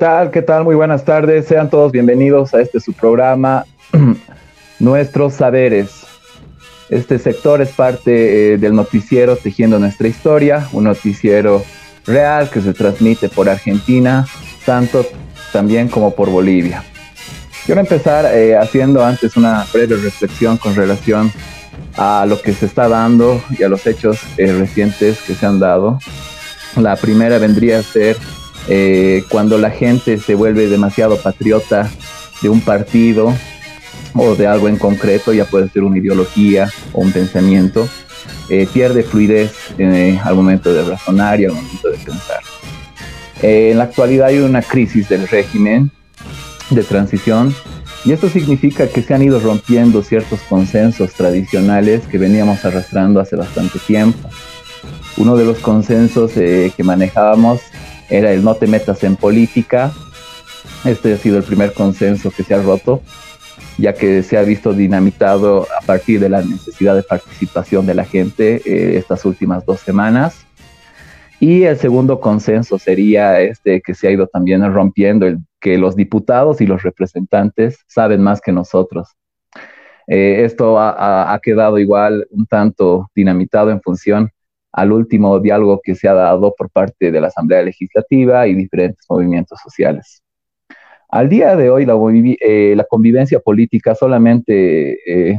¿Qué 0.00 0.06
tal? 0.06 0.30
¿Qué 0.30 0.40
tal? 0.40 0.64
Muy 0.64 0.74
buenas 0.76 1.04
tardes. 1.04 1.44
Sean 1.44 1.68
todos 1.68 1.92
bienvenidos 1.92 2.54
a 2.54 2.62
este 2.62 2.80
su 2.80 2.94
programa, 2.94 3.66
Nuestros 4.78 5.34
Saberes. 5.34 6.06
Este 6.88 7.18
sector 7.18 7.60
es 7.60 7.68
parte 7.68 8.54
eh, 8.54 8.56
del 8.56 8.74
noticiero 8.74 9.36
Tejiendo 9.36 9.78
Nuestra 9.78 10.08
Historia, 10.08 10.66
un 10.72 10.84
noticiero 10.84 11.62
real 12.06 12.48
que 12.48 12.62
se 12.62 12.72
transmite 12.72 13.28
por 13.28 13.50
Argentina, 13.50 14.26
tanto 14.64 15.04
también 15.52 15.88
como 15.88 16.14
por 16.14 16.30
Bolivia. 16.30 16.82
Quiero 17.66 17.82
empezar 17.82 18.24
eh, 18.34 18.56
haciendo 18.56 19.04
antes 19.04 19.36
una 19.36 19.66
breve 19.70 19.96
reflexión 19.96 20.56
con 20.56 20.74
relación 20.74 21.30
a 21.98 22.24
lo 22.26 22.40
que 22.40 22.54
se 22.54 22.64
está 22.64 22.88
dando 22.88 23.38
y 23.50 23.64
a 23.64 23.68
los 23.68 23.86
hechos 23.86 24.18
eh, 24.38 24.50
recientes 24.50 25.20
que 25.20 25.34
se 25.34 25.44
han 25.44 25.58
dado. 25.60 25.98
La 26.76 26.96
primera 26.96 27.36
vendría 27.36 27.80
a 27.80 27.82
ser 27.82 28.16
eh, 28.68 29.24
cuando 29.28 29.58
la 29.58 29.70
gente 29.70 30.18
se 30.18 30.34
vuelve 30.34 30.68
demasiado 30.68 31.16
patriota 31.16 31.90
de 32.42 32.48
un 32.48 32.60
partido 32.60 33.34
o 34.14 34.34
de 34.34 34.46
algo 34.46 34.68
en 34.68 34.76
concreto, 34.76 35.32
ya 35.32 35.44
puede 35.44 35.68
ser 35.68 35.82
una 35.82 35.98
ideología 35.98 36.70
o 36.92 37.00
un 37.00 37.12
pensamiento, 37.12 37.88
pierde 38.72 39.04
fluidez 39.04 39.52
al 40.24 40.34
momento 40.34 40.74
de 40.74 40.82
razonar 40.82 41.40
y 41.40 41.44
al 41.44 41.52
momento 41.52 41.88
de 41.88 41.98
pensar. 41.98 42.40
en 43.42 43.78
la 43.78 43.84
actualidad 43.84 44.26
hay 44.26 44.38
una 44.38 44.60
crisis 44.60 45.08
del 45.08 45.28
régimen 45.28 45.92
de 46.70 46.82
transición 46.82 47.54
y 48.04 48.12
esto 48.12 48.30
significa 48.30 48.88
que 48.88 49.02
se 49.02 49.12
han 49.12 49.22
ido 49.22 49.40
rompiendo 49.40 50.02
ciertos 50.02 50.40
consensos 50.48 51.12
tradicionales 51.12 52.06
que 52.06 52.16
veníamos 52.16 52.64
arrastrando 52.64 53.20
hace 53.20 53.36
bastante 53.36 53.78
tiempo. 53.78 54.28
Uno 55.18 55.36
de 55.36 55.44
los 55.44 55.58
consensos 55.58 56.34
eh, 56.36 56.72
que 56.74 56.82
manejábamos 56.82 57.60
era 58.10 58.32
el 58.32 58.44
no 58.44 58.54
te 58.54 58.66
metas 58.66 59.02
en 59.04 59.16
política. 59.16 59.92
Este 60.84 61.14
ha 61.14 61.16
sido 61.16 61.38
el 61.38 61.44
primer 61.44 61.72
consenso 61.72 62.30
que 62.30 62.42
se 62.42 62.54
ha 62.54 62.62
roto, 62.62 63.02
ya 63.78 63.94
que 63.94 64.22
se 64.22 64.36
ha 64.36 64.42
visto 64.42 64.72
dinamitado 64.72 65.66
a 65.80 65.84
partir 65.84 66.20
de 66.20 66.28
la 66.28 66.42
necesidad 66.42 66.94
de 66.96 67.02
participación 67.02 67.86
de 67.86 67.94
la 67.94 68.04
gente 68.04 68.62
eh, 68.64 68.98
estas 68.98 69.24
últimas 69.24 69.64
dos 69.64 69.80
semanas. 69.80 70.46
Y 71.38 71.62
el 71.62 71.78
segundo 71.78 72.20
consenso 72.20 72.78
sería 72.78 73.40
este 73.40 73.80
que 73.80 73.94
se 73.94 74.08
ha 74.08 74.10
ido 74.10 74.26
también 74.26 74.62
rompiendo, 74.72 75.26
el 75.26 75.38
que 75.58 75.78
los 75.78 75.96
diputados 75.96 76.60
y 76.60 76.66
los 76.66 76.82
representantes 76.82 77.78
saben 77.86 78.22
más 78.22 78.40
que 78.40 78.52
nosotros. 78.52 79.08
Eh, 80.06 80.44
esto 80.44 80.76
ha, 80.78 81.38
quedado 81.42 81.78
igual 81.78 82.26
un 82.30 82.44
tanto 82.46 83.08
dinamitado 83.14 83.70
en 83.70 83.80
función 83.80 84.30
al 84.72 84.92
último 84.92 85.38
diálogo 85.40 85.80
que 85.82 85.94
se 85.94 86.08
ha 86.08 86.14
dado 86.14 86.54
por 86.56 86.70
parte 86.70 87.10
de 87.10 87.20
la 87.20 87.28
Asamblea 87.28 87.62
Legislativa 87.62 88.46
y 88.46 88.54
diferentes 88.54 89.04
movimientos 89.08 89.58
sociales. 89.62 90.22
Al 91.08 91.28
día 91.28 91.56
de 91.56 91.70
hoy, 91.70 91.86
la, 91.86 91.94
eh, 92.40 92.76
convivencia 92.88 93.40
política 93.40 93.94
solamente 93.94 95.32
eh, 95.32 95.38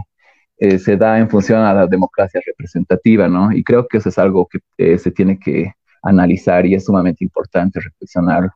se 0.77 0.97
da 0.97 1.17
en 1.17 1.29
función 1.29 1.61
a 1.61 1.73
la 1.73 1.87
democracia 1.87 2.41
representativa, 2.45 3.27
¿no? 3.27 3.51
Y 3.51 3.63
creo 3.63 3.87
que 3.87 3.97
eso 3.97 4.09
es 4.09 4.17
algo 4.17 4.47
que 4.77 4.97
se 4.97 5.11
tiene 5.11 5.39
que 5.39 5.73
analizar 6.01 6.65
y 6.65 6.75
es 6.75 6.85
sumamente 6.85 7.23
importante 7.23 7.79
reflexionar. 7.79 8.49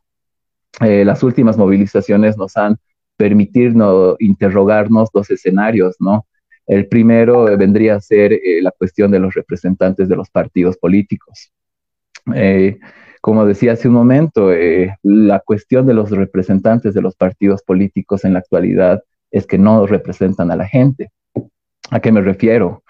Eh, 0.82 1.06
las 1.06 1.24
últimas 1.24 1.58
movilizaciones 1.58 2.38
nos 2.38 2.58
han 2.58 2.78
permitido 3.18 4.18
interrogarnos 4.20 5.10
dos 5.14 5.30
escenarios, 5.32 5.96
¿no? 6.00 6.26
El 6.68 6.88
primero 6.88 7.46
vendría 7.58 7.96
a 7.96 8.02
ser 8.02 8.34
eh, 8.34 8.62
la 8.62 8.72
cuestión 8.72 9.12
de 9.12 9.20
los 9.20 9.34
representantes 9.34 10.10
de 10.10 10.16
los 10.16 10.30
partidos 10.30 10.78
políticos. 10.78 11.52
Eh, 12.34 12.80
como 13.22 13.46
decía 13.46 13.74
hace 13.74 13.88
un 13.88 13.96
momento, 13.96 14.52
la 15.02 15.40
cuestión 15.40 15.88
de 15.88 15.96
los 15.96 16.12
representantes 16.12 16.94
de 16.94 17.02
los 17.02 17.16
partidos 17.16 17.64
políticos 17.64 18.24
en 18.24 18.34
la 18.34 18.40
actualidad 18.40 19.04
es 19.32 19.48
que 19.48 19.58
no 19.58 19.88
representan 19.88 20.52
a 20.52 20.56
la 20.56 20.68
gente. 20.68 21.10
¿A 21.90 22.00
qué 22.00 22.12
me 22.12 22.22
refiero? 22.22 22.84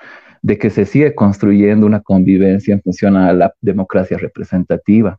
de 0.46 0.60
que 0.60 0.70
se 0.70 0.86
sigue 0.86 1.16
construyendo 1.16 1.88
una 1.88 2.02
convivencia 2.02 2.76
en 2.76 2.82
función 2.84 3.16
a 3.16 3.34
la 3.34 3.56
democracia 3.62 4.16
representativa. 4.16 5.18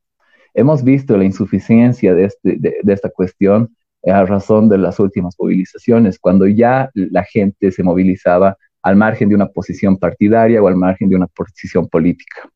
Hemos 0.55 0.85
visto 0.85 1.17
la 1.17 1.25
insuficiencia 1.25 2.15
de, 2.15 2.27
este, 2.27 2.57
de, 2.61 2.93
esta 2.93 3.11
cuestión 3.11 3.76
a 4.07 4.25
razón 4.25 4.69
de 4.69 4.79
las 4.79 4.99
últimas 5.01 5.35
movilizaciones, 5.39 6.19
cuando 6.19 6.47
ya 6.47 6.91
la 6.95 7.25
gente 7.25 7.71
se 7.73 7.83
movilizaba 7.83 8.57
al 8.83 8.97
margen 8.97 9.29
de 9.29 9.35
una 9.35 9.47
posición 9.49 9.97
partidaria 9.97 10.63
o 10.63 10.69
al 10.69 10.77
margen 10.77 11.09
de 11.09 11.17
una 11.17 11.27
posición 11.27 11.89
política. 11.89 12.49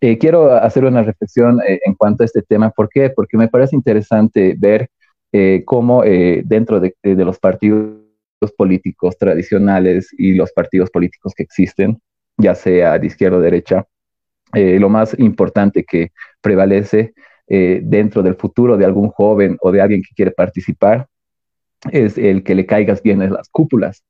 Eh, 0.00 0.18
quiero 0.18 0.52
hacer 0.52 0.84
una 0.84 1.02
reflexión 1.02 1.60
eh, 1.66 1.80
en 1.84 1.94
cuanto 1.94 2.22
a 2.22 2.26
este 2.26 2.42
tema. 2.42 2.70
¿Por 2.70 2.88
qué? 2.88 3.10
Porque 3.10 3.38
me 3.38 3.48
parece 3.48 3.76
interesante 3.76 4.54
ver 4.58 4.90
eh, 5.32 5.62
cómo 5.64 6.02
dentro 6.02 6.80
de, 6.80 6.94
de, 7.02 7.24
los 7.24 7.38
partidos 7.38 7.96
políticos 8.56 9.16
tradicionales 9.18 10.08
y 10.16 10.34
los 10.34 10.52
partidos 10.52 10.90
políticos 10.90 11.32
que 11.36 11.42
existen, 11.42 12.00
ya 12.36 12.54
sea 12.54 12.98
de 12.98 13.06
izquierda 13.06 13.38
o 13.38 13.40
derecha, 13.40 13.86
eh, 14.54 14.78
lo 14.78 14.88
más 14.88 15.18
importante 15.18 15.84
que 15.84 16.12
prevalece 16.40 17.14
eh, 17.48 17.80
dentro 17.82 18.22
del 18.22 18.34
futuro 18.34 18.76
de 18.76 18.84
algún 18.84 19.08
joven 19.10 19.56
o 19.60 19.72
de 19.72 19.80
alguien 19.80 20.02
que 20.02 20.14
quiere 20.14 20.30
participar 20.30 21.06
es 21.90 22.18
el 22.18 22.42
que 22.42 22.54
le 22.54 22.66
caigas 22.66 23.02
bien 23.02 23.22
en 23.22 23.32
las 23.32 23.48
cúpulas. 23.48 24.02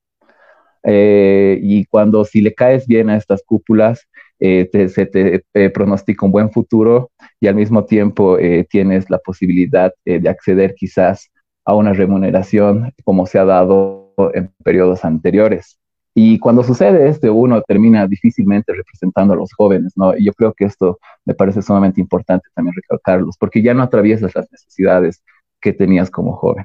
Eh, 0.83 1.59
y 1.63 1.85
cuando 1.87 2.25
si 2.25 2.41
le 2.41 2.55
caes 2.55 2.87
bien 2.87 3.11
a 3.11 3.17
estas 3.17 3.43
cúpulas, 3.45 4.07
se 4.39 5.07
te 5.07 5.45
pronostica 5.71 6.27
un 6.27 6.33
buen 6.33 6.51
futuro 6.51 7.11
y 7.41 7.47
al 7.47 7.55
mismo 7.55 7.87
tiempo 7.87 8.37
tienes 8.69 9.09
la 9.09 9.19
posibilidad 9.19 9.93
de 10.05 10.29
acceder 10.29 10.75
quizás 10.75 11.31
a 11.65 11.75
una 11.75 11.95
remuneración 11.95 12.93
como 13.03 13.25
se 13.25 13.39
ha 13.39 13.47
dado 13.47 14.13
en 14.35 14.53
periodos 14.63 15.05
anteriores. 15.05 15.79
Y 16.19 16.39
cuando 16.39 16.63
sucede 16.63 17.11
esto, 17.11 17.35
uno 17.35 17.61
termina 17.61 18.07
difícilmente 18.07 18.73
representando 18.73 19.35
a 19.35 19.37
los 19.37 19.53
jóvenes, 19.53 19.93
¿no? 19.97 20.17
Y 20.17 20.25
yo 20.25 20.33
creo 20.33 20.55
que 20.55 20.65
esto 20.65 20.99
me 21.27 21.35
parece 21.35 21.61
sumamente 21.61 22.01
importante 22.01 22.49
también 22.55 22.75
recalcarlos, 22.75 23.37
porque 23.37 23.61
ya 23.61 23.75
no 23.75 23.83
atraviesas 23.83 24.35
las 24.35 24.51
necesidades 24.51 25.23
que 25.61 25.75
tenías 25.75 26.11
como 26.11 26.33
joven. 26.33 26.65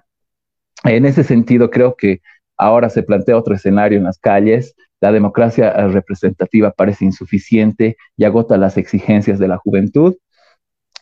En 0.86 1.06
ese 1.06 1.26
sentido, 1.26 1.70
creo 1.70 1.98
que 1.98 2.22
ahora 2.56 2.90
se 2.90 3.04
plantea 3.04 3.38
otro 3.38 3.54
escenario 3.54 3.98
en 3.98 4.06
las 4.06 4.20
calles. 4.20 4.74
La 5.02 5.12
democracia 5.12 5.74
representativa 5.90 6.72
parece 6.72 7.04
insuficiente 7.04 7.98
y 8.16 8.24
agota 8.24 8.56
las 8.56 8.78
exigencias 8.78 9.38
de 9.38 9.50
la 9.50 9.58
juventud. 9.58 10.16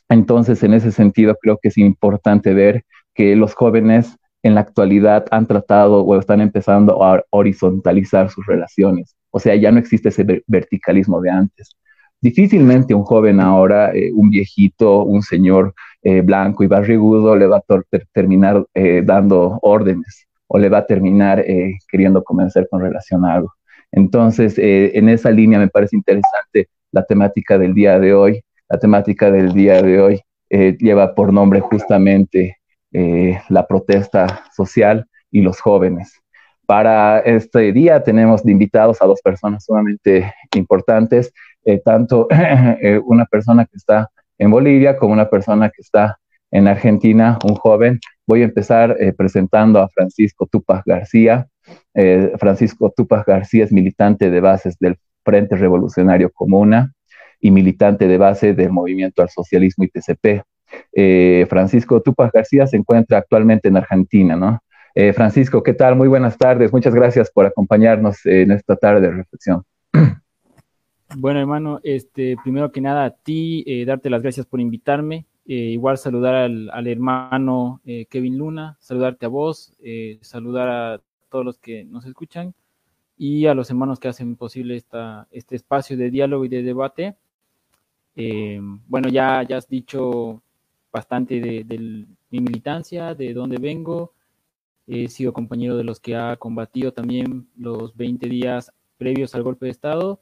Entonces, 0.09 0.63
en 0.63 0.73
ese 0.73 0.91
sentido, 0.91 1.37
creo 1.39 1.59
que 1.61 1.67
es 1.67 1.77
importante 1.77 2.55
ver 2.55 2.83
que 3.13 3.35
los 3.35 3.53
jóvenes 3.53 4.17
en 4.43 4.55
la 4.55 4.61
actualidad 4.61 5.25
han 5.31 5.45
tratado 5.45 6.03
o 6.03 6.17
están 6.19 6.41
empezando 6.41 7.03
a 7.03 7.21
horizontalizar 7.29 8.29
sus 8.29 8.45
relaciones. 8.45 9.15
O 9.31 9.39
sea, 9.39 9.55
ya 9.55 9.71
no 9.71 9.79
existe 9.79 10.09
ese 10.09 10.43
verticalismo 10.47 11.21
de 11.21 11.29
antes. 11.29 11.75
Difícilmente 12.21 12.93
un 12.93 13.03
joven 13.03 13.39
ahora, 13.39 13.93
eh, 13.93 14.11
un 14.13 14.29
viejito, 14.29 15.03
un 15.03 15.21
señor 15.21 15.73
eh, 16.03 16.21
blanco 16.21 16.63
y 16.63 16.67
barrigudo 16.67 17.35
le 17.35 17.47
va 17.47 17.57
a 17.57 17.63
terminar 18.13 18.65
eh, 18.73 19.01
dando 19.05 19.57
órdenes 19.61 20.27
o 20.47 20.57
le 20.57 20.67
va 20.67 20.79
a 20.79 20.85
terminar 20.85 21.45
queriendo 21.87 22.23
convencer 22.23 22.67
con 22.71 22.81
relación 22.81 23.23
a 23.23 23.35
algo. 23.35 23.53
Entonces, 23.91 24.55
en 24.57 25.07
esa 25.07 25.29
línea 25.29 25.59
me 25.59 25.67
parece 25.67 25.95
interesante 25.95 26.69
la 26.91 27.05
temática 27.05 27.59
del 27.59 27.75
día 27.75 27.99
de 27.99 28.15
hoy. 28.15 28.41
La 28.67 28.79
temática 28.79 29.29
del 29.29 29.53
día 29.53 29.79
de 29.83 30.01
hoy 30.01 30.21
lleva 30.49 31.13
por 31.13 31.31
nombre 31.31 31.59
justamente 31.59 32.58
eh, 32.91 33.39
la 33.49 33.67
protesta 33.67 34.45
social 34.55 35.05
y 35.29 35.41
los 35.41 35.59
jóvenes. 35.61 36.11
Para 36.65 37.19
este 37.19 37.71
día 37.71 38.03
tenemos 38.03 38.45
invitados 38.45 39.01
a 39.01 39.05
dos 39.05 39.21
personas 39.21 39.65
sumamente 39.65 40.33
importantes, 40.55 41.31
eh, 41.65 41.79
tanto 41.83 42.27
eh, 42.31 42.99
una 43.05 43.25
persona 43.25 43.65
que 43.65 43.77
está 43.77 44.09
en 44.37 44.49
Bolivia 44.49 44.97
como 44.97 45.13
una 45.13 45.29
persona 45.29 45.69
que 45.69 45.81
está 45.81 46.17
en 46.51 46.67
Argentina, 46.67 47.37
un 47.43 47.55
joven. 47.55 47.99
Voy 48.25 48.41
a 48.41 48.45
empezar 48.45 48.95
presentando 49.17 49.79
a 49.79 49.89
Francisco 49.89 50.47
Tupac 50.47 50.83
García. 50.85 51.47
Francisco 52.39 52.91
Tupac 52.95 53.27
García 53.27 53.65
es 53.65 53.71
militante 53.71 54.31
de 54.31 54.39
bases 54.39 54.77
del 54.79 54.97
Frente 55.23 55.55
Revolucionario 55.57 56.31
Comuna 56.31 56.91
y 57.39 57.51
militante 57.51 58.07
de 58.07 58.17
base 58.17 58.53
del 58.53 58.71
Movimiento 58.71 59.21
al 59.21 59.29
Socialismo 59.29 59.83
y 59.83 59.89
TCP. 59.89 60.43
Eh, 60.91 61.45
Francisco 61.49 62.01
Tupac 62.01 62.33
García 62.33 62.67
se 62.67 62.77
encuentra 62.77 63.19
actualmente 63.19 63.67
en 63.67 63.77
Argentina, 63.77 64.35
¿no? 64.35 64.61
Eh, 64.95 65.13
Francisco, 65.13 65.61
¿qué 65.63 65.73
tal? 65.73 65.95
Muy 65.95 66.07
buenas 66.07 66.37
tardes. 66.37 66.73
Muchas 66.73 66.93
gracias 66.93 67.31
por 67.31 67.45
acompañarnos 67.45 68.25
en 68.25 68.51
esta 68.51 68.75
tarde 68.75 69.01
de 69.01 69.11
reflexión. 69.11 69.63
Bueno, 71.17 71.39
hermano, 71.39 71.79
este, 71.81 72.35
primero 72.43 72.71
que 72.71 72.81
nada 72.81 73.05
a 73.05 73.09
ti, 73.09 73.63
eh, 73.65 73.83
darte 73.83 74.11
las 74.11 74.21
gracias 74.21 74.45
por 74.45 74.59
invitarme. 74.59 75.25
igual 75.43 75.97
saludar 75.97 76.35
al, 76.35 76.85
hermano 76.85 77.81
Kevin 78.11 78.37
Luna, 78.37 78.77
saludarte 78.79 79.25
a 79.25 79.29
vos, 79.29 79.73
saludar 80.21 80.69
a 80.69 81.01
todos 81.31 81.43
los 81.43 81.57
que 81.57 81.83
nos 81.83 82.05
escuchan 82.05 82.53
y 83.17 83.47
a 83.47 83.55
los 83.55 83.71
hermanos 83.71 83.99
que 83.99 84.07
hacen 84.07 84.35
posible 84.35 84.75
esta, 84.75 85.27
este 85.31 85.55
espacio 85.55 85.97
de 85.97 86.11
diálogo 86.11 86.45
y 86.45 86.49
de 86.49 86.61
debate. 86.61 87.15
bueno, 88.87 89.09
ya, 89.09 89.41
ya 89.41 89.57
has 89.57 89.67
dicho 89.67 90.43
bastante 90.91 91.39
de, 91.39 92.05
mi 92.29 92.39
militancia, 92.39 93.15
de 93.15 93.33
dónde 93.33 93.57
vengo. 93.57 94.13
He 94.87 95.07
sido 95.07 95.33
compañero 95.33 95.77
de 95.77 95.83
los 95.83 95.99
que 95.99 96.15
ha 96.15 96.35
combatido 96.37 96.93
también 96.93 97.47
los 97.55 97.95
20 97.95 98.27
días 98.27 98.71
previos 98.97 99.35
al 99.35 99.43
golpe 99.43 99.65
de 99.65 99.71
Estado 99.71 100.21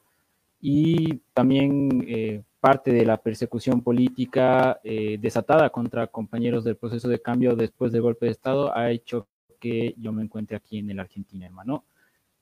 y 0.59 1.19
también 1.33 2.03
eh, 2.07 2.43
parte 2.59 2.91
de 2.91 3.05
la 3.05 3.17
persecución 3.17 3.81
política 3.81 4.79
eh, 4.83 5.17
desatada 5.19 5.69
contra 5.69 6.07
compañeros 6.07 6.63
del 6.63 6.75
proceso 6.75 7.07
de 7.07 7.21
cambio 7.21 7.55
después 7.55 7.91
del 7.91 8.01
golpe 8.01 8.25
de 8.25 8.33
Estado 8.33 8.75
ha 8.75 8.91
hecho 8.91 9.27
que 9.59 9.95
yo 9.97 10.11
me 10.11 10.23
encuentre 10.23 10.57
aquí 10.57 10.79
en 10.79 10.89
el 10.89 10.99
Argentina, 10.99 11.45
hermano. 11.45 11.85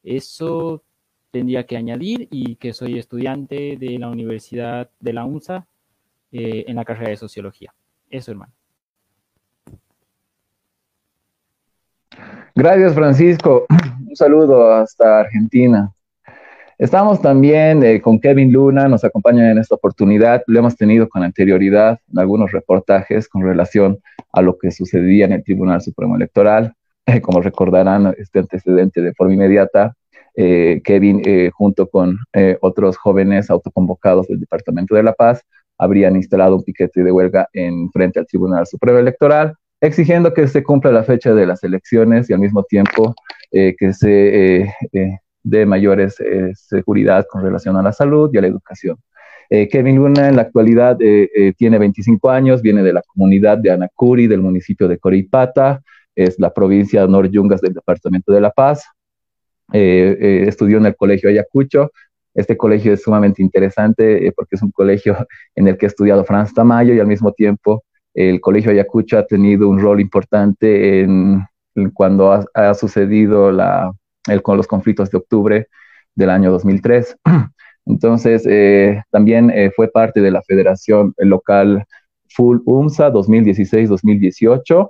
Eso 0.04 0.84
tendría 1.32 1.66
que 1.66 1.78
añadir 1.78 2.28
y 2.32 2.56
que 2.56 2.74
soy 2.74 2.98
estudiante 2.98 3.78
de 3.78 4.00
la 4.00 4.10
Universidad 4.10 4.90
de 5.00 5.14
la 5.14 5.26
UNSA 5.26 5.68
eh, 6.32 6.66
en 6.68 6.76
la 6.76 6.86
carrera 6.86 7.10
de 7.10 7.18
Sociología. 7.18 7.74
Eso, 8.16 8.32
hermano. 8.32 8.54
Gracias, 12.56 12.94
Francisco. 12.94 13.66
Un 14.08 14.16
saludo 14.16 14.72
hasta 14.72 15.20
Argentina. 15.20 15.92
Estamos 16.78 17.22
también 17.22 17.84
eh, 17.84 18.00
con 18.00 18.22
Kevin 18.22 18.54
Luna, 18.54 18.88
nos 18.88 19.04
acompaña 19.04 19.52
en 19.52 19.58
esta 19.58 19.76
oportunidad. 19.76 20.44
Lo 20.48 20.60
hemos 20.60 20.78
tenido 20.78 21.10
con 21.10 21.24
anterioridad 21.24 22.00
en 22.10 22.20
algunos 22.20 22.54
reportajes 22.54 23.28
con 23.28 23.44
relación 23.44 24.00
a 24.32 24.42
lo 24.42 24.58
que 24.58 24.72
sucedía 24.72 25.26
en 25.26 25.34
el 25.34 25.44
Tribunal 25.44 25.82
Supremo 25.82 26.16
Electoral. 26.16 26.74
como 27.22 27.42
recordarán, 27.42 28.16
este 28.18 28.40
antecedente 28.40 29.02
de 29.02 29.14
forma 29.14 29.34
inmediata, 29.34 29.94
eh, 30.38 30.80
Kevin, 30.86 31.22
eh, 31.26 31.50
junto 31.54 31.90
con 31.90 32.18
otros 32.62 32.96
jóvenes 32.96 33.50
autoconvocados 33.50 34.28
del 34.28 34.40
Departamento 34.40 34.96
de 34.96 35.04
la 35.04 35.14
Paz, 35.14 35.46
habrían 35.78 36.16
instalado 36.16 36.56
un 36.56 36.64
piquete 36.64 37.04
de 37.04 37.12
huelga 37.12 37.48
en 37.54 37.90
frente 37.92 38.20
al 38.20 38.28
Tribunal 38.28 38.66
Supremo 38.66 39.00
Electoral, 39.00 39.54
exigiendo 39.82 40.34
que 40.34 40.48
se 40.48 40.64
cumpla 40.64 40.92
la 40.92 41.04
fecha 41.04 41.34
de 41.34 41.46
las 41.46 41.64
elecciones 41.64 42.30
y 42.30 42.34
al 42.34 42.40
mismo 42.40 42.64
tiempo 42.64 43.14
que 43.52 43.94
se 43.94 44.68
mayores 45.66 46.20
eh, 46.20 46.52
seguridad 46.56 47.26
con 47.30 47.44
relación 47.44 47.78
a 47.78 47.84
la 47.84 47.94
salud 47.94 48.30
y 48.34 48.38
a 48.38 48.42
la 48.42 48.48
educación. 48.48 48.98
Eh, 49.50 49.68
Kevin 49.70 49.98
Luna 49.98 50.28
en 50.28 50.38
la 50.38 50.42
actualidad 50.42 50.98
eh, 51.00 51.54
tiene 51.56 51.78
25 51.78 52.32
años, 52.32 52.64
viene 52.64 52.82
de 52.82 52.94
la 52.94 53.04
comunidad 53.04 53.60
de 53.60 53.72
Anacuri, 53.72 54.26
del 54.28 54.42
municipio 54.42 54.88
de 54.88 54.98
Coripata, 54.98 55.84
es 56.16 56.40
la 56.40 56.52
provincia 56.52 57.06
de 57.06 57.30
Yungas 57.30 57.62
del 57.62 57.74
departamento 57.74 58.32
de 58.34 58.42
La 58.42 58.50
Paz. 58.50 58.86
estudió 59.72 60.78
en 60.78 60.86
el 60.86 60.96
colegio 60.96 61.30
Ayacucho. 61.30 61.92
Este 62.36 62.56
colegio 62.56 62.94
es 62.94 63.02
sumamente 63.02 63.42
interesante 63.42 64.32
porque 64.36 64.56
es 64.56 64.62
un 64.62 64.72
colegio 64.72 65.18
en 65.56 65.68
el 65.68 65.78
que 65.78 65.88
ha 65.88 65.90
estudiado 65.90 66.24
Franz 66.24 66.54
Tamayo 66.54 66.94
y 66.94 67.00
al 67.00 67.08
mismo 67.08 67.32
tiempo 67.32 67.84
el 68.14 68.40
colegio 68.40 68.72
Ayacucho 68.72 69.18
ha 69.18 69.26
tenido 69.26 69.68
un 69.68 69.80
rol 69.80 70.00
importante 70.00 71.02
en, 71.02 71.44
cuando 71.94 72.46
ha 72.54 72.74
sucedido 72.74 73.52
la, 73.52 73.92
con 74.42 74.58
los 74.58 74.68
conflictos 74.68 75.12
de 75.12 75.18
octubre 75.18 75.68
del 76.16 76.30
año 76.30 76.52
2003. 76.52 77.18
Entonces, 77.86 78.46
eh, 78.48 79.04
también 79.12 79.52
eh, 79.52 79.72
fue 79.76 79.90
parte 79.90 80.22
de 80.22 80.32
la 80.32 80.42
Federación 80.42 81.14
Local 81.18 81.86
Full 82.30 82.60
UMSA 82.66 83.12
2016-2018. 83.12 84.90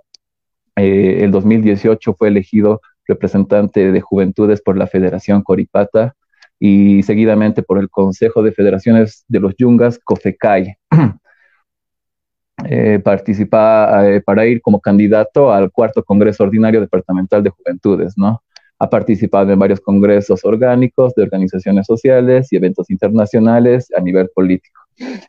Eh, 0.77 1.18
el 1.21 1.31
2018 1.31 2.13
fue 2.13 2.30
elegido 2.30 2.81
representante 3.07 3.92
de 3.92 4.01
juventudes 4.01 4.62
por 4.62 4.77
la 4.77 4.88
Federación 4.88 5.42
Coripata 5.42 6.15
y 6.60 7.04
seguidamente 7.04 7.63
por 7.63 7.80
el 7.80 7.90
Consejo 7.90 8.44
de 8.44 8.52
Federaciones 8.52 9.24
de 9.28 9.40
los 9.40 9.56
Yungas, 9.57 10.00
COFECAI. 10.00 10.78
participa 13.04 14.02
para 14.25 14.46
ir 14.48 14.62
como 14.62 14.80
candidato 14.80 15.52
al 15.52 15.72
cuarto 15.72 16.04
Congreso 16.04 16.44
Ordinario 16.44 16.81
Departamental 16.81 17.44
de 17.44 17.52
Juventudes, 17.52 18.18
¿no? 18.18 18.42
Ha 18.80 18.90
participado 18.90 19.54
en 19.54 19.60
varios 19.60 19.80
congresos 19.80 20.44
orgánicos 20.44 21.13
de 21.16 21.24
organizaciones 21.24 21.86
sociales 21.86 22.52
y 22.52 22.57
eventos 22.57 22.90
internacionales 22.90 23.88
a 23.96 24.02
nivel 24.02 24.30
político. 24.34 24.81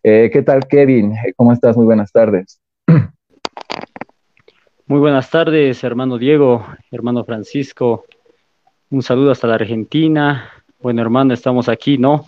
Eh, 0.02 0.30
¿Qué 0.32 0.42
tal, 0.42 0.66
Kevin? 0.66 1.12
Eh, 1.12 1.32
¿Cómo 1.36 1.52
estás? 1.52 1.76
Muy 1.76 1.86
buenas 1.86 2.12
tardes. 2.12 2.60
Muy 4.86 5.00
buenas 5.00 5.30
tardes, 5.30 5.82
hermano 5.82 6.18
Diego, 6.18 6.64
hermano 6.90 7.24
Francisco. 7.24 8.04
Un 8.90 9.02
saludo 9.02 9.32
hasta 9.32 9.48
la 9.48 9.56
Argentina. 9.56 10.48
Bueno, 10.86 11.02
hermano, 11.02 11.34
estamos 11.34 11.68
aquí, 11.68 11.98
¿no? 11.98 12.26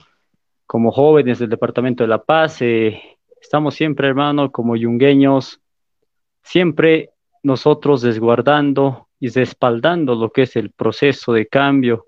Como 0.67 0.91
jóvenes 0.91 1.39
del 1.39 1.49
Departamento 1.49 2.03
de 2.03 2.09
La 2.09 2.25
Paz, 2.25 2.61
eh, 2.61 3.01
estamos 3.41 3.77
siempre, 3.77 4.09
hermano, 4.09 4.51
como 4.51 4.75
yungueños, 4.75 5.61
siempre 6.43 7.11
nosotros 7.45 8.03
desguardando 8.03 9.07
y 9.21 9.29
respaldando 9.29 10.17
lo 10.17 10.33
que 10.33 10.43
es 10.43 10.57
el 10.57 10.73
proceso 10.73 11.33
de 11.33 11.47
cambio, 11.47 12.07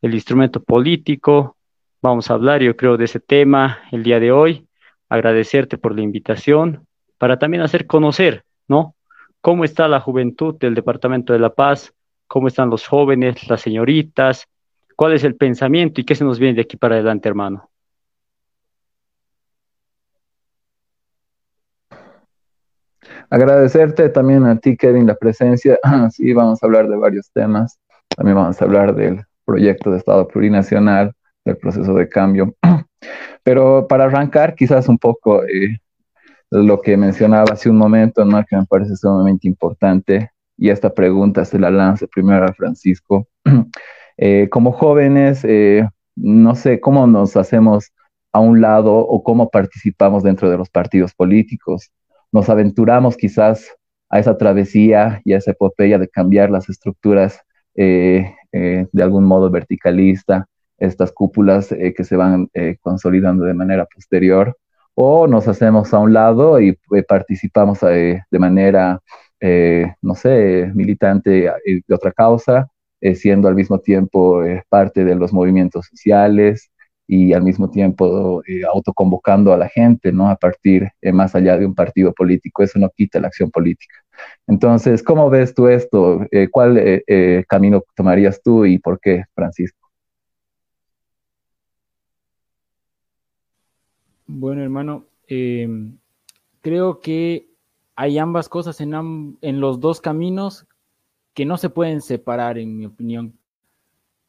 el 0.00 0.14
instrumento 0.14 0.62
político. 0.62 1.56
Vamos 2.00 2.30
a 2.30 2.34
hablar, 2.34 2.62
yo 2.62 2.76
creo, 2.76 2.96
de 2.96 3.06
ese 3.06 3.18
tema 3.18 3.80
el 3.90 4.04
día 4.04 4.20
de 4.20 4.30
hoy. 4.30 4.68
Agradecerte 5.08 5.78
por 5.78 5.96
la 5.96 6.02
invitación 6.02 6.86
para 7.18 7.40
también 7.40 7.64
hacer 7.64 7.88
conocer, 7.88 8.44
¿no? 8.68 8.94
Cómo 9.40 9.64
está 9.64 9.88
la 9.88 9.98
juventud 9.98 10.54
del 10.60 10.76
Departamento 10.76 11.32
de 11.32 11.40
La 11.40 11.50
Paz, 11.50 11.92
cómo 12.28 12.46
están 12.46 12.70
los 12.70 12.86
jóvenes, 12.86 13.48
las 13.48 13.62
señoritas, 13.62 14.46
cuál 14.96 15.14
es 15.14 15.24
el 15.24 15.36
pensamiento 15.36 16.00
y 16.00 16.04
qué 16.04 16.14
se 16.14 16.24
nos 16.24 16.38
viene 16.38 16.54
de 16.54 16.62
aquí 16.62 16.76
para 16.76 16.96
adelante, 16.96 17.28
hermano. 17.28 17.70
Agradecerte 23.30 24.08
también 24.10 24.44
a 24.46 24.58
ti, 24.58 24.76
Kevin, 24.76 25.06
la 25.06 25.14
presencia. 25.14 25.78
Sí, 26.10 26.32
vamos 26.32 26.62
a 26.62 26.66
hablar 26.66 26.88
de 26.88 26.96
varios 26.96 27.30
temas. 27.32 27.78
También 28.14 28.36
vamos 28.36 28.60
a 28.60 28.64
hablar 28.64 28.94
del 28.94 29.24
proyecto 29.44 29.90
de 29.90 29.98
Estado 29.98 30.28
plurinacional, 30.28 31.12
del 31.44 31.56
proceso 31.56 31.94
de 31.94 32.08
cambio. 32.08 32.54
Pero 33.42 33.86
para 33.88 34.04
arrancar, 34.04 34.54
quizás 34.54 34.88
un 34.88 34.98
poco 34.98 35.42
eh, 35.44 35.78
lo 36.50 36.80
que 36.80 36.96
mencionaba 36.96 37.52
hace 37.52 37.70
un 37.70 37.78
momento, 37.78 38.24
¿no? 38.24 38.44
que 38.44 38.56
me 38.56 38.66
parece 38.66 38.96
sumamente 38.96 39.48
importante, 39.48 40.30
y 40.56 40.68
esta 40.68 40.92
pregunta 40.92 41.44
se 41.44 41.58
la 41.58 41.70
lanza 41.70 42.06
primero 42.06 42.44
a 42.44 42.52
Francisco. 42.52 43.26
Eh, 44.24 44.48
como 44.50 44.70
jóvenes, 44.70 45.44
eh, 45.44 45.88
no 46.14 46.54
sé 46.54 46.78
cómo 46.78 47.08
nos 47.08 47.36
hacemos 47.36 47.90
a 48.32 48.38
un 48.38 48.60
lado 48.60 48.94
o 48.96 49.24
cómo 49.24 49.50
participamos 49.50 50.22
dentro 50.22 50.48
de 50.48 50.56
los 50.56 50.70
partidos 50.70 51.12
políticos. 51.12 51.90
Nos 52.30 52.48
aventuramos 52.48 53.16
quizás 53.16 53.66
a 54.10 54.20
esa 54.20 54.38
travesía 54.38 55.20
y 55.24 55.32
a 55.32 55.38
esa 55.38 55.50
epopeya 55.50 55.98
de 55.98 56.06
cambiar 56.06 56.50
las 56.50 56.68
estructuras 56.68 57.40
eh, 57.74 58.32
de 58.52 59.02
algún 59.02 59.24
modo 59.24 59.50
verticalista, 59.50 60.46
estas 60.78 61.10
cúpulas 61.10 61.70
que 61.70 62.04
se 62.04 62.14
van 62.14 62.48
consolidando 62.80 63.44
de 63.44 63.54
manera 63.54 63.86
posterior, 63.86 64.56
o 64.94 65.26
nos 65.26 65.48
hacemos 65.48 65.92
a 65.92 65.98
un 65.98 66.12
lado 66.12 66.60
y 66.60 66.78
participamos 67.08 67.80
de 67.80 68.38
manera, 68.38 69.00
no 70.00 70.14
sé, 70.14 70.70
militante 70.74 71.50
de 71.64 71.94
otra 71.94 72.12
causa, 72.12 72.68
siendo 73.14 73.48
al 73.48 73.54
mismo 73.54 73.78
tiempo 73.78 74.42
parte 74.68 75.04
de 75.04 75.14
los 75.14 75.32
movimientos 75.32 75.86
sociales, 75.86 76.72
y 77.06 77.34
al 77.34 77.42
mismo 77.42 77.70
tiempo 77.70 78.42
eh, 78.46 78.62
autoconvocando 78.64 79.52
a 79.52 79.58
la 79.58 79.68
gente, 79.68 80.12
¿no? 80.12 80.30
A 80.30 80.36
partir, 80.36 80.88
eh, 81.02 81.12
más 81.12 81.34
allá 81.34 81.58
de 81.58 81.66
un 81.66 81.74
partido 81.74 82.12
político, 82.14 82.62
eso 82.62 82.78
no 82.78 82.88
quita 82.88 83.20
la 83.20 83.26
acción 83.28 83.50
política. 83.50 83.94
Entonces, 84.46 85.02
¿cómo 85.02 85.28
ves 85.28 85.54
tú 85.54 85.68
esto? 85.68 86.26
Eh, 86.30 86.48
¿Cuál 86.50 87.02
camino 87.48 87.82
tomarías 87.94 88.40
tú 88.42 88.64
y 88.64 88.78
por 88.78 88.98
qué, 88.98 89.24
Francisco? 89.34 89.90
Bueno, 94.26 94.62
hermano, 94.62 95.04
creo 96.62 97.00
que 97.00 97.46
hay 97.94 98.18
ambas 98.18 98.48
cosas 98.48 98.80
en, 98.80 99.36
en 99.42 99.60
los 99.60 99.80
dos 99.80 100.00
caminos 100.00 100.66
que 101.34 101.44
no 101.44 101.56
se 101.56 101.70
pueden 101.70 102.00
separar, 102.00 102.58
en 102.58 102.76
mi 102.76 102.86
opinión. 102.86 103.38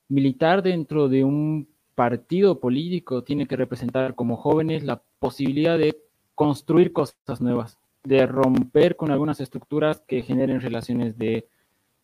Militar 0.08 0.64
dentro 0.64 1.10
de 1.10 1.24
un 1.24 1.68
partido 1.96 2.60
político 2.60 3.24
tiene 3.24 3.48
que 3.48 3.56
representar 3.56 4.16
como 4.16 4.38
jóvenes 4.38 4.84
la 4.84 5.02
posibilidad 5.20 5.78
de 5.78 5.98
construir 6.36 6.94
cosas 6.94 7.42
nuevas, 7.42 7.78
de 8.04 8.26
romper 8.26 8.96
con 8.96 9.12
algunas 9.12 9.40
estructuras 9.40 10.02
que 10.08 10.24
generen 10.24 10.62
relaciones 10.62 11.18
de, 11.18 11.48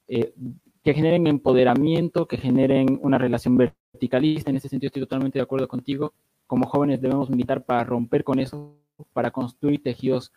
eh, 0.08 0.34
que 0.84 0.94
generen 0.94 1.28
empoderamiento, 1.28 2.28
que 2.28 2.38
generen 2.38 3.00
una 3.02 3.18
relación 3.18 3.58
verticalista. 3.58 4.50
En 4.50 4.58
ese 4.58 4.70
sentido 4.70 4.88
estoy 4.88 5.04
totalmente 5.04 5.40
de 5.40 5.44
acuerdo 5.44 5.68
contigo. 5.68 6.14
Como 6.48 6.68
jóvenes 6.68 7.02
debemos 7.02 7.30
militar 7.30 7.64
para 7.64 7.84
romper 7.84 8.24
con 8.24 8.40
eso, 8.40 8.76
para 9.14 9.32
construir 9.32 9.84
tejidos 9.84 10.32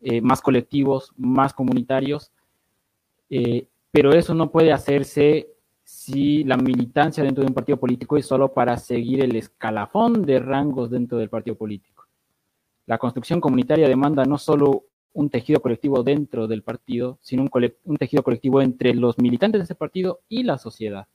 eh, 0.00 0.20
más 0.20 0.40
colectivos, 0.40 1.12
más 1.16 1.52
comunitarios. 1.52 2.30
Eh, 3.30 3.66
pero 3.90 4.12
eso 4.12 4.34
no 4.34 4.50
puede 4.50 4.72
hacerse 4.72 5.48
si 5.82 6.44
la 6.44 6.56
militancia 6.56 7.24
dentro 7.24 7.42
de 7.42 7.48
un 7.48 7.54
partido 7.54 7.78
político 7.78 8.16
es 8.16 8.26
solo 8.26 8.52
para 8.52 8.76
seguir 8.76 9.22
el 9.24 9.34
escalafón 9.36 10.22
de 10.22 10.38
rangos 10.38 10.90
dentro 10.90 11.16
del 11.18 11.30
partido 11.30 11.56
político. 11.56 12.06
La 12.86 12.98
construcción 12.98 13.40
comunitaria 13.40 13.88
demanda 13.88 14.24
no 14.24 14.36
solo 14.38 14.84
un 15.14 15.30
tejido 15.30 15.60
colectivo 15.60 16.02
dentro 16.02 16.46
del 16.46 16.62
partido, 16.62 17.18
sino 17.22 17.46
un, 17.84 17.96
tejido 17.96 18.22
colectivo 18.22 18.60
entre 18.60 18.94
los 18.94 19.18
militantes 19.18 19.60
de 19.60 19.64
ese 19.64 19.74
partido 19.74 20.20
y 20.28 20.42
la 20.42 20.58
sociedad. 20.58 21.06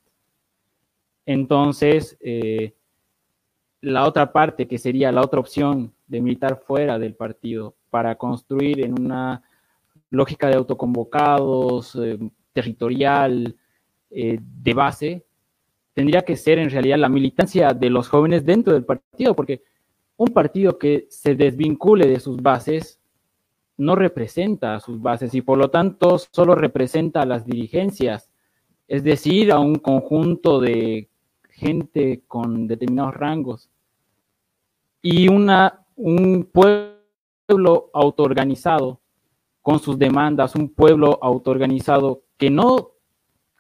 Entonces, 1.26 2.18
eh, 2.20 2.74
la 3.82 4.06
otra 4.06 4.32
parte, 4.32 4.68
que 4.68 4.78
sería 4.78 5.12
la 5.12 5.22
otra 5.22 5.40
opción 5.40 5.94
de 6.08 6.22
militar 6.22 6.64
fuera 6.66 7.00
del 7.00 7.16
partido 7.16 7.76
para 7.90 8.16
construir 8.16 8.84
en 8.84 9.00
una 9.00 9.44
lógica 10.10 10.48
de 10.48 10.56
autoconvocados, 10.56 11.96
eh, 11.96 12.18
territorial, 12.54 13.56
eh, 14.10 14.40
de 14.40 14.74
base, 14.74 15.26
tendría 15.94 16.24
que 16.24 16.36
ser 16.36 16.60
en 16.60 16.70
realidad 16.70 16.98
la 16.98 17.10
militancia 17.10 17.74
de 17.74 17.90
los 17.90 18.08
jóvenes 18.10 18.46
dentro 18.46 18.74
del 18.74 18.86
partido, 18.86 19.36
porque 19.36 19.64
un 20.18 20.30
partido 20.30 20.78
que 20.78 21.08
se 21.10 21.36
desvincule 21.36 22.08
de 22.08 22.20
sus 22.20 22.38
bases 22.38 23.00
no 23.78 23.96
representa 23.96 24.76
a 24.76 24.80
sus 24.80 25.02
bases 25.02 25.34
y 25.34 25.42
por 25.42 25.58
lo 25.58 25.70
tanto 25.70 26.18
solo 26.18 26.56
representa 26.56 27.22
a 27.22 27.26
las 27.26 27.46
dirigencias, 27.46 28.30
es 28.88 29.04
decir, 29.04 29.52
a 29.52 29.60
un 29.60 29.76
conjunto 29.76 30.60
de 30.60 31.10
gente 31.50 32.24
con 32.28 32.68
determinados 32.68 33.16
rangos. 33.16 33.70
Y 35.02 35.28
una, 35.28 35.86
un 35.96 36.50
pueblo 36.52 37.90
autoorganizado 37.94 39.02
con 39.62 39.80
sus 39.80 39.98
demandas, 39.98 40.56
un 40.56 40.70
pueblo 40.70 41.18
autoorganizado 41.22 42.24
que 42.38 42.50
no 42.50 42.92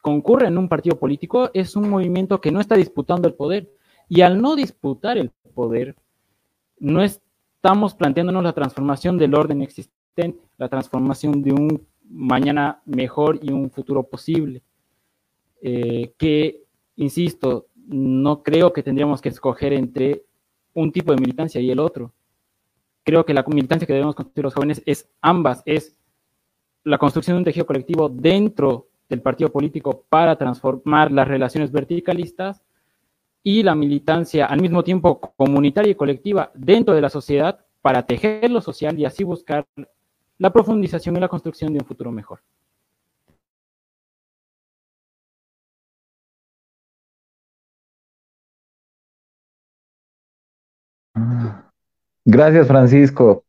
concurre 0.01 0.47
en 0.47 0.57
un 0.57 0.67
partido 0.67 0.99
político, 0.99 1.49
es 1.53 1.75
un 1.75 1.89
movimiento 1.89 2.41
que 2.41 2.51
no 2.51 2.59
está 2.59 2.75
disputando 2.75 3.27
el 3.27 3.35
poder. 3.35 3.71
Y 4.09 4.21
al 4.21 4.41
no 4.41 4.55
disputar 4.55 5.17
el 5.17 5.31
poder, 5.55 5.95
no 6.77 7.01
estamos 7.01 7.95
planteándonos 7.95 8.43
la 8.43 8.53
transformación 8.53 9.17
del 9.17 9.33
orden 9.33 9.61
existente, 9.61 10.39
la 10.57 10.67
transformación 10.67 11.41
de 11.41 11.53
un 11.53 11.87
mañana 12.09 12.81
mejor 12.85 13.39
y 13.41 13.51
un 13.51 13.71
futuro 13.71 14.03
posible. 14.03 14.61
Eh, 15.61 16.13
que, 16.17 16.63
insisto, 16.97 17.67
no 17.87 18.43
creo 18.43 18.73
que 18.73 18.83
tendríamos 18.83 19.21
que 19.21 19.29
escoger 19.29 19.71
entre 19.71 20.25
un 20.73 20.91
tipo 20.91 21.13
de 21.13 21.21
militancia 21.21 21.61
y 21.61 21.71
el 21.71 21.79
otro. 21.79 22.11
Creo 23.03 23.25
que 23.25 23.33
la 23.33 23.43
militancia 23.47 23.87
que 23.87 23.93
debemos 23.93 24.15
construir 24.15 24.43
los 24.43 24.53
jóvenes 24.53 24.81
es 24.85 25.09
ambas, 25.21 25.63
es 25.65 25.95
la 26.83 26.97
construcción 26.97 27.35
de 27.35 27.39
un 27.39 27.45
tejido 27.45 27.65
colectivo 27.65 28.09
dentro 28.09 28.87
del 29.09 29.21
partido 29.21 29.51
político 29.51 30.03
para 30.09 30.35
transformar 30.35 31.11
las 31.11 31.27
relaciones 31.27 31.71
verticalistas 31.71 32.61
y 33.43 33.63
la 33.63 33.75
militancia 33.75 34.45
al 34.45 34.61
mismo 34.61 34.83
tiempo 34.83 35.19
comunitaria 35.19 35.91
y 35.91 35.95
colectiva 35.95 36.51
dentro 36.53 36.93
de 36.93 37.01
la 37.01 37.09
sociedad 37.09 37.59
para 37.81 38.05
tejer 38.05 38.49
lo 38.49 38.61
social 38.61 38.97
y 38.97 39.05
así 39.05 39.23
buscar 39.23 39.65
la 40.37 40.51
profundización 40.51 41.17
y 41.17 41.19
la 41.19 41.27
construcción 41.27 41.73
de 41.73 41.79
un 41.79 41.85
futuro 41.85 42.11
mejor. 42.11 42.39
Gracias, 52.25 52.67
Francisco. 52.67 53.43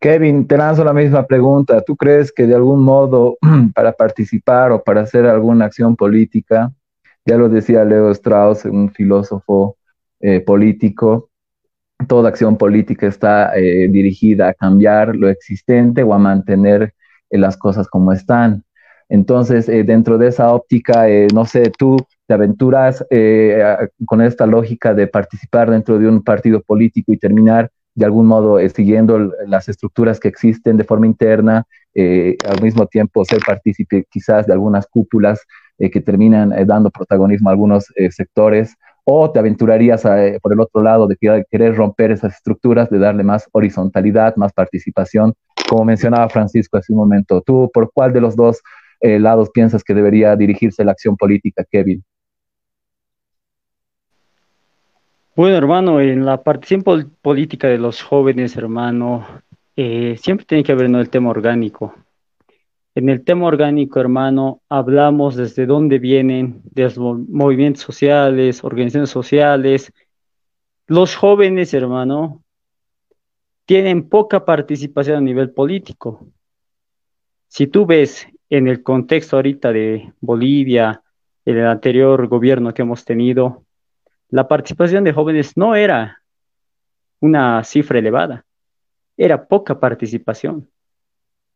Kevin, 0.00 0.46
te 0.46 0.56
lanzo 0.56 0.84
la 0.84 0.92
misma 0.92 1.26
pregunta. 1.26 1.80
¿Tú 1.80 1.96
crees 1.96 2.32
que 2.32 2.46
de 2.46 2.54
algún 2.54 2.82
modo 2.82 3.36
para 3.74 3.92
participar 3.92 4.72
o 4.72 4.82
para 4.82 5.02
hacer 5.02 5.26
alguna 5.26 5.66
acción 5.66 5.96
política, 5.96 6.72
ya 7.24 7.36
lo 7.36 7.48
decía 7.48 7.84
Leo 7.84 8.10
Strauss, 8.10 8.64
un 8.66 8.90
filósofo 8.90 9.76
eh, 10.20 10.40
político, 10.40 11.30
toda 12.08 12.28
acción 12.28 12.56
política 12.56 13.06
está 13.06 13.56
eh, 13.56 13.88
dirigida 13.88 14.48
a 14.48 14.54
cambiar 14.54 15.16
lo 15.16 15.28
existente 15.28 16.02
o 16.02 16.12
a 16.14 16.18
mantener 16.18 16.94
eh, 17.30 17.38
las 17.38 17.56
cosas 17.56 17.88
como 17.88 18.12
están? 18.12 18.64
Entonces, 19.08 19.66
dentro 19.66 20.18
de 20.18 20.26
esa 20.26 20.52
óptica, 20.52 21.06
no 21.32 21.44
sé, 21.44 21.70
tú 21.78 21.96
te 22.26 22.34
aventuras 22.34 23.06
con 24.04 24.20
esta 24.20 24.46
lógica 24.46 24.94
de 24.94 25.06
participar 25.06 25.70
dentro 25.70 25.96
de 26.00 26.08
un 26.08 26.24
partido 26.24 26.60
político 26.60 27.12
y 27.12 27.16
terminar 27.16 27.70
de 27.96 28.04
algún 28.04 28.26
modo 28.26 28.58
eh, 28.58 28.68
siguiendo 28.68 29.18
las 29.46 29.68
estructuras 29.68 30.20
que 30.20 30.28
existen 30.28 30.76
de 30.76 30.84
forma 30.84 31.06
interna, 31.06 31.64
eh, 31.94 32.36
al 32.48 32.62
mismo 32.62 32.86
tiempo 32.86 33.24
ser 33.24 33.40
partícipe 33.44 34.04
quizás 34.10 34.46
de 34.46 34.52
algunas 34.52 34.86
cúpulas 34.86 35.40
eh, 35.78 35.90
que 35.90 36.02
terminan 36.02 36.50
dando 36.66 36.90
protagonismo 36.90 37.48
a 37.48 37.52
algunos 37.52 37.86
sectores, 38.10 38.76
o 39.04 39.30
te 39.30 39.38
aventurarías 39.38 40.02
por 40.42 40.52
el 40.52 40.60
otro 40.60 40.82
lado 40.82 41.06
de 41.06 41.16
querer 41.16 41.76
romper 41.76 42.10
esas 42.10 42.34
estructuras, 42.34 42.90
de 42.90 42.98
darle 42.98 43.22
más 43.22 43.48
horizontalidad, 43.52 44.34
más 44.34 44.52
participación, 44.52 45.32
como 45.68 45.84
mencionaba 45.84 46.28
Francisco 46.28 46.76
hace 46.76 46.92
un 46.92 46.98
momento. 46.98 47.40
¿Tú 47.40 47.70
por 47.72 47.92
cuál 47.94 48.12
de 48.12 48.20
los 48.20 48.34
dos 48.34 48.60
lados 49.00 49.50
piensas 49.50 49.84
que 49.84 49.94
debería 49.94 50.34
dirigirse 50.34 50.84
la 50.84 50.90
acción 50.90 51.16
política, 51.16 51.64
Kevin? 51.70 52.02
Bueno, 55.36 55.58
hermano, 55.58 56.00
en 56.00 56.24
la 56.24 56.42
participación 56.42 57.14
política 57.20 57.68
de 57.68 57.76
los 57.76 58.02
jóvenes, 58.02 58.56
hermano, 58.56 59.42
eh, 59.76 60.16
siempre 60.18 60.46
tiene 60.46 60.64
que 60.64 60.72
haber 60.72 60.86
el 60.86 61.10
tema 61.10 61.28
orgánico. 61.28 61.94
En 62.94 63.10
el 63.10 63.22
tema 63.22 63.44
orgánico, 63.44 64.00
hermano, 64.00 64.62
hablamos 64.70 65.36
desde 65.36 65.66
dónde 65.66 65.98
vienen, 65.98 66.62
de 66.64 66.84
los 66.84 66.96
movimientos 66.96 67.82
sociales, 67.82 68.64
organizaciones 68.64 69.10
sociales. 69.10 69.92
Los 70.86 71.14
jóvenes, 71.14 71.74
hermano, 71.74 72.42
tienen 73.66 74.08
poca 74.08 74.42
participación 74.42 75.18
a 75.18 75.20
nivel 75.20 75.50
político. 75.50 76.26
Si 77.48 77.66
tú 77.66 77.84
ves 77.84 78.26
en 78.48 78.68
el 78.68 78.82
contexto 78.82 79.36
ahorita 79.36 79.70
de 79.70 80.14
Bolivia, 80.18 81.02
en 81.44 81.58
el 81.58 81.66
anterior 81.66 82.26
gobierno 82.26 82.72
que 82.72 82.80
hemos 82.80 83.04
tenido, 83.04 83.65
la 84.28 84.48
participación 84.48 85.04
de 85.04 85.12
jóvenes 85.12 85.56
no 85.56 85.74
era 85.74 86.22
una 87.20 87.62
cifra 87.64 87.98
elevada, 87.98 88.44
era 89.16 89.46
poca 89.46 89.78
participación. 89.78 90.68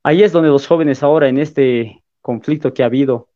Ahí 0.03 0.23
es 0.23 0.33
donde 0.33 0.49
los 0.49 0.67
jóvenes 0.67 1.03
ahora 1.03 1.29
en 1.29 1.39
este 1.39 2.03
conflicto 2.21 2.73
que 2.73 2.83
ha 2.83 2.87
habido 2.87 3.29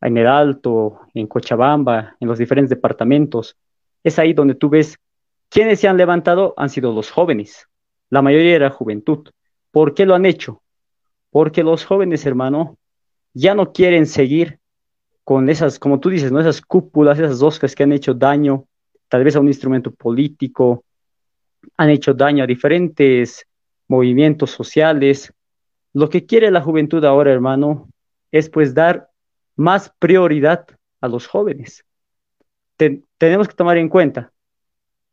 en 0.00 0.16
el 0.16 0.26
Alto, 0.26 1.00
en 1.14 1.26
Cochabamba, 1.26 2.16
en 2.20 2.28
los 2.28 2.38
diferentes 2.38 2.70
departamentos, 2.70 3.56
es 4.02 4.18
ahí 4.18 4.32
donde 4.32 4.54
tú 4.54 4.70
ves 4.70 4.98
quienes 5.50 5.80
se 5.80 5.88
han 5.88 5.96
levantado 5.96 6.54
han 6.56 6.70
sido 6.70 6.92
los 6.92 7.10
jóvenes. 7.10 7.68
La 8.08 8.22
mayoría 8.22 8.56
era 8.56 8.70
juventud. 8.70 9.28
¿Por 9.70 9.94
qué 9.94 10.06
lo 10.06 10.14
han 10.14 10.26
hecho? 10.26 10.62
Porque 11.30 11.62
los 11.62 11.84
jóvenes, 11.84 12.24
hermano, 12.24 12.78
ya 13.34 13.54
no 13.54 13.72
quieren 13.72 14.06
seguir 14.06 14.58
con 15.22 15.48
esas, 15.48 15.78
como 15.78 16.00
tú 16.00 16.08
dices, 16.08 16.32
¿no? 16.32 16.40
esas 16.40 16.60
cúpulas, 16.60 17.18
esas 17.18 17.42
oscas 17.42 17.74
que 17.74 17.82
han 17.82 17.92
hecho 17.92 18.14
daño 18.14 18.66
tal 19.10 19.24
vez 19.24 19.34
a 19.34 19.40
un 19.40 19.48
instrumento 19.48 19.90
político, 19.90 20.84
han 21.76 21.90
hecho 21.90 22.14
daño 22.14 22.44
a 22.44 22.46
diferentes 22.46 23.44
movimientos 23.88 24.52
sociales. 24.52 25.34
Lo 25.92 26.08
que 26.08 26.24
quiere 26.24 26.50
la 26.52 26.62
juventud 26.62 27.04
ahora, 27.04 27.32
hermano, 27.32 27.90
es 28.30 28.48
pues 28.48 28.72
dar 28.72 29.10
más 29.56 29.92
prioridad 29.98 30.64
a 31.00 31.08
los 31.08 31.26
jóvenes. 31.26 31.84
tenemos 33.18 33.48
que 33.48 33.54
tomar 33.54 33.78
en 33.78 33.88
cuenta, 33.88 34.32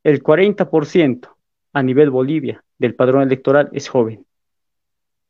el 0.04 0.22
40% 0.24 1.36
a 1.74 1.84
nivel 1.84 2.12
Bolivia 2.12 2.64
del 2.78 2.94
padrón 2.94 3.24
electoral 3.24 3.70
es 3.74 3.90
joven. 3.90 4.26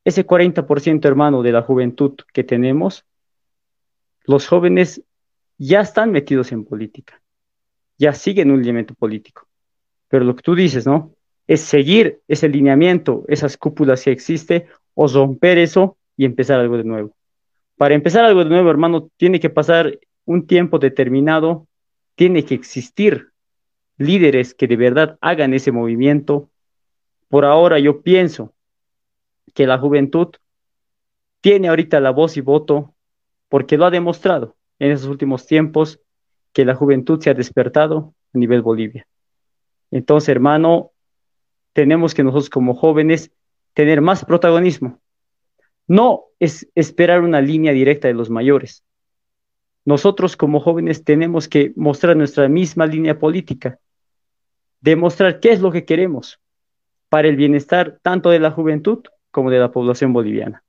Ese 0.04 0.28
40%, 0.28 1.06
hermano, 1.06 1.42
de 1.42 1.54
la 1.54 1.62
juventud 1.62 2.16
que 2.34 2.44
tenemos, 2.44 3.06
los 4.26 4.46
jóvenes 4.46 5.02
ya 5.58 5.80
están 5.80 6.12
metidos 6.12 6.52
en 6.52 6.66
política 6.66 7.22
ya 7.98 8.14
siguen 8.14 8.52
un 8.52 8.60
lineamiento 8.60 8.94
político. 8.94 9.48
Pero 10.08 10.26
lo 10.26 10.36
que 10.36 10.42
tú 10.42 10.56
dices, 10.56 10.86
¿no? 10.86 11.14
Es 11.48 11.62
seguir 11.62 12.20
ese 12.28 12.50
lineamiento, 12.50 13.24
esas 13.28 13.58
cúpulas 13.58 14.04
que 14.04 14.12
existe, 14.12 14.68
o 14.94 15.08
romper 15.08 15.58
eso 15.58 15.98
y 16.16 16.26
empezar 16.26 16.60
algo 16.60 16.78
de 16.78 16.84
nuevo. 16.84 17.16
Para 17.78 17.96
empezar 17.96 18.26
algo 18.26 18.44
de 18.44 18.50
nuevo, 18.50 18.70
hermano, 18.70 19.10
tiene 19.18 19.40
que 19.40 19.50
pasar 19.50 20.00
un 20.26 20.48
tiempo 20.48 20.80
determinado, 20.80 21.68
tiene 22.16 22.44
que 22.44 22.56
existir 22.56 23.30
líderes 23.98 24.54
que 24.54 24.68
de 24.68 24.76
verdad 24.76 25.18
hagan 25.22 25.54
ese 25.54 25.72
movimiento. 25.72 26.50
Por 27.30 27.46
ahora 27.46 27.80
yo 27.80 28.02
pienso 28.02 28.54
que 29.54 29.68
la 29.68 29.78
juventud 29.78 30.30
tiene 31.42 31.68
ahorita 31.70 32.00
la 32.00 32.12
voz 32.12 32.38
y 32.38 32.42
voto 32.42 32.94
porque 33.50 33.78
lo 33.78 33.86
ha 33.86 33.92
demostrado 33.92 34.56
en 34.80 34.92
esos 34.92 35.08
últimos 35.08 35.46
tiempos 35.46 36.00
que 36.58 36.66
la 36.66 36.74
juventud 36.74 37.22
se 37.22 37.30
ha 37.30 37.36
despertado 37.36 38.16
a 38.34 38.38
nivel 38.40 38.64
Bolivia. 38.64 39.06
Entonces, 39.92 40.30
hermano, 40.30 40.90
tenemos 41.72 42.16
que 42.16 42.24
nosotros 42.24 42.50
como 42.50 42.74
jóvenes 42.74 43.30
tener 43.76 44.02
más 44.02 44.26
protagonismo. 44.26 45.00
No 45.86 46.24
es 46.40 46.68
esperar 46.74 47.22
una 47.22 47.42
línea 47.42 47.74
directa 47.74 48.08
de 48.08 48.16
los 48.16 48.32
mayores. 48.32 48.84
Nosotros 49.86 50.36
como 50.36 50.60
jóvenes 50.60 51.04
tenemos 51.04 51.48
que 51.48 51.74
mostrar 51.76 52.18
nuestra 52.18 52.48
misma 52.48 52.88
línea 52.88 53.20
política, 53.20 53.78
demostrar 54.82 55.40
qué 55.40 55.52
es 55.52 55.62
lo 55.62 55.72
que 55.72 55.86
queremos 55.86 56.40
para 57.08 57.28
el 57.28 57.36
bienestar 57.36 58.00
tanto 58.02 58.32
de 58.32 58.40
la 58.40 58.50
juventud 58.50 59.04
como 59.30 59.52
de 59.52 59.60
la 59.60 59.72
población 59.72 60.12
boliviana. 60.12 60.64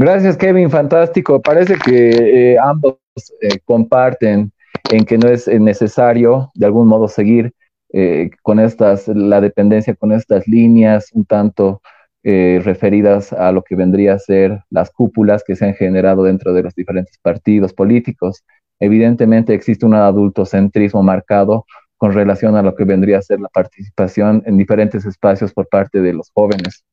Gracias, 0.00 0.38
Kevin. 0.38 0.70
Fantástico. 0.70 1.42
Parece 1.42 1.74
que 1.76 2.52
eh, 2.52 2.56
ambos 2.58 2.96
eh, 3.42 3.58
comparten 3.66 4.50
en 4.90 5.04
que 5.04 5.18
no 5.18 5.28
es 5.28 5.46
necesario 5.46 6.50
de 6.54 6.64
algún 6.64 6.88
modo 6.88 7.06
seguir 7.06 7.52
eh, 7.92 8.30
con 8.40 8.60
estas, 8.60 9.08
la 9.08 9.42
dependencia 9.42 9.94
con 9.94 10.12
estas 10.12 10.48
líneas 10.48 11.10
un 11.12 11.26
tanto 11.26 11.82
referidas 12.22 13.32
a 13.32 13.50
lo 13.50 13.62
que 13.62 13.74
vendría 13.76 14.12
a 14.12 14.18
ser 14.18 14.60
las 14.68 14.90
cúpulas 14.90 15.42
que 15.42 15.56
se 15.56 15.64
han 15.64 15.74
generado 15.74 16.24
dentro 16.24 16.52
de 16.52 16.62
los 16.62 16.74
diferentes 16.74 17.16
partidos 17.18 17.72
políticos. 17.72 18.44
Evidentemente 18.78 19.54
existe 19.54 19.86
un 19.86 19.94
adultocentrismo 19.94 21.02
marcado 21.02 21.64
con 21.96 22.12
relación 22.12 22.56
a 22.56 22.62
lo 22.62 22.74
que 22.74 22.84
vendría 22.84 23.18
a 23.18 23.22
ser 23.22 23.40
la 23.40 23.48
participación 23.48 24.42
en 24.44 24.58
diferentes 24.58 25.06
espacios 25.06 25.52
por 25.54 25.66
parte 25.68 26.00
de 26.00 26.12
los 26.12 26.30
jóvenes. 26.34 26.84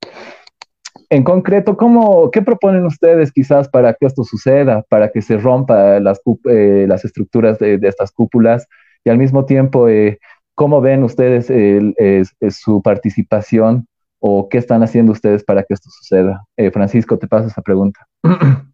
En 1.09 1.23
concreto, 1.23 1.77
¿cómo, 1.77 2.31
¿qué 2.31 2.41
proponen 2.41 2.85
ustedes 2.85 3.31
quizás 3.31 3.69
para 3.69 3.93
que 3.93 4.05
esto 4.05 4.23
suceda, 4.23 4.83
para 4.89 5.09
que 5.09 5.21
se 5.21 5.37
rompa 5.37 5.99
las, 6.01 6.19
eh, 6.49 6.87
estructuras 7.03 7.59
de, 7.59 7.79
estas 7.83 8.11
cúpulas 8.11 8.67
y 9.05 9.09
al 9.09 9.17
mismo 9.17 9.45
tiempo, 9.45 9.87
eh, 9.87 10.19
cómo 10.53 10.81
ven 10.81 11.03
ustedes 11.03 11.47
su 12.49 12.81
participación 12.81 13.87
o 14.19 14.49
qué 14.49 14.57
están 14.57 14.83
haciendo 14.83 15.11
ustedes 15.11 15.43
para 15.43 15.63
que 15.63 15.73
esto 15.73 15.89
suceda? 15.89 16.43
Eh, 16.57 16.71
Francisco, 16.71 17.17
te 17.17 17.27
paso 17.27 17.47
esa 17.47 17.61
pregunta. 17.61 18.07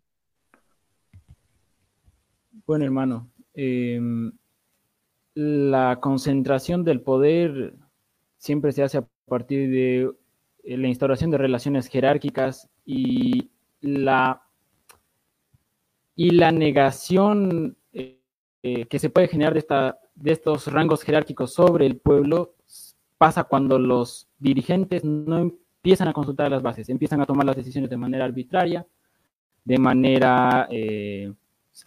Bueno, 2.65 2.85
hermano, 2.85 3.29
em, 3.55 4.31
la 5.35 5.99
concentración 5.99 6.85
del 6.85 7.01
poder 7.01 7.73
siempre 8.37 8.71
se 8.71 8.83
hace 8.83 8.99
a 8.99 9.05
partir 9.27 9.69
de 9.69 10.09
la 10.63 10.87
instauración 10.87 11.29
de 11.31 11.37
relaciones 11.37 11.87
jerárquicas 11.87 12.69
y 12.85 13.49
la, 13.81 14.43
y 16.15 16.31
la 16.31 16.51
negación 16.51 17.77
eh, 17.91 18.19
eh, 18.63 18.85
que 18.85 18.99
se 18.99 19.09
puede 19.09 19.27
generar 19.27 19.53
de, 19.53 19.59
esta, 19.59 19.99
de 20.15 20.31
estos 20.31 20.67
rangos 20.67 21.03
jerárquicos 21.03 21.53
sobre 21.53 21.85
el 21.85 21.97
pueblo 21.97 22.55
pasa 23.17 23.43
cuando 23.43 23.77
los 23.77 24.27
dirigentes 24.39 25.03
no 25.03 25.37
empiezan 25.37 26.07
a 26.07 26.13
consultar 26.13 26.49
las 26.49 26.61
bases, 26.61 26.89
empiezan 26.89 27.21
a 27.21 27.25
tomar 27.25 27.45
las 27.45 27.55
decisiones 27.55 27.89
de 27.89 27.97
manera 27.97 28.25
arbitraria, 28.25 28.85
de 29.65 29.77
manera 29.77 30.67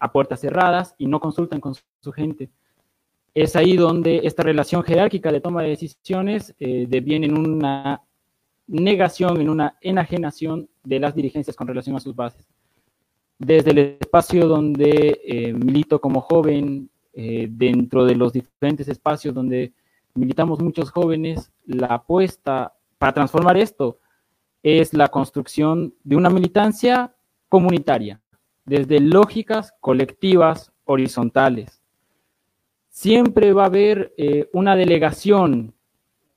a 0.01 0.13
puertas 0.13 0.41
cerradas 0.41 0.95
y 0.99 1.07
no 1.07 1.21
consultan 1.21 1.61
con 1.61 1.75
su 1.75 2.13
gente. 2.13 2.51
Es 3.35 3.55
ahí 3.55 3.77
donde 3.77 4.23
esta 4.25 4.43
relación 4.43 4.83
jerárquica 4.83 5.31
de 5.31 5.43
toma 5.43 5.63
de 5.63 5.69
decisiones 5.69 6.55
deviene 6.59 7.27
en 7.27 7.37
una 7.37 8.06
negación, 8.67 9.41
en 9.41 9.49
una 9.49 9.77
enajenación 9.81 10.69
de 10.85 11.01
las 11.01 11.15
dirigencias 11.15 11.57
con 11.57 11.69
relación 11.69 11.97
a 11.97 12.01
sus 12.01 12.15
bases. 12.15 12.47
Desde 13.39 13.71
el 13.71 13.79
espacio 14.01 14.49
donde 14.49 15.21
eh, 15.25 15.53
milito 15.53 16.01
como 16.01 16.21
joven, 16.21 16.91
eh, 17.13 17.49
dentro 17.51 18.05
de 18.05 18.15
los 18.15 18.33
diferentes 18.33 18.89
espacios 18.89 19.35
donde 19.35 19.73
militamos 20.15 20.61
muchos 20.61 20.91
jóvenes, 20.91 21.53
la 21.65 21.87
apuesta 21.87 22.75
para 22.99 23.13
transformar 23.13 23.57
esto 23.57 23.99
es 24.63 24.93
la 24.95 25.09
construcción 25.09 25.95
de 26.03 26.17
una 26.17 26.29
militancia 26.29 27.15
comunitaria, 27.49 28.21
desde 28.65 29.01
lógicas 29.01 29.73
colectivas 29.81 30.73
horizontales. 30.85 31.81
Siempre 32.89 33.53
va 33.53 33.65
a 33.65 33.67
haber 33.67 34.13
eh, 34.17 34.49
una 34.53 34.75
delegación 34.75 35.76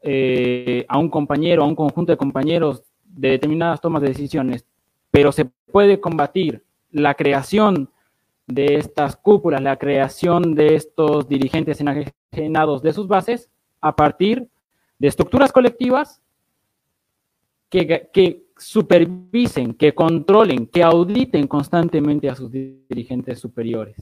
eh, 0.01 0.85
a 0.87 0.97
un 0.97 1.09
compañero, 1.09 1.63
a 1.63 1.67
un 1.67 1.75
conjunto 1.75 2.11
de 2.11 2.17
compañeros 2.17 2.83
de 3.03 3.29
determinadas 3.31 3.81
tomas 3.81 4.01
de 4.01 4.09
decisiones, 4.09 4.65
pero 5.11 5.31
se 5.31 5.45
puede 5.45 5.99
combatir 5.99 6.63
la 6.91 7.15
creación 7.15 7.89
de 8.47 8.75
estas 8.75 9.15
cúpulas, 9.15 9.61
la 9.61 9.77
creación 9.77 10.55
de 10.55 10.75
estos 10.75 11.27
dirigentes 11.27 11.81
enajenados 11.81 12.81
de 12.81 12.93
sus 12.93 13.07
bases 13.07 13.49
a 13.81 13.95
partir 13.95 14.47
de 14.97 15.07
estructuras 15.07 15.51
colectivas 15.51 16.21
que, 17.69 18.09
que, 18.11 18.43
supervisen, 18.57 19.73
que 19.73 19.95
controlen, 19.95 20.67
que 20.67 20.83
auditen 20.83 21.47
constantemente 21.47 22.29
a 22.29 22.35
sus 22.35 22.51
dirigentes 22.51 23.39
superiores. 23.39 23.95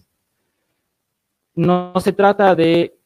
No 1.54 1.94
se 2.00 2.12
trata 2.12 2.56
de 2.56 2.98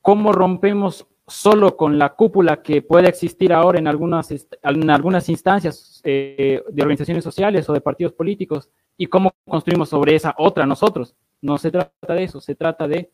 cómo 0.00 0.32
rompemos 0.32 1.06
solo 1.26 1.76
con 1.76 1.98
la 1.98 2.14
cúpula 2.14 2.62
que 2.62 2.82
puede 2.82 3.08
existir 3.08 3.52
ahora 3.52 3.78
en 3.78 3.88
algunas, 3.88 4.30
en 4.30 4.90
algunas 4.90 5.28
instancias 5.28 6.00
eh, 6.04 6.62
de 6.70 6.82
organizaciones 6.82 7.24
sociales 7.24 7.68
o 7.68 7.72
de 7.72 7.80
partidos 7.80 8.12
políticos 8.12 8.68
y 8.96 9.06
cómo 9.06 9.32
construimos 9.48 9.88
sobre 9.88 10.14
esa 10.14 10.34
otra 10.38 10.66
nosotros. 10.66 11.14
No 11.40 11.58
se 11.58 11.70
trata 11.70 12.14
de 12.14 12.24
eso, 12.24 12.40
se 12.40 12.54
trata 12.54 12.86
de 12.86 13.10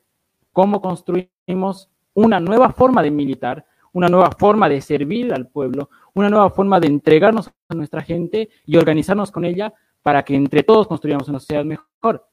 cómo 0.52 0.80
construimos 0.80 1.88
una 2.14 2.40
nueva 2.40 2.72
forma 2.72 3.02
de 3.02 3.10
militar, 3.10 3.64
una 3.92 4.08
nueva 4.08 4.30
forma 4.32 4.68
de 4.68 4.80
servir 4.80 5.32
al 5.32 5.46
pueblo, 5.48 5.90
una 6.14 6.28
nueva 6.28 6.50
forma 6.50 6.80
de 6.80 6.88
entregarnos 6.88 7.50
a 7.68 7.74
nuestra 7.74 8.02
gente 8.02 8.50
y 8.66 8.76
organizarnos 8.76 9.30
con 9.30 9.44
ella 9.44 9.72
para 10.02 10.24
que 10.24 10.34
entre 10.34 10.62
todos 10.62 10.88
construyamos 10.88 11.28
una 11.28 11.40
sociedad 11.40 11.64
mejor. 11.64 12.26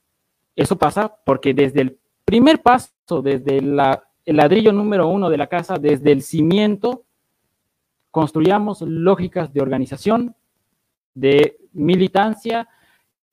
Eso 0.56 0.78
pasa 0.78 1.16
porque 1.26 1.54
desde 1.54 1.82
el 1.82 2.00
primer 2.26 2.62
paso, 2.62 3.22
desde 3.22 3.62
la 3.62 4.07
el 4.28 4.36
ladrillo 4.36 4.74
número 4.74 5.08
uno 5.08 5.30
de 5.30 5.38
la 5.38 5.48
casa, 5.48 5.78
desde 5.78 6.12
el 6.12 6.22
cimiento, 6.22 7.06
construyamos 8.12 8.82
lógicas 8.82 9.54
de 9.54 9.62
organización, 9.62 10.36
de 11.14 11.58
militancia 11.72 12.68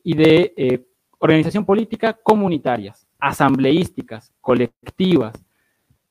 y 0.05 0.15
de 0.15 0.55
eh, 0.57 0.85
organización 1.19 1.65
política 1.65 2.13
comunitarias, 2.13 3.09
asambleísticas, 3.19 4.33
colectivas, 4.41 5.35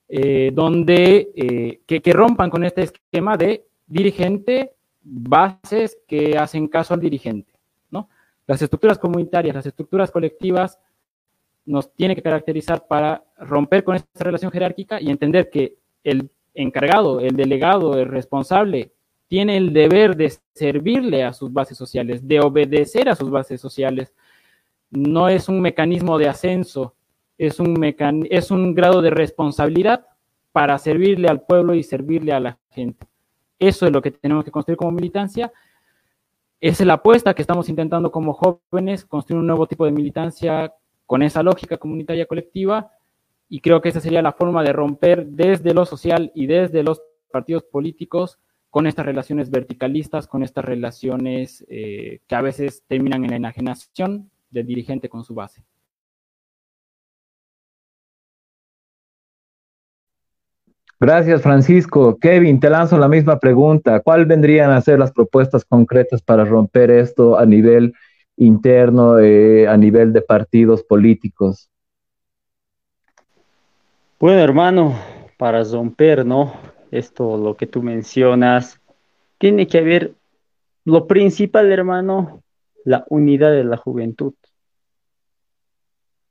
eh, 0.09 0.51
donde 0.53 1.31
eh, 1.33 1.79
que, 1.87 2.01
que, 2.01 2.11
rompan 2.11 2.49
con 2.49 2.65
este 2.65 2.81
esquema 2.81 3.37
de 3.37 3.65
dirigente, 3.87 4.73
bases 5.01 5.97
que 6.05 6.37
hacen 6.37 6.67
caso 6.67 6.93
al 6.93 6.99
dirigente. 6.99 7.53
¿no? 7.89 8.09
Las 8.45 8.61
estructuras 8.61 8.99
comunitarias, 8.99 9.55
las 9.55 9.65
estructuras 9.65 10.11
colectivas 10.11 10.77
nos 11.65 11.93
tiene 11.93 12.15
que 12.15 12.21
caracterizar 12.21 12.87
para 12.87 13.23
romper 13.37 13.83
con 13.83 13.95
esta 13.95 14.23
relación 14.23 14.51
jerárquica 14.51 15.01
y 15.01 15.09
entender 15.09 15.49
que 15.49 15.75
el 16.03 16.29
encargado, 16.53 17.19
el 17.19 17.35
delegado, 17.35 17.97
el 17.97 18.07
responsable, 18.07 18.91
tiene 19.27 19.57
el 19.57 19.73
deber 19.73 20.15
de 20.15 20.33
servirle 20.53 21.23
a 21.23 21.33
sus 21.33 21.51
bases 21.51 21.77
sociales, 21.77 22.27
de 22.27 22.39
obedecer 22.39 23.09
a 23.09 23.15
sus 23.15 23.29
bases 23.29 23.59
sociales. 23.59 24.13
No 24.91 25.29
es 25.29 25.49
un 25.49 25.61
mecanismo 25.61 26.17
de 26.17 26.27
ascenso, 26.27 26.95
es 27.37 27.59
un, 27.59 27.83
es 28.29 28.51
un 28.51 28.75
grado 28.75 29.01
de 29.01 29.09
responsabilidad 29.09 30.05
para 30.51 30.77
servirle 30.77 31.27
al 31.29 31.41
pueblo 31.41 31.73
y 31.73 31.83
servirle 31.83 32.33
a 32.33 32.39
la 32.39 32.59
gente. 32.69 33.07
Eso 33.57 33.85
es 33.85 33.91
lo 33.91 34.01
que 34.01 34.11
tenemos 34.11 34.45
que 34.45 34.51
construir 34.51 34.77
como 34.77 34.91
militancia. 34.91 35.51
Es 36.61 36.79
la 36.81 36.93
apuesta 36.93 37.33
que 37.33 37.41
estamos 37.41 37.69
intentando 37.69 38.11
como 38.11 38.33
jóvenes, 38.33 39.03
construir 39.03 39.39
un 39.39 39.47
nuevo 39.47 39.65
tipo 39.67 39.85
de 39.85 39.91
militancia 39.91 40.71
con 41.13 41.21
esa 41.21 41.43
lógica 41.43 41.77
comunitaria 41.77 42.25
colectiva 42.25 42.89
y 43.47 43.61
creo 43.61 43.81
que 43.81 43.89
esa 43.89 43.99
sería 43.99 44.23
la 44.23 44.31
forma 44.31 44.63
de 44.63 44.73
romper 44.73 45.27
desde 45.27 45.75
lo 45.75 45.85
social 45.85 46.31
y 46.33 46.47
desde 46.47 46.81
los 46.81 47.03
partidos 47.31 47.61
políticos 47.65 48.39
con 48.71 48.87
estas 48.87 49.05
relaciones 49.05 49.51
verticalistas, 49.51 50.25
con 50.25 50.41
estas 50.41 50.65
relaciones 50.65 51.63
eh, 51.69 52.21
que 52.27 52.33
a 52.33 52.41
veces 52.41 52.83
terminan 52.87 53.23
en 53.25 53.29
la 53.29 53.35
enajenación 53.35 54.31
del 54.49 54.65
dirigente 54.65 55.07
con 55.07 55.23
su 55.23 55.35
base. 55.35 55.63
Gracias, 60.99 61.43
Francisco. 61.43 62.17
Kevin, 62.17 62.59
te 62.59 62.71
lanzo 62.71 62.97
la 62.97 63.07
misma 63.07 63.37
pregunta. 63.37 63.99
¿Cuál 63.99 64.25
vendrían 64.25 64.71
a 64.71 64.81
ser 64.81 64.97
las 64.97 65.11
propuestas 65.11 65.63
concretas 65.63 66.23
para 66.23 66.43
romper 66.43 66.89
esto 66.89 67.37
a 67.37 67.45
nivel 67.45 67.93
interno 68.37 69.19
eh, 69.19 69.67
a 69.67 69.77
nivel 69.77 70.13
de 70.13 70.21
partidos 70.21 70.83
políticos? 70.83 71.69
Bueno, 74.19 74.39
hermano, 74.39 74.95
para 75.37 75.63
romper, 75.63 76.25
¿no? 76.25 76.53
Esto, 76.91 77.37
lo 77.37 77.57
que 77.57 77.67
tú 77.67 77.81
mencionas, 77.81 78.79
tiene 79.37 79.67
que 79.67 79.79
haber 79.79 80.13
lo 80.85 81.07
principal, 81.07 81.71
hermano, 81.71 82.43
la 82.85 83.05
unidad 83.09 83.51
de 83.51 83.63
la 83.63 83.77
juventud. 83.77 84.33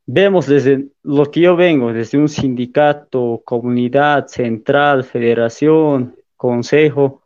Vemos 0.07 0.47
desde 0.47 0.89
lo 1.03 1.31
que 1.31 1.41
yo 1.41 1.57
vengo, 1.57 1.93
desde 1.93 2.19
un 2.19 2.29
sindicato, 2.29 3.43
comunidad, 3.45 4.27
central, 4.27 5.05
federación, 5.05 6.17
consejo, 6.37 7.23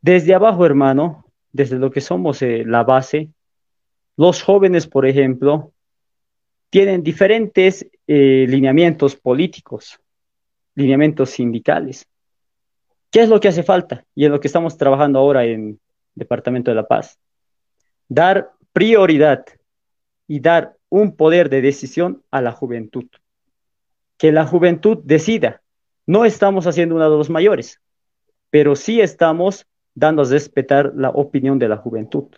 desde 0.00 0.34
abajo, 0.34 0.64
hermano, 0.64 1.24
desde 1.52 1.78
lo 1.78 1.90
que 1.90 2.00
somos 2.00 2.40
eh, 2.42 2.64
la 2.64 2.84
base, 2.84 3.30
los 4.18 4.42
jóvenes, 4.42 4.88
por 4.88 5.06
ejemplo, 5.06 5.72
tienen 6.70 7.04
diferentes 7.04 7.86
eh, 8.06 8.46
lineamientos 8.48 9.14
políticos. 9.14 9.98
lineamientos 10.74 11.30
sindicales. 11.30 12.06
¿Qué 13.10 13.22
es 13.22 13.28
lo 13.28 13.40
que 13.40 13.48
hace 13.48 13.62
falta? 13.62 14.04
Y 14.14 14.24
en 14.24 14.32
lo 14.32 14.38
que 14.38 14.48
estamos 14.48 14.76
trabajando 14.76 15.18
ahora 15.18 15.44
en 15.44 15.80
Departamento 16.14 16.70
de 16.70 16.74
la 16.76 16.86
Paz. 16.86 17.18
Dar 18.08 18.52
prioridad 18.72 19.44
y 20.28 20.40
dar 20.40 20.76
un 20.88 21.16
poder 21.16 21.48
de 21.48 21.62
decisión 21.62 22.22
a 22.30 22.40
la 22.40 22.52
juventud. 22.52 23.06
Que 24.18 24.30
la 24.30 24.46
juventud 24.46 24.98
decida. 25.04 25.62
No 26.06 26.24
estamos 26.24 26.66
haciendo 26.66 26.94
una 26.94 27.08
de 27.08 27.16
los 27.16 27.30
mayores, 27.30 27.80
pero 28.50 28.76
sí 28.76 29.00
estamos 29.00 29.66
dando 29.94 30.22
a 30.22 30.26
respetar 30.26 30.92
la 30.94 31.10
opinión 31.10 31.58
de 31.58 31.68
la 31.68 31.76
juventud. 31.76 32.28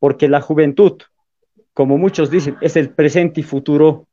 Porque 0.00 0.28
la 0.28 0.40
juventud, 0.40 1.00
como 1.72 1.96
muchos 1.96 2.30
dicen, 2.30 2.56
es 2.60 2.74
el 2.74 2.90
presente 2.90 3.40
y 3.40 3.44
futuro. 3.44 4.08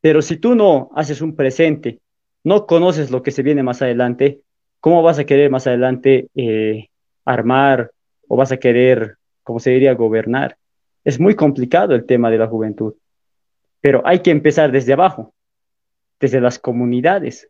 Pero 0.00 0.22
si 0.22 0.38
tú 0.38 0.54
no 0.54 0.90
haces 0.94 1.20
un 1.20 1.36
presente, 1.36 2.00
no 2.42 2.64
conoces 2.66 3.10
lo 3.10 3.22
que 3.22 3.32
se 3.32 3.42
viene 3.42 3.62
más 3.62 3.82
adelante, 3.82 4.40
¿cómo 4.80 5.02
vas 5.02 5.18
a 5.18 5.24
querer 5.24 5.50
más 5.50 5.66
adelante 5.66 6.28
eh, 6.34 6.88
armar 7.26 7.90
o 8.26 8.36
vas 8.36 8.52
a 8.52 8.56
querer, 8.56 9.16
como 9.42 9.60
se 9.60 9.70
diría, 9.70 9.92
gobernar? 9.92 10.56
Es 11.04 11.20
muy 11.20 11.34
complicado 11.34 11.94
el 11.94 12.06
tema 12.06 12.30
de 12.30 12.38
la 12.38 12.46
juventud, 12.46 12.94
pero 13.80 14.02
hay 14.06 14.20
que 14.20 14.30
empezar 14.30 14.72
desde 14.72 14.92
abajo, 14.92 15.34
desde 16.18 16.40
las 16.40 16.58
comunidades. 16.58 17.48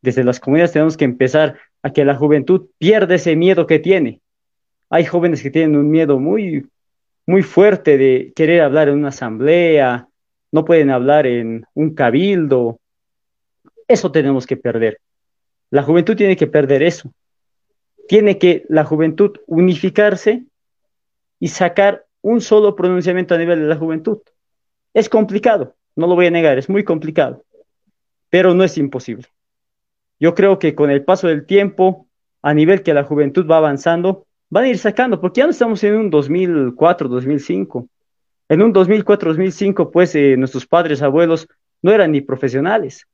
Desde 0.00 0.22
las 0.22 0.38
comunidades 0.38 0.72
tenemos 0.72 0.96
que 0.96 1.04
empezar 1.04 1.58
a 1.82 1.92
que 1.92 2.04
la 2.04 2.14
juventud 2.14 2.68
pierda 2.78 3.14
ese 3.16 3.36
miedo 3.36 3.66
que 3.66 3.78
tiene. 3.78 4.20
Hay 4.90 5.04
jóvenes 5.04 5.42
que 5.42 5.50
tienen 5.50 5.76
un 5.76 5.90
miedo 5.90 6.18
muy, 6.18 6.66
muy 7.26 7.42
fuerte 7.42 7.98
de 7.98 8.32
querer 8.34 8.62
hablar 8.62 8.88
en 8.88 8.98
una 8.98 9.08
asamblea, 9.08 10.08
no 10.50 10.64
pueden 10.64 10.90
hablar 10.90 11.26
en 11.26 11.64
un 11.74 11.94
cabildo. 11.94 12.80
Eso 13.86 14.10
tenemos 14.10 14.46
que 14.46 14.56
perder. 14.56 14.98
La 15.70 15.82
juventud 15.82 16.16
tiene 16.16 16.36
que 16.36 16.46
perder 16.46 16.82
eso. 16.82 17.12
Tiene 18.08 18.38
que 18.38 18.64
la 18.68 18.84
juventud 18.84 19.36
unificarse 19.46 20.44
y 21.38 21.48
sacar 21.48 22.06
un 22.22 22.40
solo 22.40 22.74
pronunciamiento 22.74 23.34
a 23.34 23.38
nivel 23.38 23.60
de 23.60 23.66
la 23.66 23.76
juventud. 23.76 24.18
Es 24.94 25.08
complicado, 25.08 25.76
no 25.94 26.06
lo 26.06 26.14
voy 26.14 26.26
a 26.26 26.30
negar, 26.30 26.58
es 26.58 26.68
muy 26.68 26.84
complicado, 26.84 27.44
pero 28.30 28.54
no 28.54 28.64
es 28.64 28.78
imposible. 28.78 29.26
Yo 30.18 30.34
creo 30.34 30.58
que 30.58 30.74
con 30.74 30.90
el 30.90 31.04
paso 31.04 31.28
del 31.28 31.46
tiempo, 31.46 32.08
a 32.42 32.54
nivel 32.54 32.82
que 32.82 32.94
la 32.94 33.04
juventud 33.04 33.46
va 33.46 33.58
avanzando, 33.58 34.26
van 34.50 34.64
a 34.64 34.68
ir 34.68 34.78
sacando, 34.78 35.20
porque 35.20 35.40
ya 35.40 35.44
no 35.44 35.50
estamos 35.50 35.82
en 35.84 35.94
un 35.94 36.10
2004, 36.10 37.08
2005. 37.08 37.88
En 38.48 38.62
un 38.62 38.72
2004, 38.72 39.30
2005, 39.30 39.90
pues 39.90 40.14
eh, 40.14 40.36
nuestros 40.36 40.66
padres, 40.66 41.02
abuelos 41.02 41.46
no 41.82 41.92
eran 41.92 42.12
ni 42.12 42.20
profesionales. 42.20 43.06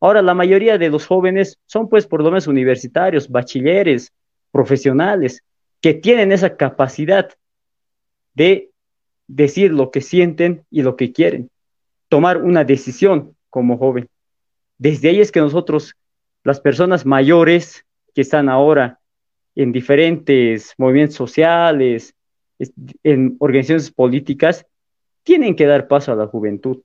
Ahora 0.00 0.22
la 0.22 0.34
mayoría 0.34 0.78
de 0.78 0.90
los 0.90 1.06
jóvenes 1.06 1.58
son 1.66 1.88
pues 1.88 2.06
por 2.06 2.22
lo 2.22 2.30
menos 2.30 2.46
universitarios, 2.46 3.28
bachilleres, 3.28 4.12
profesionales, 4.50 5.42
que 5.80 5.94
tienen 5.94 6.32
esa 6.32 6.56
capacidad 6.56 7.30
de 8.34 8.70
decir 9.26 9.72
lo 9.72 9.90
que 9.90 10.00
sienten 10.00 10.64
y 10.70 10.82
lo 10.82 10.96
que 10.96 11.12
quieren, 11.12 11.50
tomar 12.08 12.42
una 12.42 12.64
decisión 12.64 13.36
como 13.50 13.78
joven. 13.78 14.08
Desde 14.78 15.08
ahí 15.08 15.20
es 15.20 15.30
que 15.30 15.40
nosotros, 15.40 15.94
las 16.42 16.60
personas 16.60 17.06
mayores 17.06 17.84
que 18.14 18.20
están 18.20 18.48
ahora 18.48 19.00
en 19.54 19.72
diferentes 19.72 20.74
movimientos 20.78 21.16
sociales, 21.16 22.14
en 23.02 23.36
organizaciones 23.38 23.90
políticas, 23.90 24.66
tienen 25.22 25.56
que 25.56 25.66
dar 25.66 25.88
paso 25.88 26.12
a 26.12 26.16
la 26.16 26.26
juventud. 26.26 26.82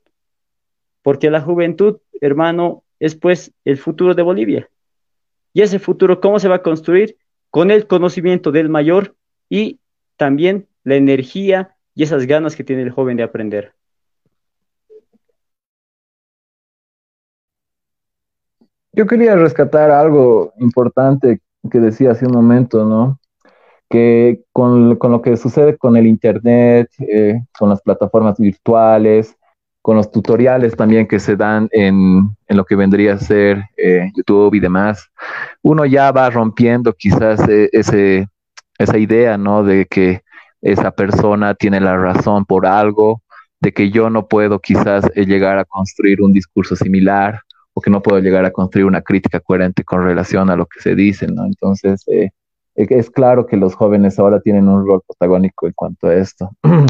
Porque 1.01 1.29
la 1.29 1.41
juventud, 1.41 1.97
hermano, 2.21 2.83
es 2.99 3.15
pues 3.15 3.51
el 3.65 3.77
futuro 3.77 4.13
de 4.13 4.21
Bolivia. 4.21 4.69
Y 5.53 5.61
ese 5.61 5.79
futuro, 5.79 6.19
¿cómo 6.21 6.39
se 6.39 6.47
va 6.47 6.55
a 6.55 6.63
construir? 6.63 7.17
Con 7.49 7.71
el 7.71 7.87
conocimiento 7.87 8.51
del 8.51 8.69
mayor 8.69 9.15
y 9.49 9.79
también 10.17 10.67
la 10.83 10.95
energía 10.95 11.75
y 11.95 12.03
esas 12.03 12.27
ganas 12.27 12.55
que 12.55 12.63
tiene 12.63 12.83
el 12.83 12.91
joven 12.91 13.17
de 13.17 13.23
aprender. 13.23 13.73
Yo 18.91 19.05
quería 19.07 19.35
rescatar 19.35 19.91
algo 19.91 20.53
importante 20.59 21.41
que 21.69 21.79
decía 21.79 22.11
hace 22.11 22.25
un 22.25 22.33
momento, 22.33 22.85
¿no? 22.85 23.19
Que 23.89 24.41
con, 24.53 24.89
lo 24.89 25.21
que 25.21 25.35
sucede 25.37 25.77
con 25.77 25.97
el 25.97 26.07
Internet, 26.07 26.89
eh, 26.99 27.41
con 27.57 27.69
las 27.69 27.81
plataformas 27.81 28.37
virtuales, 28.37 29.35
con 29.81 29.95
los 29.95 30.11
tutoriales 30.11 30.75
también 30.75 31.07
que 31.07 31.19
se 31.19 31.35
dan 31.35 31.67
en, 31.71 32.35
lo 32.47 32.65
que 32.65 32.75
vendría 32.75 33.13
a 33.13 33.17
ser 33.17 33.63
eh, 33.77 34.11
YouTube 34.15 34.53
y 34.53 34.59
demás, 34.59 35.09
uno 35.61 35.85
ya 35.85 36.11
va 36.11 36.29
rompiendo 36.29 36.93
quizás 36.93 37.47
eh, 37.47 37.69
ese, 37.71 38.27
esa 38.77 38.97
idea, 38.97 39.37
¿no? 39.37 39.63
De 39.63 39.85
que 39.85 40.21
esa 40.61 40.91
persona 40.91 41.55
tiene 41.55 41.79
la 41.79 41.97
razón 41.97 42.45
por 42.45 42.65
algo, 42.65 43.21
de 43.61 43.73
que 43.73 43.89
yo 43.89 44.09
no 44.09 44.27
puedo 44.27 44.59
quizás 44.59 45.09
llegar 45.15 45.57
a 45.57 45.65
construir 45.65 46.21
un 46.21 46.33
discurso 46.33 46.75
similar 46.75 47.41
que 47.79 47.89
no 47.89 48.01
puedo 48.01 48.19
llegar 48.19 48.45
a 48.45 48.51
construir 48.51 48.85
una 48.85 49.01
crítica 49.01 49.39
coherente 49.39 49.83
con 49.83 50.03
relación 50.03 50.49
a 50.49 50.55
lo 50.55 50.65
que 50.65 50.81
se 50.81 50.95
dice, 50.95 51.27
¿no? 51.27 51.45
Entonces, 51.45 52.03
eh, 52.07 52.29
es 52.75 53.09
claro 53.09 53.45
que 53.45 53.57
los 53.57 53.75
jóvenes 53.75 54.19
ahora 54.19 54.39
tienen 54.39 54.67
un 54.67 54.85
rol 54.87 55.01
protagónico 55.05 55.67
en 55.67 55.73
cuanto 55.73 56.07
a 56.07 56.15
esto. 56.15 56.49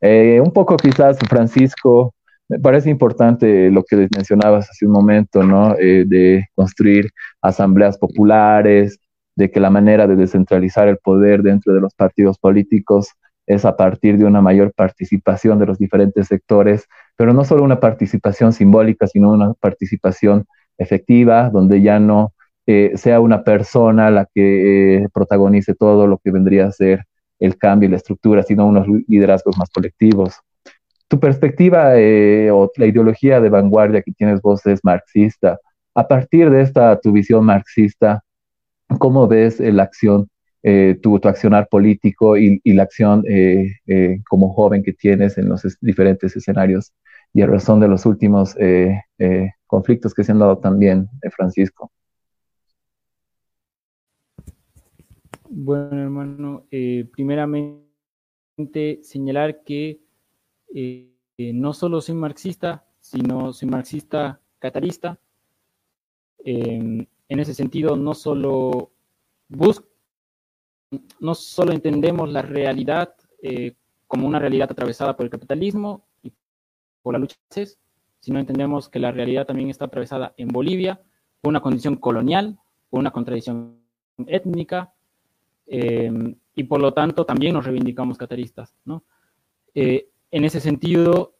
Eh, 0.00 0.40
un 0.42 0.52
poco 0.52 0.74
quizás, 0.78 1.18
Francisco, 1.28 2.14
me 2.48 2.58
parece 2.58 2.88
importante 2.88 3.70
lo 3.70 3.82
que 3.84 4.08
mencionabas 4.14 4.70
hace 4.70 4.86
un 4.86 4.92
momento, 4.92 5.42
¿no? 5.42 5.74
Eh, 5.78 6.04
de 6.06 6.46
construir 6.54 7.10
asambleas 7.42 7.98
populares, 7.98 8.98
de 9.36 9.50
que 9.50 9.60
la 9.60 9.68
manera 9.68 10.06
de 10.06 10.16
descentralizar 10.16 10.88
el 10.88 10.96
poder 10.96 11.42
dentro 11.42 11.74
de 11.74 11.80
los 11.80 11.94
partidos 11.94 12.38
políticos 12.38 13.10
es 13.46 13.64
a 13.64 13.76
partir 13.76 14.18
de 14.18 14.24
una 14.24 14.40
mayor 14.40 14.72
participación 14.72 15.58
de 15.58 15.66
los 15.66 15.78
diferentes 15.78 16.26
sectores, 16.26 16.86
pero 17.16 17.32
no 17.32 17.44
solo 17.44 17.62
una 17.62 17.80
participación 17.80 18.52
simbólica, 18.52 19.06
sino 19.06 19.32
una 19.32 19.54
participación 19.54 20.46
efectiva, 20.78 21.48
donde 21.50 21.80
ya 21.80 21.98
no 21.98 22.34
eh, 22.66 22.92
sea 22.96 23.20
una 23.20 23.44
persona 23.44 24.10
la 24.10 24.26
que 24.34 24.96
eh, 24.96 25.08
protagonice 25.12 25.74
todo 25.74 26.06
lo 26.08 26.18
que 26.18 26.32
vendría 26.32 26.66
a 26.66 26.72
ser 26.72 27.04
el 27.38 27.56
cambio 27.56 27.88
y 27.88 27.90
la 27.90 27.98
estructura, 27.98 28.42
sino 28.42 28.66
unos 28.66 28.86
liderazgos 29.06 29.56
más 29.56 29.70
colectivos. 29.70 30.40
Tu 31.08 31.20
perspectiva 31.20 31.96
eh, 31.96 32.50
o 32.50 32.70
la 32.76 32.86
ideología 32.86 33.40
de 33.40 33.50
vanguardia 33.50 34.02
que 34.02 34.12
tienes 34.12 34.42
vos 34.42 34.66
es 34.66 34.80
marxista. 34.82 35.60
A 35.94 36.08
partir 36.08 36.50
de 36.50 36.62
esta 36.62 36.98
tu 36.98 37.12
visión 37.12 37.44
marxista, 37.44 38.24
¿cómo 38.98 39.28
ves 39.28 39.60
la 39.60 39.84
acción 39.84 40.28
eh, 40.68 40.98
tu, 41.00 41.14
accionar 41.22 41.68
político 41.68 42.36
y, 42.36 42.60
la 42.64 42.82
acción 42.82 43.22
eh, 43.28 43.70
eh, 43.86 44.20
como 44.28 44.52
joven 44.52 44.82
que 44.82 44.92
tienes 44.92 45.38
en 45.38 45.48
los 45.48 45.62
diferentes 45.80 46.34
escenarios 46.34 46.92
y 47.32 47.42
a 47.42 47.46
razón 47.46 47.78
de 47.78 47.86
los 47.86 48.04
últimos 48.04 48.56
conflictos 49.68 50.12
que 50.12 50.24
se 50.24 50.32
han 50.32 50.40
dado 50.40 50.58
también, 50.58 51.08
Francisco. 51.36 51.92
Bueno, 55.48 56.02
hermano, 56.02 56.66
primeramente 57.12 57.84
señalar 59.02 59.62
que 59.62 60.00
no 61.38 61.72
solo 61.74 62.00
soy 62.00 62.16
marxista, 62.16 62.84
sino 62.98 63.52
soy 63.52 63.68
marxista 63.68 64.40
catarista. 64.58 65.16
en 66.44 67.06
ese 67.28 67.54
sentido, 67.54 67.94
no 67.94 68.14
solo 68.14 68.90
busco 69.48 69.95
no 71.20 71.34
solo 71.34 71.72
entendemos 71.72 72.30
la 72.30 72.42
realidad 72.42 73.14
eh, 73.42 73.74
como 74.06 74.26
una 74.26 74.38
realidad 74.38 74.70
atravesada 74.70 75.16
por 75.16 75.24
el 75.24 75.30
capitalismo 75.30 76.06
y 76.22 76.32
por 77.02 77.14
la 77.14 77.18
lucha, 77.18 77.36
sino 78.20 78.38
entendemos 78.38 78.88
que 78.88 78.98
la 78.98 79.12
realidad 79.12 79.46
también 79.46 79.70
está 79.70 79.86
atravesada 79.86 80.34
en 80.36 80.48
Bolivia 80.48 81.00
por 81.40 81.50
una 81.50 81.60
condición 81.60 81.96
colonial, 81.96 82.58
por 82.90 83.00
una 83.00 83.10
contradicción 83.10 83.78
étnica, 84.26 84.92
eh, 85.66 86.10
y 86.54 86.64
por 86.64 86.80
lo 86.80 86.92
tanto 86.92 87.24
también 87.24 87.54
nos 87.54 87.64
reivindicamos 87.64 88.16
cataristas. 88.16 88.74
Eh, 89.74 90.08
en 90.30 90.44
ese 90.44 90.60
sentido, 90.60 91.34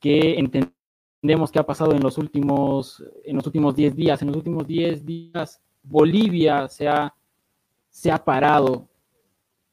que 0.00 0.38
entendemos 0.38 1.50
que 1.50 1.58
ha 1.58 1.66
pasado 1.66 1.92
en 1.92 2.02
los 2.02 2.18
últimos 2.18 3.02
en 3.24 3.36
los 3.36 3.46
últimos 3.46 3.74
10 3.74 3.96
días. 3.96 4.20
En 4.20 4.28
los 4.28 4.36
últimos 4.36 4.66
10 4.66 5.06
días, 5.06 5.62
Bolivia 5.82 6.68
se 6.68 6.88
ha 6.88 7.14
se 7.94 8.10
ha 8.10 8.18
parado 8.18 8.88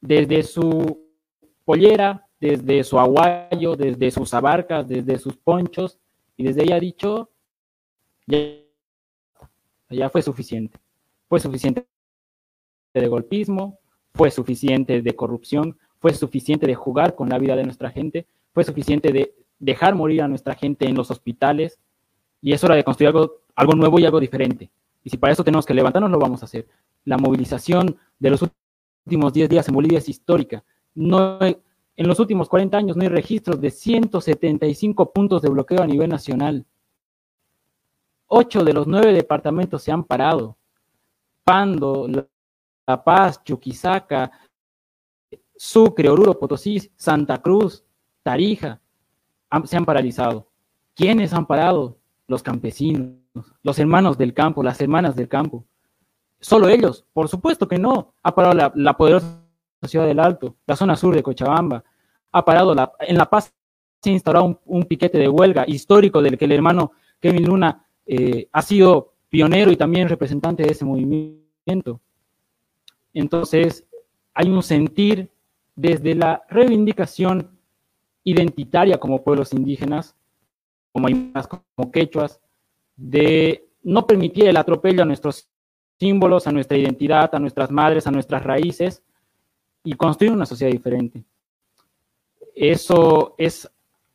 desde 0.00 0.44
su 0.44 1.08
pollera, 1.64 2.24
desde 2.40 2.84
su 2.84 3.00
aguayo, 3.00 3.74
desde 3.74 4.12
sus 4.12 4.32
abarcas, 4.32 4.86
desde 4.86 5.18
sus 5.18 5.36
ponchos, 5.36 5.98
y 6.36 6.44
desde 6.44 6.62
ahí 6.62 6.70
ha 6.70 6.78
dicho, 6.78 7.30
ya, 8.28 10.08
fue 10.08 10.22
suficiente. 10.22 10.78
Fue 11.28 11.40
suficiente 11.40 11.84
de 12.94 13.08
golpismo, 13.08 13.80
fue 14.14 14.30
suficiente 14.30 15.02
de 15.02 15.16
corrupción, 15.16 15.76
fue 15.98 16.14
suficiente 16.14 16.68
de 16.68 16.76
jugar 16.76 17.16
con 17.16 17.28
la 17.28 17.38
vida 17.38 17.56
de 17.56 17.64
nuestra 17.64 17.90
gente, 17.90 18.28
fue 18.54 18.62
suficiente 18.62 19.10
de 19.10 19.34
dejar 19.58 19.96
morir 19.96 20.22
a 20.22 20.28
nuestra 20.28 20.54
gente 20.54 20.86
en 20.86 20.94
los 20.94 21.10
hospitales, 21.10 21.80
y 22.40 22.52
es 22.52 22.62
hora 22.62 22.76
de 22.76 22.84
construir 22.84 23.08
algo 23.08 23.40
algo 23.56 23.74
nuevo 23.74 23.98
y 23.98 24.04
algo 24.04 24.20
diferente. 24.20 24.70
Y 25.04 25.10
si 25.10 25.16
para 25.16 25.32
eso 25.32 25.44
tenemos 25.44 25.66
que 25.66 25.74
levantarnos, 25.74 26.10
lo 26.10 26.18
vamos 26.18 26.42
a 26.42 26.46
hacer. 26.46 26.68
La 27.04 27.18
movilización 27.18 27.96
de 28.18 28.30
los 28.30 28.42
últimos 29.04 29.32
10 29.32 29.48
días 29.48 29.68
en 29.68 29.74
Bolivia 29.74 29.98
es 29.98 30.08
histórica. 30.08 30.64
No 30.94 31.38
en 31.94 32.08
los 32.08 32.18
últimos 32.20 32.48
40 32.48 32.76
años 32.76 32.96
no 32.96 33.02
hay 33.02 33.08
registros 33.08 33.60
de 33.60 33.70
175 33.70 35.12
puntos 35.12 35.42
de 35.42 35.50
bloqueo 35.50 35.82
a 35.82 35.86
nivel 35.86 36.08
nacional. 36.08 36.66
Ocho 38.26 38.64
de 38.64 38.72
los 38.72 38.86
nueve 38.86 39.12
departamentos 39.12 39.82
se 39.82 39.92
han 39.92 40.04
parado. 40.04 40.56
Pando, 41.44 42.08
La 42.86 43.04
Paz, 43.04 43.42
Chuquisaca, 43.44 44.30
Sucre, 45.54 46.08
Oruro, 46.08 46.38
Potosí, 46.38 46.90
Santa 46.96 47.42
Cruz, 47.42 47.84
Tarija, 48.22 48.80
se 49.64 49.76
han 49.76 49.84
paralizado. 49.84 50.48
¿Quiénes 50.94 51.32
han 51.34 51.46
parado? 51.46 51.98
Los 52.26 52.42
campesinos, 52.42 53.21
los 53.62 53.78
hermanos 53.78 54.18
del 54.18 54.34
campo, 54.34 54.62
las 54.62 54.80
hermanas 54.80 55.16
del 55.16 55.28
campo. 55.28 55.64
¿Solo 56.40 56.68
ellos? 56.68 57.04
Por 57.12 57.28
supuesto 57.28 57.68
que 57.68 57.78
no. 57.78 58.14
Ha 58.22 58.34
parado 58.34 58.70
la, 58.74 58.96
poderosa 58.96 59.40
ciudad 59.84 60.06
del 60.06 60.20
Alto, 60.20 60.56
la 60.66 60.76
zona 60.76 60.96
sur 60.96 61.14
de 61.14 61.22
Cochabamba. 61.22 61.84
Ha 62.32 62.44
parado 62.44 62.74
la, 62.74 62.92
en 63.00 63.16
La 63.16 63.26
Paz 63.26 63.52
se 64.02 64.10
ha 64.10 64.12
instaurado 64.12 64.60
un, 64.64 64.82
piquete 64.84 65.18
de 65.18 65.28
huelga 65.28 65.64
histórico 65.66 66.20
del 66.20 66.36
que 66.36 66.46
el 66.46 66.52
hermano 66.52 66.92
Kevin 67.20 67.44
Luna 67.44 67.86
eh, 68.04 68.48
ha 68.50 68.62
sido 68.62 69.14
pionero 69.28 69.70
y 69.70 69.76
también 69.76 70.08
representante 70.08 70.64
de 70.64 70.72
ese 70.72 70.84
movimiento. 70.84 72.00
Entonces, 73.14 73.86
hay 74.34 74.50
un 74.50 74.62
sentir 74.62 75.30
desde 75.76 76.14
la 76.14 76.42
reivindicación 76.48 77.50
identitaria 78.24 78.98
como 78.98 79.22
pueblos 79.22 79.52
indígenas, 79.52 80.16
como 80.92 81.08
como 81.74 81.90
quechuas, 81.92 82.41
de 83.02 83.68
no 83.82 84.06
permitir 84.06 84.46
el 84.46 84.56
atropello 84.56 85.02
a 85.02 85.04
nuestros 85.04 85.48
símbolos, 85.98 86.46
a 86.46 86.52
nuestra 86.52 86.78
identidad, 86.78 87.34
a 87.34 87.38
nuestras 87.40 87.70
madres, 87.70 88.06
a 88.06 88.12
nuestras 88.12 88.44
raíces 88.44 89.02
y 89.82 89.94
construir 89.94 90.32
una 90.32 90.46
sociedad 90.46 90.70
diferente. 90.70 91.24
Eso 92.54 93.34
es 93.38 93.68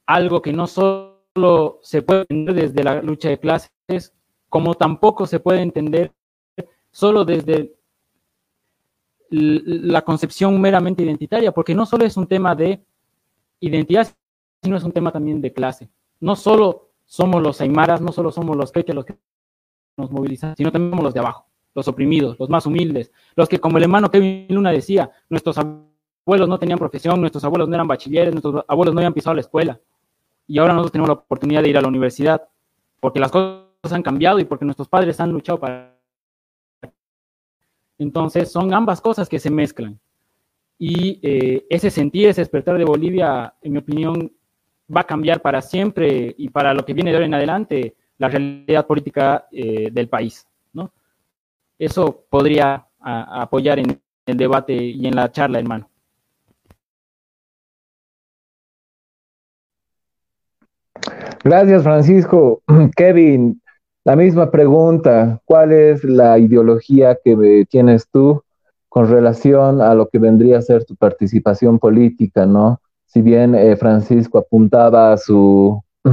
algo 0.05 0.41
que 0.41 0.53
no 0.53 0.67
solo 0.67 1.79
se 1.81 2.01
puede 2.01 2.25
entender 2.29 2.55
desde 2.55 2.83
la 2.83 3.01
lucha 3.01 3.27
de 3.29 3.39
clases, 3.39 4.13
como 4.47 4.75
tampoco 4.75 5.25
se 5.25 5.41
puede 5.41 5.61
entender 5.61 6.13
solo 6.89 7.25
desde 7.25 7.75
la 9.29 10.01
concepción 10.03 10.61
meramente 10.61 11.03
identitaria, 11.03 11.51
porque 11.51 11.75
no 11.75 11.85
solo 11.85 12.05
es 12.05 12.15
un 12.15 12.27
tema 12.27 12.55
de 12.55 12.81
identidad, 13.59 14.07
sino 14.63 14.77
es 14.77 14.83
un 14.83 14.93
tema 14.93 15.11
también 15.11 15.41
de 15.41 15.51
clase. 15.51 15.89
No 16.21 16.37
solo 16.37 16.86
somos 17.07 17.41
los 17.41 17.59
aymaras, 17.61 18.01
no 18.01 18.11
solo 18.11 18.31
somos 18.31 18.55
los 18.55 18.71
quechas 18.71 18.95
los 18.95 19.05
que 19.05 19.17
nos 19.95 20.11
movilizan, 20.11 20.55
sino 20.55 20.71
también 20.71 20.91
somos 20.91 21.05
los 21.05 21.13
de 21.13 21.21
abajo, 21.21 21.47
los 21.73 21.87
oprimidos, 21.87 22.37
los 22.37 22.49
más 22.49 22.65
humildes, 22.65 23.11
los 23.35 23.49
que, 23.49 23.59
como 23.59 23.77
el 23.77 23.83
hermano 23.83 24.11
Kevin 24.11 24.45
Luna 24.49 24.71
decía, 24.71 25.09
nuestros 25.29 25.57
abuelos 25.57 26.49
no 26.49 26.59
tenían 26.59 26.77
profesión, 26.77 27.19
nuestros 27.19 27.43
abuelos 27.45 27.69
no 27.69 27.75
eran 27.75 27.87
bachilleres, 27.87 28.33
nuestros 28.33 28.63
abuelos 28.67 28.93
no 28.93 28.99
habían 28.99 29.13
pisado 29.13 29.33
la 29.33 29.41
escuela. 29.41 29.79
Y 30.45 30.59
ahora 30.59 30.73
nosotros 30.73 30.91
tenemos 30.91 31.09
la 31.09 31.13
oportunidad 31.13 31.63
de 31.63 31.69
ir 31.69 31.77
a 31.77 31.81
la 31.81 31.87
universidad, 31.87 32.47
porque 32.99 33.19
las 33.19 33.31
cosas 33.31 33.65
han 33.91 34.03
cambiado 34.03 34.39
y 34.39 34.45
porque 34.45 34.65
nuestros 34.65 34.87
padres 34.87 35.19
han 35.19 35.31
luchado 35.31 35.59
para... 35.59 35.97
Entonces 37.97 38.51
son 38.51 38.73
ambas 38.73 39.01
cosas 39.01 39.27
que 39.27 39.39
se 39.39 39.49
mezclan. 39.49 39.99
Y 40.77 41.19
eh, 41.23 41.65
ese 41.69 41.89
sentir, 41.89 42.27
ese 42.27 42.41
despertar 42.41 42.77
de 42.77 42.85
Bolivia, 42.85 43.55
en 43.61 43.71
mi 43.71 43.79
opinión, 43.79 44.31
va 44.95 45.01
a 45.01 45.07
cambiar 45.07 45.41
para 45.41 45.61
siempre 45.61 46.33
y 46.37 46.49
para 46.49 46.73
lo 46.73 46.85
que 46.85 46.93
viene 46.93 47.11
de 47.11 47.17
ahora 47.17 47.25
en 47.25 47.33
adelante 47.33 47.95
la 48.17 48.29
realidad 48.29 48.85
política 48.85 49.47
eh, 49.51 49.89
del 49.91 50.09
país. 50.09 50.47
¿no? 50.73 50.91
Eso 51.77 52.25
podría 52.29 52.85
apoyar 52.99 53.79
en 53.79 54.01
el 54.25 54.37
debate 54.37 54.73
y 54.73 55.07
en 55.07 55.15
la 55.15 55.31
charla, 55.31 55.59
hermano. 55.59 55.89
Gracias, 61.43 61.83
Francisco. 61.83 62.61
Kevin, 62.95 63.61
la 64.03 64.15
misma 64.15 64.51
pregunta. 64.51 65.41
¿Cuál 65.45 65.71
es 65.71 66.03
la 66.03 66.37
ideología 66.39 67.17
que 67.23 67.65
tienes 67.69 68.07
tú 68.09 68.43
con 68.89 69.09
relación 69.09 69.81
a 69.81 69.93
lo 69.93 70.09
que 70.09 70.17
vendría 70.17 70.57
a 70.57 70.61
ser 70.61 70.83
tu 70.85 70.95
participación 70.95 71.77
política, 71.77 72.45
¿no? 72.45 72.81
Si 73.07 73.21
bien 73.21 73.55
eh, 73.55 73.75
Francisco 73.75 74.37
apuntaba 74.37 75.13
a 75.13 75.17
su 75.17 75.81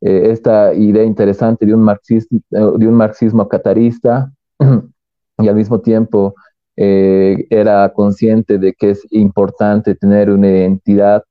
eh, 0.00 0.30
esta 0.30 0.74
idea 0.74 1.04
interesante 1.04 1.64
de 1.66 1.74
un 1.74 1.82
marxismo, 1.82 2.40
de 2.50 2.86
un 2.86 2.94
marxismo 2.94 3.48
catarista 3.48 4.32
y 5.38 5.48
al 5.48 5.54
mismo 5.54 5.80
tiempo 5.80 6.34
eh, 6.76 7.46
era 7.50 7.92
consciente 7.92 8.58
de 8.58 8.72
que 8.72 8.90
es 8.90 9.06
importante 9.10 9.94
tener 9.94 10.30
una 10.30 10.48
identidad, 10.48 11.24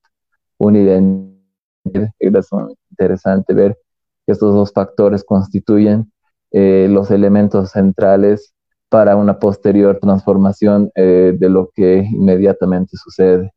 una 0.58 0.78
identidad, 0.78 2.10
es 2.18 2.48
interesante 2.90 3.54
ver 3.54 3.78
que 4.26 4.32
estos 4.32 4.54
dos 4.54 4.72
factores 4.72 5.24
constituyen 5.24 6.10
los 6.52 7.10
elementos 7.10 7.70
centrales 7.70 8.52
para 8.92 9.16
una 9.16 9.38
posterior 9.38 9.98
transformación 9.98 10.90
eh, 10.94 11.34
de 11.34 11.48
lo 11.48 11.70
que 11.74 12.06
inmediatamente 12.12 12.94
sucede. 12.98 13.50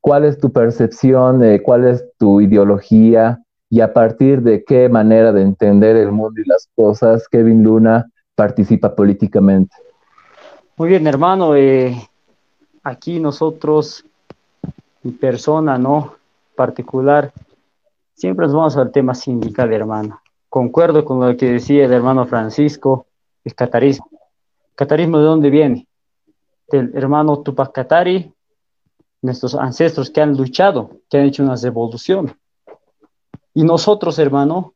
¿Cuál 0.00 0.24
es 0.24 0.38
tu 0.38 0.52
percepción, 0.52 1.42
cuál 1.62 1.86
es 1.86 2.04
tu 2.18 2.40
ideología 2.40 3.40
y 3.68 3.80
a 3.80 3.92
partir 3.92 4.42
de 4.42 4.64
qué 4.64 4.88
manera 4.88 5.32
de 5.32 5.42
entender 5.42 5.96
el 5.96 6.12
mundo 6.12 6.40
y 6.40 6.48
las 6.48 6.68
cosas 6.74 7.28
Kevin 7.28 7.62
Luna 7.62 8.10
participa 8.34 8.94
políticamente? 8.94 9.74
Muy 10.76 10.88
bien, 10.88 11.06
hermano. 11.06 11.56
Eh, 11.56 11.96
aquí 12.82 13.18
nosotros, 13.18 14.04
mi 15.02 15.12
persona, 15.12 15.76
¿no? 15.76 16.14
Particular, 16.54 17.32
siempre 18.14 18.46
nos 18.46 18.54
vamos 18.54 18.76
al 18.76 18.92
tema 18.92 19.14
sindical, 19.14 19.72
hermano. 19.72 20.20
Concuerdo 20.48 21.04
con 21.04 21.20
lo 21.20 21.36
que 21.36 21.52
decía 21.52 21.84
el 21.84 21.92
hermano 21.92 22.26
Francisco, 22.26 23.06
el 23.44 23.54
catarismo 23.54 24.08
Catarismo 24.78 25.18
de 25.18 25.24
dónde 25.24 25.50
viene? 25.50 25.88
Del 26.70 26.92
hermano 26.94 27.42
Tupac 27.42 27.72
Katari, 27.72 28.32
nuestros 29.22 29.54
ancestros 29.54 30.10
que 30.10 30.20
han 30.20 30.36
luchado, 30.36 30.90
que 31.08 31.18
han 31.18 31.24
hecho 31.24 31.42
una 31.42 31.56
revolución. 31.56 32.36
Y 33.54 33.64
nosotros, 33.64 34.18
hermano, 34.18 34.74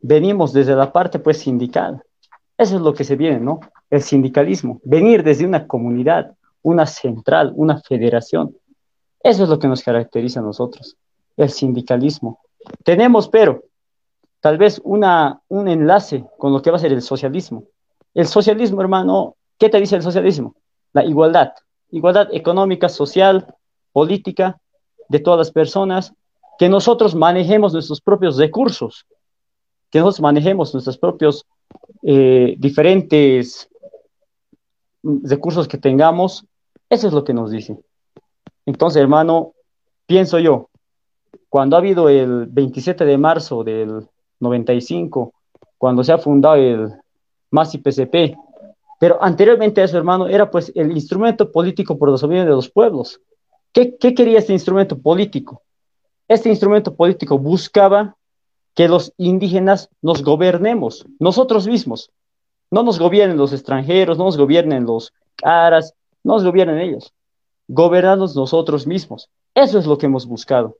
venimos 0.00 0.52
desde 0.52 0.74
la 0.74 0.92
parte 0.92 1.18
pues 1.18 1.38
sindical. 1.38 2.02
Eso 2.56 2.76
es 2.76 2.82
lo 2.82 2.92
que 2.92 3.04
se 3.04 3.16
viene, 3.16 3.40
¿no? 3.40 3.60
El 3.88 4.02
sindicalismo, 4.02 4.80
venir 4.84 5.22
desde 5.22 5.46
una 5.46 5.66
comunidad, 5.66 6.36
una 6.62 6.86
central, 6.86 7.52
una 7.56 7.80
federación. 7.80 8.56
Eso 9.22 9.44
es 9.44 9.48
lo 9.48 9.58
que 9.58 9.68
nos 9.68 9.82
caracteriza 9.82 10.40
a 10.40 10.42
nosotros, 10.42 10.96
el 11.36 11.50
sindicalismo. 11.50 12.40
Tenemos, 12.84 13.28
pero, 13.28 13.64
tal 14.40 14.58
vez 14.58 14.80
una, 14.84 15.40
un 15.48 15.68
enlace 15.68 16.24
con 16.38 16.52
lo 16.52 16.60
que 16.60 16.70
va 16.70 16.76
a 16.76 16.80
ser 16.80 16.92
el 16.92 17.02
socialismo. 17.02 17.64
El 18.14 18.26
socialismo, 18.26 18.80
hermano, 18.80 19.36
¿qué 19.58 19.68
te 19.68 19.78
dice 19.78 19.96
el 19.96 20.02
socialismo? 20.02 20.54
La 20.92 21.04
igualdad. 21.04 21.52
Igualdad 21.90 22.28
económica, 22.32 22.88
social, 22.88 23.54
política 23.92 24.60
de 25.08 25.18
todas 25.18 25.38
las 25.38 25.50
personas, 25.50 26.12
que 26.58 26.68
nosotros 26.68 27.14
manejemos 27.14 27.72
nuestros 27.72 28.00
propios 28.00 28.36
recursos, 28.36 29.06
que 29.90 29.98
nosotros 29.98 30.20
manejemos 30.20 30.72
nuestros 30.72 30.98
propios 30.98 31.46
eh, 32.02 32.54
diferentes 32.58 33.68
recursos 35.02 35.66
que 35.66 35.78
tengamos. 35.78 36.44
Eso 36.88 37.08
es 37.08 37.12
lo 37.12 37.24
que 37.24 37.34
nos 37.34 37.50
dice. 37.50 37.78
Entonces, 38.66 39.00
hermano, 39.00 39.54
pienso 40.06 40.38
yo, 40.38 40.68
cuando 41.48 41.76
ha 41.76 41.80
habido 41.80 42.08
el 42.08 42.46
27 42.46 43.04
de 43.04 43.18
marzo 43.18 43.64
del 43.64 44.06
95, 44.38 45.32
cuando 45.78 46.04
se 46.04 46.12
ha 46.12 46.18
fundado 46.18 46.56
el 46.56 46.92
más 47.50 47.74
IPCP. 47.74 48.36
Pero 48.98 49.22
anteriormente 49.22 49.80
a 49.80 49.84
eso, 49.84 49.96
hermano, 49.96 50.28
era 50.28 50.50
pues 50.50 50.70
el 50.74 50.92
instrumento 50.92 51.50
político 51.50 51.98
por 51.98 52.10
los 52.10 52.20
de 52.20 52.44
los 52.44 52.70
pueblos. 52.70 53.20
¿Qué, 53.72 53.96
¿Qué 53.96 54.14
quería 54.14 54.38
este 54.38 54.52
instrumento 54.52 54.98
político? 54.98 55.62
Este 56.28 56.48
instrumento 56.48 56.94
político 56.94 57.38
buscaba 57.38 58.16
que 58.74 58.88
los 58.88 59.12
indígenas 59.16 59.88
nos 60.00 60.22
gobernemos, 60.22 61.06
nosotros 61.18 61.66
mismos. 61.66 62.10
No 62.70 62.82
nos 62.82 62.98
gobiernen 62.98 63.36
los 63.36 63.52
extranjeros, 63.52 64.16
no 64.16 64.24
nos 64.24 64.36
gobiernen 64.36 64.84
los 64.84 65.12
caras, 65.34 65.94
no 66.22 66.34
nos 66.34 66.44
gobiernen 66.44 66.78
ellos. 66.78 67.12
Gobernarnos 67.68 68.36
nosotros 68.36 68.86
mismos. 68.86 69.28
Eso 69.54 69.78
es 69.78 69.86
lo 69.86 69.98
que 69.98 70.06
hemos 70.06 70.26
buscado. 70.26 70.76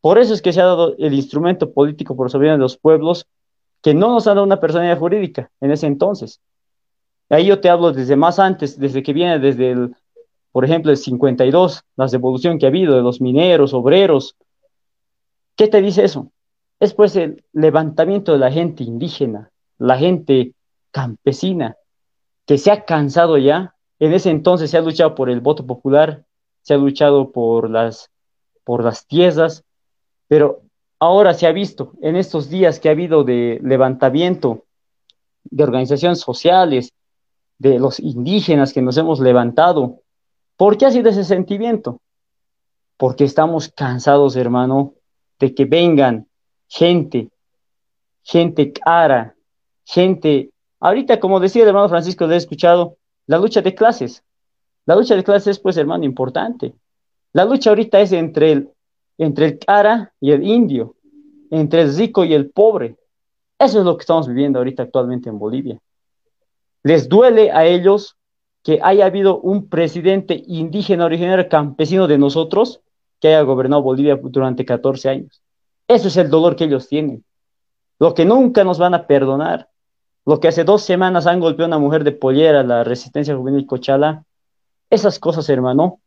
Por 0.00 0.18
eso 0.18 0.34
es 0.34 0.42
que 0.42 0.52
se 0.52 0.60
ha 0.60 0.66
dado 0.66 0.94
el 0.98 1.14
instrumento 1.14 1.72
político 1.72 2.16
por 2.16 2.30
soberanía 2.30 2.58
de 2.58 2.62
los 2.62 2.76
pueblos 2.76 3.26
que 3.82 3.94
no 3.94 4.12
nos 4.12 4.26
ha 4.26 4.30
dado 4.30 4.44
una 4.44 4.60
personalidad 4.60 4.98
jurídica 4.98 5.50
en 5.60 5.72
ese 5.72 5.86
entonces. 5.86 6.40
Ahí 7.28 7.46
yo 7.46 7.60
te 7.60 7.68
hablo 7.68 7.92
desde 7.92 8.14
más 8.14 8.38
antes, 8.38 8.78
desde 8.78 9.02
que 9.02 9.12
viene 9.12 9.38
desde 9.38 9.72
el, 9.72 9.96
por 10.52 10.64
ejemplo, 10.64 10.90
el 10.90 10.98
52, 10.98 11.82
la 11.96 12.06
revolución 12.06 12.58
que 12.58 12.66
ha 12.66 12.68
habido 12.68 12.94
de 12.94 13.02
los 13.02 13.20
mineros, 13.20 13.72
obreros. 13.72 14.36
¿Qué 15.56 15.66
te 15.66 15.80
dice 15.80 16.04
eso? 16.04 16.30
Es 16.78 16.94
pues 16.94 17.16
el 17.16 17.42
levantamiento 17.52 18.32
de 18.32 18.38
la 18.38 18.52
gente 18.52 18.84
indígena, 18.84 19.50
la 19.78 19.96
gente 19.96 20.52
campesina 20.90 21.76
que 22.46 22.58
se 22.58 22.70
ha 22.70 22.84
cansado 22.84 23.38
ya. 23.38 23.74
En 23.98 24.12
ese 24.12 24.30
entonces 24.30 24.70
se 24.70 24.76
ha 24.76 24.82
luchado 24.82 25.14
por 25.14 25.30
el 25.30 25.40
voto 25.40 25.66
popular, 25.66 26.24
se 26.62 26.74
ha 26.74 26.76
luchado 26.76 27.30
por 27.30 27.70
las, 27.70 28.10
por 28.64 28.84
las 28.84 29.06
tierras, 29.06 29.64
pero 30.28 30.62
ahora 30.98 31.34
se 31.34 31.46
ha 31.46 31.52
visto 31.52 31.92
en 32.02 32.16
estos 32.16 32.48
días 32.48 32.78
que 32.78 32.88
ha 32.88 32.92
habido 32.92 33.24
de 33.24 33.60
levantamiento 33.62 34.64
de 35.44 35.62
organizaciones 35.64 36.20
sociales, 36.20 36.92
de 37.58 37.78
los 37.78 38.00
indígenas 38.00 38.72
que 38.72 38.82
nos 38.82 38.96
hemos 38.96 39.20
levantado. 39.20 40.00
¿Por 40.56 40.78
qué 40.78 40.86
ha 40.86 40.90
sido 40.90 41.10
ese 41.10 41.24
sentimiento? 41.24 42.00
Porque 42.96 43.24
estamos 43.24 43.68
cansados, 43.68 44.36
hermano, 44.36 44.94
de 45.38 45.54
que 45.54 45.64
vengan 45.64 46.26
gente, 46.68 47.30
gente 48.22 48.72
cara, 48.72 49.34
gente... 49.84 50.50
Ahorita, 50.80 51.20
como 51.20 51.40
decía 51.40 51.62
el 51.62 51.68
hermano 51.68 51.88
Francisco, 51.88 52.26
le 52.26 52.34
he 52.34 52.38
escuchado, 52.38 52.96
la 53.26 53.38
lucha 53.38 53.62
de 53.62 53.74
clases. 53.74 54.24
La 54.84 54.96
lucha 54.96 55.14
de 55.14 55.22
clases 55.22 55.48
es, 55.48 55.58
pues, 55.60 55.76
hermano, 55.76 56.04
importante. 56.04 56.74
La 57.32 57.44
lucha 57.44 57.70
ahorita 57.70 58.00
es 58.00 58.12
entre 58.12 58.52
el, 58.52 58.70
entre 59.16 59.46
el 59.46 59.58
cara 59.58 60.12
y 60.20 60.32
el 60.32 60.42
indio, 60.42 60.96
entre 61.50 61.82
el 61.82 61.96
rico 61.96 62.24
y 62.24 62.34
el 62.34 62.50
pobre. 62.50 62.96
Eso 63.58 63.78
es 63.78 63.84
lo 63.84 63.96
que 63.96 64.02
estamos 64.02 64.26
viviendo 64.26 64.58
ahorita 64.58 64.82
actualmente 64.82 65.28
en 65.28 65.38
Bolivia. 65.38 65.78
Les 66.82 67.08
duele 67.08 67.52
a 67.52 67.64
ellos 67.64 68.16
que 68.62 68.78
haya 68.82 69.06
habido 69.06 69.40
un 69.40 69.68
presidente 69.68 70.42
indígena 70.46 71.04
originario 71.04 71.48
campesino 71.48 72.06
de 72.06 72.18
nosotros 72.18 72.80
que 73.20 73.28
haya 73.28 73.42
gobernado 73.42 73.82
Bolivia 73.82 74.18
durante 74.22 74.64
14 74.64 75.08
años. 75.08 75.42
Eso 75.88 76.08
es 76.08 76.16
el 76.16 76.30
dolor 76.30 76.56
que 76.56 76.64
ellos 76.64 76.88
tienen. 76.88 77.24
Lo 77.98 78.14
que 78.14 78.24
nunca 78.24 78.64
nos 78.64 78.78
van 78.78 78.94
a 78.94 79.06
perdonar. 79.06 79.68
Lo 80.24 80.38
que 80.38 80.48
hace 80.48 80.64
dos 80.64 80.82
semanas 80.82 81.26
han 81.26 81.40
golpeado 81.40 81.72
a 81.72 81.76
una 81.76 81.84
mujer 81.84 82.04
de 82.04 82.12
pollera, 82.12 82.62
la 82.62 82.84
resistencia 82.84 83.36
juvenil 83.36 83.66
Cochala. 83.66 84.24
Esas 84.90 85.18
cosas, 85.18 85.48
hermano, 85.48 86.00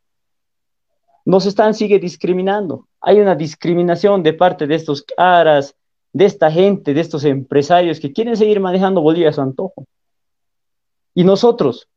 nos 1.25 1.45
están, 1.45 1.73
sigue 1.73 1.99
discriminando. 1.99 2.87
Hay 3.01 3.19
una 3.19 3.35
discriminación 3.35 4.23
de 4.23 4.33
parte 4.33 4.67
de 4.67 4.75
estos 4.75 5.03
caras, 5.03 5.75
de 6.13 6.25
esta 6.25 6.49
gente, 6.49 6.93
de 6.93 7.01
estos 7.01 7.25
empresarios 7.25 7.99
que 7.99 8.13
quieren 8.13 8.37
seguir 8.37 8.59
manejando 8.59 9.01
Bolivia 9.01 9.29
a 9.29 9.33
su 9.33 9.41
antojo. 9.41 9.85
Y 11.13 11.23
nosotros, 11.23 11.89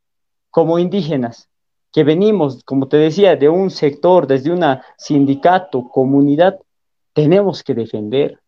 como 0.59 0.81
indígenas, 0.81 1.49
que 1.93 2.03
venimos, 2.03 2.65
como 2.65 2.89
te 2.89 2.97
decía, 2.97 3.37
de 3.37 3.49
un 3.49 3.71
sector, 3.71 4.27
desde 4.27 4.51
un 4.51 4.65
sindicato, 4.97 5.89
comunidad, 5.89 6.59
tenemos 7.13 7.63
que 7.63 7.75
defender, 7.75 8.41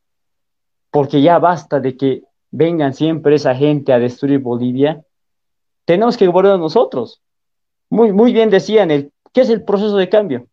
porque 0.90 1.22
ya 1.22 1.38
basta 1.38 1.78
de 1.78 1.96
que 1.96 2.24
vengan 2.50 2.94
siempre 2.94 3.36
esa 3.36 3.54
gente 3.54 3.92
a 3.92 4.00
destruir 4.00 4.40
Bolivia. 4.40 5.04
Tenemos 5.84 6.16
que 6.16 6.26
gobernar 6.26 6.58
nosotros. 6.58 7.22
Muy, 7.90 8.12
muy 8.12 8.32
bien 8.32 8.50
decían, 8.50 8.90
el, 8.90 9.12
¿qué 9.32 9.42
es 9.42 9.48
el 9.48 9.62
proceso 9.62 9.96
de 9.96 10.08
cambio? 10.08 10.48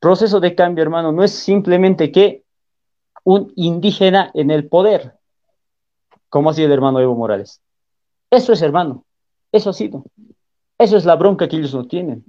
Proceso 0.00 0.40
de 0.40 0.54
cambio, 0.54 0.84
hermano, 0.84 1.12
no 1.12 1.22
es 1.22 1.32
simplemente 1.32 2.10
que 2.10 2.44
un 3.24 3.52
indígena 3.56 4.30
en 4.32 4.50
el 4.50 4.70
poder, 4.70 5.18
como 6.30 6.48
ha 6.48 6.54
sido 6.54 6.68
el 6.68 6.72
hermano 6.72 6.98
Evo 6.98 7.14
Morales. 7.14 7.60
Eso 8.30 8.54
es, 8.54 8.62
hermano. 8.62 9.04
Eso 9.52 9.68
ha 9.68 9.74
sido. 9.74 10.06
Eso 10.82 10.96
es 10.96 11.04
la 11.04 11.14
bronca 11.14 11.46
que 11.46 11.54
ellos 11.58 11.72
no 11.76 11.84
tienen. 11.84 12.24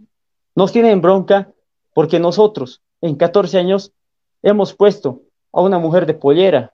Nos 0.53 0.71
tienen 0.71 1.01
bronca 1.01 1.51
porque 1.91 2.19
nosotros, 2.19 2.83
en 3.01 3.15
14 3.15 3.57
años, 3.57 3.93
hemos 4.43 4.75
puesto 4.75 5.21
a 5.51 5.61
una 5.61 5.79
mujer 5.79 6.05
de 6.05 6.13
pollera, 6.13 6.71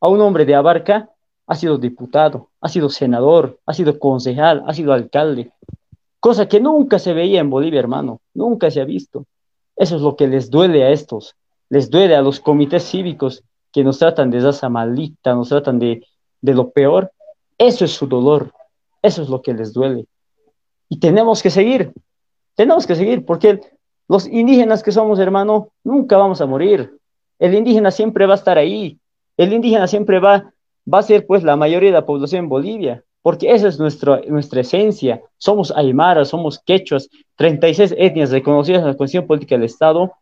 a 0.00 0.08
un 0.08 0.22
hombre 0.22 0.46
de 0.46 0.54
abarca, 0.54 1.10
ha 1.46 1.54
sido 1.54 1.76
diputado, 1.76 2.48
ha 2.62 2.70
sido 2.70 2.88
senador, 2.88 3.58
ha 3.66 3.74
sido 3.74 3.98
concejal, 3.98 4.64
ha 4.66 4.72
sido 4.72 4.94
alcalde. 4.94 5.52
Cosa 6.18 6.48
que 6.48 6.60
nunca 6.60 6.98
se 6.98 7.12
veía 7.12 7.40
en 7.40 7.50
Bolivia, 7.50 7.80
hermano. 7.80 8.22
Nunca 8.32 8.70
se 8.70 8.80
ha 8.80 8.86
visto. 8.86 9.26
Eso 9.76 9.96
es 9.96 10.00
lo 10.00 10.16
que 10.16 10.28
les 10.28 10.48
duele 10.48 10.84
a 10.84 10.92
estos. 10.92 11.36
Les 11.68 11.90
duele 11.90 12.16
a 12.16 12.22
los 12.22 12.40
comités 12.40 12.84
cívicos 12.84 13.44
que 13.70 13.84
nos 13.84 13.98
tratan 13.98 14.30
de 14.30 14.38
esa 14.38 14.70
maldita, 14.70 15.34
nos 15.34 15.50
tratan 15.50 15.78
de 15.78 16.00
lo 16.40 16.70
peor. 16.70 17.12
Eso 17.58 17.84
es 17.84 17.92
su 17.92 18.06
dolor. 18.06 18.50
Eso 19.02 19.20
es 19.20 19.28
lo 19.28 19.42
que 19.42 19.52
les 19.52 19.74
duele. 19.74 20.06
Y 20.88 20.98
tenemos 20.98 21.42
que 21.42 21.50
seguir, 21.50 21.92
tenemos 22.54 22.86
que 22.86 22.94
seguir, 22.94 23.24
porque 23.24 23.60
los 24.08 24.26
indígenas 24.26 24.82
que 24.82 24.92
somos, 24.92 25.18
hermano, 25.18 25.68
nunca 25.84 26.16
vamos 26.16 26.40
a 26.40 26.46
morir. 26.46 26.98
El 27.38 27.54
indígena 27.54 27.90
siempre 27.90 28.26
va 28.26 28.34
a 28.34 28.36
estar 28.36 28.56
ahí. 28.58 28.98
El 29.36 29.52
indígena 29.52 29.86
siempre 29.86 30.18
va, 30.18 30.52
va 30.92 30.98
a 30.98 31.02
ser, 31.02 31.26
pues, 31.26 31.42
la 31.44 31.56
mayoría 31.56 31.90
de 31.90 31.94
la 31.94 32.06
población 32.06 32.44
en 32.44 32.48
Bolivia, 32.48 33.04
porque 33.22 33.52
esa 33.52 33.68
es 33.68 33.78
nuestra, 33.78 34.22
nuestra 34.26 34.62
esencia. 34.62 35.20
Somos 35.36 35.70
aymaras, 35.70 36.28
somos 36.28 36.58
quechuas, 36.58 37.08
36 37.36 37.94
etnias 37.98 38.30
reconocidas 38.30 38.80
en 38.80 38.88
la 38.88 38.96
Constitución 38.96 39.26
Política 39.26 39.54
del 39.56 39.64
Estado, 39.64 40.12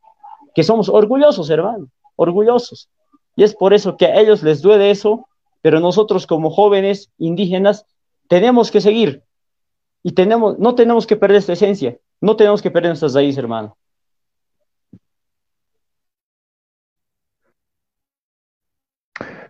que 0.55 0.65
somos 0.65 0.89
orgullosos, 0.89 1.49
hermano, 1.49 1.89
orgullosos. 2.17 2.89
Y 3.37 3.45
es 3.45 3.55
por 3.55 3.73
eso 3.73 3.97
que 3.97 4.07
a 4.07 4.21
ellos 4.21 4.43
les 4.43 4.63
duele 4.63 4.91
eso, 4.91 5.29
pero 5.63 5.79
nosotros 5.79 6.27
como 6.27 6.51
jóvenes 6.51 7.11
indígenas 7.19 7.87
tenemos 8.29 8.71
que 8.71 8.81
seguir 8.81 9.23
y 10.07 10.13
tenemos, 10.13 10.57
no 10.61 10.77
tenemos 10.77 11.05
que 11.05 11.17
perder 11.17 11.39
esta 11.39 11.55
esencia, 11.55 11.99
no 12.21 12.37
tenemos 12.37 12.63
que 12.63 12.71
perder 12.71 12.91
nuestras 12.91 13.13
raíces, 13.13 13.39
hermano. 13.39 13.77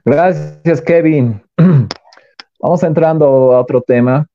Gracias, 0.02 0.80
Kevin. 0.80 1.42
Vamos 2.58 2.82
entrando 2.82 3.52
a 3.52 3.60
otro 3.60 3.82
tema, 3.82 4.26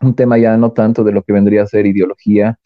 un 0.00 0.12
tema 0.12 0.38
ya 0.38 0.56
no 0.56 0.72
tanto 0.72 1.04
de 1.04 1.12
lo 1.12 1.22
que 1.22 1.32
vendría 1.32 1.62
a 1.62 1.66
ser 1.68 1.86
ideología, 1.86 2.58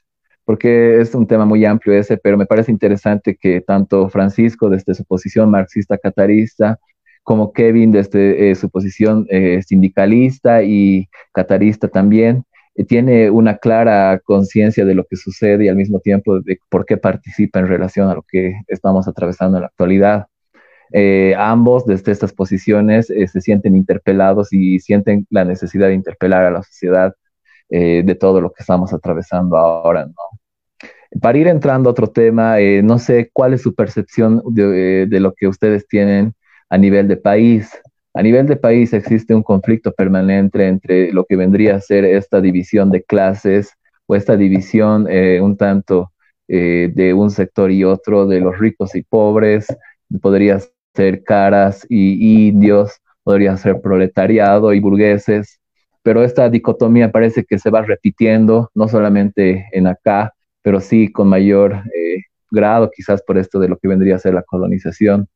porque 0.47 0.99
es 0.99 1.15
un 1.15 1.27
tema 1.27 1.45
muy 1.45 1.67
amplio 1.67 1.95
ese, 1.95 2.17
pero 2.17 2.39
me 2.39 2.47
parece 2.47 2.73
interesante 2.73 3.37
que 3.39 3.61
tanto 3.61 4.09
Francisco, 4.09 4.71
desde 4.71 4.95
su 4.95 5.05
posición 5.05 5.51
marxista-catarista, 5.51 6.79
como 7.23 7.53
Kevin 7.53 7.93
desde 7.93 8.51
eh, 8.51 8.55
su 8.55 8.71
posición 8.71 9.27
eh, 9.29 9.61
sindicalista 9.63 10.63
y 10.63 11.11
catarista 11.35 11.89
también, 11.89 12.47
tiene 12.83 13.31
una 13.31 13.59
clara 13.59 14.21
conciencia 14.25 14.85
de 14.85 14.95
lo 14.95 15.05
que 15.05 15.17
sucede 15.17 15.65
y 15.65 15.69
al 15.69 15.77
mismo 15.77 16.01
tiempo 16.01 16.41
de 16.41 16.59
por 16.69 16.85
qué 16.85 16.97
participa 16.97 17.61
en 17.61 17.69
relación 17.69 18.09
a 18.09 18.15
lo 18.15 18.23
que 18.23 18.55
estamos 18.67 19.07
atravesando 19.07 19.59
en 19.59 19.63
la 19.63 19.69
actualidad. 19.69 20.27
ambos 21.37 21.87
desde 21.87 22.13
estas 22.13 22.33
posiciones 22.33 23.07
se 23.07 23.41
sienten 23.41 23.77
interpelados 23.77 24.53
y 24.53 24.81
sienten 24.81 25.27
la 25.31 25.45
necesidad 25.45 25.89
de 25.89 25.95
interpelar 25.95 26.45
a 26.45 26.51
la 26.51 26.63
sociedad 26.63 27.15
de 27.71 28.17
todo 28.19 28.41
lo 28.41 28.53
que 28.53 28.63
estamos 28.63 28.93
atravesando 28.93 29.57
ahora, 29.57 30.09
Para 31.21 31.39
ir 31.39 31.49
entrando 31.49 31.89
a 31.89 31.93
otro 31.93 32.09
tema, 32.09 32.57
no 32.83 32.99
sé 32.99 33.31
cuál 33.33 33.55
es 33.55 33.63
su 33.63 33.75
percepción 33.75 34.43
de 34.47 35.21
lo 35.21 35.33
que 35.33 35.47
ustedes 35.49 35.87
tienen 35.87 36.35
a 36.69 36.79
nivel 36.79 37.09
de 37.09 37.17
país. 37.17 37.71
A 38.17 38.23
nivel 38.23 38.47
de 38.47 38.55
país 38.55 38.93
existe 38.93 39.35
un 39.35 39.43
conflicto 39.43 39.93
permanente 39.93 40.69
entre 40.69 41.13
lo 41.13 41.25
que 41.25 41.35
vendría 41.35 41.75
a 41.75 41.81
ser 41.81 42.05
esta 42.05 42.41
división 42.41 42.93
de 42.93 43.03
clases 43.03 43.73
o 44.07 44.15
esta 44.15 44.37
división 44.37 45.09
eh, 45.11 45.41
un 45.41 45.57
tanto 45.57 46.13
eh, 46.47 46.93
de 46.95 47.13
un 47.13 47.33
sector 47.33 47.73
y 47.73 47.83
otro, 47.83 48.27
de 48.27 48.39
los 48.39 48.57
ricos 48.57 48.95
y 48.95 49.03
pobres, 49.03 49.67
podría 50.23 50.61
ser 50.95 51.25
caras 51.25 51.85
y 51.89 52.47
indios, 52.47 52.93
podría 53.25 53.57
ser 53.57 53.81
proletariado 53.81 54.73
y 54.73 54.79
burgueses, 54.79 55.59
pero 56.05 56.23
esta 56.23 56.49
dicotomía 56.49 57.11
parece 57.11 57.45
que 57.45 57.59
se 57.59 57.71
va 57.71 57.83
repitiendo, 57.83 58.71
no 58.75 58.87
solamente 58.87 59.67
en 59.73 59.89
acá, 59.89 60.35
pero 60.63 60.81
sí 60.81 61.11
con 61.11 61.29
mayor 61.29 61.83
eh, 61.93 62.19
grado, 62.49 62.91
quizás 62.95 63.23
por 63.23 63.39
esto 63.39 63.59
de 63.59 63.69
lo 63.69 63.77
que 63.77 63.89
vendría 63.89 64.15
a 64.15 64.21
ser 64.21 64.35
la 64.35 64.43
colonización. 64.43 65.27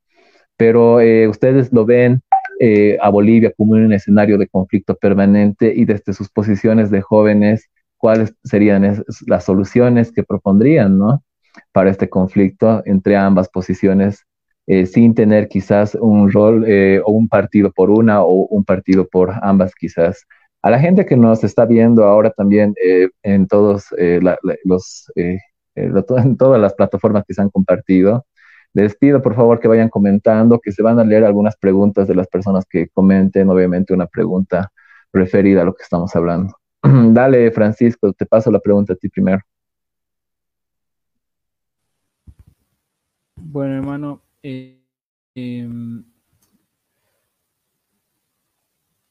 Pero 0.57 0.99
ustedes 1.31 1.73
lo 1.73 1.85
ven 1.87 2.21
eh, 2.61 2.99
a 3.01 3.09
Bolivia 3.11 3.53
como 3.57 3.73
un 3.73 3.93
escenario 3.93 4.39
de 4.39 4.49
conflicto 4.49 4.95
permanente 4.97 5.73
y 5.75 5.85
desde 5.85 6.13
sus 6.13 6.29
posiciones 6.29 6.91
de 6.91 7.01
jóvenes, 7.01 7.69
¿cuáles 7.97 8.35
serían 8.45 9.05
las 9.27 9.45
soluciones 9.45 10.13
que 10.13 10.25
propondrían 10.25 10.99
¿no? 10.99 11.23
para 11.73 11.91
este 11.91 12.09
conflicto 12.09 12.83
entre 12.85 13.17
ambas 13.17 13.49
posiciones, 13.49 14.25
eh, 14.67 14.87
sin 14.87 15.15
tener 15.15 15.49
quizás 15.49 15.95
un 15.95 16.31
rol 16.31 16.65
o 17.05 17.13
un 17.13 17.29
partido 17.29 17.73
por 17.73 17.91
una 17.91 18.23
o 18.23 18.47
un 18.47 18.65
partido 18.65 19.07
por 19.07 19.33
ambas 19.43 19.75
quizás? 19.75 20.27
A 20.63 20.71
la 20.71 20.79
gente 20.79 21.07
que 21.07 21.17
nos 21.17 21.45
está 21.45 21.65
viendo 21.65 22.05
ahora 22.05 22.31
también 22.31 22.75
en, 23.23 23.47
todos, 23.47 23.87
los, 24.65 25.13
en 25.17 26.37
todas 26.37 26.61
las 26.61 26.75
plataformas 26.75 27.25
que 27.27 27.35
se 27.35 27.43
han 27.43 27.51
compartido, 27.51 28.27
les 28.75 28.97
pido 28.97 29.23
por 29.23 29.35
favor 29.35 29.61
que 29.61 29.69
vayan 29.69 29.89
comentando, 29.89 30.61
que 30.61 30.73
se 30.73 30.83
van 30.83 30.99
a 30.99 31.05
leer 31.05 31.25
algunas 31.25 31.57
preguntas 31.57 32.07
de 32.09 32.15
las 32.15 32.29
personas 32.29 32.65
que 32.69 32.89
comenten, 32.89 33.49
obviamente 33.49 33.95
una 33.95 34.07
pregunta 34.07 34.73
referida 35.13 35.63
a 35.63 35.65
lo 35.65 35.75
que 35.75 35.83
estamos 35.83 36.15
hablando. 36.15 36.55
Dale, 36.83 37.51
Francisco, 37.51 38.13
te 38.13 38.27
paso 38.27 38.51
la 38.51 38.61
pregunta 38.61 38.93
a 38.93 38.97
ti 38.97 39.09
primero. 39.09 39.41
Bueno, 43.37 43.75
hermano, 43.77 44.23
eh, 44.43 44.81
em, 45.35 46.05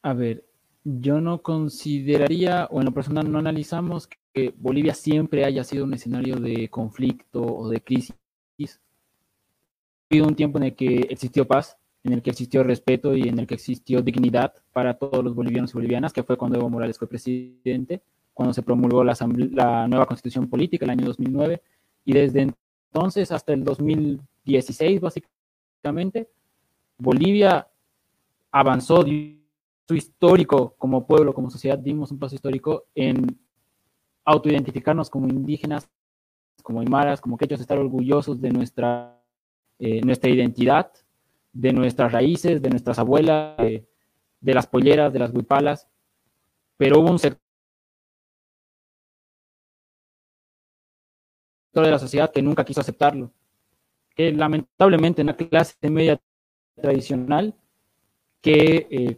a 0.03 0.13
ver, 0.13 0.43
Yo 0.89 1.19
no 1.19 1.41
consideraría, 1.41 2.65
o 2.71 2.79
en 2.79 2.85
lo 2.85 2.93
personal 2.93 3.29
no 3.29 3.39
analizamos 3.39 4.07
que 4.07 4.53
Bolivia 4.57 4.93
siempre 4.93 5.43
haya 5.43 5.65
sido 5.65 5.83
un 5.83 5.93
escenario 5.93 6.37
de 6.37 6.69
conflicto 6.69 7.41
o 7.43 7.67
de 7.67 7.81
crisis. 7.81 8.15
Ha 10.09 10.15
habido 10.15 10.27
un 10.27 10.35
tiempo 10.35 10.57
en 10.57 10.65
el 10.65 10.75
que 10.75 11.07
existió 11.09 11.45
paz, 11.45 11.77
en 12.03 12.13
el 12.13 12.21
que 12.21 12.29
existió 12.29 12.63
respeto 12.63 13.13
y 13.15 13.27
en 13.27 13.39
el 13.39 13.47
que 13.47 13.55
existió 13.55 14.01
dignidad 14.01 14.53
para 14.71 14.93
todos 14.93 15.23
los 15.23 15.35
bolivianos 15.35 15.71
y 15.71 15.73
bolivianas, 15.73 16.13
que 16.13 16.23
fue 16.23 16.37
cuando 16.37 16.57
Evo 16.57 16.69
Morales 16.69 16.97
fue 16.97 17.07
presidente, 17.07 18.01
cuando 18.33 18.53
se 18.53 18.63
promulgó 18.63 19.03
la, 19.03 19.15
la 19.51 19.87
nueva 19.87 20.05
constitución 20.05 20.47
política 20.47 20.85
el 20.85 20.91
año 20.91 21.05
2009, 21.07 21.61
y 22.05 22.13
desde 22.13 22.53
entonces 22.93 23.31
hasta 23.31 23.51
el 23.51 23.63
2016, 23.65 25.01
básicamente, 25.01 26.29
Bolivia 26.97 27.67
avanzó 28.51 29.03
su 29.03 29.95
histórico 29.95 30.75
como 30.77 31.05
pueblo, 31.05 31.33
como 31.33 31.49
sociedad, 31.49 31.77
dimos 31.77 32.11
un 32.11 32.19
paso 32.19 32.35
histórico 32.35 32.85
en 32.95 33.37
autoidentificarnos 34.25 35.09
como 35.09 35.27
indígenas, 35.27 35.89
como 36.63 36.81
aymaras, 36.81 37.21
como 37.21 37.37
quechos, 37.37 37.61
estar 37.61 37.77
orgullosos 37.77 38.41
de 38.41 38.51
nuestra, 38.51 39.16
eh, 39.79 40.01
nuestra 40.01 40.29
identidad, 40.29 40.91
de 41.53 41.73
nuestras 41.73 42.11
raíces, 42.11 42.61
de 42.61 42.69
nuestras 42.69 42.99
abuelas, 42.99 43.57
de, 43.57 44.53
las 44.53 44.67
polleras, 44.67 45.11
de 45.11 45.19
las 45.19 45.33
huipalas, 45.33 45.87
pero 46.77 46.99
hubo 46.99 47.09
un 47.09 47.17
sector 47.19 47.39
de 51.73 51.91
la 51.91 51.99
sociedad 51.99 52.31
que 52.31 52.41
nunca 52.43 52.63
quiso 52.63 52.81
aceptarlo, 52.81 53.31
que 54.15 54.31
lamentablemente 54.31 55.21
en 55.21 55.27
la 55.27 55.35
clase 55.35 55.75
media 55.89 56.19
tradicional 56.75 57.55
que 58.41 58.87
eh, 58.89 59.17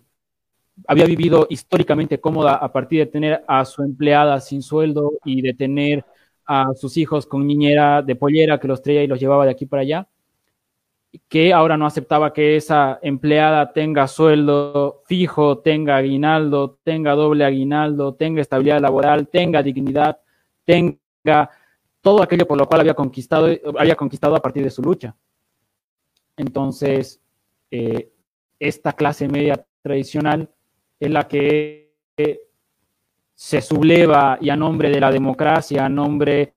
había 0.87 1.05
vivido 1.05 1.47
históricamente 1.49 2.19
cómoda 2.19 2.55
a 2.55 2.71
partir 2.71 2.99
de 2.99 3.11
tener 3.11 3.43
a 3.47 3.65
su 3.65 3.83
empleada 3.83 4.39
sin 4.39 4.61
sueldo 4.61 5.11
y 5.25 5.41
de 5.41 5.53
tener 5.53 6.05
a 6.45 6.73
sus 6.73 6.97
hijos 6.97 7.25
con 7.25 7.45
niñera 7.45 8.01
de 8.01 8.15
pollera 8.15 8.59
que 8.59 8.67
los 8.67 8.81
traía 8.81 9.03
y 9.03 9.07
los 9.07 9.19
llevaba 9.19 9.45
de 9.45 9.51
aquí 9.51 9.65
para 9.65 9.81
allá, 9.81 10.07
que 11.27 11.53
ahora 11.53 11.77
no 11.77 11.85
aceptaba 11.85 12.33
que 12.33 12.55
esa 12.55 12.99
empleada 13.01 13.73
tenga 13.73 14.07
sueldo 14.07 15.01
fijo, 15.05 15.59
tenga 15.59 15.97
aguinaldo, 15.97 16.79
tenga 16.83 17.13
doble 17.13 17.45
aguinaldo, 17.45 18.13
tenga 18.13 18.41
estabilidad 18.41 18.79
laboral, 18.79 19.27
tenga 19.27 19.63
dignidad, 19.63 20.19
tenga 20.65 21.49
todo 22.01 22.21
aquello 22.21 22.47
por 22.47 22.57
lo 22.57 22.67
cual 22.67 22.81
había 22.81 22.93
conquistado, 22.93 23.47
había 23.77 23.95
conquistado 23.95 24.35
a 24.35 24.41
partir 24.41 24.63
de 24.63 24.69
su 24.69 24.81
lucha. 24.81 25.15
Entonces, 26.37 27.19
eh, 27.71 28.11
esta 28.59 28.93
clase 28.93 29.27
media 29.27 29.65
tradicional 29.81 30.49
es 30.99 31.09
la 31.09 31.27
que 31.27 31.91
se 33.33 33.61
subleva 33.61 34.37
y 34.41 34.49
a 34.49 34.55
nombre 34.55 34.89
de 34.89 34.99
la 34.99 35.11
democracia, 35.11 35.85
a 35.85 35.89
nombre 35.89 36.53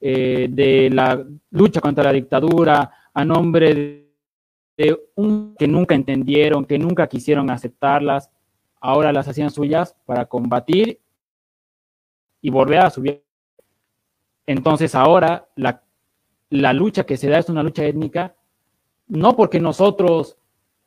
eh, 0.00 0.48
de 0.50 0.90
la 0.90 1.24
lucha 1.50 1.80
contra 1.80 2.04
la 2.04 2.12
dictadura, 2.12 2.90
a 3.20 3.24
nombre 3.24 4.06
de, 4.76 4.98
un 5.14 5.54
que 5.58 5.68
nunca 5.68 5.94
entendieron, 5.94 6.64
que 6.64 6.78
nunca 6.78 7.06
quisieron 7.06 7.50
aceptarlas, 7.50 8.30
ahora 8.80 9.12
las 9.12 9.28
hacían 9.28 9.50
suyas 9.50 9.94
para 10.06 10.26
combatir 10.26 11.00
y 12.40 12.50
volver 12.50 12.78
a 12.80 12.90
subir. 12.90 13.22
Entonces 14.46 14.94
ahora 14.94 15.48
la, 15.54 15.82
la 16.48 16.72
lucha 16.72 17.04
que 17.04 17.16
se 17.16 17.28
da 17.28 17.38
es 17.38 17.48
una 17.48 17.62
lucha 17.62 17.84
étnica, 17.84 18.34
no 19.06 19.36
porque 19.36 19.60
nosotros 19.60 20.38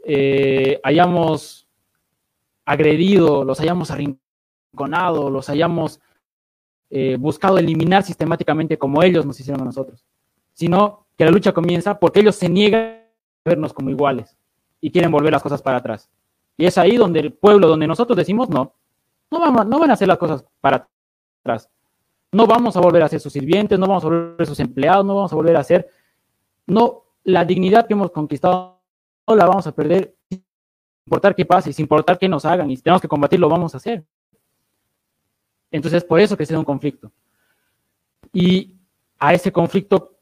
eh, 0.06 0.80
hayamos 0.84 1.68
agredido, 2.66 3.44
los 3.44 3.60
hayamos 3.60 3.92
arrinconado, 3.92 5.30
los 5.30 5.50
hayamos 5.50 6.02
eh, 6.90 7.18
buscado 7.20 7.58
eliminar 7.58 8.04
sistemáticamente 8.04 8.78
como 8.78 9.04
ellos 9.04 9.26
nos 9.26 9.40
hicieron 9.40 9.62
a 9.62 9.66
nosotros, 9.66 10.06
sino 10.54 11.06
que 11.18 11.26
la 11.26 11.32
lucha 11.32 11.52
comienza 11.52 12.00
porque 12.00 12.22
ellos 12.22 12.36
se 12.36 12.50
niegan 12.50 12.82
a 12.84 13.50
vernos 13.50 13.74
como 13.74 13.90
iguales 13.90 14.38
y 14.82 14.92
quieren 14.92 15.12
volver 15.12 15.32
las 15.32 15.44
cosas 15.44 15.62
para 15.62 15.78
atrás. 15.78 16.10
Y 16.58 16.66
es 16.66 16.78
ahí 16.78 16.98
donde 16.98 17.20
el 17.20 17.34
pueblo, 17.34 17.68
donde 17.68 17.88
nosotros 17.88 18.16
decimos 18.18 18.50
no, 18.50 18.74
no, 19.32 19.40
vamos, 19.40 19.66
no 19.66 19.80
van 19.80 19.90
a 19.92 19.94
hacer 19.94 20.08
las 20.08 20.18
cosas 20.18 20.46
para 20.62 20.88
atrás. 21.42 21.70
No 22.32 22.48
vamos 22.48 22.76
a 22.76 22.80
volver 22.80 23.04
a 23.04 23.08
ser 23.08 23.20
sus 23.20 23.34
sirvientes, 23.34 23.78
no 23.78 23.88
vamos 23.88 24.04
a 24.04 24.08
volver 24.08 24.34
a 24.34 24.38
ser 24.38 24.48
sus 24.48 24.60
empleados, 24.60 25.06
no 25.06 25.16
vamos 25.16 25.32
a 25.34 25.36
volver 25.36 25.56
a 25.56 25.64
ser, 25.64 25.90
no, 26.66 27.04
la 27.24 27.46
dignidad 27.46 27.88
que 27.88 27.94
hemos 27.94 28.12
conquistado 28.12 28.80
no 29.28 29.36
la 29.36 29.46
vamos 29.46 29.66
a 29.68 29.72
perder 29.72 30.16
sin 30.30 30.44
importar 31.06 31.36
qué 31.36 31.46
pase, 31.46 31.74
sin 31.74 31.84
importar 31.84 32.18
qué 32.18 32.28
nos 32.28 32.46
hagan, 32.46 32.70
y 32.72 32.76
si 32.76 32.82
tenemos 32.82 33.02
que 33.02 33.08
combatirlo, 33.08 33.50
vamos 33.50 33.74
a 33.74 33.78
hacer. 33.78 34.04
Entonces, 35.72 36.04
por 36.04 36.20
eso 36.20 36.38
que 36.38 36.46
se 36.46 36.54
da 36.54 36.60
un 36.60 36.66
conflicto. 36.66 37.12
Y 38.32 38.76
a 39.20 39.34
ese 39.34 39.52
conflicto, 39.52 40.13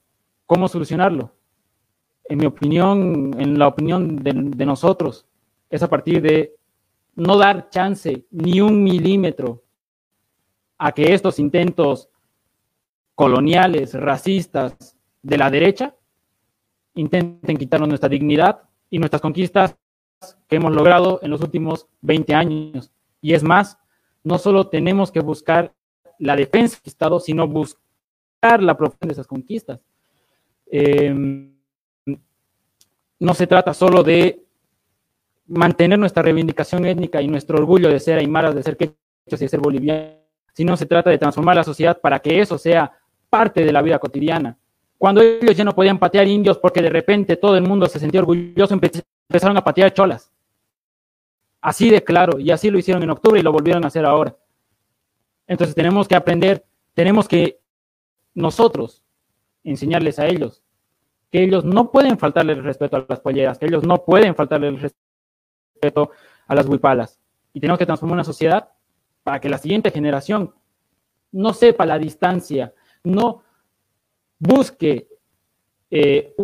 ¿cómo 0.52 0.68
solucionarlo? 0.68 1.34
En 2.26 2.40
mi 2.40 2.46
opinión, 2.46 3.34
en 3.40 3.58
la 3.58 3.70
opinión 3.70 4.18
de, 4.18 4.34
de 4.34 4.66
nosotros, 4.66 5.26
es 5.70 5.82
a 5.82 5.88
partir 5.88 6.22
de 6.22 6.58
no 7.16 7.38
dar 7.38 7.70
chance 7.70 8.26
ni 8.32 8.60
un 8.60 8.84
milímetro 8.84 9.64
a 10.78 10.92
que 10.92 11.14
estos 11.14 11.40
intentos 11.40 12.10
coloniales, 13.16 13.94
racistas 13.94 14.98
de 15.22 15.38
la 15.38 15.50
derecha 15.50 15.96
intenten 16.96 17.56
quitarnos 17.56 17.88
nuestra 17.88 18.10
dignidad 18.10 18.64
y 18.90 19.00
nuestras 19.00 19.22
conquistas 19.22 19.78
que 20.50 20.58
hemos 20.58 20.74
logrado 20.74 21.22
en 21.24 21.32
los 21.32 21.40
últimos 21.40 21.88
20 22.02 22.34
años. 22.34 22.92
Y 23.22 23.36
es 23.36 23.42
más, 23.42 23.78
no 24.22 24.38
solo 24.38 24.68
tenemos 24.68 25.14
que 25.14 25.22
buscar 25.22 25.74
la 26.20 26.36
defensa 26.36 26.78
del 26.84 26.92
Estado, 26.92 27.22
sino 27.22 27.48
buscar 27.48 28.62
la 28.62 28.76
profundidad 28.76 29.08
de 29.08 29.14
esas 29.14 29.28
conquistas. 29.28 29.80
Em, 30.74 31.54
no 33.20 33.34
se 33.34 33.46
trata 33.46 33.74
solo 33.74 34.04
de 34.04 34.42
mantener 35.48 36.00
nuestra 36.00 36.24
reivindicación 36.24 36.86
étnica 36.86 37.22
y 37.22 37.28
nuestro 37.28 37.58
orgullo 37.58 37.90
de 37.90 38.00
ser 38.00 38.18
aymaras, 38.18 38.56
de 38.56 38.64
ser 38.64 38.78
quechos 38.78 38.96
y 39.28 39.38
de 39.38 39.50
ser 39.50 39.60
bolivianos, 39.60 40.16
sino 40.54 40.78
se 40.78 40.86
trata 40.86 41.10
de 41.10 41.18
transformar 41.18 41.58
la 41.58 41.66
sociedad 41.66 42.00
para 42.00 42.20
que 42.20 42.40
eso 42.40 42.58
sea 42.58 42.92
parte 43.30 43.66
de 43.66 43.72
la 43.74 43.82
vida 43.82 44.00
cotidiana, 44.00 44.58
cuando 44.98 45.22
ellos 45.22 45.58
ya 45.58 45.64
no 45.64 45.76
podían 45.76 46.00
patear 46.00 46.28
indios 46.28 46.58
porque 46.58 46.82
de 46.82 46.90
repente 46.90 47.36
todo 47.36 47.58
el 47.58 47.64
mundo 47.64 47.88
se 47.88 48.00
sentía 48.00 48.22
orgulloso, 48.22 48.74
empezaron 48.74 49.58
a 49.58 49.64
patear 49.64 49.94
cholas. 49.94 50.32
Así 51.60 51.90
de 51.90 52.04
claro, 52.04 52.40
y 52.40 52.52
así 52.52 52.70
lo 52.70 52.80
hicieron 52.80 53.04
en 53.04 53.10
octubre 53.10 53.40
y 53.40 53.44
lo 53.44 53.52
volvieron 53.52 53.84
a 53.84 53.88
hacer 53.88 54.06
ahora. 54.06 54.36
Entonces 55.48 55.76
tenemos 55.76 56.08
que 56.08 56.16
aprender, 56.16 56.64
tenemos 56.94 57.28
que 57.28 57.60
nosotros 58.34 59.04
enseñarles 59.64 60.18
a 60.20 60.28
ellos 60.28 60.61
que 61.32 61.44
ellos 61.44 61.64
no 61.64 61.92
pueden 61.92 62.18
faltarle 62.18 62.54
el 62.54 62.64
respeto 62.64 62.98
a 62.98 63.06
las 63.08 63.20
polleras, 63.22 63.58
que 63.58 63.66
ellos 63.66 63.84
no 63.84 64.04
pueden 64.04 64.36
faltarle 64.36 64.68
el 64.68 64.80
respeto 64.80 66.12
a 66.48 66.56
las 66.56 66.68
huipalas. 66.68 67.20
Y 67.54 67.60
tenemos 67.60 67.80
que 67.80 67.86
transformar 67.86 68.16
una 68.16 68.24
sociedad 68.24 68.70
para 69.24 69.40
que 69.40 69.50
la 69.50 69.58
siguiente 69.58 69.92
generación 69.92 70.54
no 71.32 71.54
sepa 71.54 71.86
la 71.86 71.98
distancia, 71.98 72.74
no 73.04 73.44
busque 74.40 75.08
eh, 75.90 76.36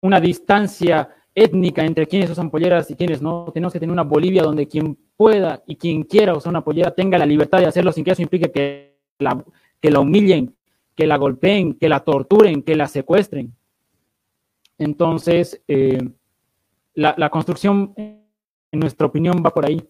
una 0.00 0.20
distancia 0.20 1.08
étnica 1.34 1.84
entre 1.84 2.06
quienes 2.06 2.30
usan 2.30 2.50
polleras 2.50 2.90
y 2.90 2.94
quienes 2.94 3.20
no. 3.20 3.50
Tenemos 3.52 3.72
que 3.72 3.80
tener 3.80 3.92
una 3.92 4.04
Bolivia 4.04 4.42
donde 4.42 4.68
quien 4.68 4.96
pueda 5.16 5.62
y 5.66 5.76
quien 5.76 6.04
quiera 6.04 6.36
usar 6.36 6.50
una 6.50 6.64
pollera 6.64 6.94
tenga 6.94 7.18
la 7.18 7.26
libertad 7.26 7.58
de 7.58 7.66
hacerlo 7.66 7.92
sin 7.92 8.04
que 8.04 8.12
eso 8.12 8.22
implique 8.22 8.52
que 8.52 8.98
la, 9.18 9.44
que 9.80 9.90
la 9.90 10.00
humillen, 10.00 10.54
que 10.94 11.06
la 11.06 11.16
golpeen, 11.16 11.74
que 11.74 11.88
la 11.88 12.00
torturen, 12.00 12.62
que 12.62 12.76
la 12.76 12.86
secuestren. 12.86 13.54
Entonces, 14.78 15.62
eh, 15.68 15.98
la, 16.94 17.14
la 17.18 17.30
construcción, 17.30 17.92
en 17.96 18.24
nuestra 18.72 19.06
opinión, 19.06 19.42
va 19.44 19.50
por 19.50 19.66
ahí, 19.66 19.86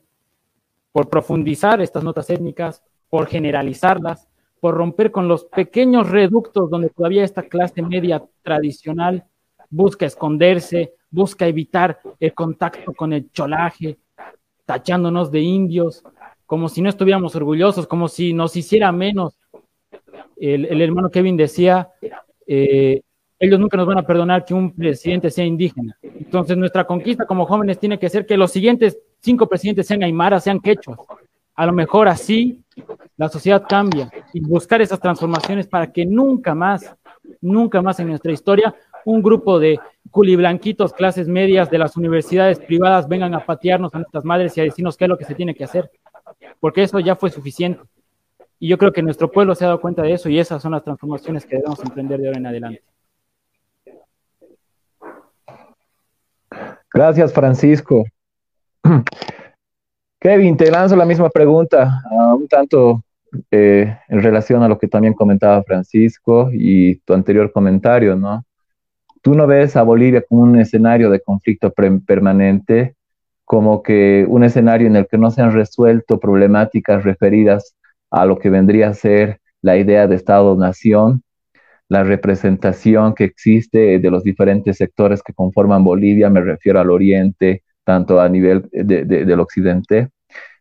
por 0.93 1.09
profundizar 1.09 1.81
estas 1.81 2.03
notas 2.03 2.31
étnicas, 2.31 2.83
por 3.09 3.27
generalizarlas, 3.27 4.29
por 4.61 4.75
romper 4.75 5.11
con 5.11 5.29
los 5.29 5.45
pequeños 5.45 6.09
reductos 6.09 6.71
donde 6.71 6.91
todavía 6.91 7.25
esta 7.25 7.43
clase 7.43 7.83
media 7.83 8.25
tradicional 8.43 9.25
busca 9.71 10.07
esconderse, 10.07 10.95
busca 11.11 11.47
evitar 11.47 12.01
el 12.19 12.35
contacto 12.35 12.93
con 12.93 13.13
el 13.13 13.31
cholaje, 13.33 13.99
tachándonos 14.65 15.31
de 15.31 15.41
indios, 15.41 16.03
como 16.47 16.69
si 16.69 16.83
no 16.83 16.89
estuviéramos 16.89 17.35
orgullosos, 17.37 17.87
como 17.87 18.09
si 18.09 18.33
nos 18.33 18.57
hiciera 18.57 18.91
menos. 18.93 19.39
El, 20.37 20.81
hermano 20.81 21.11
Kevin 21.11 21.37
decía, 21.37 21.91
eh, 22.47 23.03
ellos 23.39 23.61
nunca 23.61 23.77
nos 23.77 23.87
van 23.87 23.99
a 23.99 24.03
perdonar 24.03 24.45
que 24.45 24.55
un 24.55 24.75
presidente 24.75 25.31
sea 25.31 25.45
indígena. 25.45 25.97
Entonces 26.03 26.57
nuestra 26.57 26.85
conquista 26.85 27.25
como 27.25 27.47
jóvenes 27.47 27.79
tiene 27.79 27.99
que 27.99 28.09
ser 28.09 28.27
que 28.27 28.37
los 28.37 28.51
siguientes 28.51 28.99
cinco 29.21 29.47
presidentes 29.47 29.87
sean 29.87 30.03
aymaras, 30.03 30.45
sean 30.45 30.61
quechuas. 30.61 30.99
A 31.55 31.67
lo 31.67 31.73
mejor 31.73 32.09
así 32.09 32.63
la 33.17 33.29
sociedad 33.29 33.65
cambia 33.69 34.11
y 34.33 34.41
buscar 34.41 34.81
esas 34.81 35.01
transformaciones 35.01 35.67
para 35.67 35.93
que 35.93 36.07
nunca 36.07 36.55
más, 36.55 36.95
nunca 37.41 37.83
más 37.83 37.99
en 38.01 38.09
nuestra 38.09 38.33
historia 38.33 38.75
un 39.05 39.23
grupo 39.23 39.59
de 39.59 39.79
culiblanquitos, 40.11 40.93
clases 40.93 41.29
medias 41.29 41.71
de 41.71 41.79
las 41.79 41.97
universidades 41.97 42.59
privadas 42.59 43.09
vengan 43.09 43.35
a 43.35 43.45
patearnos 43.45 43.95
a 43.95 43.99
nuestras 43.99 44.25
madres 44.25 44.57
y 44.57 44.61
a 44.61 44.65
decirnos 44.65 44.97
qué 44.97 45.05
es 45.05 45.09
lo 45.09 45.19
que 45.19 45.25
se 45.25 45.35
tiene 45.35 45.55
que 45.55 45.65
hacer. 45.65 45.91
porque 46.61 46.83
eso 46.83 46.99
ya 47.01 47.17
fue 47.17 47.31
suficiente. 47.31 47.81
Y 48.59 48.69
yo 48.69 48.77
creo 48.79 48.93
que 48.93 49.03
nuestro 49.03 49.31
pueblo 49.31 49.55
se 49.55 49.65
ha 49.65 49.69
dado 49.69 49.81
cuenta 49.81 50.03
de 50.03 50.13
eso 50.13 50.29
y 50.29 50.39
esas 50.39 50.61
son 50.61 50.73
las 50.73 50.83
transformaciones 50.83 51.47
que 51.47 51.57
debemos 51.57 51.83
emprender 51.83 52.21
de 52.21 52.27
ahora 52.27 52.39
en 52.39 52.47
adelante. 52.47 52.83
Gracias, 56.93 57.33
Francisco. 57.33 58.05
Kevin, 60.21 60.57
te 60.57 60.71
lanzo 60.71 60.97
la 60.97 61.05
misma 61.05 61.31
pregunta, 61.31 62.03
un 62.37 62.49
tanto 62.49 63.05
eh, 63.51 63.97
en 64.09 64.23
relación 64.23 64.63
a 64.63 64.69
lo 64.69 64.79
que 64.79 64.89
también 64.89 65.15
comentaba 65.15 65.63
Francisco 65.63 66.51
y 66.53 66.97
tu 67.01 67.15
anterior 67.15 67.53
comentario, 67.53 68.17
¿no? 68.17 68.45
Tú 69.23 69.35
no 69.35 69.47
ves 69.47 69.77
a 69.77 69.83
Bolivia 69.83 70.25
como 70.27 70.43
un 70.43 70.59
escenario 70.59 71.11
de 71.11 71.21
conflicto 71.21 71.73
permanente, 71.73 72.97
como 73.45 73.83
que 73.83 74.25
un 74.29 74.45
escenario 74.45 74.87
en 74.87 74.97
el 74.97 75.07
que 75.07 75.19
no 75.19 75.31
se 75.31 75.43
han 75.43 75.53
resuelto 75.53 76.19
problemáticas 76.19 77.05
referidas 77.05 77.77
a 78.11 78.25
lo 78.25 78.39
que 78.39 78.51
vendría 78.51 78.89
a 78.89 78.95
ser 78.95 79.41
la 79.61 79.77
idea 79.77 80.07
de 80.07 80.17
Estado-nación, 80.17 81.23
la 81.89 82.05
representación 82.05 83.15
que 83.15 83.25
existe 83.25 83.99
de 83.99 84.11
los 84.11 84.23
diferentes 84.23 84.77
sectores 84.77 85.23
que 85.23 85.33
conforman 85.33 85.85
Bolivia, 85.85 86.29
me 86.29 86.41
refiero 86.41 86.81
al 86.81 86.91
oriente, 86.91 87.63
tanto 87.85 88.21
a 88.21 88.29
nivel 88.29 88.69
del 88.73 89.41
occidente, 89.41 90.11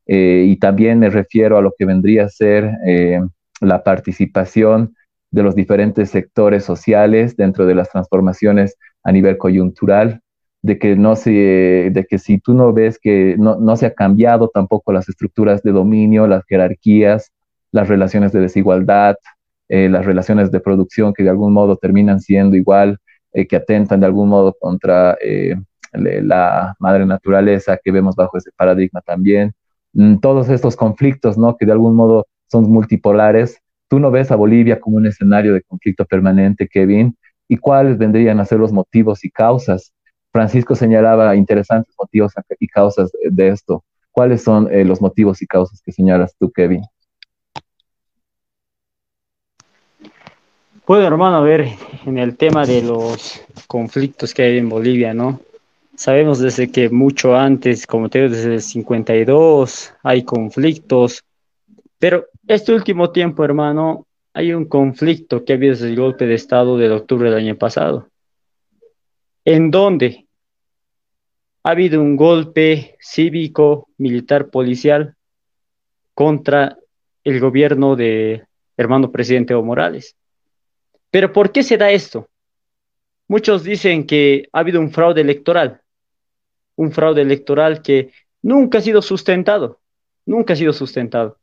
eh, 0.06 0.46
y 0.48 0.56
también 0.56 1.00
me 1.00 1.10
refiero 1.10 1.58
a 1.58 1.62
lo 1.62 1.74
que 1.78 1.86
vendría 1.86 2.26
a 2.26 2.30
ser 2.30 2.72
eh, 2.86 3.20
la 3.60 3.84
participación 3.84 4.96
de 5.32 5.44
los 5.44 5.54
diferentes 5.54 6.10
sectores 6.10 6.64
sociales 6.64 7.36
dentro 7.36 7.66
de 7.66 7.76
las 7.76 7.90
transformaciones 7.90 8.78
a 9.04 9.12
nivel 9.12 9.38
coyuntural, 9.38 10.22
de 10.62 10.80
que, 10.80 10.96
no 10.96 11.18
se, 11.18 11.92
de 11.92 12.06
que 12.10 12.18
si 12.18 12.40
tú 12.40 12.54
no 12.54 12.72
ves 12.72 12.98
que 13.00 13.36
no, 13.38 13.58
no 13.58 13.76
se 13.76 13.86
ha 13.86 13.94
cambiado 13.94 14.50
tampoco 14.50 14.94
las 14.94 15.10
estructuras 15.10 15.62
de 15.64 15.72
dominio, 15.72 16.28
las 16.28 16.46
jerarquías, 16.46 17.32
las 17.72 17.90
relaciones 17.90 18.32
de 18.32 18.40
desigualdad, 18.40 19.18
eh, 19.70 19.90
las 19.90 20.06
relaciones 20.06 20.52
de 20.52 20.60
producción 20.60 21.14
que 21.14 21.24
de 21.24 21.30
algún 21.30 21.54
modo 21.54 21.78
terminan 21.78 22.20
siendo 22.20 22.56
igual, 22.56 23.00
que 23.50 23.56
atentan 23.56 24.00
de 24.00 24.08
algún 24.08 24.30
modo 24.30 24.56
contra 24.60 25.16
la 25.94 26.76
madre 26.80 27.06
naturaleza 27.06 27.78
que 27.84 27.92
vemos 27.92 28.16
bajo 28.16 28.36
ese 28.38 28.50
paradigma 28.58 29.02
también. 29.02 29.54
Mm, 29.94 30.18
todos 30.20 30.50
estos 30.50 30.76
conflictos, 30.76 31.38
¿no? 31.38 31.58
Que 31.58 31.66
de 31.66 31.72
algún 31.72 31.96
modo 31.96 32.28
son 32.52 32.70
multipolares. 32.70 33.60
Tú 33.88 34.00
no 34.00 34.12
ves 34.12 34.32
a 34.32 34.36
Bolivia 34.36 34.80
como 34.80 34.98
un 34.98 35.08
escenario 35.08 35.54
de 35.54 35.64
conflicto 35.64 36.06
permanente, 36.06 36.68
Kevin, 36.68 37.18
y 37.48 37.58
cuáles 37.58 37.98
vendrían 37.98 38.40
a 38.40 38.46
ser 38.46 38.60
los 38.60 38.72
motivos 38.72 39.24
y 39.26 39.32
causas. 39.32 39.94
Francisco 40.32 40.76
señalaba 40.76 41.36
interesantes 41.36 41.96
motivos 42.00 42.34
y 42.60 42.68
causas 42.68 43.12
de 43.32 43.48
esto. 43.50 43.84
¿Cuáles 44.12 44.44
son 44.44 44.72
eh, 44.72 44.84
los 44.86 45.02
motivos 45.02 45.42
y 45.42 45.48
causas 45.48 45.82
que 45.82 45.92
señalas 45.92 46.36
tú, 46.38 46.52
Kevin? 46.52 46.84
Bueno, 50.88 51.06
hermano, 51.06 51.36
a 51.36 51.42
ver, 51.42 51.68
en 52.06 52.18
el 52.18 52.38
tema 52.38 52.66
de 52.66 52.82
los 52.82 53.42
conflictos 53.68 54.34
que 54.34 54.44
hay 54.44 54.58
en 54.58 54.70
Bolivia, 54.70 55.14
¿no? 55.14 55.42
Sabemos 55.98 56.40
desde 56.40 56.72
que 56.72 56.90
mucho 56.90 57.36
antes, 57.36 57.86
como 57.86 58.08
te 58.08 58.22
digo, 58.22 58.34
desde 58.34 58.54
el 58.54 58.62
52, 58.62 59.94
hay 60.02 60.24
conflictos, 60.24 61.26
pero 62.00 62.28
este 62.48 62.74
último 62.74 63.12
tiempo, 63.12 63.44
hermano, 63.44 64.08
hay 64.34 64.54
un 64.54 64.64
conflicto 64.64 65.44
que 65.44 65.52
ha 65.52 65.56
habido 65.58 65.74
desde 65.74 65.90
el 65.90 65.98
golpe 65.98 66.26
de 66.26 66.36
Estado 66.36 66.78
del 66.78 66.94
octubre 66.94 67.30
del 67.30 67.40
año 67.40 67.58
pasado, 67.58 68.08
en 69.44 69.70
donde 69.70 70.26
ha 71.64 71.72
habido 71.72 72.02
un 72.02 72.16
golpe 72.16 72.96
cívico, 73.02 73.90
militar, 73.98 74.50
policial 74.50 75.16
contra 76.14 76.78
el 77.26 77.42
gobierno 77.42 77.98
de 77.98 78.46
hermano 78.78 79.12
presidente 79.12 79.52
Evo 79.52 79.64
Morales. 79.64 80.17
Pero 81.12 81.32
¿por 81.32 81.52
qué 81.52 81.64
se 81.64 81.78
da 81.78 81.92
esto? 81.92 82.28
Muchos 83.28 83.64
dicen 83.64 84.06
que 84.06 84.48
ha 84.52 84.60
habido 84.60 84.80
un 84.80 84.92
fraude 84.92 85.22
electoral 85.22 85.82
un 86.78 86.92
fraude 86.92 87.22
electoral 87.22 87.82
que 87.82 88.12
nunca 88.42 88.78
ha 88.78 88.82
sido 88.82 89.02
sustentado, 89.02 89.80
nunca 90.26 90.54
ha 90.54 90.56
sido 90.56 90.72
sustentado. 90.72 91.38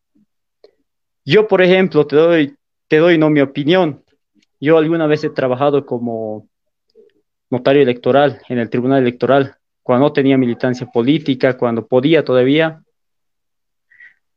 Yo, 1.25 1.47
por 1.47 1.61
ejemplo, 1.61 2.07
te 2.07 2.17
doy, 2.17 2.57
te 2.89 2.97
doy 2.99 3.19
no 3.19 3.31
mi 3.31 3.41
opinión. 3.41 4.03
Yo 4.61 4.79
alguna 4.79 5.07
vez 5.07 5.25
he 5.25 5.31
trabajado 5.31 5.85
como 5.85 6.49
notario 7.51 7.83
electoral 7.83 8.41
en 8.49 8.59
el 8.59 8.71
Tribunal 8.71 9.03
Electoral, 9.03 9.57
cuando 9.83 10.07
no 10.07 10.13
tenía 10.13 10.39
militancia 10.39 10.87
política, 10.87 11.59
cuando 11.59 11.87
podía 11.87 12.25
todavía. 12.25 12.83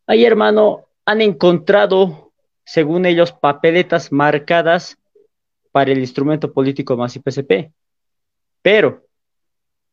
Ahí, 0.07 0.25
hermano, 0.25 0.87
han 1.05 1.21
encontrado, 1.21 2.31
según 2.65 3.05
ellos, 3.05 3.31
papeletas 3.31 4.11
marcadas 4.11 4.97
para 5.77 5.91
el 5.91 5.99
instrumento 5.99 6.51
político 6.51 6.97
más 6.97 7.15
IPCP. 7.15 7.71
Pero 8.63 9.05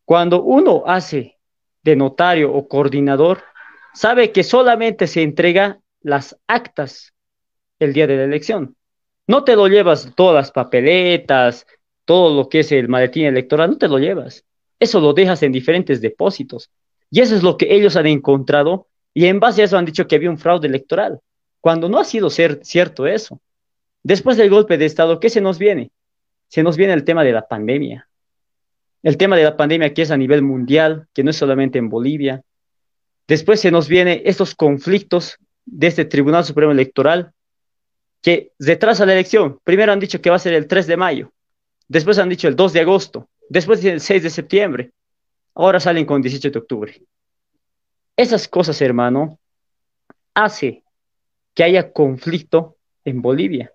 cuando 0.07 0.43
uno 0.43 0.83
hace 0.87 1.37
de 1.83 1.95
notario 1.95 2.51
o 2.55 2.67
coordinador, 2.67 3.43
sabe 3.93 4.33
que 4.33 4.45
solamente 4.45 5.07
se 5.07 5.21
entrega 5.21 5.81
las 6.01 6.41
actas 6.47 7.13
el 7.79 7.93
día 7.93 8.07
de 8.07 8.17
la 8.17 8.25
elección. 8.25 8.77
No 9.27 9.45
te 9.45 9.57
lo 9.57 9.69
llevas 9.69 10.11
todas 10.17 10.35
las 10.37 10.51
papeletas, 10.53 11.67
todo 12.07 12.35
lo 12.35 12.49
que 12.49 12.61
es 12.61 12.73
el 12.73 12.89
maletín 12.89 13.27
electoral, 13.27 13.73
no 13.73 13.77
te 13.77 13.89
lo 13.89 13.99
llevas. 13.99 14.43
Eso 14.81 15.01
lo 15.01 15.13
dejas 15.13 15.43
en 15.43 15.53
diferentes 15.53 16.01
depósitos. 16.01 16.71
Y 17.11 17.21
eso 17.21 17.37
es 17.37 17.43
lo 17.43 17.59
que 17.59 17.75
ellos 17.75 17.95
han 17.97 18.07
encontrado 18.07 18.89
y 19.13 19.27
en 19.27 19.39
base 19.39 19.61
a 19.61 19.67
eso 19.67 19.77
han 19.77 19.85
dicho 19.85 20.07
que 20.07 20.17
había 20.17 20.31
un 20.31 20.39
fraude 20.39 20.67
electoral, 20.67 21.21
cuando 21.61 21.91
no 21.91 21.99
ha 21.99 22.05
sido 22.05 22.31
ser, 22.31 22.61
cierto 22.63 23.07
eso. 23.07 23.39
Después 24.05 24.37
del 24.37 24.51
golpe 24.51 24.79
de 24.79 24.85
Estado, 24.85 25.19
¿qué 25.19 25.29
se 25.29 25.41
nos 25.41 25.59
viene? 25.59 25.91
Se 26.47 26.63
nos 26.63 26.77
viene 26.77 26.93
el 26.93 27.03
tema 27.03 27.25
de 27.25 27.33
la 27.33 27.49
pandemia 27.49 28.09
el 29.05 29.19
tema 29.19 29.37
de 29.37 29.45
la 29.45 29.57
pandemia 29.57 29.93
que 29.93 30.03
es 30.03 30.11
a 30.11 30.17
nivel 30.17 30.43
mundial, 30.43 31.07
que 31.13 31.23
no 31.23 31.31
es 31.31 31.37
solamente 31.37 31.79
en 31.79 31.91
Bolivia. 31.91 32.43
Después 33.29 33.61
se 33.61 33.71
nos 33.71 33.87
vienen 33.87 34.23
estos 34.25 34.55
conflictos 34.55 35.37
de 35.67 35.89
este 35.89 36.07
Tribunal 36.07 36.45
Supremo 36.45 36.73
Electoral 36.73 37.33
que 38.23 38.53
retrasa 38.59 39.05
la 39.05 39.13
elección. 39.13 39.61
Primero 39.63 39.93
han 39.93 40.01
dicho 40.01 40.23
que 40.23 40.31
va 40.31 40.37
a 40.37 40.41
ser 40.41 40.55
el 40.55 40.67
3 40.67 40.87
de 40.87 40.97
mayo, 40.97 41.33
después 41.87 42.19
han 42.19 42.31
dicho 42.31 42.49
el 42.49 42.57
2 42.57 42.73
de 42.73 42.81
agosto, 42.81 43.29
después 43.51 43.85
el 43.85 44.01
6 44.01 44.23
de 44.23 44.31
septiembre, 44.31 44.91
ahora 45.55 45.81
salen 45.81 46.07
con 46.07 46.23
18 46.23 46.51
de 46.51 46.59
octubre. 46.59 47.03
Esas 48.17 48.49
cosas, 48.49 48.81
hermano, 48.81 49.39
hace 50.33 50.83
que 51.53 51.63
haya 51.63 51.93
conflicto 51.93 52.79
en 53.05 53.21
Bolivia. 53.21 53.71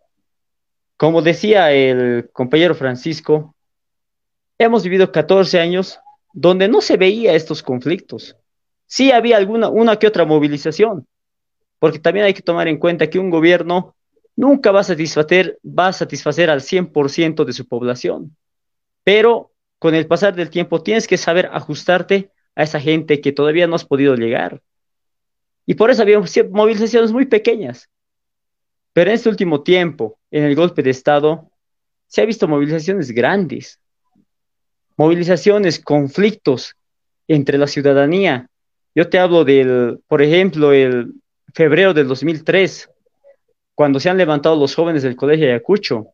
Como 0.99 1.21
decía 1.21 1.71
el 1.71 2.29
compañero 2.33 2.75
Francisco, 2.75 3.55
hemos 4.57 4.83
vivido 4.83 5.13
14 5.13 5.57
años 5.57 5.97
donde 6.33 6.67
no 6.67 6.81
se 6.81 6.97
veía 6.97 7.35
estos 7.35 7.63
conflictos. 7.63 8.35
Sí 8.85 9.09
había 9.09 9.37
alguna, 9.37 9.69
una 9.69 9.95
que 9.95 10.07
otra 10.07 10.25
movilización, 10.25 11.07
porque 11.79 11.99
también 11.99 12.25
hay 12.25 12.33
que 12.33 12.41
tomar 12.41 12.67
en 12.67 12.75
cuenta 12.75 13.09
que 13.09 13.17
un 13.17 13.29
gobierno 13.29 13.95
nunca 14.35 14.73
va 14.73 14.81
a 14.81 14.83
satisfacer, 14.83 15.57
va 15.63 15.87
a 15.87 15.93
satisfacer 15.93 16.49
al 16.49 16.59
100% 16.59 17.45
de 17.45 17.53
su 17.53 17.65
población, 17.65 18.35
pero 19.05 19.53
con 19.77 19.95
el 19.95 20.05
pasar 20.05 20.35
del 20.35 20.49
tiempo 20.49 20.83
tienes 20.83 21.07
que 21.07 21.15
saber 21.15 21.49
ajustarte 21.53 22.29
a 22.55 22.63
esa 22.63 22.81
gente 22.81 23.21
que 23.21 23.31
todavía 23.31 23.67
no 23.67 23.75
has 23.75 23.85
podido 23.85 24.15
llegar. 24.15 24.61
Y 25.65 25.75
por 25.75 25.91
eso 25.91 26.01
había 26.01 26.19
movilizaciones 26.51 27.13
muy 27.13 27.25
pequeñas. 27.25 27.89
Pero 28.99 29.11
en 29.11 29.15
este 29.15 29.29
último 29.29 29.63
tiempo, 29.63 30.19
en 30.29 30.43
el 30.43 30.55
golpe 30.55 30.83
de 30.83 30.89
Estado, 30.89 31.49
se 32.05 32.21
ha 32.21 32.25
visto 32.25 32.49
movilizaciones 32.49 33.11
grandes, 33.11 33.79
movilizaciones, 34.97 35.79
conflictos 35.79 36.75
entre 37.25 37.57
la 37.57 37.67
ciudadanía. 37.67 38.49
Yo 38.93 39.07
te 39.07 39.17
hablo 39.17 39.45
del, 39.45 40.01
por 40.05 40.21
ejemplo, 40.21 40.73
el 40.73 41.13
febrero 41.53 41.93
del 41.93 42.09
2003, 42.09 42.89
cuando 43.73 44.01
se 44.01 44.09
han 44.09 44.17
levantado 44.17 44.57
los 44.57 44.75
jóvenes 44.75 45.03
del 45.03 45.15
Colegio 45.15 45.47
Ayacucho, 45.47 46.07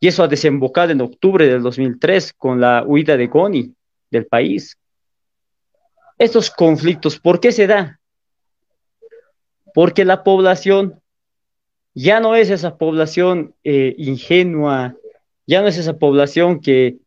y 0.00 0.08
eso 0.08 0.22
ha 0.22 0.28
desembocado 0.28 0.92
en 0.92 1.02
octubre 1.02 1.46
del 1.46 1.60
2003 1.60 2.32
con 2.32 2.62
la 2.62 2.82
huida 2.86 3.18
de 3.18 3.26
Goni 3.26 3.74
del 4.10 4.24
país. 4.24 4.78
Estos 6.16 6.50
conflictos, 6.50 7.20
¿por 7.20 7.40
qué 7.40 7.52
se 7.52 7.66
da? 7.66 8.00
Porque 9.74 10.06
la 10.06 10.24
población 10.24 11.02
ya 11.98 12.20
no 12.20 12.36
es 12.36 12.50
esa 12.50 12.76
población 12.76 13.54
eh, 13.64 13.94
ingenua, 13.96 14.94
ya 15.46 15.62
no 15.62 15.68
es 15.68 15.78
esa 15.78 15.96
población 15.96 16.60
que 16.60 16.98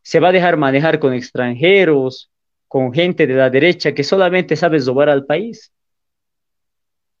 se 0.00 0.20
va 0.20 0.30
a 0.30 0.32
dejar 0.32 0.56
manejar 0.56 0.98
con 0.98 1.12
extranjeros, 1.12 2.30
con 2.66 2.94
gente 2.94 3.26
de 3.26 3.34
la 3.34 3.50
derecha 3.50 3.92
que 3.92 4.02
solamente 4.02 4.56
sabe 4.56 4.78
robar 4.78 5.10
al 5.10 5.26
país. 5.26 5.70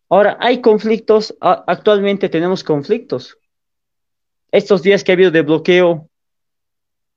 Ahora, 0.08 0.38
hay 0.40 0.62
conflictos, 0.62 1.36
actualmente 1.38 2.30
tenemos 2.30 2.64
conflictos. 2.64 3.36
Estos 4.50 4.82
días 4.82 5.04
que 5.04 5.12
ha 5.12 5.14
habido 5.14 5.30
de 5.30 5.42
bloqueo, 5.42 6.08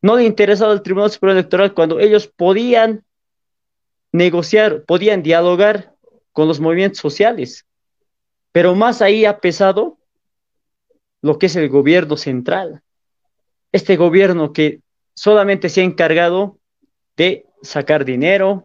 no 0.01 0.17
le 0.17 0.25
interesaba 0.25 0.73
al 0.73 0.83
Tribunal 0.83 1.09
Superior 1.09 1.37
Electoral 1.37 1.73
cuando 1.73 2.01
ellos 2.01 2.27
podían 2.27 3.05
negociar, 4.11 4.83
podían 4.83 5.23
dialogar 5.23 5.95
con 6.33 6.49
los 6.49 6.59
movimientos 6.59 6.99
sociales. 6.99 7.65
Pero 8.51 8.75
más 8.75 9.01
ahí 9.01 9.23
ha 9.23 9.39
pesado 9.39 9.99
lo 11.21 11.37
que 11.37 11.47
es 11.47 11.55
el 11.55 11.69
gobierno 11.69 12.17
central. 12.17 12.81
Este 13.71 13.95
gobierno 13.95 14.53
que 14.53 14.79
solamente 15.13 15.69
se 15.69 15.81
ha 15.81 15.83
encargado 15.83 16.57
de 17.15 17.45
sacar 17.61 18.05
dinero, 18.05 18.63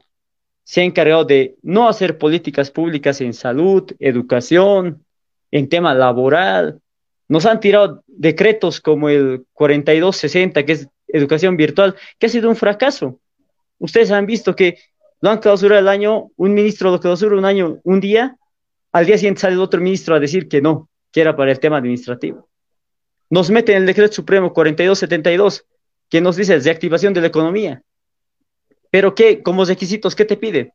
se 0.64 0.80
ha 0.80 0.84
encargado 0.84 1.24
de 1.24 1.56
no 1.62 1.88
hacer 1.88 2.18
políticas 2.18 2.70
públicas 2.70 3.20
en 3.20 3.34
salud, 3.34 3.92
educación, 3.98 5.04
en 5.50 5.68
tema 5.68 5.94
laboral. 5.94 6.80
Nos 7.28 7.46
han 7.46 7.60
tirado 7.60 8.02
decretos 8.06 8.80
como 8.80 9.08
el 9.08 9.44
4260, 9.52 10.64
que 10.64 10.72
es 10.72 10.88
educación 11.08 11.56
virtual, 11.56 11.94
que 12.18 12.26
ha 12.26 12.28
sido 12.28 12.48
un 12.48 12.56
fracaso. 12.56 13.20
Ustedes 13.78 14.10
han 14.10 14.26
visto 14.26 14.56
que 14.56 14.78
lo 15.20 15.30
han 15.30 15.38
clausurado 15.38 15.80
el 15.80 15.88
año, 15.88 16.30
un 16.36 16.54
ministro 16.54 16.90
lo 16.90 17.00
clausura 17.00 17.36
un 17.36 17.44
año, 17.44 17.78
un 17.84 18.00
día, 18.00 18.36
al 18.92 19.06
día 19.06 19.18
siguiente 19.18 19.42
sale 19.42 19.56
otro 19.56 19.80
ministro 19.80 20.14
a 20.14 20.20
decir 20.20 20.48
que 20.48 20.60
no, 20.60 20.88
que 21.24 21.34
para 21.34 21.50
el 21.50 21.58
tema 21.58 21.78
administrativo. 21.78 22.48
Nos 23.30 23.50
meten 23.50 23.76
el 23.76 23.86
decreto 23.86 24.12
supremo 24.12 24.52
4272, 24.52 25.64
que 26.10 26.20
nos 26.20 26.36
dice 26.36 26.58
reactivación 26.58 27.14
de 27.14 27.22
la 27.22 27.26
economía. 27.28 27.82
Pero 28.90 29.14
¿qué, 29.14 29.42
como 29.42 29.64
requisitos, 29.64 30.14
qué 30.14 30.26
te 30.26 30.36
pide? 30.36 30.74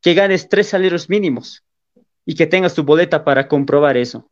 Que 0.00 0.14
ganes 0.14 0.48
tres 0.48 0.68
salarios 0.68 1.10
mínimos 1.10 1.64
y 2.24 2.36
que 2.36 2.46
tengas 2.46 2.74
tu 2.74 2.84
boleta 2.84 3.24
para 3.24 3.48
comprobar 3.48 3.96
eso. 3.96 4.30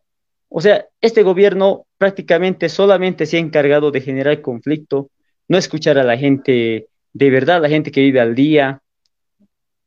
O 0.48 0.60
sea, 0.60 0.86
este 1.00 1.22
gobierno 1.24 1.86
prácticamente 1.98 2.68
solamente 2.68 3.26
se 3.26 3.36
ha 3.36 3.40
encargado 3.40 3.90
de 3.90 4.00
generar 4.00 4.40
conflicto, 4.42 5.10
no 5.48 5.58
escuchar 5.58 5.98
a 5.98 6.04
la 6.04 6.16
gente 6.16 6.86
de 7.12 7.30
verdad, 7.30 7.60
la 7.60 7.68
gente 7.68 7.90
que 7.90 8.00
vive 8.00 8.20
al 8.20 8.34
día. 8.36 8.80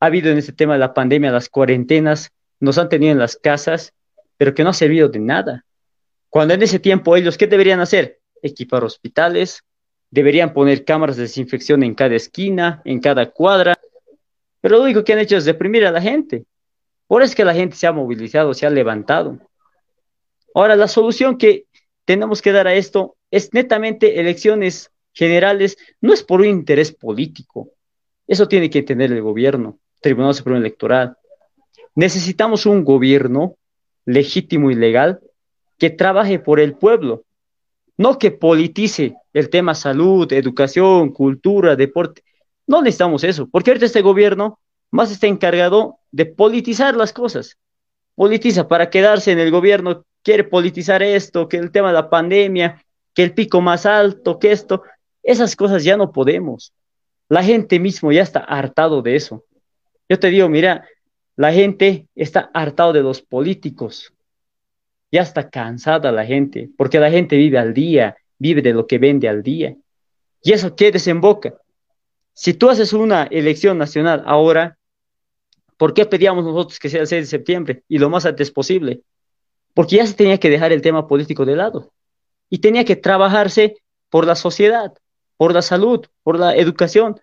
Ha 0.02 0.06
habido 0.06 0.32
en 0.32 0.38
este 0.38 0.52
tema 0.52 0.74
de 0.74 0.80
la 0.80 0.94
pandemia 0.94 1.32
las 1.32 1.48
cuarentenas, 1.48 2.32
nos 2.60 2.78
han 2.78 2.90
tenido 2.90 3.14
en 3.14 3.20
las 3.20 3.38
casas, 3.38 3.94
pero 4.38 4.54
que 4.54 4.64
no 4.64 4.70
ha 4.70 4.74
servido 4.74 5.10
de 5.10 5.20
nada. 5.20 5.66
Cuando 6.30 6.54
en 6.54 6.64
ese 6.64 6.80
tiempo 6.80 7.16
ellos, 7.16 7.38
¿qué 7.38 7.48
deberían 7.48 7.80
hacer? 7.80 8.20
Equipar 8.42 8.84
hospitales, 8.84 9.64
deberían 10.12 10.54
poner 10.54 10.84
cámaras 10.86 11.16
de 11.16 11.24
desinfección 11.24 11.84
en 11.84 11.96
cada 11.96 12.16
esquina, 12.16 12.82
en 12.86 13.00
cada 13.00 13.32
cuadra, 13.32 13.76
pero 14.62 14.78
lo 14.78 14.84
único 14.84 15.04
que 15.04 15.14
han 15.14 15.20
hecho 15.20 15.38
es 15.38 15.46
deprimir 15.46 15.86
a 15.86 15.92
la 15.92 16.02
gente. 16.02 16.46
Por 17.08 17.22
eso 17.22 17.32
es 17.32 17.36
que 17.36 17.46
la 17.46 17.54
gente 17.54 17.76
se 17.76 17.88
ha 17.88 17.92
movilizado, 17.92 18.54
se 18.54 18.66
ha 18.66 18.70
levantado. 18.70 19.40
Ahora, 20.54 20.76
la 20.76 20.88
solución 20.88 21.38
que 21.38 21.66
tenemos 22.06 22.42
que 22.42 22.52
dar 22.52 22.68
a 22.68 22.74
esto 22.74 23.18
es 23.30 23.54
netamente 23.54 24.20
elecciones 24.20 24.92
generales, 25.14 25.78
no 26.02 26.14
es 26.14 26.24
por 26.24 26.42
un 26.42 26.48
interés 26.48 26.92
político. 26.92 27.70
Eso 28.28 28.48
tiene 28.48 28.70
que 28.70 28.80
entender 28.80 29.12
el 29.12 29.22
gobierno, 29.22 29.80
Tribunal 30.02 30.34
Supremo 30.34 30.60
Electoral. 30.60 31.18
Necesitamos 31.94 32.66
un 32.66 32.84
gobierno 32.84 33.58
legítimo 34.06 34.72
y 34.72 34.76
legal 34.76 35.20
que 35.78 35.90
trabaje 35.90 36.40
por 36.40 36.60
el 36.60 36.76
pueblo, 36.76 37.24
no 37.98 38.18
que 38.18 38.32
politice 38.32 39.16
el 39.34 39.50
tema 39.50 39.76
salud, 39.76 40.32
educación, 40.32 41.12
cultura, 41.12 41.76
deporte. 41.76 42.24
No 42.68 42.82
necesitamos 42.82 43.24
eso, 43.24 43.48
porque 43.50 43.72
ahorita 43.72 43.86
este 43.86 44.02
gobierno 44.02 44.60
más 44.92 45.12
está 45.12 45.28
encargado 45.28 46.00
de 46.12 46.26
politizar 46.26 46.96
las 46.96 47.14
cosas. 47.14 47.58
Politiza 48.16 48.68
para 48.68 48.90
quedarse 48.90 49.32
en 49.32 49.40
el 49.40 49.52
gobierno, 49.52 50.06
quiere 50.24 50.44
politizar 50.44 51.04
esto, 51.04 51.48
que 51.48 51.58
el 51.58 51.72
tema 51.72 51.90
de 51.90 51.94
la 51.96 52.10
pandemia, 52.10 52.84
que 53.14 53.24
el 53.24 53.34
pico 53.34 53.62
más 53.62 53.86
alto, 53.86 54.40
que 54.40 54.52
esto. 54.52 54.84
Esas 55.24 55.56
cosas 55.56 55.84
ya 55.84 55.98
no 55.98 56.12
podemos. 56.12 56.74
La 57.30 57.44
gente 57.44 57.80
mismo 57.80 58.12
ya 58.12 58.22
está 58.22 58.40
hartado 58.40 59.02
de 59.02 59.16
eso. 59.16 59.44
Yo 60.08 60.20
te 60.20 60.28
digo, 60.28 60.48
mira, 60.48 60.86
la 61.36 61.52
gente 61.52 62.08
está 62.16 62.50
hartado 62.54 62.94
de 62.94 63.02
los 63.02 63.22
políticos. 63.22 64.14
Ya 65.12 65.22
está 65.22 65.50
cansada 65.50 66.12
la 66.12 66.26
gente, 66.26 66.70
porque 66.78 67.00
la 67.00 67.12
gente 67.12 67.36
vive 67.36 67.58
al 67.58 67.74
día, 67.74 68.18
vive 68.38 68.62
de 68.62 68.74
lo 68.74 68.88
que 68.88 68.98
vende 68.98 69.30
al 69.30 69.44
día. 69.44 69.76
¿Y 70.42 70.54
eso 70.54 70.76
qué 70.76 70.92
desemboca? 70.92 71.56
Si 72.34 72.54
tú 72.54 72.70
haces 72.70 72.94
una 72.94 73.24
elección 73.24 73.78
nacional 73.78 74.24
ahora, 74.26 74.78
¿por 75.78 75.94
qué 75.94 76.06
pedíamos 76.06 76.44
nosotros 76.44 76.80
que 76.80 76.90
sea 76.90 77.02
el 77.02 77.08
6 77.08 77.24
de 77.24 77.28
septiembre 77.28 77.84
y 77.88 77.98
lo 77.98 78.10
más 78.10 78.26
antes 78.26 78.52
posible? 78.52 79.02
Porque 79.74 79.98
ya 79.98 80.08
se 80.08 80.14
tenía 80.14 80.38
que 80.38 80.50
dejar 80.50 80.72
el 80.72 80.82
tema 80.82 81.08
político 81.08 81.46
de 81.46 81.56
lado 81.56 81.94
y 82.50 82.60
tenía 82.60 82.86
que 82.86 82.96
trabajarse 82.96 83.76
por 84.10 84.26
la 84.26 84.36
sociedad 84.36 84.94
por 85.38 85.54
la 85.54 85.62
salud, 85.62 86.06
por 86.24 86.40
la 86.40 86.56
educación, 86.56 87.20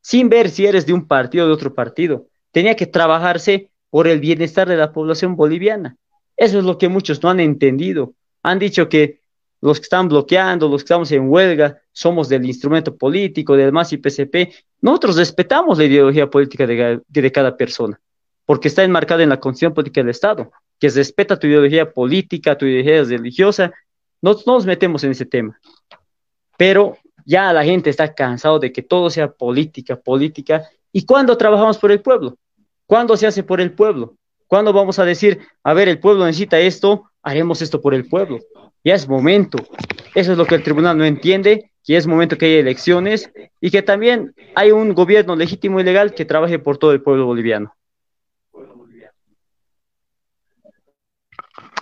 sin 0.00 0.28
ver 0.28 0.50
si 0.50 0.66
eres 0.66 0.86
de 0.86 0.92
un 0.92 1.06
partido 1.06 1.44
o 1.44 1.48
de 1.48 1.54
otro 1.54 1.74
partido. 1.74 2.26
Tenía 2.54 2.76
que 2.76 2.86
trabajarse 2.86 3.72
por 3.90 4.06
el 4.06 4.20
bienestar 4.20 4.68
de 4.68 4.76
la 4.76 4.92
población 4.92 5.34
boliviana. 5.34 5.96
Eso 6.36 6.60
es 6.60 6.64
lo 6.64 6.78
que 6.78 6.88
muchos 6.88 7.20
no 7.20 7.28
han 7.28 7.40
entendido. 7.40 8.14
Han 8.44 8.60
dicho 8.60 8.88
que 8.88 9.22
los 9.60 9.80
que 9.80 9.84
están 9.84 10.08
bloqueando, 10.08 10.68
los 10.68 10.82
que 10.82 10.84
estamos 10.84 11.10
en 11.10 11.28
huelga, 11.28 11.80
somos 11.90 12.28
del 12.28 12.46
instrumento 12.46 12.96
político, 12.96 13.56
del 13.56 13.72
MAS 13.72 13.92
y 13.92 13.98
PCP. 13.98 14.54
Nosotros 14.82 15.16
respetamos 15.16 15.78
la 15.78 15.84
ideología 15.84 16.30
política 16.30 16.64
de, 16.64 17.32
cada 17.32 17.56
persona, 17.56 18.00
porque 18.46 18.68
está 18.68 18.84
enmarcada 18.84 19.24
en 19.24 19.30
la 19.30 19.40
constitución 19.40 19.74
política 19.74 20.02
del 20.02 20.10
Estado, 20.10 20.52
que 20.78 20.90
respeta 20.90 21.36
tu 21.36 21.48
ideología 21.48 21.92
política, 21.92 22.56
tu 22.56 22.66
ideología 22.66 23.02
religiosa. 23.02 23.72
No, 24.22 24.34
no 24.46 24.54
nos 24.54 24.64
metemos 24.64 25.02
en 25.02 25.10
ese 25.10 25.26
tema. 25.26 25.58
Pero 26.56 26.98
ya 27.26 27.52
la 27.52 27.64
gente 27.64 27.90
está 27.90 28.14
cansado 28.14 28.60
de 28.60 28.70
que 28.70 28.82
todo 28.82 29.10
sea 29.10 29.32
política, 29.32 29.96
política. 29.96 30.68
¿Y 30.92 31.04
cuándo 31.04 31.36
trabajamos 31.36 31.78
por 31.78 31.90
el 31.90 32.00
pueblo? 32.00 32.38
¿Cuándo 32.86 33.16
se 33.16 33.26
hace 33.26 33.42
por 33.42 33.60
el 33.60 33.72
pueblo? 33.72 34.16
¿Cuándo 34.46 34.72
vamos 34.72 34.98
a 34.98 35.04
decir, 35.04 35.40
a 35.62 35.74
ver, 35.74 35.88
el 35.88 35.98
pueblo 35.98 36.24
necesita 36.26 36.58
esto, 36.58 37.10
haremos 37.22 37.62
esto 37.62 37.80
por 37.80 37.94
el 37.94 38.06
pueblo? 38.06 38.38
Ya 38.84 38.94
es 38.94 39.08
momento. 39.08 39.58
Eso 40.14 40.32
es 40.32 40.38
lo 40.38 40.44
que 40.44 40.54
el 40.54 40.62
tribunal 40.62 40.98
no 40.98 41.04
entiende, 41.04 41.70
que 41.82 41.96
es 41.96 42.06
momento 42.06 42.36
que 42.36 42.46
haya 42.46 42.58
elecciones 42.58 43.30
y 43.60 43.70
que 43.70 43.82
también 43.82 44.34
hay 44.54 44.70
un 44.72 44.94
gobierno 44.94 45.34
legítimo 45.34 45.80
y 45.80 45.84
legal 45.84 46.14
que 46.14 46.24
trabaje 46.24 46.58
por 46.58 46.78
todo 46.78 46.92
el 46.92 47.02
pueblo 47.02 47.26
boliviano. 47.26 47.74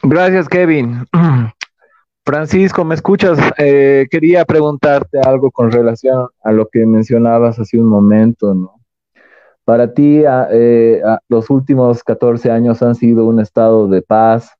Gracias, 0.02 0.48
Kevin. 0.48 1.04
Francisco, 2.24 2.84
¿me 2.84 2.94
escuchas? 2.94 3.38
Eh, 3.58 4.06
quería 4.10 4.44
preguntarte 4.44 5.18
algo 5.20 5.50
con 5.50 5.72
relación 5.72 6.28
a 6.44 6.52
lo 6.52 6.68
que 6.68 6.86
mencionabas 6.86 7.58
hace 7.58 7.78
un 7.78 7.86
momento, 7.86 8.54
¿no? 8.54 8.81
Para 9.64 9.94
ti, 9.94 10.22
eh, 10.26 11.00
los 11.28 11.50
últimos 11.50 12.02
14 12.02 12.50
años 12.50 12.82
han 12.82 12.94
sido 12.94 13.26
un 13.26 13.40
estado 13.40 13.88
de 13.88 14.02
paz, 14.02 14.50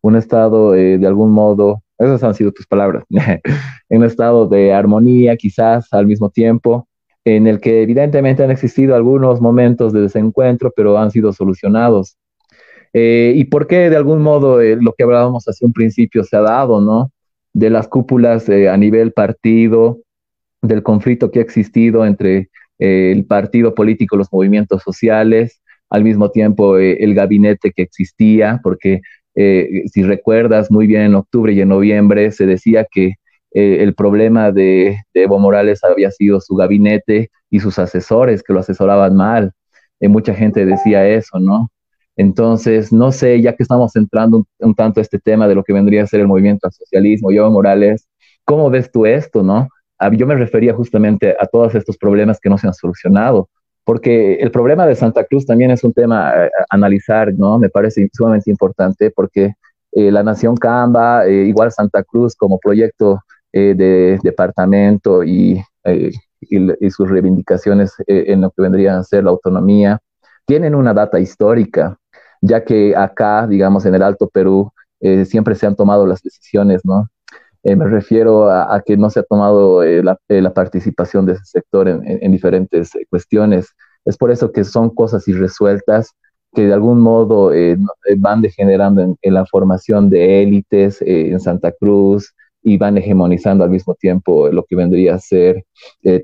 un 0.00 0.16
estado 0.16 0.74
eh, 0.74 0.98
de 0.98 1.06
algún 1.06 1.30
modo, 1.30 1.82
esas 1.98 2.22
han 2.22 2.34
sido 2.34 2.52
tus 2.52 2.66
palabras, 2.66 3.04
un 3.90 4.04
estado 4.04 4.46
de 4.46 4.72
armonía 4.72 5.36
quizás 5.36 5.92
al 5.92 6.06
mismo 6.06 6.30
tiempo, 6.30 6.88
en 7.24 7.46
el 7.46 7.60
que 7.60 7.82
evidentemente 7.82 8.42
han 8.42 8.50
existido 8.50 8.94
algunos 8.94 9.40
momentos 9.40 9.92
de 9.92 10.00
desencuentro, 10.00 10.72
pero 10.74 10.98
han 10.98 11.10
sido 11.10 11.32
solucionados. 11.32 12.16
Eh, 12.92 13.32
¿Y 13.36 13.44
por 13.44 13.66
qué 13.66 13.90
de 13.90 13.96
algún 13.96 14.22
modo 14.22 14.60
eh, 14.60 14.76
lo 14.80 14.94
que 14.94 15.04
hablábamos 15.04 15.46
hace 15.46 15.64
un 15.64 15.72
principio 15.72 16.24
se 16.24 16.36
ha 16.36 16.40
dado, 16.40 16.80
¿no? 16.80 17.12
De 17.52 17.70
las 17.70 17.88
cúpulas 17.88 18.48
eh, 18.48 18.68
a 18.68 18.76
nivel 18.76 19.12
partido, 19.12 19.98
del 20.62 20.82
conflicto 20.82 21.30
que 21.30 21.40
ha 21.40 21.42
existido 21.42 22.04
entre 22.06 22.50
el 22.78 23.24
partido 23.26 23.74
político, 23.74 24.16
los 24.16 24.32
movimientos 24.32 24.82
sociales, 24.82 25.60
al 25.90 26.04
mismo 26.04 26.30
tiempo 26.30 26.78
el 26.78 27.14
gabinete 27.14 27.72
que 27.72 27.82
existía, 27.82 28.60
porque 28.62 29.00
si 29.34 30.02
recuerdas 30.02 30.70
muy 30.70 30.86
bien 30.86 31.02
en 31.02 31.14
octubre 31.14 31.52
y 31.52 31.60
en 31.60 31.68
noviembre 31.68 32.30
se 32.32 32.44
decía 32.44 32.86
que 32.90 33.14
el 33.52 33.94
problema 33.94 34.52
de, 34.52 34.98
Evo 35.14 35.38
Morales 35.38 35.82
había 35.84 36.10
sido 36.10 36.40
su 36.40 36.56
gabinete 36.56 37.30
y 37.50 37.60
sus 37.60 37.78
asesores 37.78 38.42
que 38.42 38.52
lo 38.52 38.60
asesoraban 38.60 39.16
mal. 39.16 39.52
mucha 40.00 40.34
gente 40.34 40.66
decía 40.66 41.08
eso, 41.08 41.38
¿no? 41.38 41.70
Entonces, 42.18 42.92
no 42.92 43.12
sé, 43.12 43.40
ya 43.40 43.54
que 43.54 43.62
estamos 43.62 43.94
entrando 43.94 44.44
un, 44.58 44.74
tanto 44.74 45.00
a 45.00 45.02
este 45.02 45.20
tema 45.20 45.46
de 45.46 45.54
lo 45.54 45.62
que 45.62 45.72
vendría 45.72 46.02
a 46.02 46.06
ser 46.08 46.18
el 46.18 46.26
movimiento 46.26 46.66
al 46.66 46.72
socialismo, 46.72 47.30
yo, 47.30 47.48
Morales, 47.48 48.08
¿cómo 48.44 48.70
ves 48.70 48.90
tú 48.90 49.06
esto, 49.06 49.44
no? 49.44 49.68
Yo 50.12 50.26
me 50.26 50.36
refería 50.36 50.74
justamente 50.74 51.36
a 51.38 51.46
todos 51.46 51.74
estos 51.74 51.96
problemas 51.96 52.38
que 52.40 52.48
no 52.48 52.58
se 52.58 52.66
han 52.66 52.74
solucionado, 52.74 53.48
porque 53.84 54.34
el 54.34 54.50
problema 54.50 54.86
de 54.86 54.94
Santa 54.94 55.24
Cruz 55.24 55.46
también 55.46 55.70
es 55.70 55.82
un 55.82 55.92
tema 55.92 56.30
a, 56.30 56.48
analizar, 56.70 57.32
¿no? 57.34 57.58
Me 57.58 57.68
parece 57.68 58.08
sumamente 58.12 58.50
importante 58.50 59.10
porque 59.10 59.54
eh, 59.92 60.10
la 60.10 60.22
Nación 60.22 60.56
Camba, 60.56 61.26
eh, 61.26 61.44
igual 61.44 61.72
Santa 61.72 62.02
Cruz 62.04 62.36
como 62.36 62.58
proyecto 62.58 63.20
eh, 63.52 63.74
de 63.74 64.18
departamento 64.22 65.24
y, 65.24 65.62
y, 66.40 66.90
sus 66.90 67.08
reivindicaciones 67.08 67.94
en 68.06 68.42
lo 68.42 68.50
que 68.50 68.62
vendría 68.62 68.98
a 68.98 69.04
ser 69.04 69.24
la 69.24 69.30
autonomía, 69.30 69.98
tienen 70.46 70.74
una 70.74 70.94
data 70.94 71.18
histórica 71.18 71.98
ya 72.40 72.64
que 72.64 72.94
acá, 72.96 73.46
digamos, 73.46 73.84
en 73.86 73.94
el 73.94 74.02
Alto 74.02 74.28
Perú, 74.28 74.72
eh, 75.00 75.24
siempre 75.24 75.54
se 75.54 75.66
han 75.66 75.76
tomado 75.76 76.06
las 76.06 76.22
decisiones, 76.22 76.84
¿no? 76.84 77.08
Eh, 77.64 77.76
me 77.76 77.86
refiero 77.86 78.50
a, 78.50 78.80
que 78.84 78.96
no 78.96 79.10
se 79.10 79.20
ha 79.20 79.22
tomado 79.22 79.82
eh, 79.82 80.02
la, 80.02 80.54
participación 80.54 81.26
de 81.26 81.32
ese 81.32 81.44
sector 81.44 81.88
en, 81.88 82.32
diferentes 82.32 82.92
cuestiones. 83.10 83.74
Es 84.04 84.16
por 84.16 84.30
eso 84.30 84.52
que 84.52 84.64
son 84.64 84.90
cosas 84.90 85.26
irresueltas 85.28 86.12
que 86.54 86.66
de 86.66 86.72
algún 86.72 87.00
modo 87.00 87.52
van 88.16 88.40
degenerando 88.40 89.16
en, 89.20 89.34
la 89.34 89.44
formación 89.44 90.08
de 90.08 90.42
élites 90.42 91.02
en 91.02 91.38
Santa 91.40 91.72
Cruz, 91.72 92.34
y 92.62 92.76
van 92.76 92.98
hegemonizando 92.98 93.64
al 93.64 93.70
mismo 93.70 93.94
tiempo 93.94 94.48
lo 94.48 94.64
que 94.64 94.74
vendría 94.74 95.14
a 95.14 95.18
ser 95.18 95.64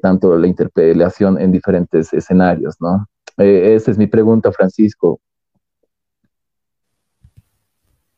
tanto 0.03 0.37
la 0.37 0.47
interpelación 0.47 1.41
en 1.41 1.53
diferentes 1.53 2.13
escenarios, 2.13 2.77
¿no? 2.81 3.07
esa 3.37 3.91
es 3.91 3.99
mi 3.99 4.07
pregunta, 4.07 4.51
Francisco. 4.53 5.21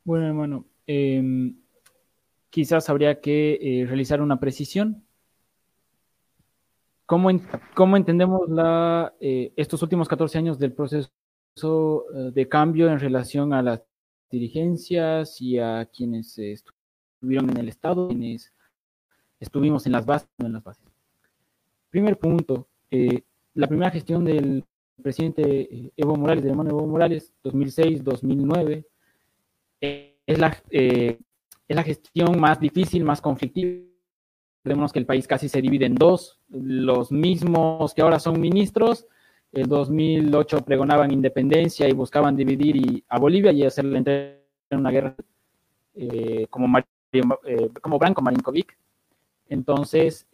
Bueno, 0.07 0.27
hermano, 0.27 0.65
em, 0.87 1.57
quizás 2.51 2.89
habría 2.89 3.21
que 3.21 3.59
eh, 3.61 3.87
realizar 3.87 4.21
una 4.21 4.39
precisión. 4.41 5.03
¿Cómo, 7.05 7.31
entendemos 7.97 8.49
la, 8.49 9.15
eh, 9.21 9.53
estos 9.57 9.83
últimos 9.83 10.09
14 10.09 10.39
años 10.39 10.59
del 10.59 10.73
proceso 10.73 11.11
eh, 11.61 12.31
de 12.33 12.49
cambio 12.49 12.91
en 12.91 12.99
relación 12.99 13.53
a 13.53 13.63
las 13.63 13.85
dirigencias 14.29 15.41
y 15.41 15.59
a 15.61 15.87
quienes 15.87 16.37
estuvieron 16.39 17.51
en 17.51 17.59
el 17.59 17.69
Estado, 17.69 18.09
quienes 18.09 18.53
estuvimos 19.39 19.87
en 19.87 19.93
las 19.93 20.05
bases? 20.05 20.29
En 20.39 20.53
las 20.53 20.65
bases? 20.65 20.85
Primer 21.91 22.19
punto, 22.19 22.67
la 22.91 23.69
primera 23.69 23.91
gestión 23.91 24.25
del 24.25 24.65
presidente 25.01 25.93
Evo 25.97 26.17
Morales, 26.17 26.43
del 26.43 26.51
hermano 26.51 26.71
Evo 26.71 26.87
Morales, 26.87 27.33
2006-2009, 27.45 28.85
es 29.81 30.39
la, 30.39 30.61
es 31.69 31.77
la 31.77 31.83
gestión 31.83 32.39
más 32.41 32.61
difícil, 32.61 33.05
más 33.05 33.21
conflictiva. 33.21 33.83
Vemos 34.65 34.93
que 34.93 34.99
el 34.99 35.07
país 35.07 35.27
casi 35.27 35.49
se 35.49 35.61
divide 35.61 35.87
en 35.87 35.95
dos. 35.95 36.41
Los 36.49 37.13
mismos 37.13 37.95
que 37.95 38.03
ahora 38.03 38.19
son 38.19 38.41
ministros, 38.41 39.07
el 39.53 39.69
2008 39.69 40.63
pregonaban 40.65 41.13
independencia 41.13 41.89
y 41.89 41.93
buscaban 41.93 42.37
dividir 42.37 43.05
a 43.09 43.19
Bolivia 43.19 43.53
y 43.53 43.65
hacerle 43.65 43.99
entrar 43.99 44.41
en 44.71 44.79
una 44.79 44.91
guerra 44.91 45.17
eh, 45.95 46.47
como, 46.51 46.79
eh, 46.79 47.71
como 47.81 47.99
Marinkovic. 47.99 48.77
Entonces, 49.49 50.27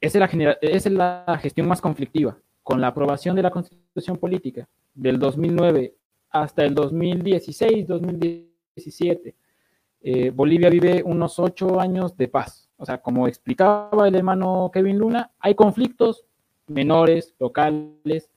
esa 0.00 0.28
es 0.60 0.90
la 0.90 1.38
gestión 1.40 1.68
más 1.68 1.80
conflictiva. 1.80 2.38
Con 2.62 2.80
la 2.80 2.88
aprobación 2.88 3.36
de 3.36 3.42
la 3.42 3.50
constitución 3.50 4.16
política 4.16 4.68
del 4.92 5.20
2009 5.20 5.94
hasta 6.30 6.64
el 6.64 6.74
2016, 6.74 7.86
2017. 7.86 9.34
Eh, 10.08 10.30
Bolivia 10.30 10.70
vive 10.70 11.02
unos 11.04 11.36
ocho 11.40 11.80
años 11.80 12.16
de 12.16 12.28
paz. 12.28 12.70
O 12.76 12.86
sea, 12.86 12.98
como 12.98 13.26
explicaba 13.26 14.06
el 14.06 14.14
hermano 14.14 14.70
Kevin 14.72 14.98
Luna, 14.98 15.32
hay 15.40 15.56
conflictos 15.56 16.24
menores, 16.68 17.34
locales, 17.40 18.30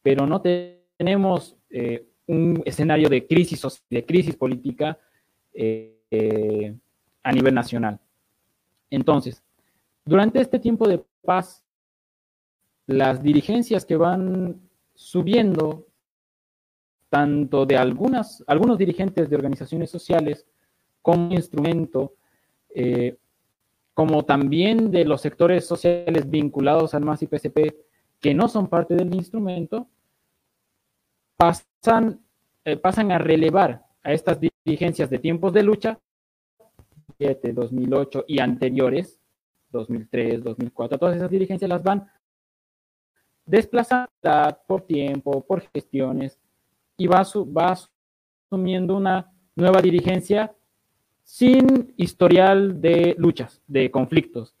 pero 0.00 0.26
no 0.26 0.40
tenemos 0.40 1.54
eh, 1.68 2.08
un 2.26 2.62
escenario 2.64 3.10
de 3.10 3.26
crisis, 3.26 3.84
de 3.90 4.06
crisis 4.06 4.36
política 4.36 4.98
eh, 5.52 6.74
a 7.22 7.30
nivel 7.30 7.56
nacional. 7.56 8.00
Entonces, 8.88 9.42
durante 10.06 10.40
este 10.40 10.58
tiempo 10.58 10.88
de 10.88 11.04
paz, 11.20 11.62
las 12.86 13.22
dirigencias 13.22 13.84
que 13.84 13.96
van 13.96 14.62
subiendo 14.94 15.88
tanto 17.10 17.66
de 17.66 17.76
algunas, 17.76 18.42
algunos 18.46 18.78
dirigentes 18.78 19.28
de 19.28 19.36
organizaciones 19.36 19.90
sociales 19.90 20.46
como 21.02 21.34
instrumento, 21.34 22.14
eh, 22.74 23.16
como 23.92 24.24
también 24.24 24.90
de 24.90 25.04
los 25.04 25.20
sectores 25.20 25.66
sociales 25.66 26.30
vinculados 26.30 26.94
al 26.94 27.04
MAS 27.04 27.22
y 27.22 27.26
PSP 27.26 27.74
que 28.20 28.34
no 28.34 28.48
son 28.48 28.68
parte 28.68 28.94
del 28.94 29.12
instrumento, 29.14 29.88
pasan, 31.36 32.20
eh, 32.64 32.76
pasan 32.76 33.10
a 33.10 33.18
relevar 33.18 33.84
a 34.02 34.12
estas 34.12 34.38
dirigencias 34.64 35.10
de 35.10 35.18
tiempos 35.18 35.52
de 35.52 35.64
lucha, 35.64 35.98
2008 37.18 38.24
y 38.26 38.40
anteriores, 38.40 39.20
2003, 39.70 40.42
2004, 40.42 40.98
todas 40.98 41.16
esas 41.16 41.30
dirigencias 41.30 41.68
las 41.68 41.82
van 41.82 42.08
desplazando 43.44 44.10
por 44.66 44.82
tiempo, 44.82 45.44
por 45.44 45.60
gestiones, 45.72 46.38
y 46.96 47.06
va, 47.06 47.22
va 47.56 47.76
asumiendo 48.50 48.96
una 48.96 49.32
nueva 49.54 49.80
dirigencia 49.80 50.54
sin 51.32 51.94
historial 51.96 52.82
de 52.82 53.14
luchas, 53.16 53.62
de 53.66 53.90
conflictos. 53.90 54.54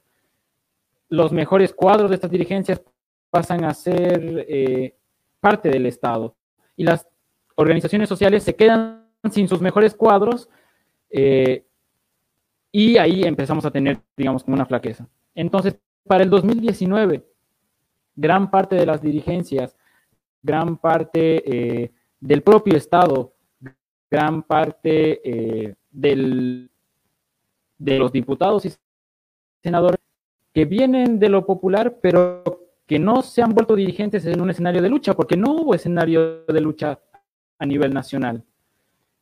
Los 1.10 1.30
mejores 1.30 1.74
cuadros 1.74 2.08
de 2.08 2.14
estas 2.14 2.30
dirigencias 2.30 2.80
pasan 3.28 3.64
a 3.64 3.74
ser 3.74 4.46
eh, 4.48 4.96
parte 5.38 5.68
del 5.68 5.84
Estado 5.84 6.34
y 6.74 6.84
las 6.84 7.06
organizaciones 7.56 8.08
sociales 8.08 8.42
se 8.42 8.56
quedan 8.56 9.06
sin 9.30 9.48
sus 9.48 9.60
mejores 9.60 9.94
cuadros 9.94 10.48
eh, 11.10 11.66
y 12.70 12.96
ahí 12.96 13.22
empezamos 13.24 13.66
a 13.66 13.70
tener, 13.70 14.00
digamos, 14.16 14.42
como 14.42 14.54
una 14.54 14.64
flaqueza. 14.64 15.06
Entonces, 15.34 15.78
para 16.06 16.24
el 16.24 16.30
2019, 16.30 17.22
gran 18.16 18.50
parte 18.50 18.76
de 18.76 18.86
las 18.86 19.02
dirigencias, 19.02 19.76
gran 20.42 20.78
parte 20.78 21.82
eh, 21.84 21.92
del 22.18 22.40
propio 22.40 22.78
Estado, 22.78 23.34
gran 24.10 24.42
parte 24.42 25.76
de 25.92 26.68
los 27.78 28.12
diputados 28.12 28.64
y 28.64 28.72
senadores 29.62 30.00
que 30.52 30.64
vienen 30.64 31.18
de 31.18 31.28
lo 31.28 31.46
popular, 31.46 31.98
pero 32.00 32.42
que 32.86 32.98
no 32.98 33.22
se 33.22 33.42
han 33.42 33.54
vuelto 33.54 33.76
dirigentes 33.76 34.26
en 34.26 34.40
un 34.40 34.50
escenario 34.50 34.82
de 34.82 34.88
lucha, 34.88 35.14
porque 35.14 35.36
no 35.36 35.52
hubo 35.52 35.74
escenario 35.74 36.44
de 36.44 36.60
lucha 36.60 36.98
a 37.58 37.66
nivel 37.66 37.94
nacional. 37.94 38.44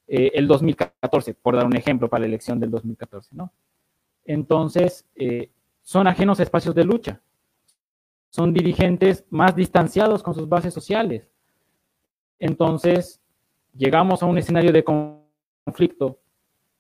Eh, 0.08 0.32
el 0.34 0.48
2014, 0.48 1.34
por 1.34 1.54
dar 1.54 1.66
un 1.66 1.76
ejemplo 1.76 2.08
para 2.08 2.22
la 2.22 2.26
elección 2.26 2.58
del 2.58 2.70
2014, 2.70 3.36
¿no? 3.36 3.52
Entonces, 4.24 5.06
eh, 5.14 5.50
son 5.82 6.06
ajenos 6.06 6.40
a 6.40 6.42
espacios 6.42 6.74
de 6.74 6.84
lucha. 6.84 7.20
Son 8.30 8.52
dirigentes 8.52 9.24
más 9.30 9.54
distanciados 9.54 10.22
con 10.22 10.34
sus 10.34 10.48
bases 10.48 10.74
sociales. 10.74 11.28
Entonces, 12.38 13.20
llegamos 13.76 14.22
a 14.22 14.26
un 14.26 14.38
escenario 14.38 14.72
de 14.72 14.84
conflicto 14.84 16.18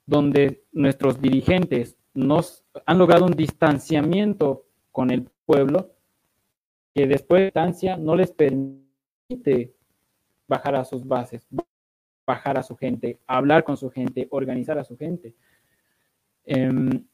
donde 0.06 0.64
nuestros 0.72 1.20
dirigentes 1.20 1.96
nos 2.14 2.64
han 2.86 2.98
logrado 2.98 3.24
un 3.26 3.32
distanciamiento 3.32 4.66
con 4.90 5.10
el 5.10 5.28
pueblo 5.46 5.94
que 6.94 7.06
después 7.06 7.40
de 7.40 7.44
distancia 7.46 7.96
no 7.96 8.16
les 8.16 8.32
permite 8.32 9.74
bajar 10.48 10.74
a 10.74 10.84
sus 10.84 11.06
bases, 11.06 11.46
bajar 12.26 12.58
a 12.58 12.62
su 12.62 12.76
gente, 12.76 13.20
hablar 13.26 13.62
con 13.62 13.76
su 13.76 13.90
gente, 13.90 14.26
organizar 14.30 14.78
a 14.78 14.84
su 14.84 14.96
gente. 14.96 15.34
Em, 16.44 17.06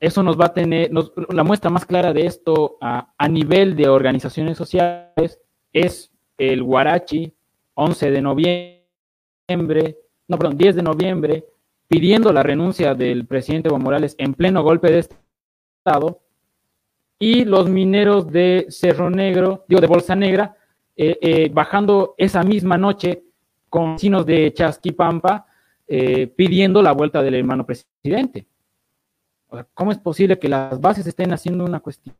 eso 0.00 0.22
nos 0.22 0.38
va 0.38 0.46
a 0.46 0.54
tener, 0.54 0.90
la 1.30 1.44
muestra 1.44 1.70
más 1.70 1.84
clara 1.84 2.12
de 2.12 2.24
esto 2.24 2.78
a, 2.80 3.12
a 3.18 3.28
nivel 3.28 3.76
de 3.76 3.88
organizaciones 3.88 4.56
sociales 4.56 5.40
es 5.72 6.10
el 6.38 6.62
Guarachi 6.62 7.34
11 7.74 8.10
de 8.10 8.22
noviembre, 8.22 9.98
no, 10.26 10.36
perdón, 10.36 10.56
10 10.56 10.76
de 10.76 10.82
noviembre, 10.82 11.44
pidiendo 11.88 12.32
la 12.32 12.42
renuncia 12.42 12.94
del 12.94 13.26
presidente 13.26 13.68
Evo 13.68 13.78
Morales 13.78 14.14
en 14.18 14.34
pleno 14.34 14.62
golpe 14.62 14.92
de 14.92 14.98
Estado, 15.00 16.20
y 17.18 17.44
los 17.44 17.68
mineros 17.68 18.30
de 18.30 18.66
Cerro 18.68 19.10
Negro, 19.10 19.64
digo, 19.66 19.80
de 19.80 19.86
Bolsa 19.88 20.14
Negra, 20.14 20.56
eh, 20.96 21.18
eh, 21.20 21.50
bajando 21.52 22.14
esa 22.16 22.42
misma 22.44 22.78
noche 22.78 23.24
con 23.68 23.94
vecinos 23.94 24.24
de 24.24 24.52
Chasquipampa, 24.52 25.46
eh, 25.86 26.26
pidiendo 26.28 26.80
la 26.82 26.92
vuelta 26.92 27.22
del 27.22 27.34
hermano 27.34 27.66
presidente. 27.66 28.46
¿Cómo 29.74 29.90
es 29.90 29.98
posible 29.98 30.38
que 30.38 30.48
las 30.48 30.80
bases 30.80 31.06
estén 31.06 31.32
haciendo 31.32 31.64
una 31.64 31.80
cuestión 31.80 32.14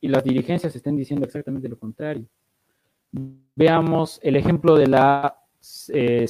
y 0.00 0.08
las 0.08 0.24
dirigencias 0.24 0.74
estén 0.74 0.96
diciendo 0.96 1.26
exactamente 1.26 1.68
lo 1.68 1.78
contrario? 1.78 2.24
Veamos 3.54 4.18
el 4.22 4.36
ejemplo 4.36 4.76
de 4.76 4.86
la 4.86 5.38
eh, 5.88 6.26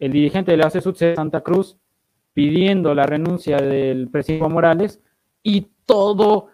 el 0.00 0.10
dirigente 0.10 0.50
de 0.50 0.56
la 0.56 0.68
CSUTCB 0.68 1.14
Santa 1.14 1.42
Cruz 1.42 1.78
pidiendo 2.32 2.92
la 2.94 3.04
renuncia 3.04 3.58
del 3.58 4.08
presidente 4.08 4.48
Morales 4.48 5.00
y 5.42 5.68
todos 5.86 6.44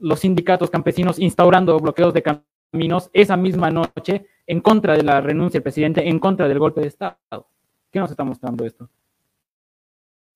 los 0.00 0.20
sindicatos 0.20 0.70
campesinos 0.70 1.20
instaurando 1.20 1.78
bloqueos 1.78 2.12
de 2.12 2.22
caminos 2.24 3.10
esa 3.12 3.36
misma 3.36 3.70
noche 3.70 4.26
en 4.46 4.60
contra 4.60 4.96
de 4.96 5.04
la 5.04 5.20
renuncia 5.20 5.58
del 5.58 5.64
presidente, 5.64 6.08
en 6.08 6.18
contra 6.18 6.48
del 6.48 6.58
golpe 6.58 6.80
de 6.80 6.88
Estado. 6.88 7.46
¿Qué 7.92 8.00
nos 8.00 8.10
está 8.10 8.24
mostrando 8.24 8.64
esto? 8.64 8.88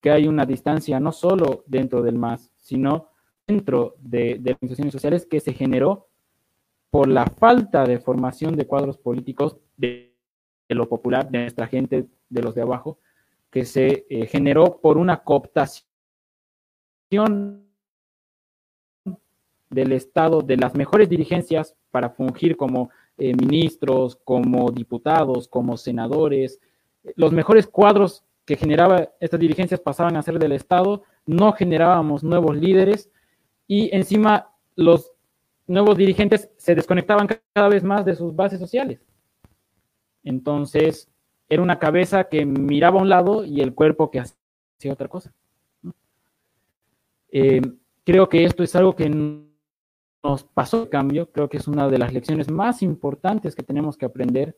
Que 0.01 0.11
hay 0.11 0.27
una 0.27 0.45
distancia 0.45 0.99
no 0.99 1.11
solo 1.11 1.63
dentro 1.67 2.01
del 2.01 2.17
MAS, 2.17 2.51
sino 2.57 3.09
dentro 3.45 3.95
de, 3.99 4.37
de 4.39 4.51
organizaciones 4.53 4.93
sociales 4.93 5.25
que 5.25 5.39
se 5.39 5.53
generó 5.53 6.07
por 6.93 7.07
la 7.07 7.25
falta 7.25 7.85
de 7.85 7.97
formación 7.97 8.55
de 8.55 8.67
cuadros 8.67 8.99
políticos 8.99 9.57
de, 9.75 10.15
lo 10.69 10.87
popular, 10.87 11.27
de 11.27 11.39
nuestra 11.39 11.65
gente, 11.65 12.05
de 12.33 12.41
los 12.41 12.55
de 12.55 12.61
abajo, 12.61 12.99
que 13.49 13.65
se 13.65 14.05
eh, 14.09 14.25
generó 14.27 14.79
por 14.81 14.97
una 14.97 15.23
cooptación 15.23 15.83
del 19.69 19.91
Estado, 19.91 20.41
de 20.41 20.57
las 20.57 20.75
mejores 20.75 21.09
dirigencias 21.09 21.75
para 21.91 22.09
fungir 22.09 22.57
como 22.57 22.89
eh, 23.17 23.33
ministros, 23.35 24.15
como 24.23 24.71
diputados, 24.71 25.47
como 25.47 25.77
senadores. 25.77 26.59
Los 27.15 27.31
mejores 27.31 27.67
cuadros 27.67 28.23
que 28.45 28.55
generaba 28.55 29.09
estas 29.19 29.39
dirigencias 29.39 29.79
pasaban 29.79 30.17
a 30.17 30.21
ser 30.21 30.39
del 30.39 30.51
Estado, 30.51 31.03
no 31.25 31.53
generábamos 31.53 32.23
nuevos 32.23 32.57
líderes 32.57 33.09
y 33.67 33.95
encima 33.95 34.51
los 34.75 35.11
nuevos 35.67 35.97
dirigentes 35.97 36.49
se 36.57 36.75
desconectaban 36.75 37.27
cada 37.53 37.69
vez 37.69 37.83
más 37.83 38.03
de 38.05 38.15
sus 38.15 38.35
bases 38.35 38.59
sociales. 38.59 38.99
Entonces, 40.23 41.09
era 41.53 41.61
una 41.61 41.77
cabeza 41.77 42.25
que 42.25 42.45
miraba 42.45 42.99
a 42.99 43.03
un 43.03 43.09
lado 43.09 43.45
y 43.45 43.61
el 43.61 43.75
cuerpo 43.75 44.09
que 44.09 44.19
hacía 44.19 44.91
otra 44.91 45.07
cosa. 45.07 45.31
Eh, 47.31 47.61
creo 48.03 48.27
que 48.27 48.43
esto 48.43 48.63
es 48.63 48.75
algo 48.75 48.95
que 48.95 49.07
nos 49.09 50.43
pasó 50.43 50.85
de 50.85 50.89
cambio, 50.89 51.31
creo 51.31 51.49
que 51.49 51.57
es 51.57 51.67
una 51.67 51.87
de 51.89 51.99
las 51.99 52.11
lecciones 52.11 52.49
más 52.49 52.81
importantes 52.81 53.55
que 53.55 53.63
tenemos 53.63 53.97
que 53.97 54.05
aprender, 54.05 54.57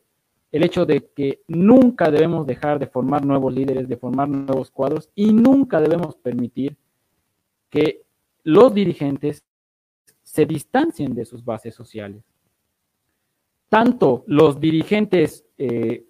el 0.52 0.64
hecho 0.64 0.86
de 0.86 1.10
que 1.14 1.42
nunca 1.48 2.10
debemos 2.10 2.46
dejar 2.46 2.78
de 2.78 2.86
formar 2.86 3.26
nuevos 3.26 3.52
líderes, 3.52 3.88
de 3.88 3.96
formar 3.98 4.28
nuevos 4.28 4.70
cuadros 4.70 5.10
y 5.14 5.32
nunca 5.32 5.80
debemos 5.80 6.16
permitir 6.16 6.78
que 7.68 8.04
los 8.42 8.72
dirigentes 8.72 9.44
se 10.22 10.46
distancien 10.46 11.14
de 11.14 11.26
sus 11.26 11.44
bases 11.44 11.74
sociales. 11.74 12.22
Tanto 13.68 14.24
los 14.26 14.58
dirigentes 14.60 15.44
eh, 15.58 16.05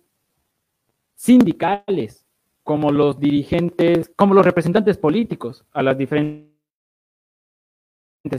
sindicales 1.16 2.24
como 2.62 2.92
los 2.92 3.18
dirigentes, 3.18 4.12
como 4.16 4.34
los 4.34 4.44
representantes 4.44 4.98
políticos 4.98 5.64
a 5.72 5.82
las 5.82 5.96
diferentes 5.96 6.52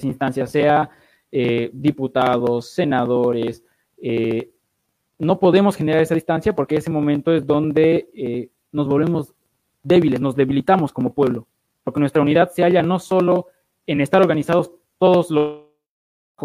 instancias, 0.02 0.52
sea 0.52 0.90
eh, 1.32 1.70
diputados, 1.74 2.70
senadores, 2.70 3.64
eh, 4.02 4.52
no 5.20 5.40
podemos 5.40 5.76
generar 5.76 6.02
esa 6.02 6.16
distancia 6.16 6.54
porque 6.54 6.76
ese 6.76 6.92
momento 6.92 7.34
es 7.34 7.46
donde 7.46 8.10
eh, 8.14 8.50
nos 8.72 8.88
volvemos 8.88 9.34
débiles, 9.82 10.22
nos 10.22 10.36
debilitamos 10.36 10.94
como 10.94 11.14
pueblo, 11.14 11.48
porque 11.84 12.00
nuestra 12.00 12.22
unidad 12.22 12.52
se 12.52 12.64
halla 12.64 12.84
no 12.84 13.00
solo 13.00 13.48
en 13.88 14.02
estar 14.02 14.22
organizados 14.22 14.72
todos 15.00 15.32
los, 15.32 15.64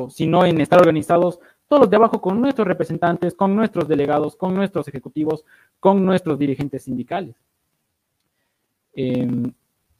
sino 0.08 0.46
en 0.46 0.60
estar 0.60 0.78
organizados 0.78 1.40
todos 1.72 1.84
los 1.84 1.90
de 1.90 1.96
abajo 1.96 2.20
con 2.20 2.38
nuestros 2.38 2.68
representantes, 2.68 3.32
con 3.32 3.56
nuestros 3.56 3.88
delegados, 3.88 4.36
con 4.36 4.54
nuestros 4.54 4.86
ejecutivos, 4.88 5.46
con 5.80 6.04
nuestros 6.04 6.38
dirigentes 6.38 6.82
sindicales. 6.82 7.34
Em, 8.92 9.50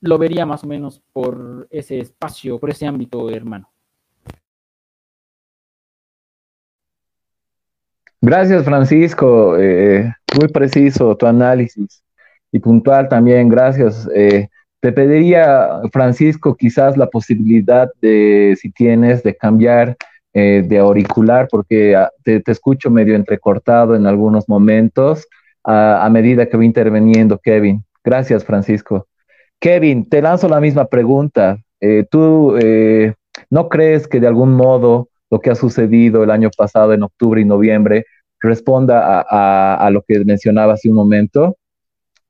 lo 0.03 0.19
vería 0.19 0.45
más 0.45 0.63
o 0.65 0.67
menos 0.67 1.01
por 1.15 1.67
ese 1.71 1.99
espacio, 1.99 2.59
por 2.59 2.69
ese 2.69 2.87
ámbito, 2.87 3.31
hermano. 3.31 3.71
Gracias, 8.21 8.67
Francisco. 8.67 9.57
Eh, 9.59 10.15
muy 10.39 10.49
preciso 10.49 11.17
tu 11.17 11.25
análisis 11.25 12.05
y 12.53 12.59
puntual 12.59 13.09
también. 13.09 13.49
Gracias. 13.49 14.07
Eh, 14.15 14.51
te 14.81 14.93
pediría, 14.93 15.81
Francisco, 15.91 16.55
quizás 16.55 16.99
la 16.99 17.07
posibilidad 17.07 17.91
de, 18.03 18.59
si 18.61 18.71
tienes, 18.71 19.23
de 19.23 19.35
cambiar 19.35 19.97
eh, 20.35 20.63
de 20.67 20.79
auricular, 20.79 21.49
porque 21.51 21.97
ah, 21.97 22.11
te, 22.25 22.43
escucho 22.47 22.91
medio 22.91 23.15
entrecortado 23.15 23.95
en 23.95 24.07
algunos 24.07 24.49
momentos 24.49 25.27
a, 25.65 26.09
medida 26.11 26.47
que 26.47 26.57
va 26.57 26.65
interviniendo 26.65 27.39
Kevin. 27.39 27.85
Gracias, 28.03 28.45
Francisco. 28.45 29.07
Kevin, 29.61 30.09
te 30.09 30.21
lanzo 30.21 30.49
la 30.49 30.61
misma 30.61 30.87
pregunta. 30.87 31.57
¿Tú 32.11 32.57
no 33.51 33.69
crees 33.69 34.09
que 34.09 34.19
de 34.19 34.27
algún 34.27 34.55
modo 34.55 35.09
lo 35.31 35.41
que 35.41 35.51
ha 35.51 35.55
sucedido 35.55 36.23
el 36.23 36.31
año 36.31 36.51
pasado 36.55 36.93
en 36.93 37.03
octubre 37.03 37.41
y 37.41 37.45
noviembre 37.45 38.05
responda 38.39 39.25
a, 39.27 39.89
lo 39.91 40.03
que 40.03 40.23
mencionaba 40.25 40.75
hace 40.75 40.91
un 40.91 40.97
momento, 40.97 41.57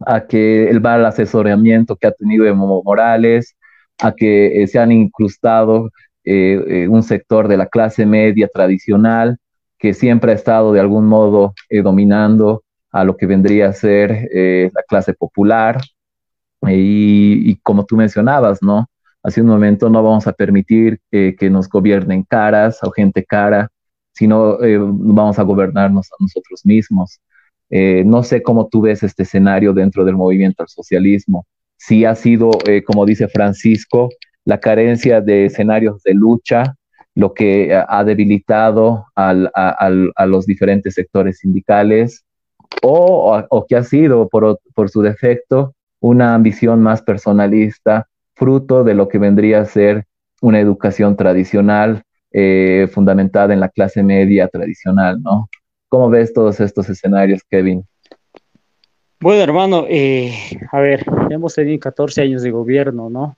a 0.01 0.27
que 0.27 0.69
el 0.69 0.81
mal 0.81 1.05
asesoramiento 1.05 1.97
que 1.97 2.07
ha 2.07 2.13
tenido 2.13 2.47
Evo 2.47 2.83
Morales, 2.85 3.57
a 4.01 4.13
que 4.13 4.63
eh, 4.63 4.67
se 4.67 4.79
han 4.79 4.93
incrustado 4.93 5.91
eh, 6.25 6.65
eh, 6.69 6.89
un 6.89 7.03
sector 7.03 7.49
de 7.49 7.57
la 7.57 7.67
clase 7.67 8.07
media 8.07 8.49
tradicional 8.53 9.39
que 9.79 9.95
siempre 9.95 10.33
ha 10.33 10.35
estado 10.35 10.73
de 10.73 10.81
algún 10.81 11.07
modo 11.07 11.55
dominando 11.83 12.63
a 12.93 13.05
lo 13.05 13.17
que 13.17 13.27
vendría 13.27 13.69
a 13.69 13.73
ser 13.73 14.29
la 14.73 14.83
clase 14.89 15.13
popular. 15.13 15.81
Y, 16.69 17.57
como 17.65 17.85
tú 17.85 17.97
mencionabas, 17.97 18.63
¿no? 18.63 18.87
hace 19.25 19.41
un 19.41 19.49
momento 19.49 19.91
no 19.91 20.03
vamos 20.03 20.29
a 20.29 20.33
permitir 20.33 21.01
que 21.11 21.51
nos 21.51 21.69
gobiernen 21.69 22.23
caras 22.23 22.79
o 22.83 22.93
gente 22.93 23.25
cara, 23.25 23.73
sino 24.13 24.63
eh, 24.63 24.79
vamos 24.79 25.39
a 25.39 25.43
gobernarnos 25.43 26.09
a 26.13 26.17
nosotros 26.21 26.65
mismos. 26.65 27.21
Eh, 27.71 28.05
no 28.05 28.23
sé 28.23 28.43
cómo 28.43 28.69
tú 28.69 28.83
ves 28.83 29.03
este 29.03 29.23
escenario 29.23 29.73
dentro 29.73 30.05
del 30.05 30.17
movimiento 30.17 30.63
al 30.63 30.69
socialismo. 30.69 31.47
Si 31.77 32.05
ha 32.05 32.15
sido, 32.15 32.51
eh, 32.67 32.83
como 32.85 33.07
dice 33.07 33.29
Francisco, 33.29 34.11
la 34.45 34.59
carencia 34.59 35.21
de 35.21 35.47
escenarios 35.47 36.03
de 36.03 36.15
lucha 36.15 36.77
lo 37.15 37.35
que 37.35 37.75
ha 37.75 38.05
debilitado 38.05 39.07
a, 39.15 40.27
los 40.27 40.47
diferentes 40.47 40.95
sectores 40.95 41.39
sindicales 41.39 42.25
o, 42.83 43.43
o 43.49 43.67
que 43.67 43.77
ha 43.77 43.85
sido, 43.85 44.29
por, 44.29 44.59
por 44.75 44.89
su 44.89 45.03
defecto, 45.03 45.75
una 46.01 46.35
ambición 46.35 46.83
más 46.83 47.03
personalista 47.03 48.09
fruto 48.35 48.83
de 48.83 48.95
lo 48.95 49.09
que 49.09 49.19
vendría 49.19 49.61
a 49.61 49.65
ser 49.67 50.05
una 50.41 50.59
educación 50.59 51.17
tradicional 51.17 52.03
eh, 52.33 52.89
fundamentada 52.91 53.53
en 53.53 53.61
la 53.61 53.69
clase 53.69 54.03
media 54.03 54.49
tradicional, 54.49 55.23
¿no? 55.23 55.49
¿Cómo 55.89 56.09
ves 56.09 56.33
todos 56.33 56.59
estos 56.61 56.89
escenarios, 56.89 57.43
Kevin? 57.49 57.85
Bueno, 59.21 59.43
hermano, 59.43 59.85
eh, 59.89 60.33
a 60.73 60.81
ver, 60.81 61.05
hemos 61.31 61.55
tenido 61.55 61.79
14 61.79 62.23
años 62.23 62.43
de 62.43 62.51
gobierno, 62.51 63.11
¿no? 63.11 63.37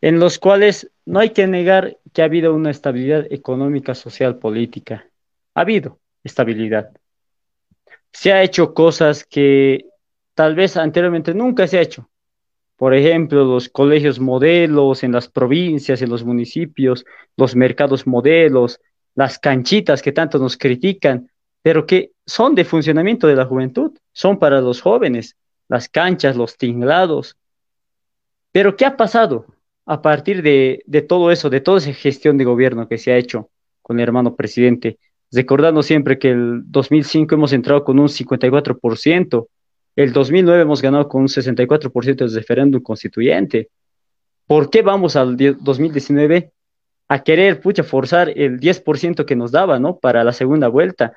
En 0.00 0.20
los 0.20 0.38
cuales 0.38 0.90
no 1.04 1.20
hay 1.20 1.30
que 1.30 1.46
negar 1.46 1.98
que 2.12 2.22
ha 2.22 2.26
habido 2.26 2.54
una 2.54 2.70
estabilidad 2.70 3.26
económica, 3.30 3.94
social, 3.94 4.38
política. 4.38 5.08
Ha 5.54 5.62
habido 5.62 5.98
estabilidad. 6.22 6.90
Se 8.12 8.32
ha 8.32 8.42
hecho 8.42 8.74
cosas 8.74 9.24
que 9.24 9.86
tal 10.34 10.54
vez 10.54 10.76
anteriormente 10.76 11.34
nunca 11.34 11.66
se 11.66 11.78
ha 11.78 11.82
hecho 11.82 12.08
por 12.76 12.94
ejemplo, 12.94 13.44
los 13.44 13.70
colegios 13.70 14.20
modelos 14.20 15.02
en 15.02 15.12
las 15.12 15.28
provincias, 15.28 16.02
en 16.02 16.10
los 16.10 16.24
municipios, 16.24 17.06
los 17.36 17.56
mercados 17.56 18.06
modelos, 18.06 18.80
las 19.14 19.38
canchitas 19.38 20.02
que 20.02 20.12
tanto 20.12 20.38
nos 20.38 20.58
critican, 20.58 21.30
pero 21.62 21.86
que 21.86 22.12
son 22.26 22.54
de 22.54 22.66
funcionamiento 22.66 23.26
de 23.26 23.36
la 23.36 23.46
juventud, 23.46 23.96
son 24.12 24.38
para 24.38 24.60
los 24.60 24.82
jóvenes, 24.82 25.36
las 25.68 25.88
canchas, 25.88 26.36
los 26.36 26.58
tinglados. 26.58 27.38
Pero 28.52 28.76
¿qué 28.76 28.84
ha 28.84 28.96
pasado 28.96 29.46
a 29.86 30.02
partir 30.02 30.42
de, 30.42 30.82
de 30.86 31.02
todo 31.02 31.30
eso, 31.30 31.48
de 31.48 31.60
toda 31.60 31.78
esa 31.78 31.92
gestión 31.92 32.36
de 32.36 32.44
gobierno 32.44 32.88
que 32.88 32.98
se 32.98 33.12
ha 33.12 33.16
hecho 33.16 33.50
con 33.82 33.98
el 33.98 34.02
hermano 34.02 34.34
presidente? 34.36 34.98
Recordando 35.32 35.82
siempre 35.82 36.18
que 36.18 36.30
el 36.30 36.62
2005 36.66 37.34
hemos 37.34 37.52
entrado 37.52 37.84
con 37.84 37.98
un 37.98 38.08
54%, 38.08 39.48
el 39.96 40.12
2009 40.12 40.62
hemos 40.62 40.82
ganado 40.82 41.08
con 41.08 41.22
un 41.22 41.28
64% 41.28 42.28
de 42.28 42.38
referéndum 42.38 42.82
constituyente. 42.82 43.70
¿Por 44.46 44.70
qué 44.70 44.82
vamos 44.82 45.16
al 45.16 45.36
2019 45.36 46.52
a 47.08 47.22
querer, 47.22 47.60
pucha, 47.60 47.82
forzar 47.82 48.30
el 48.36 48.60
10% 48.60 49.24
que 49.24 49.36
nos 49.36 49.52
daba, 49.52 49.78
¿no? 49.78 49.98
Para 49.98 50.22
la 50.22 50.32
segunda 50.32 50.68
vuelta. 50.68 51.14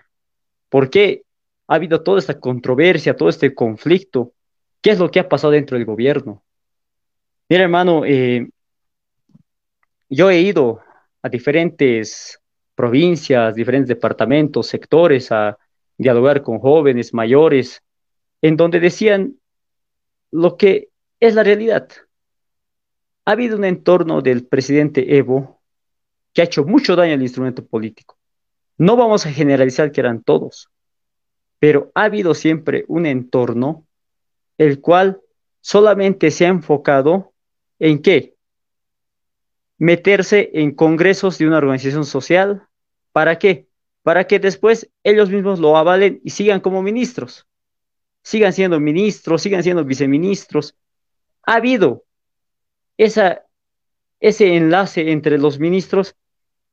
¿Por 0.70 0.90
qué 0.90 1.24
ha 1.68 1.76
habido 1.76 2.02
toda 2.02 2.20
esta 2.20 2.40
controversia, 2.40 3.16
todo 3.16 3.30
este 3.30 3.54
conflicto? 3.54 4.34
¿Qué 4.82 4.92
es 4.92 5.00
lo 5.00 5.12
que 5.12 5.20
ha 5.20 5.28
pasado 5.28 5.52
dentro 5.52 5.78
del 5.78 5.86
gobierno? 5.86 6.44
Mira, 7.50 7.64
hermano, 7.64 8.06
eh, 8.06 8.48
yo 10.10 10.30
he 10.30 10.42
ido 10.42 10.82
a 11.22 11.30
diferentes 11.30 12.40
provincias, 12.76 13.56
diferentes 13.56 13.88
departamentos, 13.88 14.68
sectores, 14.68 15.32
a 15.32 15.58
dialogar 15.98 16.42
con 16.42 16.60
jóvenes, 16.60 17.14
mayores, 17.14 17.84
en 18.42 18.58
donde 18.58 18.80
decían 18.80 19.36
lo 20.32 20.58
que 20.58 20.90
es 21.20 21.36
la 21.36 21.44
realidad. 21.44 21.90
Ha 23.26 23.32
habido 23.32 23.58
un 23.58 23.66
entorno 23.66 24.22
del 24.22 24.46
presidente 24.46 25.18
Evo 25.18 25.62
que 26.34 26.42
ha 26.42 26.46
hecho 26.46 26.64
mucho 26.64 26.96
daño 26.96 27.14
al 27.14 27.22
instrumento 27.22 27.66
político. 27.66 28.18
No 28.78 28.96
vamos 28.96 29.26
a 29.26 29.32
generalizar 29.32 29.92
que 29.92 30.00
eran 30.00 30.24
todos, 30.24 30.70
pero 31.60 31.92
ha 31.94 32.04
habido 32.04 32.34
siempre 32.34 32.86
un 32.88 33.06
entorno 33.06 33.86
el 34.58 34.80
cual 34.80 35.22
solamente 35.60 36.32
se 36.32 36.46
ha 36.46 36.50
enfocado 36.50 37.34
en 37.78 38.02
qué? 38.02 38.36
Meterse 39.80 40.52
en 40.54 40.76
congresos 40.76 41.40
de 41.40 41.48
una 41.48 41.58
organización 41.58 42.06
social. 42.06 42.68
¿Para 43.12 43.40
qué? 43.40 43.68
Para 44.04 44.28
que 44.28 44.40
después 44.40 44.92
ellos 45.04 45.32
mismos 45.32 45.60
lo 45.60 45.76
avalen 45.76 46.22
y 46.24 46.30
sigan 46.30 46.60
como 46.60 46.84
ministros 46.84 47.48
sigan 48.24 48.54
siendo 48.54 48.80
ministros, 48.80 49.42
sigan 49.42 49.64
siendo 49.64 49.84
viceministros. 49.84 50.76
Ha 51.44 51.56
habido 51.56 52.04
esa, 52.98 53.46
ese 54.20 54.56
enlace 54.56 55.12
entre 55.12 55.38
los 55.38 55.60
ministros 55.60 56.16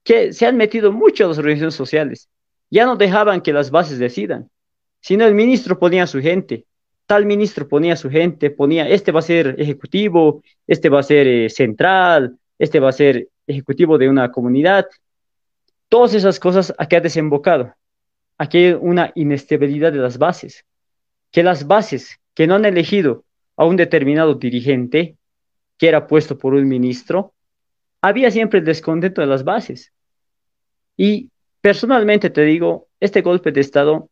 que 0.04 0.32
se 0.32 0.46
han 0.46 0.56
metido 0.56 0.92
mucho 0.92 1.24
a 1.24 1.28
las 1.28 1.38
organizaciones 1.38 1.74
sociales. 1.74 2.28
ya 2.68 2.84
no 2.84 2.96
dejaban 2.96 3.42
que 3.42 3.52
las 3.52 3.70
bases 3.70 3.98
decidan, 3.98 4.50
sino 5.00 5.24
el 5.24 5.34
ministro 5.34 5.78
ponía 5.78 6.02
a 6.02 6.06
su 6.08 6.20
gente, 6.20 6.66
tal 7.06 7.24
ministro 7.24 7.68
ponía 7.68 7.92
a 7.92 7.96
su 7.96 8.10
gente, 8.10 8.50
ponía, 8.50 8.88
este 8.88 9.12
va 9.12 9.20
a 9.20 9.22
ser 9.22 9.54
ejecutivo, 9.58 10.42
este 10.66 10.88
va 10.88 11.00
a 11.00 11.04
ser 11.04 11.26
eh, 11.28 11.48
central, 11.48 12.38
este 12.58 12.80
va 12.80 12.90
a 12.90 12.92
ser 12.92 13.28
ejecutivo 13.46 13.98
de 13.98 14.08
una 14.08 14.30
comunidad. 14.32 14.86
Todas 15.88 16.14
esas 16.14 16.40
cosas 16.40 16.74
aquí 16.78 16.96
ha 16.96 17.00
desembocado. 17.00 17.74
Aquí 18.38 18.58
hay 18.58 18.72
una 18.72 19.12
inestabilidad 19.14 19.92
de 19.92 19.98
las 19.98 20.18
bases, 20.18 20.64
que 21.30 21.42
las 21.42 21.66
bases 21.66 22.18
que 22.34 22.46
no 22.46 22.54
han 22.54 22.64
elegido 22.64 23.24
a 23.56 23.64
un 23.64 23.76
determinado 23.76 24.34
dirigente, 24.34 25.16
que 25.78 25.88
era 25.88 26.06
puesto 26.06 26.36
por 26.36 26.54
un 26.54 26.68
ministro, 26.68 27.32
había 28.02 28.30
siempre 28.30 28.60
el 28.60 28.64
descontento 28.64 29.20
de 29.20 29.26
las 29.26 29.44
bases. 29.44 29.92
Y 30.96 31.30
personalmente 31.60 32.30
te 32.30 32.42
digo, 32.42 32.88
este 33.00 33.22
golpe 33.22 33.52
de 33.52 33.60
Estado 33.60 34.08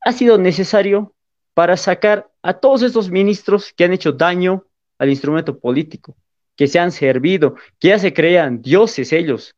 ha 0.00 0.12
sido 0.12 0.38
necesario 0.38 1.14
para 1.54 1.76
sacar 1.76 2.30
a 2.42 2.54
todos 2.54 2.82
estos 2.82 3.10
ministros 3.10 3.72
que 3.72 3.84
han 3.84 3.92
hecho 3.92 4.12
daño 4.12 4.64
al 4.98 5.10
instrumento 5.10 5.58
político, 5.58 6.16
que 6.56 6.66
se 6.68 6.78
han 6.78 6.92
servido, 6.92 7.54
que 7.78 7.88
ya 7.88 7.98
se 7.98 8.12
crean 8.12 8.62
dioses 8.62 9.12
ellos, 9.12 9.54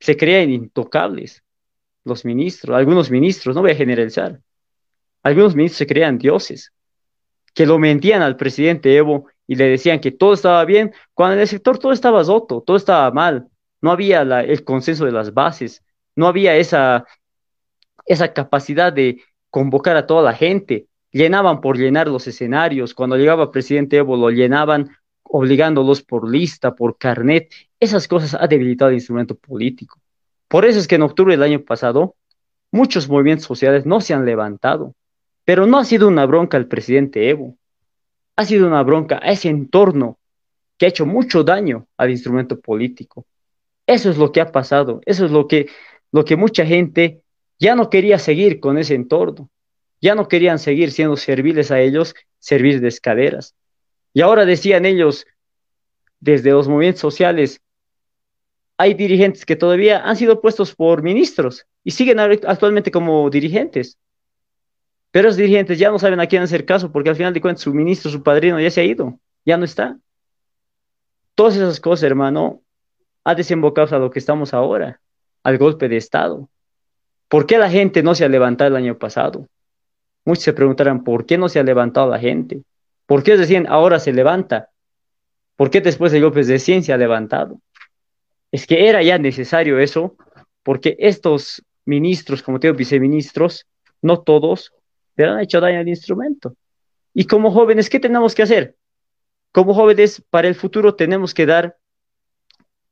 se 0.00 0.16
crean 0.16 0.50
intocables 0.50 1.42
los 2.04 2.24
ministros, 2.24 2.76
algunos 2.76 3.10
ministros, 3.10 3.54
no 3.54 3.62
voy 3.62 3.70
a 3.70 3.76
generalizar, 3.76 4.40
algunos 5.22 5.54
ministros 5.54 5.78
se 5.78 5.86
crean 5.86 6.18
dioses, 6.18 6.72
que 7.54 7.66
lo 7.66 7.78
mentían 7.78 8.22
al 8.22 8.36
presidente 8.36 8.96
Evo 8.96 9.28
y 9.46 9.54
le 9.54 9.66
decían 9.66 10.00
que 10.00 10.10
todo 10.10 10.32
estaba 10.32 10.64
bien, 10.64 10.92
cuando 11.14 11.34
en 11.34 11.40
el 11.40 11.48
sector 11.48 11.78
todo 11.78 11.92
estaba 11.92 12.22
roto, 12.22 12.62
todo 12.66 12.76
estaba 12.76 13.10
mal, 13.12 13.46
no 13.80 13.90
había 13.90 14.22
el 14.22 14.64
consenso 14.64 15.04
de 15.04 15.12
las 15.12 15.34
bases, 15.34 15.84
no 16.16 16.26
había 16.26 16.56
esa, 16.56 17.06
esa 18.06 18.32
capacidad 18.32 18.92
de 18.92 19.22
convocar 19.50 19.96
a 19.96 20.06
toda 20.06 20.22
la 20.22 20.32
gente, 20.32 20.86
llenaban 21.10 21.60
por 21.60 21.76
llenar 21.76 22.08
los 22.08 22.26
escenarios, 22.26 22.94
cuando 22.94 23.16
llegaba 23.16 23.44
el 23.44 23.50
presidente 23.50 23.98
Evo 23.98 24.16
lo 24.16 24.30
llenaban 24.30 24.96
obligándolos 25.34 26.02
por 26.02 26.30
lista, 26.30 26.74
por 26.74 26.98
carnet, 26.98 27.50
esas 27.80 28.06
cosas 28.06 28.36
ha 28.38 28.46
debilitado 28.46 28.90
el 28.90 28.96
instrumento 28.96 29.34
político. 29.34 29.98
Por 30.46 30.66
eso 30.66 30.78
es 30.78 30.86
que 30.86 30.96
en 30.96 31.02
octubre 31.02 31.32
del 31.32 31.42
año 31.42 31.64
pasado 31.64 32.16
muchos 32.70 33.08
movimientos 33.08 33.46
sociales 33.46 33.86
no 33.86 34.02
se 34.02 34.12
han 34.12 34.26
levantado, 34.26 34.94
pero 35.46 35.66
no 35.66 35.78
ha 35.78 35.86
sido 35.86 36.06
una 36.06 36.26
bronca 36.26 36.58
al 36.58 36.66
presidente 36.66 37.30
Evo, 37.30 37.56
ha 38.36 38.44
sido 38.44 38.66
una 38.66 38.82
bronca 38.82 39.20
a 39.22 39.32
ese 39.32 39.48
entorno 39.48 40.18
que 40.76 40.84
ha 40.84 40.88
hecho 40.90 41.06
mucho 41.06 41.44
daño 41.44 41.86
al 41.96 42.10
instrumento 42.10 42.60
político. 42.60 43.24
Eso 43.86 44.10
es 44.10 44.18
lo 44.18 44.32
que 44.32 44.42
ha 44.42 44.52
pasado, 44.52 45.00
eso 45.06 45.24
es 45.24 45.30
lo 45.30 45.48
que, 45.48 45.66
lo 46.12 46.26
que 46.26 46.36
mucha 46.36 46.66
gente 46.66 47.22
ya 47.58 47.74
no 47.74 47.88
quería 47.88 48.18
seguir 48.18 48.60
con 48.60 48.76
ese 48.76 48.94
entorno, 48.94 49.48
ya 49.98 50.14
no 50.14 50.28
querían 50.28 50.58
seguir 50.58 50.92
siendo 50.92 51.16
serviles 51.16 51.70
a 51.70 51.80
ellos, 51.80 52.14
servir 52.38 52.82
de 52.82 52.88
escaleras. 52.88 53.54
Y 54.14 54.20
ahora 54.20 54.44
decían 54.44 54.84
ellos, 54.84 55.26
desde 56.20 56.50
los 56.50 56.68
movimientos 56.68 57.00
sociales, 57.00 57.60
hay 58.76 58.94
dirigentes 58.94 59.46
que 59.46 59.56
todavía 59.56 60.02
han 60.04 60.16
sido 60.16 60.40
puestos 60.40 60.74
por 60.74 61.02
ministros 61.02 61.66
y 61.84 61.92
siguen 61.92 62.18
actualmente 62.20 62.90
como 62.90 63.28
dirigentes. 63.30 63.98
Pero 65.10 65.28
los 65.28 65.36
dirigentes 65.36 65.78
ya 65.78 65.90
no 65.90 65.98
saben 65.98 66.20
a 66.20 66.26
quién 66.26 66.42
hacer 66.42 66.64
caso 66.64 66.90
porque 66.90 67.10
al 67.10 67.16
final 67.16 67.34
de 67.34 67.40
cuentas 67.40 67.62
su 67.62 67.74
ministro, 67.74 68.10
su 68.10 68.22
padrino 68.22 68.58
ya 68.58 68.70
se 68.70 68.80
ha 68.80 68.84
ido, 68.84 69.18
ya 69.44 69.56
no 69.56 69.64
está. 69.64 69.98
Todas 71.34 71.56
esas 71.56 71.80
cosas, 71.80 72.04
hermano, 72.04 72.62
ha 73.24 73.34
desembocado 73.34 73.94
a 73.94 73.98
lo 73.98 74.10
que 74.10 74.18
estamos 74.18 74.54
ahora, 74.54 75.00
al 75.42 75.58
golpe 75.58 75.88
de 75.88 75.96
Estado. 75.96 76.48
¿Por 77.28 77.46
qué 77.46 77.58
la 77.58 77.70
gente 77.70 78.02
no 78.02 78.14
se 78.14 78.24
ha 78.24 78.28
levantado 78.28 78.68
el 78.68 78.76
año 78.76 78.98
pasado? 78.98 79.46
Muchos 80.24 80.44
se 80.44 80.52
preguntarán, 80.52 81.04
¿por 81.04 81.26
qué 81.26 81.38
no 81.38 81.48
se 81.48 81.58
ha 81.58 81.62
levantado 81.62 82.08
la 82.08 82.18
gente? 82.18 82.62
¿Por 83.12 83.22
qué 83.22 83.36
decían 83.36 83.66
ahora 83.68 83.98
se 83.98 84.10
levanta? 84.10 84.70
¿Por 85.56 85.68
qué 85.68 85.82
después 85.82 86.12
de 86.12 86.20
golpes 86.22 86.46
de 86.46 86.58
ciencia 86.58 86.94
ha 86.94 86.96
levantado? 86.96 87.60
Es 88.50 88.66
que 88.66 88.88
era 88.88 89.02
ya 89.02 89.18
necesario 89.18 89.78
eso, 89.78 90.16
porque 90.62 90.96
estos 90.98 91.62
ministros, 91.84 92.42
como 92.42 92.58
te 92.58 92.68
digo, 92.68 92.78
viceministros, 92.78 93.66
no 94.00 94.22
todos, 94.22 94.72
le 95.16 95.26
han 95.26 95.40
hecho 95.40 95.60
daño 95.60 95.80
al 95.80 95.88
instrumento. 95.90 96.56
Y 97.12 97.26
como 97.26 97.50
jóvenes, 97.50 97.90
¿qué 97.90 98.00
tenemos 98.00 98.34
que 98.34 98.44
hacer? 98.44 98.76
Como 99.52 99.74
jóvenes, 99.74 100.22
para 100.30 100.48
el 100.48 100.54
futuro 100.54 100.94
tenemos 100.94 101.34
que 101.34 101.44
dar 101.44 101.76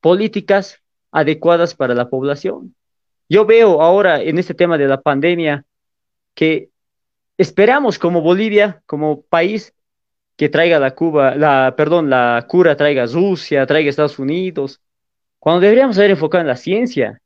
políticas 0.02 0.82
adecuadas 1.12 1.74
para 1.74 1.94
la 1.94 2.10
población. 2.10 2.74
Yo 3.26 3.46
veo 3.46 3.80
ahora 3.80 4.20
en 4.20 4.38
este 4.38 4.52
tema 4.52 4.76
de 4.76 4.86
la 4.86 5.00
pandemia 5.00 5.64
que 6.34 6.68
esperamos 7.38 7.98
como 7.98 8.20
Bolivia, 8.20 8.82
como 8.84 9.22
país, 9.22 9.72
que 10.40 10.48
traiga 10.48 10.78
la 10.78 10.92
Cuba, 10.92 11.34
la, 11.34 11.74
perdón, 11.76 12.08
la 12.08 12.46
cura 12.48 12.74
traiga 12.74 13.04
Rusia, 13.04 13.66
traiga 13.66 13.90
Estados 13.90 14.18
Unidos, 14.18 14.80
cuando 15.38 15.60
deberíamos 15.60 15.98
haber 15.98 16.12
enfocado 16.12 16.40
en 16.40 16.48
la 16.48 16.56
ciencia. 16.56 17.20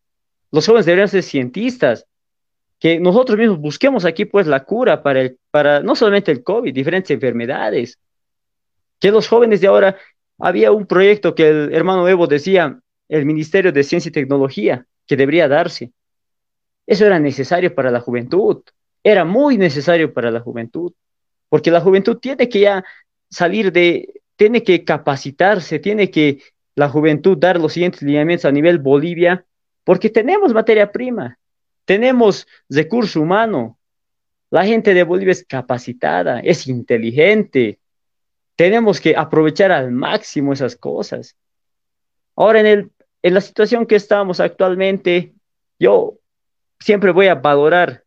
Los 0.50 0.66
jóvenes 0.66 0.84
deberían 0.84 1.06
ser 1.06 1.22
cientistas, 1.22 2.06
que 2.80 2.98
nosotros 2.98 3.38
mismos 3.38 3.60
busquemos 3.60 4.04
aquí 4.04 4.24
pues 4.24 4.48
la 4.48 4.64
cura 4.64 5.00
para, 5.04 5.20
el, 5.20 5.38
para 5.52 5.78
no 5.78 5.94
solamente 5.94 6.32
el 6.32 6.42
COVID, 6.42 6.74
diferentes 6.74 7.12
enfermedades. 7.12 8.00
Que 8.98 9.12
los 9.12 9.28
jóvenes 9.28 9.60
de 9.60 9.68
ahora, 9.68 9.96
había 10.36 10.72
un 10.72 10.84
proyecto 10.84 11.36
que 11.36 11.48
el 11.48 11.72
hermano 11.72 12.08
Evo 12.08 12.26
decía, 12.26 12.80
el 13.08 13.26
Ministerio 13.26 13.70
de 13.70 13.84
Ciencia 13.84 14.08
y 14.08 14.12
Tecnología, 14.12 14.86
que 15.06 15.16
debería 15.16 15.46
darse. 15.46 15.92
Eso 16.84 17.06
era 17.06 17.20
necesario 17.20 17.72
para 17.76 17.92
la 17.92 18.00
juventud, 18.00 18.64
era 19.04 19.24
muy 19.24 19.56
necesario 19.56 20.12
para 20.12 20.32
la 20.32 20.40
juventud, 20.40 20.92
porque 21.48 21.70
la 21.70 21.80
juventud 21.80 22.18
tiene 22.18 22.48
que 22.48 22.58
ya 22.58 22.84
salir 23.34 23.72
de, 23.72 24.22
tiene 24.36 24.62
que 24.62 24.84
capacitarse, 24.84 25.80
tiene 25.80 26.10
que 26.10 26.38
la 26.76 26.88
juventud 26.88 27.36
dar 27.36 27.58
los 27.58 27.72
siguientes 27.72 28.02
lineamientos 28.02 28.44
a 28.44 28.52
nivel 28.52 28.78
Bolivia, 28.78 29.44
porque 29.82 30.08
tenemos 30.08 30.54
materia 30.54 30.90
prima, 30.90 31.38
tenemos 31.84 32.46
recurso 32.68 33.20
humano. 33.20 33.78
La 34.50 34.64
gente 34.64 34.94
de 34.94 35.02
Bolivia 35.02 35.32
es 35.32 35.44
capacitada, 35.44 36.40
es 36.40 36.68
inteligente. 36.68 37.80
Tenemos 38.54 39.00
que 39.00 39.16
aprovechar 39.16 39.72
al 39.72 39.90
máximo 39.90 40.52
esas 40.52 40.76
cosas. 40.76 41.36
Ahora, 42.36 42.60
en, 42.60 42.66
el, 42.66 42.92
en 43.22 43.34
la 43.34 43.40
situación 43.40 43.84
que 43.84 43.96
estamos 43.96 44.38
actualmente, 44.38 45.34
yo 45.78 46.18
siempre 46.78 47.10
voy 47.10 47.26
a 47.26 47.34
valorar 47.34 48.04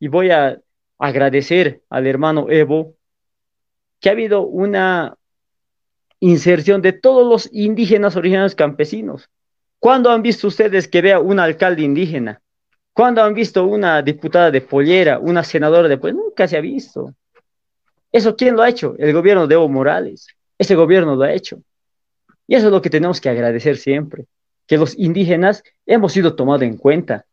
y 0.00 0.08
voy 0.08 0.30
a 0.30 0.58
agradecer 0.98 1.82
al 1.90 2.06
hermano 2.06 2.46
Evo 2.48 2.96
que 4.04 4.10
ha 4.10 4.12
habido 4.12 4.42
una 4.42 5.16
inserción 6.20 6.82
de 6.82 6.92
todos 6.92 7.26
los 7.26 7.48
indígenas 7.54 8.16
originarios 8.16 8.54
campesinos. 8.54 9.30
¿Cuándo 9.78 10.10
han 10.10 10.20
visto 10.20 10.46
ustedes 10.46 10.88
que 10.88 11.00
vea 11.00 11.20
un 11.20 11.40
alcalde 11.40 11.84
indígena? 11.84 12.42
¿Cuándo 12.92 13.22
han 13.22 13.32
visto 13.32 13.64
una 13.64 14.02
diputada 14.02 14.50
de 14.50 14.60
pollera, 14.60 15.18
una 15.18 15.42
senadora 15.42 15.88
de 15.88 15.96
pollera? 15.96 16.18
Nunca 16.18 16.46
se 16.46 16.58
ha 16.58 16.60
visto. 16.60 17.14
¿Eso 18.12 18.36
quién 18.36 18.56
lo 18.56 18.60
ha 18.60 18.68
hecho? 18.68 18.94
El 18.98 19.14
gobierno 19.14 19.46
de 19.46 19.54
Evo 19.54 19.70
Morales. 19.70 20.26
Ese 20.58 20.74
gobierno 20.74 21.16
lo 21.16 21.22
ha 21.22 21.32
hecho. 21.32 21.62
Y 22.46 22.56
eso 22.56 22.66
es 22.66 22.72
lo 22.72 22.82
que 22.82 22.90
tenemos 22.90 23.22
que 23.22 23.30
agradecer 23.30 23.78
siempre, 23.78 24.26
que 24.66 24.76
los 24.76 24.98
indígenas 24.98 25.62
hemos 25.86 26.12
sido 26.12 26.36
tomados 26.36 26.60
en 26.60 26.76
cuenta. 26.76 27.24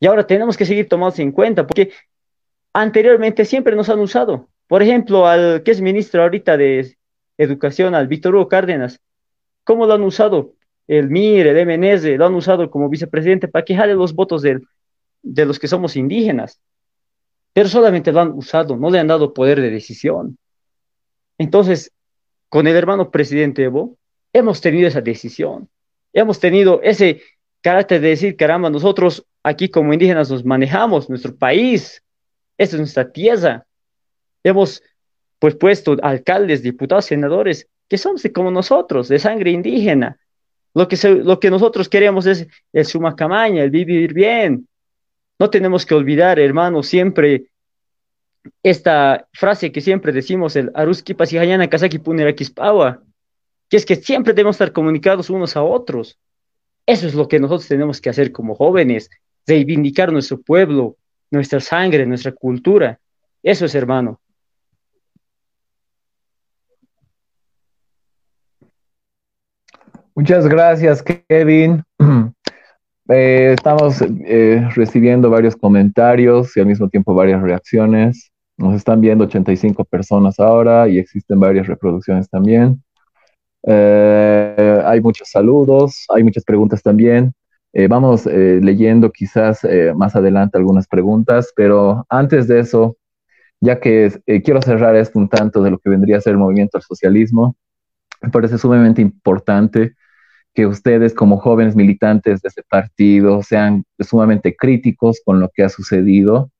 Y 0.00 0.08
ahora 0.08 0.26
tenemos 0.26 0.56
que 0.56 0.66
seguir 0.66 0.88
tomados 0.88 1.20
en 1.20 1.30
cuenta, 1.30 1.64
porque 1.64 1.92
anteriormente 2.72 3.44
siempre 3.44 3.76
nos 3.76 3.88
han 3.88 4.00
usado. 4.00 4.48
Por 4.66 4.82
ejemplo, 4.82 5.26
al 5.26 5.62
que 5.62 5.70
es 5.70 5.80
ministro 5.80 6.22
ahorita 6.22 6.56
de 6.56 6.96
Educación, 7.38 7.94
al 7.94 8.08
Víctor 8.08 8.34
Hugo 8.34 8.48
Cárdenas, 8.48 9.00
¿cómo 9.64 9.86
lo 9.86 9.94
han 9.94 10.02
usado? 10.02 10.56
el 10.86 11.10
MIR, 11.10 11.48
el 11.48 11.66
MNS, 11.66 12.16
lo 12.16 12.26
han 12.26 12.34
usado 12.34 12.70
como 12.70 12.88
vicepresidente 12.88 13.48
para 13.48 13.64
que 13.64 13.76
jale 13.76 13.94
los 13.94 14.14
votos 14.14 14.42
de, 14.42 14.60
de 15.22 15.44
los 15.44 15.58
que 15.58 15.68
somos 15.68 15.96
indígenas. 15.96 16.60
Pero 17.52 17.68
solamente 17.68 18.12
lo 18.12 18.20
han 18.20 18.32
usado, 18.32 18.76
no 18.76 18.90
le 18.90 18.98
han 18.98 19.08
dado 19.08 19.32
poder 19.32 19.60
de 19.60 19.70
decisión. 19.70 20.38
Entonces, 21.38 21.92
con 22.48 22.66
el 22.66 22.76
hermano 22.76 23.10
presidente 23.10 23.64
Evo, 23.64 23.96
hemos 24.32 24.60
tenido 24.60 24.86
esa 24.86 25.00
decisión. 25.00 25.68
Hemos 26.12 26.38
tenido 26.38 26.80
ese 26.82 27.22
carácter 27.60 28.00
de 28.00 28.08
decir, 28.10 28.36
caramba, 28.36 28.70
nosotros 28.70 29.26
aquí 29.42 29.68
como 29.68 29.92
indígenas 29.92 30.30
nos 30.30 30.44
manejamos, 30.44 31.08
nuestro 31.08 31.34
país, 31.34 32.02
esta 32.56 32.76
es 32.76 32.80
nuestra 32.80 33.10
tierra. 33.10 33.65
Hemos 34.46 34.80
pues 35.40 35.56
puesto 35.56 35.96
alcaldes, 36.02 36.62
diputados, 36.62 37.06
senadores 37.06 37.68
que 37.88 37.98
son 37.98 38.16
como 38.32 38.52
nosotros, 38.52 39.08
de 39.08 39.18
sangre 39.18 39.50
indígena, 39.50 40.18
lo 40.72 40.86
que, 40.86 40.96
lo 41.24 41.40
que 41.40 41.50
nosotros 41.50 41.88
queremos 41.88 42.26
es 42.26 42.46
el 42.72 42.86
sumacamaña, 42.86 43.64
el 43.64 43.70
vivir 43.70 44.12
bien. 44.12 44.68
No 45.38 45.50
tenemos 45.50 45.84
que 45.84 45.94
olvidar, 45.94 46.38
hermano, 46.38 46.82
siempre 46.84 47.46
esta 48.62 49.26
frase 49.32 49.72
que 49.72 49.80
siempre 49.80 50.12
decimos, 50.12 50.54
el 50.54 50.70
Aruski 50.74 51.14
Pasijayana 51.14 51.68
Kazaki 51.68 51.98
Punerakispawa, 51.98 53.02
que 53.68 53.76
es 53.76 53.84
que 53.84 53.96
siempre 53.96 54.32
debemos 54.32 54.54
estar 54.54 54.72
comunicados 54.72 55.28
unos 55.28 55.56
a 55.56 55.62
otros. 55.64 56.18
Eso 56.86 57.08
es 57.08 57.14
lo 57.14 57.26
que 57.26 57.40
nosotros 57.40 57.66
tenemos 57.66 58.00
que 58.00 58.10
hacer 58.10 58.30
como 58.30 58.54
jóvenes, 58.54 59.10
reivindicar 59.44 60.12
nuestro 60.12 60.40
pueblo, 60.40 60.96
nuestra 61.32 61.58
sangre, 61.58 62.06
nuestra 62.06 62.30
cultura. 62.30 63.00
Eso 63.42 63.64
es 63.64 63.74
hermano. 63.74 64.20
Muchas 70.16 70.48
gracias, 70.48 71.02
Kevin. 71.02 71.84
Eh, 73.08 73.52
estamos 73.56 74.02
eh, 74.02 74.68
recibiendo 74.74 75.30
varios 75.30 75.54
comentarios 75.54 76.56
y 76.56 76.60
al 76.60 76.66
mismo 76.66 76.88
tiempo 76.88 77.14
varias 77.14 77.40
reacciones. 77.40 78.32
Nos 78.56 78.74
están 78.74 79.00
viendo 79.00 79.22
85 79.26 79.84
personas 79.84 80.40
ahora 80.40 80.88
y 80.88 80.98
existen 80.98 81.38
varias 81.38 81.68
reproducciones 81.68 82.28
también. 82.28 82.82
Eh, 83.62 84.82
hay 84.84 85.00
muchos 85.00 85.30
saludos, 85.30 86.04
hay 86.08 86.24
muchas 86.24 86.42
preguntas 86.42 86.82
también. 86.82 87.32
vamos 87.88 88.26
leyendo 88.26 89.12
quizás 89.12 89.60
más 89.94 90.16
adelante 90.16 90.58
algunas 90.58 90.88
preguntas, 90.88 91.52
pero 91.54 92.04
antes 92.08 92.48
de 92.48 92.58
eso, 92.58 92.96
ya 93.60 93.78
que 93.78 94.10
quiero 94.44 94.60
cerrar 94.62 94.96
esto 94.96 95.20
un 95.20 95.28
tanto 95.28 95.62
de 95.62 95.70
lo 95.70 95.78
que 95.78 95.90
vendría 95.90 96.16
a 96.16 96.20
ser 96.20 96.32
el 96.32 96.38
movimiento 96.38 96.76
al 96.76 96.82
socialismo, 96.82 97.54
me 98.20 98.30
parece 98.30 98.58
sumamente 98.58 99.00
importante 99.00 99.94
que 100.56 100.66
ustedes 100.66 101.12
como 101.12 101.36
jóvenes 101.36 101.76
militantes 101.76 102.40
de 102.40 102.48
ese 102.48 102.62
partido 102.62 103.42
sean 103.42 103.84
sumamente 104.00 104.56
críticos 104.56 105.20
con 105.22 105.38
lo 105.38 105.50
que 105.54 105.62
ha 105.62 105.68
sucedido 105.68 106.50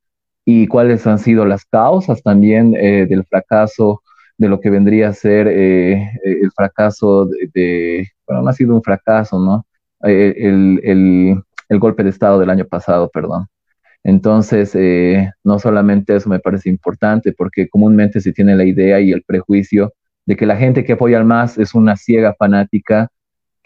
y 0.45 0.67
cuáles 0.67 1.07
han 1.07 1.19
sido 1.19 1.47
las 1.47 1.65
causas 1.65 2.23
también 2.23 2.77
eh, 2.77 3.07
del 3.07 3.25
fracaso, 3.25 4.03
de 4.37 4.49
lo 4.51 4.61
que 4.61 4.69
vendría 4.69 5.09
a 5.09 5.15
ser 5.15 5.49
eh, 5.49 5.93
eh, 5.95 6.11
el 6.43 6.53
fracaso 6.53 7.27
de, 7.55 8.07
bueno, 8.27 8.43
no 8.43 8.51
ha 8.51 8.53
sido 8.53 8.75
un 8.75 8.83
fracaso, 8.83 9.41
¿no? 9.41 9.67
el, 10.03 10.79
el, 10.85 11.43
el, 11.71 11.79
golpe 11.79 12.05
de 12.05 12.11
Estado 12.11 12.39
del 12.39 12.51
año 12.51 12.67
pasado, 12.67 13.09
perdón. 13.09 13.47
Entonces, 14.05 14.77
no 15.43 15.59
solamente 15.59 16.15
eso 16.15 16.29
me 16.29 16.39
parece 16.39 16.69
importante, 16.69 17.33
porque 17.33 17.69
comúnmente 17.69 18.21
se 18.21 18.33
tiene 18.33 18.55
la 18.55 18.65
idea 18.65 19.01
y 19.01 19.11
el 19.11 19.23
prejuicio 19.23 19.95
de 20.27 20.37
que 20.37 20.47
la 20.47 20.57
gente 20.57 20.85
que 20.85 20.93
apoya 20.93 21.17
al 21.17 21.25
MAS 21.25 21.57
es 21.59 21.75
una 21.75 21.97
ciega 21.97 22.35
fanática 22.39 23.11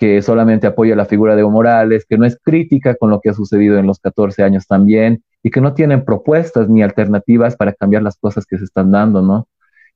que 0.00 0.22
solamente 0.22 0.66
apoya 0.66 0.96
la 0.96 1.04
figura 1.04 1.34
de 1.34 1.42
Evo 1.42 1.50
Morales, 1.50 2.06
que 2.08 2.16
no 2.16 2.24
es 2.24 2.38
crítica 2.42 2.94
con 2.94 3.10
lo 3.10 3.20
que 3.20 3.28
ha 3.28 3.34
sucedido 3.34 3.78
en 3.78 3.86
los 3.86 4.00
14 4.00 4.42
años 4.42 4.66
también, 4.66 5.22
y 5.42 5.50
que 5.50 5.60
no 5.60 5.74
tienen 5.74 6.06
propuestas 6.06 6.70
ni 6.70 6.82
alternativas 6.82 7.54
para 7.54 7.74
cambiar 7.74 8.02
las 8.02 8.16
cosas 8.16 8.46
que 8.46 8.56
se 8.56 8.64
están 8.64 8.90
dando, 8.90 9.20
¿no? 9.20 9.46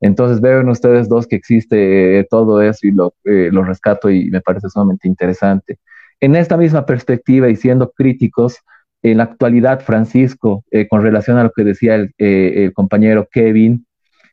Entonces 0.01 0.43
ven 0.43 0.69
ustedes 0.69 1.09
dos 1.09 1.27
que 1.27 1.37
existe 1.37 2.19
eh, 2.19 2.27
todo 2.29 2.61
eso 2.61 2.87
y 2.87 2.91
lo, 2.91 3.15
eh, 3.25 3.49
lo, 3.51 3.65
rescato 3.65 4.11
y 4.11 4.31
me 4.31 4.43
parece 4.43 4.69
sumamente 4.69 5.09
interesante. 5.09 5.79
En 6.21 6.37
esta 6.37 6.59
misma 6.59 6.85
perspectiva 6.85 7.49
y 7.49 7.57
siendo 7.57 7.91
críticos, 7.91 8.59
en 9.03 9.17
la 9.17 9.25
actualidad, 9.25 9.81
Francisco, 9.81 10.65
eh, 10.71 10.87
con 10.87 11.01
relación 11.01 11.39
a 11.39 11.45
lo 11.45 11.51
que 11.51 11.65
decía 11.65 11.95
el, 11.95 12.73
compañero 12.75 13.27
Kevin, 13.33 13.87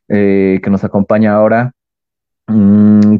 que 0.06 0.68
nos 0.70 0.84
acompaña 0.84 1.32
ahora, 1.32 1.72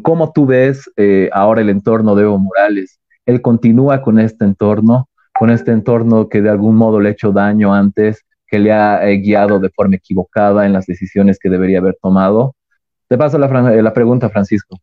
¿Cómo 0.03 0.33
tú 0.33 0.47
ves 0.47 0.91
eh, 0.97 1.31
ahora 1.33 1.61
el 1.61 1.71
entorno 1.71 2.15
de 2.15 2.25
Evo 2.25 2.39
Morales? 2.39 3.01
Él 3.25 3.41
continúa 3.41 4.03
con 4.03 4.19
este 4.19 4.45
entorno, 4.45 5.09
con 5.39 5.51
este 5.51 5.71
entorno 5.71 6.29
que 6.29 6.43
de 6.43 6.51
algún 6.51 6.77
modo 6.77 7.01
le 7.01 7.09
ha 7.09 7.13
hecho 7.13 7.33
daño 7.33 7.73
antes, 7.73 8.25
que 8.47 8.59
le 8.59 8.73
ha 8.73 9.09
eh, 9.09 9.17
guiado 9.19 9.59
de 9.61 9.71
forma 9.71 9.97
equivocada 9.97 10.67
en 10.67 10.73
las 10.73 10.87
decisiones 10.87 11.39
que 11.39 11.49
debería 11.49 11.79
haber 11.79 11.97
tomado. 12.03 12.55
Te 13.09 13.17
paso 13.17 13.39
la, 13.39 13.75
eh, 13.75 13.83
la 13.83 13.95
pregunta, 13.95 14.29
Francisco. 14.29 14.79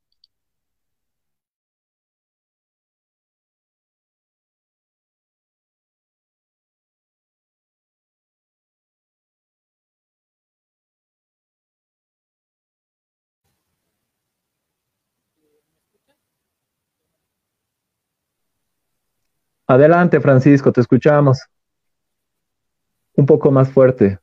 Adelante, 19.69 20.19
Francisco, 20.19 20.71
te 20.71 20.81
escuchamos. 20.81 21.43
Un 23.13 23.27
poco 23.27 23.51
más 23.51 23.69
fuerte. 23.69 24.17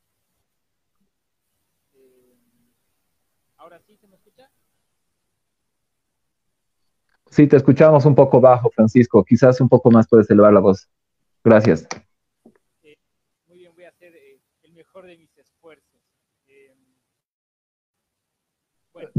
¿Ahora 3.55 3.79
sí 3.79 3.95
se 3.95 4.09
me 4.09 4.17
escucha? 4.17 4.49
Sí, 7.31 7.47
te 7.47 7.55
escuchamos 7.55 8.05
un 8.05 8.13
poco 8.13 8.41
bajo, 8.41 8.69
Francisco. 8.71 9.23
Quizás 9.23 9.61
un 9.61 9.69
poco 9.69 9.89
más 9.89 10.05
puedes 10.09 10.29
elevar 10.29 10.51
la 10.51 10.59
voz. 10.59 10.89
Gracias. 11.45 11.87
Eh, 12.83 12.97
muy 13.47 13.59
bien, 13.59 13.71
voy 13.73 13.85
a 13.85 13.89
hacer 13.89 14.13
eh, 14.15 14.41
el 14.63 14.73
mejor 14.73 15.05
de 15.05 15.17
mis 15.17 15.37
esfuerzos. 15.37 16.01
Eh, 16.49 16.75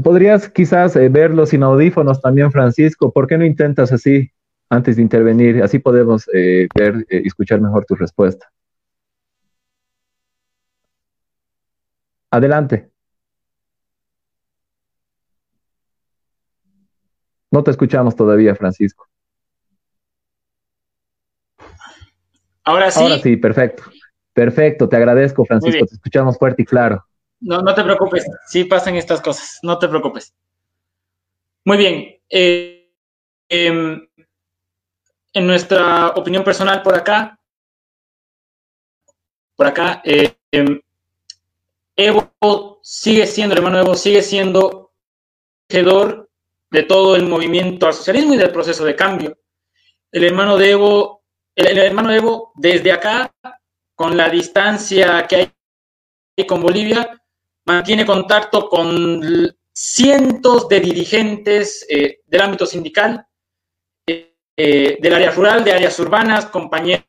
Podrías 0.03 0.47
quizás 0.47 0.93
verlo 0.93 1.47
sin 1.47 1.63
audífonos 1.63 2.21
también, 2.21 2.51
Francisco. 2.51 3.11
¿Por 3.11 3.25
qué 3.25 3.39
no 3.39 3.45
intentas 3.45 3.91
así? 3.91 4.31
Antes 4.69 4.95
de 4.95 5.01
intervenir. 5.01 5.61
Así 5.63 5.79
podemos 5.79 6.29
eh, 6.33 6.67
ver 6.73 7.05
y 7.09 7.27
escuchar 7.27 7.59
mejor 7.59 7.85
tu 7.85 7.95
respuesta. 7.95 8.49
Adelante. 12.31 12.89
No 17.51 17.63
te 17.63 17.71
escuchamos 17.71 18.15
todavía, 18.15 18.55
Francisco. 18.55 19.07
Ahora 22.63 22.91
sí. 22.91 23.01
Ahora 23.01 23.17
sí, 23.17 23.35
perfecto. 23.37 23.83
Perfecto, 24.33 24.87
te 24.87 24.95
agradezco, 24.95 25.43
Francisco. 25.43 25.85
Te 25.87 25.95
escuchamos 25.95 26.37
fuerte 26.37 26.61
y 26.61 26.65
claro. 26.65 27.03
No, 27.41 27.61
no 27.61 27.73
te 27.73 27.83
preocupes. 27.83 28.25
Sí 28.47 28.65
pasan 28.65 28.95
estas 28.95 29.21
cosas. 29.21 29.59
No 29.63 29.79
te 29.79 29.87
preocupes. 29.87 30.35
Muy 31.65 31.77
bien. 31.77 32.15
Eh, 32.29 32.91
em, 33.49 34.07
en 35.39 35.47
nuestra 35.47 36.09
opinión 36.09 36.43
personal 36.43 36.81
por 36.83 36.93
acá, 36.95 37.39
por 39.55 39.67
acá, 39.67 40.01
eh, 40.03 40.35
em, 40.51 40.81
Evo 41.95 42.79
sigue 42.83 43.25
siendo, 43.25 43.53
el 43.53 43.59
hermano 43.59 43.79
Evo 43.79 43.95
sigue 43.95 44.21
siendo 44.21 44.91
tejedor 45.67 46.29
de 46.71 46.83
todo 46.83 47.15
el 47.15 47.25
movimiento 47.25 47.87
al 47.87 47.93
socialismo 47.93 48.33
y 48.33 48.37
del 48.37 48.51
proceso 48.51 48.83
de 48.83 48.97
cambio. 48.97 49.37
El 50.11 50.25
hermano 50.25 50.57
de 50.57 50.71
Evo, 50.71 51.23
el, 51.55 51.77
hermano 51.77 52.11
Evo, 52.11 52.51
desde 52.55 52.91
acá, 52.91 53.33
con 53.95 54.17
la 54.17 54.29
distancia 54.29 55.25
que 55.25 55.35
hay 56.37 56.45
con 56.47 56.61
Bolivia, 56.61 57.17
mantiene 57.65 58.05
contacto 58.05 58.67
con 58.67 59.55
cientos 59.73 60.67
de 60.67 60.79
dirigentes 60.81 61.85
eh, 61.89 62.19
del 62.25 62.41
ámbito 62.41 62.65
sindical, 62.65 63.25
eh, 64.61 64.97
del 64.99 65.13
área 65.13 65.31
rural, 65.31 65.63
de 65.63 65.71
áreas 65.71 65.97
urbanas, 65.99 66.47
compañeros 66.47 67.05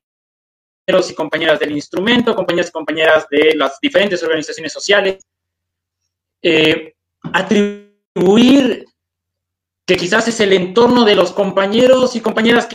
y 1.09 1.15
compañeras 1.17 1.59
del 1.59 1.73
instrumento, 1.73 2.37
compañeros 2.37 2.69
y 2.69 2.73
compañeras 2.73 3.27
de 3.29 3.57
las 3.57 3.81
diferentes 3.81 4.23
organizaciones 4.23 4.73
sociales. 4.73 5.27
Eh, 6.41 6.95
atribuir 7.33 8.87
que 9.85 9.97
quizás 9.97 10.29
es 10.29 10.39
el 10.39 10.53
entorno 10.53 11.05
de 11.05 11.17
los 11.17 11.33
compañeros 11.33 12.15
y 12.15 12.21
compañeras 12.21 12.69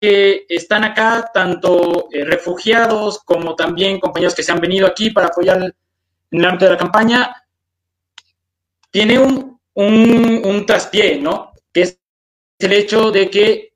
que, 0.00 0.44
están 0.48 0.82
acá, 0.82 1.30
tanto 1.32 2.08
eh, 2.10 2.24
refugiados 2.24 3.20
como 3.20 3.54
también 3.54 4.00
compañeros 4.00 4.34
que 4.34 4.42
se 4.42 4.50
han 4.50 4.60
venido 4.60 4.88
aquí 4.88 5.10
para 5.10 5.28
apoyar 5.28 5.62
en 5.62 5.72
el 6.32 6.44
ámbito 6.44 6.64
de 6.64 6.70
la 6.72 6.78
campaña, 6.78 7.44
tiene 8.90 9.20
un, 9.20 9.60
un, 9.74 10.42
un 10.44 10.66
traspié, 10.66 11.20
¿no? 11.20 11.52
Que 11.72 11.82
es 11.82 12.00
el 12.58 12.72
hecho 12.72 13.12
de 13.12 13.30
que 13.30 13.67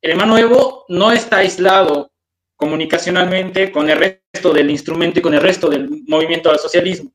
el 0.00 0.10
hermano 0.12 0.38
Evo 0.38 0.84
no 0.88 1.12
está 1.12 1.38
aislado 1.38 2.10
comunicacionalmente 2.56 3.70
con 3.72 3.88
el 3.90 3.98
resto 3.98 4.52
del 4.52 4.70
instrumento 4.70 5.18
y 5.18 5.22
con 5.22 5.34
el 5.34 5.40
resto 5.40 5.68
del 5.68 5.88
movimiento 6.06 6.50
al 6.50 6.58
socialismo. 6.58 7.12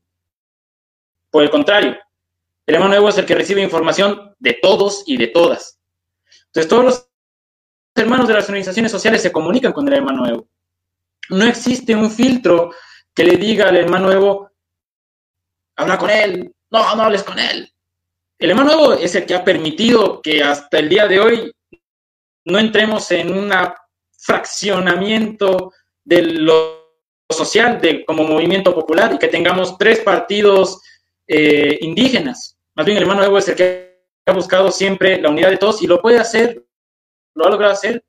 Por 1.30 1.42
el 1.42 1.50
contrario, 1.50 1.96
el 2.66 2.74
hermano 2.74 2.94
Evo 2.94 3.08
es 3.08 3.18
el 3.18 3.26
que 3.26 3.34
recibe 3.34 3.62
información 3.62 4.34
de 4.38 4.58
todos 4.60 5.02
y 5.06 5.16
de 5.16 5.28
todas. 5.28 5.78
Entonces, 6.46 6.68
todos 6.68 6.84
los 6.84 7.08
hermanos 7.94 8.28
de 8.28 8.34
las 8.34 8.48
organizaciones 8.48 8.90
sociales 8.90 9.22
se 9.22 9.32
comunican 9.32 9.72
con 9.72 9.86
el 9.88 9.94
hermano 9.94 10.26
Evo. 10.26 10.48
No 11.30 11.44
existe 11.44 11.94
un 11.94 12.10
filtro 12.10 12.72
que 13.14 13.24
le 13.24 13.36
diga 13.36 13.68
al 13.68 13.76
hermano 13.76 14.12
Evo, 14.12 14.50
habla 15.76 15.98
con 15.98 16.10
él, 16.10 16.54
no, 16.70 16.96
no 16.96 17.02
hables 17.02 17.22
con 17.22 17.38
él. 17.38 17.70
El 18.38 18.50
hermano 18.50 18.72
Evo 18.72 18.92
es 18.94 19.14
el 19.14 19.26
que 19.26 19.34
ha 19.34 19.44
permitido 19.44 20.20
que 20.22 20.42
hasta 20.42 20.78
el 20.78 20.88
día 20.88 21.06
de 21.06 21.20
hoy 21.20 21.52
no 22.44 22.58
entremos 22.58 23.10
en 23.10 23.32
un 23.32 23.52
fraccionamiento 24.18 25.72
de 26.04 26.22
lo 26.22 26.84
social 27.30 27.80
de, 27.80 28.04
como 28.04 28.24
movimiento 28.24 28.74
popular 28.74 29.12
y 29.14 29.18
que 29.18 29.28
tengamos 29.28 29.78
tres 29.78 30.00
partidos 30.00 30.80
eh, 31.26 31.78
indígenas. 31.80 32.58
Más 32.74 32.86
bien 32.86 32.98
el 32.98 33.04
hermano 33.04 33.24
Evo 33.24 33.38
es 33.38 33.48
el 33.48 33.56
que 33.56 34.04
ha 34.26 34.32
buscado 34.32 34.70
siempre 34.70 35.20
la 35.20 35.30
unidad 35.30 35.50
de 35.50 35.56
todos 35.56 35.82
y 35.82 35.86
lo 35.86 36.00
puede 36.00 36.18
hacer, 36.18 36.64
lo 37.34 37.46
ha 37.46 37.50
logrado 37.50 37.72
hacer 37.72 38.04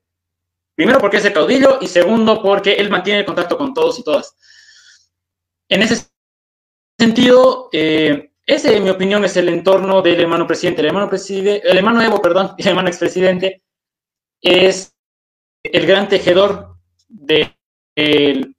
Primero 0.75 0.99
porque 0.99 1.17
es 1.17 1.25
el 1.25 1.33
caudillo 1.33 1.79
y 1.81 1.87
segundo 1.87 2.41
porque 2.41 2.73
él 2.73 2.89
mantiene 2.89 3.21
el 3.21 3.25
contacto 3.25 3.57
con 3.57 3.73
todos 3.73 3.97
y 3.97 4.03
todas. 4.03 4.35
En 5.69 5.81
ese 5.81 6.05
sentido, 6.99 7.69
eh, 7.71 8.33
ese, 8.45 8.75
en 8.75 8.83
mi 8.83 8.89
opinión, 8.89 9.23
es 9.23 9.37
el 9.37 9.47
entorno 9.47 10.01
del 10.01 10.19
hermano 10.19 10.45
presidente. 10.45 10.81
El 10.81 10.87
hermano, 10.87 11.09
presidente, 11.09 11.67
el 11.67 11.77
hermano 11.77 12.01
Evo, 12.01 12.21
perdón, 12.21 12.53
el 12.57 12.67
hermano 12.67 12.89
expresidente, 12.89 13.63
es 14.45 14.95
el 15.63 15.87
gran 15.87 16.07
tejedor 16.07 16.77
del 17.07 18.55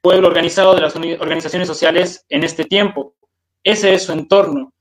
pueblo 0.00 0.28
organizado 0.28 0.74
de 0.74 0.80
las 0.80 0.94
organizaciones 0.94 1.66
sociales 1.66 2.24
en 2.28 2.44
este 2.44 2.64
tiempo. 2.64 3.14
Ese 3.62 3.92
es 3.92 4.04
su 4.04 4.12
entorno. 4.12 4.72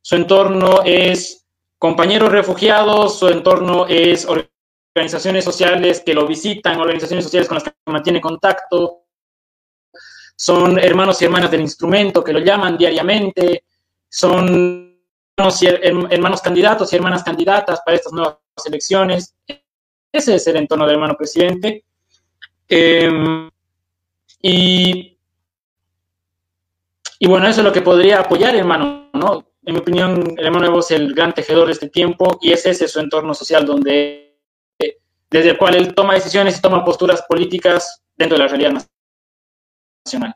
Su 0.00 0.14
entorno 0.14 0.82
es 0.84 1.44
compañeros 1.78 2.30
refugiados, 2.30 3.18
su 3.18 3.28
entorno 3.28 3.86
es 3.88 4.26
organizaciones 4.94 5.44
sociales 5.44 6.00
que 6.06 6.14
lo 6.14 6.26
visitan, 6.26 6.80
organizaciones 6.80 7.24
sociales 7.24 7.48
con 7.48 7.56
las 7.56 7.64
que 7.64 7.72
mantiene 7.86 8.20
contacto, 8.20 9.02
son 10.36 10.78
hermanos 10.78 11.20
y 11.20 11.24
hermanas 11.24 11.50
del 11.50 11.62
instrumento 11.62 12.22
que 12.22 12.32
lo 12.32 12.38
llaman 12.38 12.76
diariamente, 12.76 13.64
son 14.08 15.00
hermanos, 15.36 16.40
candidatos 16.40 16.92
y 16.92 16.96
hermanas 16.96 17.24
candidatas 17.24 17.80
para 17.84 17.96
estas 17.96 18.12
nuevas 18.12 18.38
elecciones. 18.64 19.34
Ese 20.12 20.36
es 20.36 20.46
el 20.46 20.56
entorno 20.56 20.86
del 20.86 20.94
hermano 20.94 21.16
presidente. 21.16 21.84
Em, 22.68 23.50
y, 24.40 25.18
y 27.18 27.26
bueno, 27.26 27.48
eso 27.48 27.60
es 27.60 27.64
lo 27.66 27.72
que 27.72 27.82
podría 27.82 28.20
apoyar, 28.20 28.54
hermano, 28.56 29.10
¿no? 29.12 29.44
En 29.64 29.74
mi 29.74 29.80
opinión, 29.80 30.34
el 30.38 30.46
hermano 30.46 30.66
Evo 30.66 30.78
es 30.78 30.90
el 30.92 31.12
gran 31.12 31.34
tejedor 31.34 31.66
de 31.66 31.72
este 31.72 31.88
tiempo 31.88 32.38
y 32.40 32.52
es 32.52 32.64
ese 32.64 32.86
su 32.86 33.00
entorno 33.00 33.34
social 33.34 33.66
donde 33.66 34.26
desde 35.30 35.50
el 35.50 35.58
cual 35.58 35.74
él 35.74 35.94
toma 35.94 36.14
decisiones 36.14 36.58
y 36.58 36.60
toma 36.60 36.84
posturas 36.84 37.22
políticas 37.28 38.02
dentro 38.16 38.38
de 38.38 38.44
la 38.44 38.48
realidad 38.48 38.84
nacional. 40.04 40.34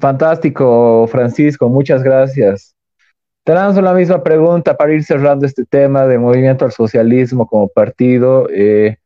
Fantástico, 0.00 1.06
Francisco, 1.08 1.68
muchas 1.68 2.02
gracias. 2.02 2.74
Te 3.44 3.54
lanzo 3.54 3.80
la 3.80 3.94
misma 3.94 4.22
pregunta 4.22 4.76
para 4.76 4.92
ir 4.92 5.02
cerrando 5.02 5.46
este 5.46 5.64
tema 5.64 6.06
de 6.06 6.18
movimiento 6.18 6.64
al 6.64 6.72
socialismo 6.72 7.46
como 7.46 7.68
partido. 7.68 8.48
Eh, 8.52 8.96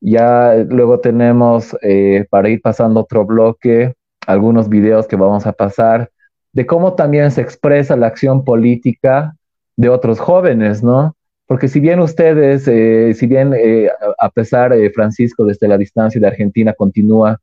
ya 0.00 0.54
luego 0.68 1.00
tenemos, 1.00 1.76
eh, 1.82 2.26
para 2.28 2.48
ir 2.48 2.60
pasando 2.60 3.00
otro 3.00 3.24
bloque, 3.24 3.94
algunos 4.26 4.68
videos 4.68 5.06
que 5.06 5.16
vamos 5.16 5.46
a 5.46 5.52
pasar 5.52 6.10
de 6.52 6.64
cómo 6.64 6.94
también 6.94 7.30
se 7.30 7.42
expresa 7.42 7.96
la 7.96 8.06
acción 8.06 8.42
política 8.42 9.36
de 9.76 9.90
otros 9.90 10.18
jóvenes, 10.18 10.82
¿no? 10.82 11.14
Porque 11.46 11.68
si 11.68 11.80
bien 11.80 12.00
ustedes, 12.00 12.66
eh, 12.66 13.12
si 13.14 13.26
bien 13.26 13.52
eh, 13.54 13.90
a 14.18 14.30
pesar, 14.30 14.74
de 14.74 14.90
Francisco, 14.90 15.44
desde 15.44 15.68
la 15.68 15.76
distancia 15.78 16.18
de 16.20 16.26
Argentina 16.26 16.72
continúa 16.72 17.38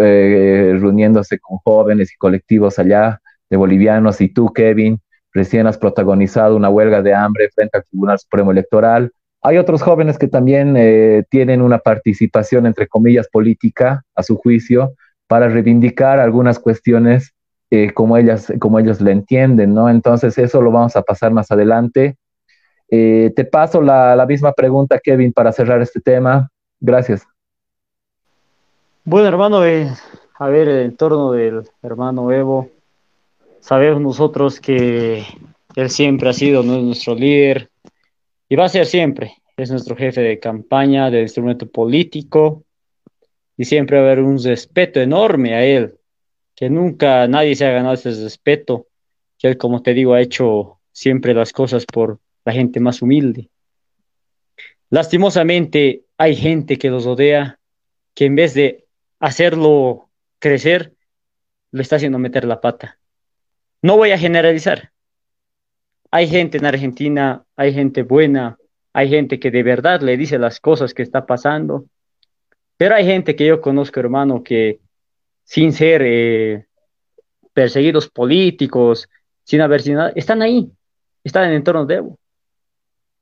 eh, 0.00 0.76
reuniéndose 0.80 1.40
con 1.40 1.58
jóvenes 1.58 2.12
y 2.12 2.16
colectivos 2.16 2.78
allá 2.78 3.20
de 3.50 3.56
bolivianos, 3.56 4.20
y 4.20 4.28
tú, 4.28 4.52
Kevin, 4.52 5.00
recién 5.34 5.66
has 5.66 5.76
protagonizado 5.76 6.56
una 6.56 6.70
huelga 6.70 7.02
de 7.02 7.12
hambre 7.12 7.50
frente 7.54 7.76
al 7.76 7.84
Tribunal 7.84 8.18
Supremo 8.18 8.52
Electoral. 8.52 9.12
Hay 9.42 9.58
otros 9.58 9.82
jóvenes 9.82 10.16
que 10.16 10.28
también 10.28 11.26
tienen 11.28 11.60
una 11.60 11.78
participación, 11.78 12.64
entre 12.64 12.88
comillas, 12.88 13.28
política, 13.28 14.02
a 14.14 14.22
su 14.22 14.36
juicio, 14.38 14.94
para 15.26 15.48
reivindicar 15.48 16.18
algunas 16.18 16.58
cuestiones 16.58 17.34
eh, 17.70 17.92
como, 17.92 18.16
ellas, 18.16 18.52
como 18.60 18.78
ellos 18.78 19.00
le 19.00 19.10
entienden, 19.10 19.74
¿no? 19.74 19.88
Entonces 19.88 20.38
eso 20.38 20.60
lo 20.60 20.70
vamos 20.70 20.94
a 20.94 21.02
pasar 21.02 21.32
más 21.32 21.50
adelante. 21.50 22.16
Eh, 22.88 23.32
te 23.34 23.44
paso 23.44 23.82
la, 23.82 24.24
misma 24.28 24.52
pregunta, 24.52 25.00
Kevin, 25.02 25.32
para 25.32 25.50
cerrar 25.50 25.82
este 25.82 26.00
tema. 26.00 26.48
Gracias. 26.78 27.26
Bueno, 29.04 29.26
hermano, 29.26 29.64
eh, 29.64 29.90
a 30.38 30.48
ver, 30.48 30.68
el 30.68 30.84
entorno 30.84 31.32
del 31.32 31.62
hermano 31.82 32.30
Evo, 32.30 32.68
sabemos 33.64 34.02
nosotros 34.02 34.60
que 34.60 35.24
él 35.74 35.88
siempre 35.88 36.28
ha 36.28 36.34
sido 36.34 36.62
nuestro 36.62 37.14
líder 37.14 37.70
y 38.46 38.56
va 38.56 38.66
a 38.66 38.68
ser 38.68 38.84
siempre. 38.84 39.38
Es 39.56 39.70
nuestro 39.70 39.96
jefe 39.96 40.20
de 40.20 40.38
campaña, 40.38 41.10
del 41.10 41.22
instrumento 41.22 41.66
político 41.66 42.64
y 43.56 43.64
siempre 43.64 43.96
va 43.96 44.02
a 44.02 44.06
haber 44.06 44.22
un 44.22 44.42
respeto 44.42 45.00
enorme 45.00 45.54
a 45.54 45.64
él 45.64 45.94
que 46.54 46.68
nunca 46.68 47.26
nadie 47.26 47.56
se 47.56 47.64
ha 47.64 47.70
ganado 47.70 47.94
ese 47.94 48.10
respeto, 48.10 48.86
que 49.38 49.48
él, 49.48 49.56
como 49.56 49.82
te 49.82 49.94
digo, 49.94 50.12
ha 50.12 50.20
hecho 50.20 50.78
siempre 50.92 51.32
las 51.32 51.52
cosas 51.52 51.86
por 51.86 52.20
la 52.44 52.52
gente 52.52 52.80
más 52.80 53.00
humilde. 53.00 53.48
Lastimosamente, 54.90 56.02
hay 56.18 56.36
gente 56.36 56.76
que 56.76 56.90
los 56.90 57.06
rodea 57.06 57.58
que 58.14 58.26
en 58.26 58.36
vez 58.36 58.52
de 58.52 58.84
hacerlo 59.18 60.10
crecer, 60.38 60.92
lo 61.72 61.80
está 61.80 61.96
haciendo 61.96 62.18
meter 62.18 62.44
la 62.44 62.60
pata. 62.60 62.98
No 63.84 63.98
voy 63.98 64.12
a 64.12 64.18
generalizar. 64.18 64.92
Hay 66.10 66.26
gente 66.26 66.56
en 66.56 66.64
Argentina, 66.64 67.44
hay 67.54 67.74
gente 67.74 68.02
buena, 68.02 68.56
hay 68.94 69.10
gente 69.10 69.38
que 69.38 69.50
de 69.50 69.62
verdad 69.62 70.00
le 70.00 70.16
dice 70.16 70.38
las 70.38 70.58
cosas 70.58 70.94
que 70.94 71.02
está 71.02 71.26
pasando, 71.26 71.84
pero 72.78 72.94
hay 72.94 73.04
gente 73.04 73.36
que 73.36 73.44
yo 73.44 73.60
conozco, 73.60 74.00
hermano, 74.00 74.42
que 74.42 74.80
sin 75.42 75.74
ser 75.74 76.00
eh, 76.02 76.66
perseguidos 77.52 78.08
políticos, 78.08 79.10
sin 79.42 79.60
haber 79.60 79.82
sido 79.82 79.98
nada, 79.98 80.12
están 80.16 80.40
ahí, 80.40 80.72
están 81.22 81.44
en 81.44 81.50
el 81.50 81.56
entorno 81.56 81.84
de 81.84 81.96
Evo. 81.96 82.18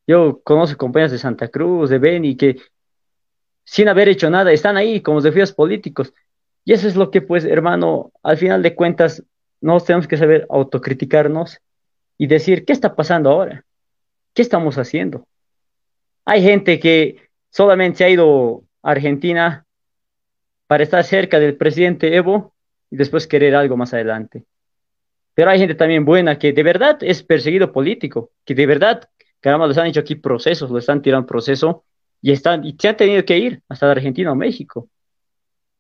Yo 0.06 0.43
conozco 0.44 0.78
compañeros 0.78 1.10
de 1.10 1.18
Santa 1.18 1.48
Cruz, 1.48 1.90
de 1.90 1.98
Beni, 1.98 2.36
que 2.36 2.55
sin 3.64 3.89
haber 3.89 4.10
hecho 4.10 4.30
nada, 4.30 4.52
están 4.52 4.76
ahí 4.76 5.01
como 5.01 5.20
desafíos 5.20 5.52
políticos. 5.52 6.14
Y 6.64 6.72
eso 6.72 6.86
es 6.86 6.94
lo 6.94 7.10
que, 7.10 7.20
pues, 7.20 7.44
hermano, 7.44 8.12
al 8.22 8.36
final 8.36 8.62
de 8.62 8.76
cuentas, 8.76 9.24
nos 9.62 9.84
tenemos 9.84 10.06
que 10.06 10.16
saber 10.16 10.47
autocriticarnos 10.51 11.59
y 12.18 12.26
decir, 12.26 12.64
¿qué 12.64 12.72
está 12.72 12.94
pasando 12.94 13.30
ahora? 13.30 13.64
¿Qué 14.34 14.43
estamos 14.43 14.76
haciendo? 14.76 15.26
Hay 16.24 16.43
gente 16.43 16.78
que 16.78 17.28
solamente 17.51 18.05
ha 18.05 18.10
ido 18.10 18.64
a 18.82 18.90
Argentina 18.90 19.64
para 20.66 20.84
estar 20.84 21.02
cerca 21.05 21.39
del 21.39 21.56
presidente 21.56 22.14
Evo 22.14 22.55
y 22.90 22.97
después 22.97 23.26
querer 23.26 23.55
algo 23.55 23.76
más 23.76 23.94
adelante. 23.94 24.44
Pero 25.34 25.51
hay 25.51 25.59
gente 25.59 25.74
también 25.74 26.05
buena 26.05 26.39
que 26.39 26.52
de 26.52 26.62
verdad 26.62 26.98
es 27.01 27.22
perseguido 27.22 27.72
político, 27.72 28.30
que 28.44 28.55
de 28.55 28.66
verdad, 28.66 29.09
caramba, 29.40 29.66
les 29.66 29.78
han 29.78 29.86
hecho 29.86 30.01
aquí 30.01 30.14
procesos, 30.14 30.70
lo 30.70 30.78
están 30.78 31.02
tirando 31.02 31.26
proceso 31.26 31.84
y, 32.20 32.32
están, 32.32 32.64
y 32.64 32.76
se 32.78 32.89
han 32.89 32.97
tenido 32.97 33.24
que 33.24 33.39
ir 33.39 33.62
hasta 33.68 33.90
Argentina 33.90 34.32
o 34.32 34.34
México. 34.34 34.89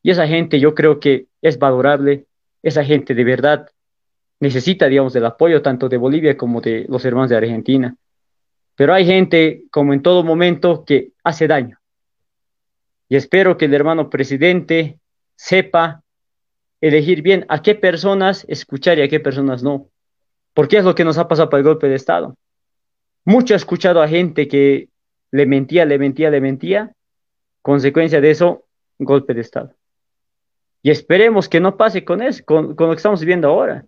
Y 0.02 0.10
esa 0.10 0.26
gente 0.26 0.58
yo 0.58 0.74
creo 0.74 0.98
que 0.98 1.26
es 1.40 1.58
valorable, 1.58 2.26
esa 2.62 2.84
gente 2.84 3.14
de 3.14 3.24
verdad 3.24 3.68
necesita, 4.40 4.86
digamos, 4.86 5.12
del 5.12 5.26
apoyo 5.26 5.62
tanto 5.62 5.88
de 5.88 5.96
Bolivia 5.96 6.36
como 6.36 6.60
de 6.60 6.86
los 6.88 7.04
hermanos 7.04 7.30
de 7.30 7.36
Argentina. 7.36 7.96
Pero 8.74 8.94
hay 8.94 9.06
gente, 9.06 9.64
como 9.70 9.92
en 9.92 10.02
todo 10.02 10.24
momento, 10.24 10.84
que 10.84 11.12
hace 11.22 11.46
daño 11.46 11.78
y 13.12 13.16
espero 13.16 13.58
que 13.58 13.66
el 13.66 13.74
hermano 13.74 14.08
presidente 14.08 14.98
sepa 15.36 16.02
elegir 16.80 17.20
bien 17.20 17.44
a 17.50 17.60
qué 17.60 17.74
personas 17.74 18.46
escuchar 18.48 18.98
y 18.98 19.02
a 19.02 19.08
qué 19.08 19.20
personas 19.20 19.62
no. 19.62 19.90
Porque 20.54 20.78
es 20.78 20.84
lo 20.84 20.94
que 20.94 21.04
nos 21.04 21.18
ha 21.18 21.28
pasado 21.28 21.50
para 21.50 21.58
el 21.58 21.66
golpe 21.66 21.88
de 21.88 21.96
Estado. 21.96 22.38
Mucho 23.26 23.52
he 23.52 23.58
escuchado 23.58 24.00
a 24.00 24.08
gente 24.08 24.48
que 24.48 24.88
le 25.30 25.44
mentía, 25.44 25.84
le 25.84 25.98
mentía, 25.98 26.30
le 26.30 26.40
mentía. 26.40 26.94
Consecuencia 27.60 28.22
de 28.22 28.30
eso, 28.30 28.64
golpe 28.98 29.34
de 29.34 29.42
Estado. 29.42 29.74
Y 30.82 30.90
esperemos 30.90 31.48
que 31.48 31.60
no 31.60 31.76
pase 31.76 32.04
con 32.04 32.22
eso, 32.22 32.42
con, 32.44 32.74
lo 32.78 32.90
que 32.90 32.96
estamos 32.96 33.20
viviendo 33.20 33.48
ahora. 33.48 33.86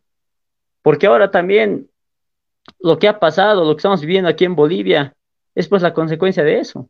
Porque 0.82 1.06
ahora 1.06 1.30
también 1.30 1.88
lo 2.78 2.98
que 2.98 3.08
ha 3.08 3.18
pasado, 3.18 3.64
lo 3.64 3.74
que 3.74 3.80
estamos 3.80 4.00
viviendo 4.00 4.28
aquí 4.28 4.44
en 4.44 4.54
Bolivia, 4.54 5.14
es 5.54 5.68
pues 5.68 5.82
la 5.82 5.92
consecuencia 5.92 6.44
de 6.44 6.60
eso. 6.60 6.88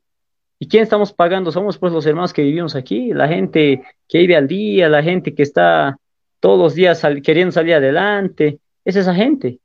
¿Y 0.58 0.68
quién 0.68 0.82
estamos 0.82 1.12
pagando? 1.12 1.50
Somos 1.50 1.78
pues 1.78 1.92
los 1.92 2.06
hermanos 2.06 2.32
que 2.32 2.42
vivimos 2.42 2.76
aquí, 2.76 3.12
la 3.12 3.28
gente 3.28 3.82
que 4.08 4.18
vive 4.18 4.36
al 4.36 4.46
día, 4.46 4.88
la 4.88 5.02
gente 5.02 5.34
que 5.34 5.42
está 5.42 5.98
todos 6.40 6.58
los 6.58 6.74
días 6.74 7.02
queriendo 7.22 7.52
salir 7.52 7.74
adelante. 7.74 8.60
Es 8.84 8.96
esa 8.96 9.14
gente, 9.14 9.58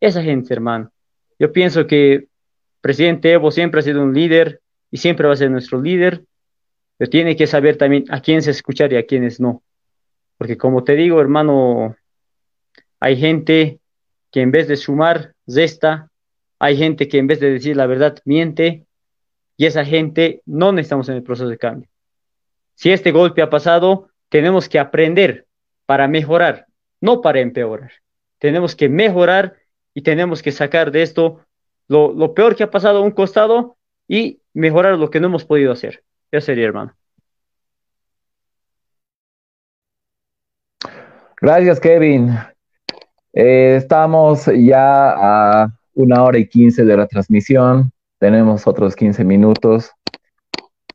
esa 0.00 0.22
gente, 0.22 0.52
hermano. 0.54 0.90
Yo 1.38 1.52
pienso 1.52 1.86
que 1.86 2.28
presidente 2.80 3.32
Evo 3.32 3.50
siempre 3.50 3.80
ha 3.80 3.82
sido 3.82 4.02
un 4.02 4.14
líder 4.14 4.60
y 4.90 4.96
siempre 4.96 5.26
va 5.26 5.34
a 5.34 5.36
ser 5.36 5.50
nuestro 5.50 5.80
líder, 5.80 6.24
pero 7.00 7.08
tiene 7.08 7.34
que 7.34 7.46
saber 7.46 7.78
también 7.78 8.04
a 8.10 8.20
quién 8.20 8.42
se 8.42 8.50
escuchar 8.50 8.92
y 8.92 8.96
a 8.96 9.06
quiénes 9.06 9.40
no. 9.40 9.62
Porque 10.36 10.58
como 10.58 10.84
te 10.84 10.96
digo, 10.96 11.18
hermano, 11.18 11.96
hay 13.00 13.16
gente 13.16 13.80
que 14.30 14.42
en 14.42 14.50
vez 14.50 14.68
de 14.68 14.76
sumar, 14.76 15.32
resta, 15.46 16.10
hay 16.58 16.76
gente 16.76 17.08
que 17.08 17.16
en 17.16 17.26
vez 17.26 17.40
de 17.40 17.52
decir 17.52 17.74
la 17.74 17.86
verdad, 17.86 18.18
miente, 18.26 18.84
y 19.56 19.64
esa 19.64 19.82
gente 19.86 20.42
no 20.44 20.72
necesitamos 20.72 21.08
en 21.08 21.14
el 21.14 21.22
proceso 21.22 21.48
de 21.48 21.56
cambio. 21.56 21.88
Si 22.74 22.90
este 22.90 23.12
golpe 23.12 23.40
ha 23.40 23.48
pasado, 23.48 24.10
tenemos 24.28 24.68
que 24.68 24.78
aprender 24.78 25.46
para 25.86 26.06
mejorar, 26.06 26.66
no 27.00 27.22
para 27.22 27.40
empeorar. 27.40 27.92
Tenemos 28.38 28.76
que 28.76 28.90
mejorar 28.90 29.56
y 29.94 30.02
tenemos 30.02 30.42
que 30.42 30.52
sacar 30.52 30.90
de 30.90 31.00
esto 31.00 31.40
lo, 31.88 32.12
lo 32.12 32.34
peor 32.34 32.56
que 32.56 32.64
ha 32.64 32.70
pasado 32.70 32.98
a 32.98 33.02
un 33.02 33.12
costado 33.12 33.78
y 34.06 34.42
mejorar 34.52 34.98
lo 34.98 35.08
que 35.08 35.18
no 35.18 35.28
hemos 35.28 35.46
podido 35.46 35.72
hacer. 35.72 36.04
Eso 36.30 36.46
sería, 36.46 36.66
hermano. 36.66 36.94
Gracias, 41.40 41.80
Kevin. 41.80 42.36
Eh, 43.32 43.76
estamos 43.76 44.46
ya 44.46 45.62
a 45.62 45.72
una 45.94 46.22
hora 46.22 46.38
y 46.38 46.46
quince 46.46 46.84
de 46.84 46.96
la 46.96 47.06
transmisión. 47.06 47.90
Tenemos 48.18 48.66
otros 48.66 48.94
15 48.94 49.24
minutos. 49.24 49.90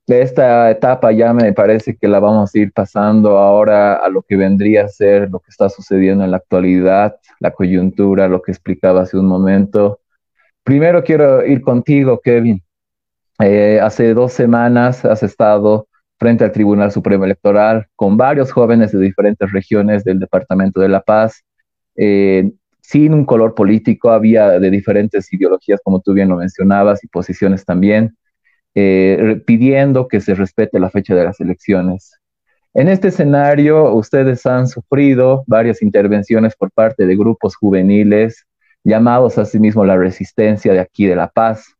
De 0.07 0.21
esta 0.21 0.69
etapa 0.69 1.11
ya 1.11 1.33
me 1.33 1.51
parece 1.51 1.97
que 1.97 2.07
la 2.07 2.19
vamos 2.19 2.53
a 2.53 2.59
ir 2.59 2.71
pasando 2.71 3.39
ahora 3.39 3.95
a 3.95 4.07
lo 4.07 4.21
que 4.21 4.35
vendría 4.35 4.85
a 4.85 4.87
ser 4.87 5.31
lo 5.31 5.39
que 5.39 5.49
está 5.49 5.67
sucediendo 5.67 6.23
en 6.23 6.29
la 6.29 6.37
actualidad, 6.37 7.15
la 7.39 7.49
coyuntura, 7.49 8.27
lo 8.27 8.41
que 8.41 8.51
explicaba 8.51 9.01
hace 9.01 9.17
un 9.17 9.25
momento. 9.25 10.01
Primero 10.63 11.03
quiero 11.03 11.43
ir 11.43 11.61
contigo, 11.61 12.21
Kevin. 12.23 12.61
Eh, 13.39 13.79
hace 13.81 14.13
dos 14.13 14.33
semanas 14.33 15.03
has 15.03 15.21
estado 15.23 15.87
frente 16.17 16.43
al 16.43 16.51
Tribunal 16.51 16.91
Supremo 16.91 17.25
Electoral 17.25 17.87
con 17.95 18.15
varios 18.15 18.51
jóvenes 18.51 18.91
de 18.91 18.99
diferentes 18.99 19.51
regiones 19.51 20.03
del 20.03 20.19
Departamento 20.19 20.79
de 20.79 20.89
La 20.89 21.01
Paz, 21.01 21.43
eh, 21.97 22.51
sin 22.81 23.13
un 23.13 23.25
color 23.25 23.55
político, 23.55 24.11
había 24.11 24.59
de 24.59 24.69
diferentes 24.69 25.31
ideologías, 25.33 25.81
como 25.83 26.01
tú 26.01 26.13
bien 26.13 26.29
lo 26.29 26.37
mencionabas, 26.37 27.03
y 27.03 27.07
posiciones 27.07 27.65
también, 27.65 28.15
eh, 28.75 29.41
pidiendo 29.45 30.07
que 30.07 30.21
se 30.21 30.35
respete 30.35 30.79
la 30.79 30.89
fecha 30.89 31.15
de 31.15 31.23
las 31.25 31.39
elecciones. 31.39 32.19
En 32.73 32.87
este 32.87 33.07
escenario, 33.07 33.93
ustedes 33.93 34.45
han 34.45 34.67
sufrido 34.67 35.43
varias 35.47 35.81
intervenciones 35.81 36.55
por 36.55 36.71
parte 36.71 37.05
de 37.05 37.15
grupos 37.15 37.55
juveniles 37.55 38.45
llamados 38.83 39.37
a 39.37 39.45
sí 39.45 39.59
la 39.59 39.97
resistencia 39.97 40.71
de 40.73 40.79
aquí 40.79 41.07
de 41.07 41.15
La 41.15 41.29
Paz. 41.29 41.74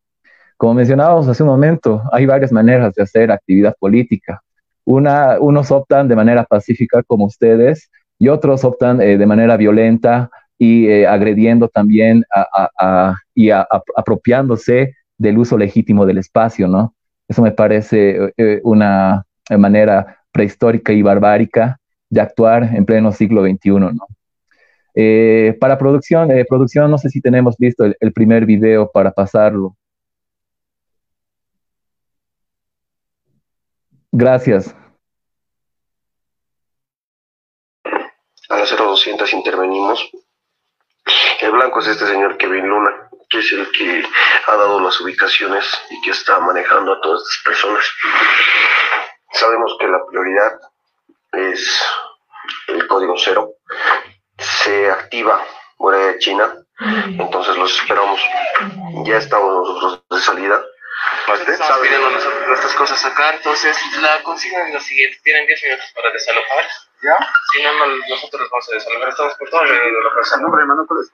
Como 0.58 0.76
mencionábamos 0.76 1.28
hace 1.28 1.44
un 1.44 1.50
momento, 1.50 2.02
hay 2.12 2.26
varias 2.26 2.52
maneras 2.52 2.94
de 2.94 3.04
hacer 3.04 3.32
actividad 3.32 3.76
política. 3.78 4.42
Una, 4.86 5.40
unos 5.40 5.72
optan 5.72 6.08
de 6.08 6.16
manera 6.16 6.44
pacífica 6.46 7.04
como 7.04 7.26
ustedes 7.26 7.90
y 8.18 8.30
otros 8.30 8.64
optan 8.64 9.02
eh, 9.02 9.18
de 9.18 9.26
manera 9.26 9.58
violenta 9.58 10.30
y 10.58 10.88
eh, 10.88 11.08
agrediendo 11.08 11.68
también 11.68 12.24
y 13.34 13.50
apropiándose 13.50 14.94
del 15.18 15.38
uso 15.38 15.58
legítimo 15.58 16.06
del 16.06 16.20
espacio, 16.20 16.68
¿no? 16.68 16.96
Eso 17.28 17.42
me 17.42 17.52
parece 17.52 18.34
eh, 18.38 18.62
una 18.64 19.26
manera 19.50 20.20
prehistórica 20.32 20.94
y 20.94 21.02
barbárica 21.02 21.78
de 22.10 22.22
actuar 22.22 22.64
en 22.64 22.86
pleno 22.86 23.12
siglo 23.12 23.44
XXI, 23.44 23.70
¿no? 23.72 24.08
para 25.60 25.78
producción, 25.78 26.30
producción, 26.48 26.90
no 26.90 26.98
sé 26.98 27.10
si 27.10 27.20
tenemos 27.20 27.56
listo 27.60 27.84
el 27.84 28.14
primer 28.14 28.46
video 28.46 28.90
para 28.94 29.12
pasarlo. 29.12 29.76
Gracias. 34.18 34.74
A 37.84 38.58
las 38.58 38.70
0200 38.70 39.34
intervenimos. 39.34 40.10
El 41.42 41.52
blanco 41.52 41.82
es 41.82 41.88
este 41.88 42.08
señor 42.08 42.38
Kevin 42.38 42.66
Luna, 42.66 43.10
que 43.30 43.40
es 43.40 43.52
el 43.52 43.70
que 43.74 44.06
ha 44.48 44.56
dado 44.56 44.80
las 44.80 45.02
ubicaciones 45.02 45.66
y 45.90 46.00
que 46.00 46.12
está 46.12 46.40
manejando 46.40 46.94
a 46.94 47.02
todas 47.02 47.24
estas 47.24 47.42
personas. 47.44 47.84
Sabemos 49.34 49.76
que 49.82 49.88
la 49.90 50.00
prioridad 50.10 50.62
es 51.34 51.84
el 52.68 52.88
código 52.88 53.16
cero. 53.18 53.56
Se 54.38 54.90
activa 54.92 55.44
fuera 55.78 55.98
de 55.98 56.20
China, 56.20 56.54
entonces 57.06 57.58
los 57.58 57.78
esperamos. 57.78 58.22
Ya 59.04 59.18
estamos 59.18 59.54
nosotros 59.54 60.06
de 60.10 60.20
salida 60.22 60.64
Estamos 61.28 61.80
pidiendo 61.82 62.12
nosotros 62.12 62.48
nuestras 62.48 62.74
cosas 62.76 63.04
acá, 63.04 63.36
entonces 63.36 63.76
la 64.00 64.22
consigna 64.22 64.68
es 64.68 64.74
la 64.76 64.80
siguiente, 64.80 65.18
tienen 65.24 65.48
10 65.48 65.64
minutos 65.64 65.92
para 65.96 66.12
desalojar. 66.12 66.66
¿Ya? 67.02 67.18
Si 67.52 67.64
no, 67.64 67.72
nosotros 68.10 68.42
los 68.42 68.52
vamos 68.52 68.70
a 68.72 68.76
desalojar, 68.76 69.10
estamos 69.10 69.34
por 69.34 69.50
todo 69.50 69.64
el 69.64 69.70
de 69.70 69.76
la 69.76 70.10
casa. 70.16 70.38
¿Nombre, 70.40 70.62
hermano? 70.62 70.86
¿Cuál 70.88 71.00
es? 71.02 71.12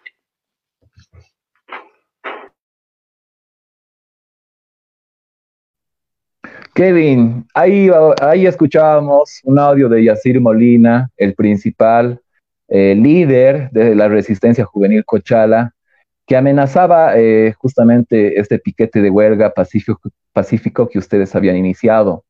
Kevin, 6.73 7.47
ahí, 7.53 7.89
ahí 8.21 8.47
escuchábamos 8.47 9.39
un 9.43 9.59
audio 9.59 9.87
de 9.87 10.03
Yacir 10.03 10.41
Molina, 10.41 11.09
el 11.15 11.35
principal 11.35 12.21
eh, 12.67 12.95
líder 12.95 13.69
de 13.71 13.95
la 13.95 14.09
resistencia 14.09 14.65
juvenil 14.65 15.05
Cochala, 15.05 15.73
que 16.31 16.37
amenazaba 16.37 17.19
eh, 17.19 17.53
justamente 17.57 18.39
este 18.39 18.57
piquete 18.57 19.01
de 19.01 19.09
huelga 19.09 19.53
pacífico, 19.53 20.87
que 20.87 20.97
ustedes 20.97 21.35
habían 21.35 21.57
iniciado. 21.57 22.23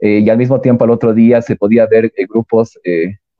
Eh, 0.00 0.18
y 0.18 0.28
al 0.28 0.36
mismo 0.36 0.60
tiempo, 0.60 0.84
al 0.84 0.90
otro 0.90 1.14
día, 1.14 1.40
se 1.40 1.56
podía 1.56 1.86
ver 1.86 2.12
eh, 2.14 2.26
grupos 2.28 2.78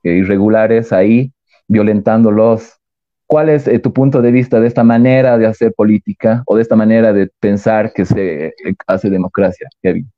irregulares 0.01 0.91
ahí 0.91 1.31
violentándolos. 1.67 2.79
¿Cuál 3.27 3.49
es 3.49 3.69
tu 3.83 3.93
punto 3.93 4.23
de 4.23 4.31
vista 4.31 4.59
de 4.59 4.65
esta 4.65 4.83
manera 4.83 5.37
de 5.37 5.45
hacer 5.45 5.73
política 5.73 6.41
o 6.47 6.55
de 6.55 6.63
esta 6.63 6.75
manera 6.75 7.13
de 7.13 7.29
pensar 7.39 7.93
que 7.93 8.03
se 8.03 8.55
hace 8.87 9.11
democracia, 9.11 9.69
Kevin? 9.79 10.11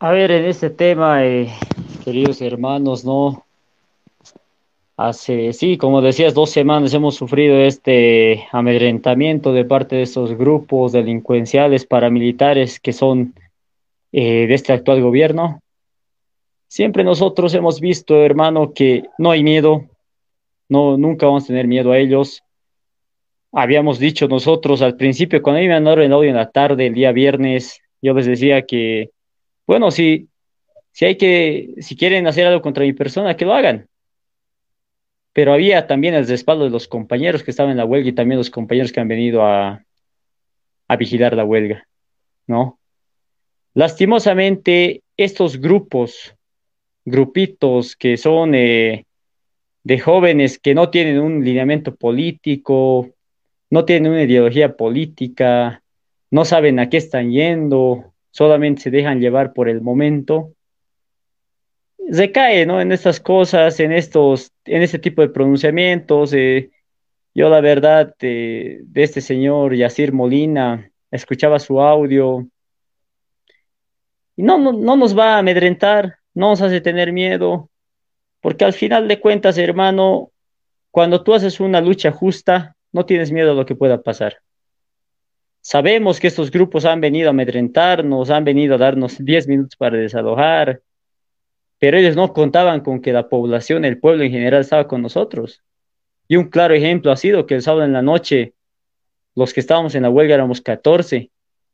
A 0.00 0.10
ver, 0.10 0.32
en 0.32 0.44
este 0.44 0.68
tema, 0.68 1.22
queridos 2.04 2.42
hermanos, 2.42 3.06
no, 3.06 3.45
Hace, 4.98 5.52
sí, 5.52 5.76
como 5.76 6.00
decías, 6.00 6.32
dos 6.32 6.48
semanas 6.48 6.94
hemos 6.94 7.16
sufrido 7.16 7.58
este 7.58 8.46
amedrentamiento 8.50 9.52
de 9.52 9.66
parte 9.66 9.96
de 9.96 10.02
esos 10.02 10.32
grupos 10.38 10.92
delincuenciales 10.92 11.84
paramilitares 11.84 12.80
que 12.80 12.94
son 12.94 13.34
eh, 14.12 14.46
de 14.46 14.54
este 14.54 14.72
actual 14.72 15.02
gobierno. 15.02 15.60
Siempre 16.68 17.04
nosotros 17.04 17.52
hemos 17.52 17.78
visto, 17.78 18.24
hermano, 18.24 18.72
que 18.72 19.04
no 19.18 19.32
hay 19.32 19.42
miedo, 19.42 19.84
no, 20.70 20.96
nunca 20.96 21.26
vamos 21.26 21.44
a 21.44 21.48
tener 21.48 21.66
miedo 21.66 21.92
a 21.92 21.98
ellos. 21.98 22.42
Habíamos 23.52 23.98
dicho 23.98 24.28
nosotros 24.28 24.80
al 24.80 24.96
principio, 24.96 25.42
cuando 25.42 25.58
a 25.58 25.60
mí 25.60 25.68
me 25.68 25.74
mandaron 25.74 26.06
el 26.06 26.12
audio 26.14 26.30
en 26.30 26.36
la 26.36 26.50
tarde, 26.50 26.86
el 26.86 26.94
día 26.94 27.12
viernes, 27.12 27.82
yo 28.00 28.14
les 28.14 28.24
decía 28.24 28.62
que, 28.62 29.10
bueno, 29.66 29.90
si, 29.90 30.30
si 30.92 31.04
hay 31.04 31.16
que, 31.16 31.74
si 31.80 31.96
quieren 31.96 32.26
hacer 32.26 32.46
algo 32.46 32.62
contra 32.62 32.84
mi 32.84 32.94
persona, 32.94 33.36
que 33.36 33.44
lo 33.44 33.52
hagan 33.52 33.86
pero 35.36 35.52
había 35.52 35.86
también 35.86 36.14
el 36.14 36.26
respaldo 36.26 36.64
de 36.64 36.70
los 36.70 36.88
compañeros 36.88 37.42
que 37.42 37.50
estaban 37.50 37.72
en 37.72 37.76
la 37.76 37.84
huelga 37.84 38.08
y 38.08 38.14
también 38.14 38.38
los 38.38 38.48
compañeros 38.48 38.90
que 38.90 39.00
han 39.00 39.08
venido 39.08 39.44
a, 39.44 39.84
vigilar 40.98 41.36
la 41.36 41.44
huelga, 41.44 41.86
¿no? 42.46 42.78
Lastimosamente, 43.74 45.02
estos 45.14 45.60
grupos, 45.60 46.34
grupitos 47.04 47.96
que 47.96 48.16
son 48.16 48.54
eh, 48.54 49.04
de 49.84 49.98
jóvenes 49.98 50.58
que 50.58 50.74
no 50.74 50.88
tienen 50.88 51.20
un 51.20 51.44
lineamiento 51.44 51.94
político, 51.94 53.10
no 53.68 53.84
tienen 53.84 54.12
una 54.12 54.22
ideología 54.22 54.74
política, 54.74 55.82
no 56.30 56.46
saben 56.46 56.78
a 56.78 56.88
qué 56.88 56.96
están 56.96 57.30
yendo, 57.30 58.14
solamente 58.30 58.80
se 58.80 58.90
dejan 58.90 59.20
llevar 59.20 59.52
por 59.52 59.68
el 59.68 59.82
momento, 59.82 60.54
recae, 62.10 62.66
¿no? 62.66 62.80
En 62.80 62.92
estas 62.92 63.20
cosas, 63.20 63.80
en 63.80 63.92
estos, 63.92 64.52
en 64.64 64.82
este 64.82 64.98
tipo 64.98 65.22
de 65.22 65.28
pronunciamientos. 65.28 66.32
Eh, 66.32 66.70
yo 67.34 67.48
la 67.48 67.60
verdad 67.60 68.14
de 68.18 68.84
este 68.94 69.20
señor 69.20 69.74
Yacir 69.74 70.12
Molina, 70.12 70.90
escuchaba 71.10 71.58
su 71.58 71.80
audio 71.80 72.46
y 74.36 74.42
no, 74.42 74.58
no, 74.58 74.72
no 74.72 74.96
nos 74.96 75.16
va 75.16 75.34
a 75.34 75.38
amedrentar, 75.38 76.18
no 76.34 76.50
nos 76.50 76.60
hace 76.60 76.80
tener 76.80 77.12
miedo, 77.12 77.70
porque 78.40 78.64
al 78.64 78.74
final 78.74 79.08
de 79.08 79.18
cuentas, 79.18 79.56
hermano, 79.56 80.30
cuando 80.90 81.22
tú 81.22 81.34
haces 81.34 81.58
una 81.58 81.80
lucha 81.80 82.12
justa, 82.12 82.76
no 82.92 83.06
tienes 83.06 83.32
miedo 83.32 83.52
a 83.52 83.54
lo 83.54 83.66
que 83.66 83.74
pueda 83.74 84.02
pasar. 84.02 84.38
Sabemos 85.62 86.20
que 86.20 86.28
estos 86.28 86.50
grupos 86.50 86.84
han 86.84 87.00
venido 87.00 87.28
a 87.28 87.30
amedrentarnos, 87.30 88.30
han 88.30 88.44
venido 88.44 88.74
a 88.74 88.78
darnos 88.78 89.16
10 89.18 89.48
minutos 89.48 89.76
para 89.76 89.96
desalojar, 89.96 90.80
pero 91.86 91.98
ellos 91.98 92.16
no 92.16 92.32
contaban 92.32 92.80
con 92.80 93.00
que 93.00 93.12
la 93.12 93.28
población, 93.28 93.84
el 93.84 94.00
pueblo 94.00 94.24
en 94.24 94.32
general 94.32 94.62
estaba 94.62 94.88
con 94.88 95.02
nosotros. 95.02 95.62
Y 96.26 96.34
un 96.34 96.48
claro 96.48 96.74
ejemplo 96.74 97.12
ha 97.12 97.16
sido 97.16 97.46
que 97.46 97.54
el 97.54 97.62
sábado 97.62 97.84
en 97.84 97.92
la 97.92 98.02
noche, 98.02 98.54
los 99.36 99.54
que 99.54 99.60
estábamos 99.60 99.94
en 99.94 100.02
la 100.02 100.10
huelga 100.10 100.34
éramos 100.34 100.60
14, 100.60 101.30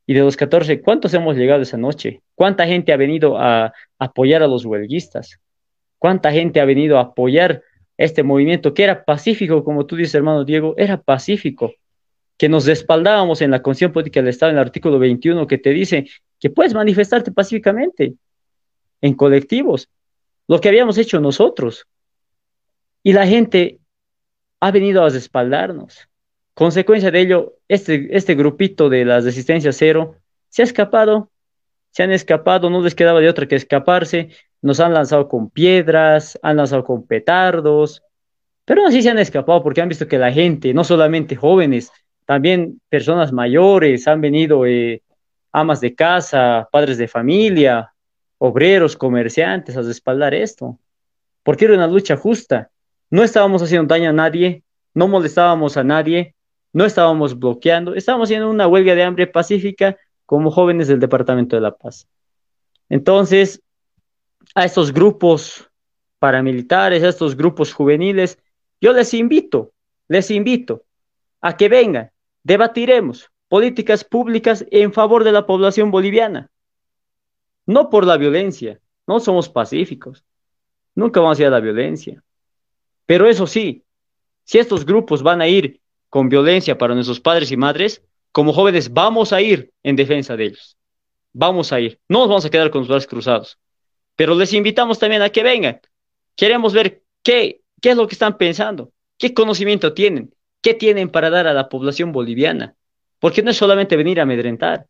y 0.07 0.13
de 0.13 0.21
los 0.21 0.37
14, 0.37 0.83
¿cuántos 0.83 1.15
hemos 1.15 1.35
llegado 1.35 1.63
esa 1.63 1.79
noche? 1.79 2.21
¿Cuánta 2.35 2.67
gente 2.67 2.93
ha 2.93 2.99
venido 2.99 3.39
a 3.39 3.73
apoyar 3.99 4.43
a 4.43 4.47
los 4.49 4.67
huelguistas? 4.67 5.41
¿Cuánta 5.97 6.31
gente 6.31 6.61
ha 6.61 6.67
venido 6.67 6.99
a 6.99 7.05
apoyar 7.05 7.63
este 7.97 8.23
movimiento 8.23 8.75
que 8.75 8.85
era 8.85 9.07
pacífico, 9.07 9.65
como 9.65 9.87
tú 9.87 9.97
dices, 9.97 10.15
hermano 10.15 10.45
Diego, 10.45 10.75
era 10.77 11.01
pacífico? 11.01 11.73
Que 12.37 12.51
nos 12.51 12.67
respaldábamos 12.67 13.41
en 13.41 13.51
la 13.51 13.63
Constitución 13.63 13.95
Política 13.95 14.21
del 14.21 14.29
Estado, 14.29 14.53
en 14.53 14.59
el 14.59 14.63
artículo 14.63 14.99
21, 14.99 15.47
que 15.47 15.57
te 15.57 15.71
dice 15.71 16.07
que 16.39 16.51
puedes 16.51 16.75
manifestarte 16.75 17.33
pacíficamente 17.33 18.13
en 19.01 19.15
colectivos, 19.15 19.89
lo 20.53 20.61
que 20.61 20.69
habíamos 20.69 20.99
hecho 20.99 21.19
nosotros. 21.19 21.87
Y 23.03 23.15
la 23.15 23.27
gente 23.27 23.79
ha 24.61 24.71
venido 24.71 25.03
a 25.03 25.09
respaldarnos. 25.09 26.11
Consecuencia 26.53 27.11
de 27.11 27.21
ello, 27.21 27.55
este, 27.69 28.15
este 28.15 28.35
grupito 28.35 28.91
de 28.91 29.07
las 29.07 29.25
resistencias 29.25 29.77
cero 29.79 30.17
se 30.51 30.61
ha 30.61 30.67
escapado, 30.67 31.31
se 31.91 32.03
han 32.03 32.13
escapado, 32.13 32.69
no 32.69 32.83
les 32.83 32.95
quedaba 32.95 33.21
de 33.21 33.31
otra 33.31 33.49
que 33.49 33.57
escaparse, 33.57 34.29
nos 34.61 34.79
han 34.79 34.93
lanzado 34.93 35.27
con 35.27 35.49
piedras, 35.49 36.39
han 36.43 36.59
lanzado 36.59 36.85
con 36.85 37.07
petardos, 37.07 38.03
pero 38.67 38.87
así 38.87 39.01
se 39.01 39.09
han 39.09 39.19
escapado 39.19 39.63
porque 39.63 39.81
han 39.81 39.89
visto 39.89 40.07
que 40.07 40.19
la 40.19 40.33
gente, 40.33 40.75
no 40.75 40.85
solamente 40.85 41.35
jóvenes, 41.35 41.91
también 42.27 42.79
personas 42.91 43.33
mayores, 43.33 44.07
han 44.07 44.21
venido 44.21 44.67
eh, 44.67 45.01
amas 45.51 45.81
de 45.81 45.95
casa, 45.95 46.69
padres 46.71 46.99
de 46.99 47.09
familia, 47.09 47.92
obreros, 48.45 48.97
comerciantes 48.97 49.77
a 49.77 49.83
respaldar 49.83 50.35
esto, 50.35 50.77
porque 51.45 51.67
era 51.67 51.75
una 51.75 51.87
lucha 51.87 52.17
justa. 52.17 52.73
No 53.09 53.23
estábamos 53.23 53.63
haciendo 53.63 53.95
daño 53.95 54.11
a 54.11 54.13
nadie, 54.13 54.65
no 54.95 55.07
molestábamos 55.07 55.77
a 55.77 55.85
nadie, 55.85 56.35
no 56.73 56.85
estábamos 56.85 57.39
bloqueando, 57.39 57.95
estábamos 57.95 58.27
haciendo 58.27 58.51
una 58.51 58.67
huelga 58.67 58.97
de 58.97 59.05
hambre 59.05 59.29
pacífica 59.29 59.97
como 60.27 60.51
jóvenes 60.51 60.89
del 60.89 60.99
Departamento 60.99 61.55
de 61.55 61.63
la 61.63 61.77
Paz. 61.77 62.09
Entonces, 62.89 63.63
a 64.57 64.65
estos 64.65 64.93
grupos 64.93 65.71
paramilitares, 66.19 67.05
a 67.05 67.11
estos 67.11 67.37
grupos 67.37 67.73
juveniles, 67.73 68.41
yo 68.81 68.93
les 68.93 69.15
invito, 69.15 69.71
les 70.09 70.33
invito 70.33 70.83
a 71.41 71.57
que 71.57 71.69
vengan, 71.69 72.11
debatiremos 72.43 73.31
políticas 73.47 74.03
públicas 74.03 74.67
en 74.73 74.93
favor 74.93 75.23
de 75.23 75.31
la 75.31 75.47
población 75.47 75.93
boliviana, 75.93 76.51
no 77.67 77.91
por 77.91 78.07
la 78.07 78.17
violencia, 78.17 78.81
no 79.07 79.21
somos 79.21 79.49
pacíficos, 79.49 80.25
nunca 80.95 81.21
vamos 81.21 81.39
a 81.39 81.43
ir 81.43 81.49
a 81.49 81.51
la 81.51 81.61
violencia. 81.61 82.23
Pero 83.07 83.29
eso 83.29 83.47
sí, 83.47 83.85
si 84.45 84.59
estos 84.59 84.85
grupos 84.85 85.23
van 85.23 85.41
a 85.41 85.49
ir 85.49 85.81
con 86.09 86.29
violencia 86.29 86.77
para 86.77 86.95
nuestros 86.95 87.21
padres 87.21 87.51
y 87.51 87.57
madres, 87.57 88.03
como 88.33 88.53
jóvenes 88.53 88.93
vamos 88.93 89.33
a 89.33 89.41
ir 89.41 89.73
en 89.83 89.97
defensa 89.97 90.37
de 90.37 90.45
ellos. 90.45 90.77
Vamos 91.33 91.73
a 91.73 91.81
ir. 91.81 92.01
No 92.09 92.21
nos 92.21 92.29
vamos 92.29 92.45
a 92.45 92.51
quedar 92.51 92.71
con 92.71 92.83
los 92.83 92.89
brazos 92.89 93.07
cruzados. 93.07 93.59
Pero 94.17 94.35
les 94.35 94.53
invitamos 94.53 94.99
también 94.99 95.23
a 95.23 95.31
que 95.31 95.43
vengan. 95.43 95.81
Queremos 96.37 96.73
ver 96.73 97.03
qué, 97.23 97.63
qué 97.81 97.91
es 97.91 97.97
lo 97.97 98.07
que 98.07 98.15
están 98.15 98.37
pensando, 98.37 98.93
qué 99.19 99.33
conocimiento 99.33 99.93
tienen, 99.93 100.35
qué 100.61 100.75
tienen 100.75 101.11
para 101.11 101.31
dar 101.31 101.47
a 101.47 101.55
la 101.55 101.69
población 101.69 102.13
boliviana. 102.13 102.75
Porque 103.19 103.43
no 103.43 103.51
es 103.51 103.57
solamente 103.57 103.97
venir 103.97 104.19
a 104.21 104.25
amedrentar. 104.25 104.87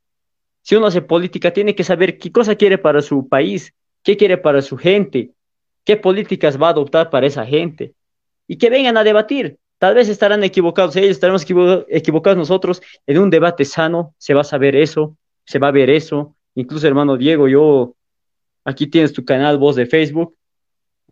Si 0.62 0.76
uno 0.76 0.86
hace 0.86 1.02
política, 1.02 1.52
tiene 1.52 1.74
que 1.74 1.84
saber 1.84 2.18
qué 2.18 2.30
cosa 2.30 2.54
quiere 2.54 2.78
para 2.78 3.02
su 3.02 3.28
país, 3.28 3.74
qué 4.02 4.16
quiere 4.16 4.38
para 4.38 4.62
su 4.62 4.76
gente, 4.76 5.32
qué 5.84 5.96
políticas 5.96 6.60
va 6.60 6.68
a 6.68 6.70
adoptar 6.70 7.10
para 7.10 7.26
esa 7.26 7.44
gente. 7.44 7.94
Y 8.46 8.56
que 8.56 8.70
vengan 8.70 8.96
a 8.96 9.04
debatir. 9.04 9.58
Tal 9.78 9.94
vez 9.94 10.08
estarán 10.08 10.44
equivocados 10.44 10.94
ellos, 10.94 11.10
estaremos 11.10 11.44
equivocados 11.88 12.38
nosotros. 12.38 12.80
En 13.06 13.18
un 13.18 13.30
debate 13.30 13.64
sano 13.64 14.14
se 14.18 14.34
va 14.34 14.42
a 14.42 14.44
saber 14.44 14.76
eso, 14.76 15.16
se 15.44 15.58
va 15.58 15.68
a 15.68 15.72
ver 15.72 15.90
eso. 15.90 16.36
Incluso, 16.54 16.86
hermano 16.86 17.16
Diego, 17.16 17.48
yo, 17.48 17.96
aquí 18.64 18.86
tienes 18.86 19.12
tu 19.12 19.24
canal, 19.24 19.58
voz 19.58 19.74
de 19.74 19.86
Facebook. 19.86 20.36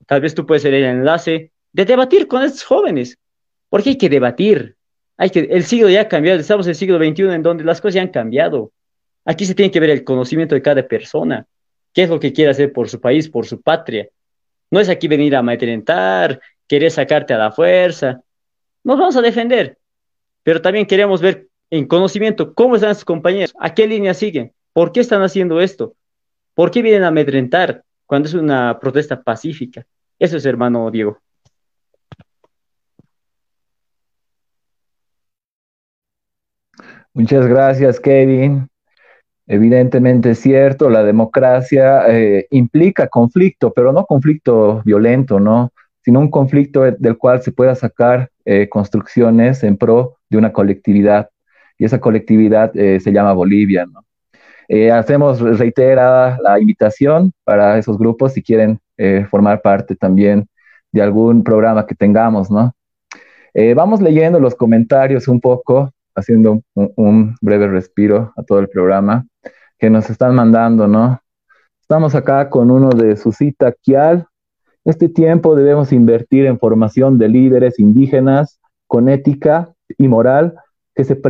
Tal 0.06 0.20
vez 0.20 0.34
tú 0.34 0.46
puedes 0.46 0.62
ser 0.62 0.74
el 0.74 0.84
enlace 0.84 1.50
de 1.72 1.84
debatir 1.84 2.28
con 2.28 2.44
estos 2.44 2.62
jóvenes. 2.62 3.18
Porque 3.68 3.90
hay 3.90 3.98
que 3.98 4.08
debatir. 4.08 4.76
Hay 5.16 5.30
que, 5.30 5.40
el 5.40 5.64
siglo 5.64 5.88
ya 5.88 6.02
ha 6.02 6.08
cambiado, 6.08 6.38
estamos 6.38 6.66
en 6.66 6.70
el 6.70 6.76
siglo 6.76 6.98
XXI 6.98 7.34
en 7.34 7.42
donde 7.42 7.64
las 7.64 7.80
cosas 7.80 7.94
ya 7.94 8.02
han 8.02 8.08
cambiado. 8.08 8.70
Aquí 9.24 9.44
se 9.44 9.54
tiene 9.54 9.70
que 9.70 9.80
ver 9.80 9.90
el 9.90 10.04
conocimiento 10.04 10.54
de 10.54 10.62
cada 10.62 10.86
persona. 10.86 11.46
¿Qué 11.92 12.04
es 12.04 12.10
lo 12.10 12.20
que 12.20 12.32
quiere 12.32 12.50
hacer 12.50 12.72
por 12.72 12.88
su 12.88 13.00
país, 13.00 13.28
por 13.28 13.46
su 13.46 13.60
patria? 13.60 14.08
No 14.70 14.80
es 14.80 14.88
aquí 14.88 15.08
venir 15.08 15.34
a 15.36 15.40
amedrentar, 15.40 16.40
querer 16.66 16.90
sacarte 16.90 17.34
a 17.34 17.38
la 17.38 17.52
fuerza 17.52 18.22
nos 18.82 18.98
vamos 18.98 19.16
a 19.16 19.22
defender, 19.22 19.78
pero 20.42 20.62
también 20.62 20.86
queremos 20.86 21.20
ver 21.20 21.48
en 21.70 21.86
conocimiento 21.86 22.54
cómo 22.54 22.76
están 22.76 22.94
sus 22.94 23.04
compañeros, 23.04 23.54
a 23.60 23.74
qué 23.74 23.86
línea 23.86 24.14
siguen, 24.14 24.52
por 24.72 24.92
qué 24.92 25.00
están 25.00 25.22
haciendo 25.22 25.60
esto, 25.60 25.94
por 26.54 26.70
qué 26.70 26.82
vienen 26.82 27.04
a 27.04 27.08
amedrentar 27.08 27.84
cuando 28.06 28.28
es 28.28 28.34
una 28.34 28.78
protesta 28.80 29.22
pacífica. 29.22 29.86
Eso 30.18 30.36
es, 30.36 30.46
hermano 30.46 30.90
Diego. 30.90 31.18
Muchas 37.12 37.46
gracias, 37.46 38.00
Kevin. 38.00 38.69
Evidentemente 39.52 40.30
es 40.30 40.38
cierto, 40.38 40.88
la 40.90 41.02
democracia 41.02 42.04
eh, 42.06 42.46
implica 42.52 43.08
conflicto, 43.08 43.72
pero 43.72 43.92
no 43.92 44.06
conflicto 44.06 44.80
violento, 44.84 45.40
¿no? 45.40 45.72
Sino 46.04 46.20
un 46.20 46.30
conflicto 46.30 46.82
del 46.82 47.18
cual 47.18 47.42
se 47.42 47.50
pueda 47.50 47.74
sacar 47.74 48.30
eh, 48.44 48.68
construcciones 48.68 49.64
en 49.64 49.76
pro 49.76 50.18
de 50.28 50.38
una 50.38 50.52
colectividad. 50.52 51.30
Y 51.78 51.84
esa 51.84 51.98
colectividad 51.98 52.70
eh, 52.76 53.00
se 53.00 53.12
llama 53.12 53.32
Bolivia. 53.32 53.86
Hacemos 54.92 55.40
reiterada 55.40 56.38
la 56.40 56.60
invitación 56.60 57.32
para 57.42 57.76
esos 57.76 57.98
grupos 57.98 58.34
si 58.34 58.42
quieren 58.44 58.78
formar 59.30 59.62
parte 59.62 59.96
también 59.96 60.46
de 60.92 61.02
algún 61.02 61.42
programa 61.42 61.84
que 61.86 61.96
tengamos. 61.96 62.52
¿no? 62.52 62.72
vamos 63.74 64.00
leyendo 64.00 64.38
los 64.38 64.54
comentarios 64.54 65.26
un 65.26 65.40
poco, 65.40 65.90
haciendo 66.14 66.62
un, 66.74 67.34
breve 67.40 67.66
respiro 67.66 68.32
a 68.36 68.44
todo 68.44 68.60
el 68.60 68.68
programa 68.68 69.26
que 69.80 69.90
nos 69.90 70.10
están 70.10 70.34
mandando. 70.34 70.86
¿no? 70.86 71.20
Estamos 71.80 72.14
acá 72.14 72.48
con 72.50 72.70
uno 72.70 72.90
de 72.90 73.16
Susita 73.16 73.72
Kial, 73.72 74.28
este 74.84 75.10
tiempo 75.10 75.54
debemos 75.56 75.92
invertir 75.92 76.46
en 76.46 76.58
formación 76.58 77.18
de 77.18 77.28
líderes 77.28 77.78
indígenas 77.78 78.58
con 78.86 79.08
ética 79.08 79.72
y 79.98 80.08
moral 80.08 80.54
que 80.94 81.04
se 81.04 81.20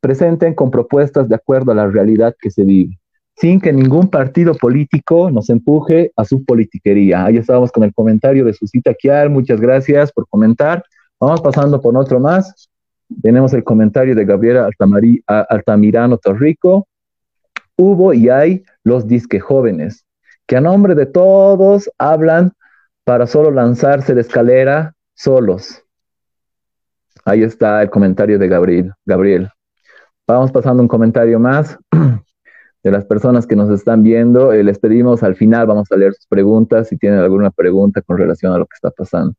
presenten 0.00 0.54
con 0.54 0.70
propuestas 0.70 1.28
de 1.28 1.34
acuerdo 1.34 1.72
a 1.72 1.74
la 1.74 1.88
realidad 1.88 2.34
que 2.40 2.50
se 2.50 2.64
vive, 2.64 2.98
sin 3.36 3.60
que 3.60 3.72
ningún 3.72 4.08
partido 4.08 4.54
político 4.54 5.30
nos 5.32 5.50
empuje 5.50 6.12
a 6.16 6.24
su 6.24 6.44
politiquería. 6.44 7.24
Ahí 7.24 7.38
estábamos 7.38 7.72
con 7.72 7.82
el 7.82 7.92
comentario 7.92 8.44
de 8.44 8.54
Susita 8.54 8.94
Kiar, 8.94 9.28
muchas 9.30 9.60
gracias 9.60 10.12
por 10.12 10.28
comentar. 10.28 10.84
Vamos 11.18 11.40
pasando 11.40 11.80
por 11.80 11.96
otro 11.96 12.20
más. 12.20 12.70
Tenemos 13.20 13.52
el 13.52 13.64
comentario 13.64 14.14
de 14.14 14.24
Gabriela 14.24 14.68
Altamirano 15.26 16.18
Torrico. 16.18 16.86
Hubo 17.76 18.12
y 18.12 18.28
hay 18.28 18.64
los 18.84 19.06
disque 19.06 19.40
jóvenes, 19.40 20.04
que 20.46 20.56
a 20.56 20.60
nombre 20.60 20.94
de 20.94 21.06
todos 21.06 21.90
hablan 21.98 22.52
para 23.04 23.26
solo 23.26 23.50
lanzarse 23.50 24.14
de 24.14 24.20
escalera 24.20 24.94
solos. 25.14 25.82
Ahí 27.24 27.42
está 27.42 27.82
el 27.82 27.90
comentario 27.90 28.38
de 28.38 28.48
Gabriel. 28.48 28.92
Gabriel. 29.04 29.48
Vamos 30.26 30.52
pasando 30.52 30.82
un 30.82 30.88
comentario 30.88 31.38
más 31.38 31.78
de 32.82 32.90
las 32.90 33.04
personas 33.04 33.46
que 33.46 33.56
nos 33.56 33.70
están 33.70 34.02
viendo. 34.02 34.52
Eh, 34.52 34.62
les 34.64 34.78
pedimos 34.78 35.22
al 35.22 35.36
final, 35.36 35.66
vamos 35.66 35.90
a 35.90 35.96
leer 35.96 36.14
sus 36.14 36.26
preguntas, 36.26 36.88
si 36.88 36.96
tienen 36.96 37.20
alguna 37.20 37.50
pregunta 37.50 38.02
con 38.02 38.18
relación 38.18 38.52
a 38.52 38.58
lo 38.58 38.66
que 38.66 38.74
está 38.74 38.90
pasando. 38.90 39.34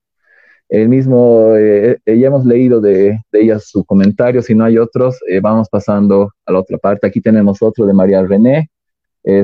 El 0.70 0.90
mismo, 0.90 1.56
eh, 1.56 2.00
eh, 2.06 2.18
ya 2.18 2.28
hemos 2.28 2.46
leído 2.46 2.82
de, 2.82 3.20
ellas 3.32 3.70
su 3.70 3.84
comentario, 3.86 4.42
si 4.42 4.56
no 4.56 4.66
hay 4.66 4.78
otros, 4.78 5.20
vamos 5.42 5.70
pasando 5.70 6.32
a 6.46 6.52
la 6.52 6.60
otra 6.60 6.78
parte. 6.78 7.06
Aquí 7.08 7.22
tenemos 7.22 7.62
otro 7.62 7.86
de 7.86 7.94
María 7.94 8.24
René. 8.24 8.70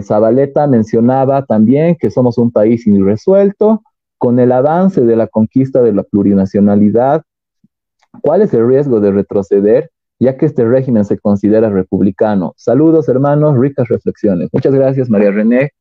Zabaleta 0.01 0.67
mencionaba 0.67 1.45
también 1.45 1.95
que 1.97 2.11
somos 2.11 2.37
un 2.37 2.51
país 2.51 2.85
irresuelto, 2.85 3.81
con 4.19 4.37
el 4.37 4.51
avance 4.51 5.01
de 5.01 5.15
la 5.15 5.27
conquista 5.27 5.81
de 5.81 5.93
la 5.93 6.03
plurinacionalidad, 6.03 7.23
¿cuál 8.21 8.41
es 8.41 8.53
el 8.53 8.67
riesgo 8.67 8.99
de 8.99 9.11
retroceder, 9.11 9.89
ya 10.19 10.37
que 10.37 10.45
este 10.45 10.65
régimen 10.65 11.05
se 11.05 11.17
considera 11.17 11.69
republicano? 11.69 12.53
Saludos, 12.57 13.07
hermanos, 13.07 13.57
ricas 13.57 13.87
reflexiones. 13.87 14.49
Muchas 14.51 14.73
gracias, 14.75 15.09
María 15.09 15.31
René. 15.31 15.71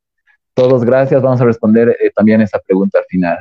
Todos 0.54 0.84
gracias. 0.84 1.20
Vamos 1.20 1.40
a 1.40 1.44
responder 1.44 1.96
eh, 2.00 2.10
también 2.14 2.40
esa 2.40 2.60
pregunta 2.60 3.00
al 3.00 3.04
final. 3.08 3.38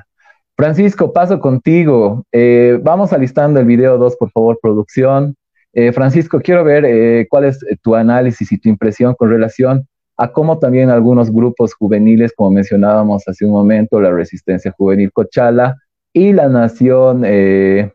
Francisco, 0.57 1.13
paso 1.13 1.39
contigo. 1.39 2.25
Eh, 2.33 2.79
vamos 2.81 3.13
alistando 3.13 3.59
el 3.59 3.65
video 3.65 3.97
2, 3.97 4.17
por 4.17 4.31
favor, 4.31 4.59
producción. 4.61 5.35
Eh, 5.71 5.93
Francisco, 5.93 6.41
quiero 6.41 6.65
ver 6.65 7.27
cuál 7.29 7.45
es 7.45 7.59
tu 7.81 7.95
análisis 7.95 8.51
y 8.51 8.57
tu 8.57 8.67
impresión 8.67 9.13
con 9.13 9.29
relación 9.29 9.87
a 10.17 10.31
cómo 10.31 10.57
también 10.57 10.89
algunos 10.89 11.31
grupos 11.31 11.75
juveniles, 11.75 12.33
como 12.35 12.51
mencionábamos 12.51 13.27
hace 13.27 13.45
un 13.45 13.51
momento, 13.51 14.01
la 14.01 14.11
Resistencia 14.11 14.73
Juvenil 14.75 15.11
Cochala 15.13 15.77
y 16.11 16.33
la 16.33 16.49
Nación 16.49 17.21
eh, 17.23 17.93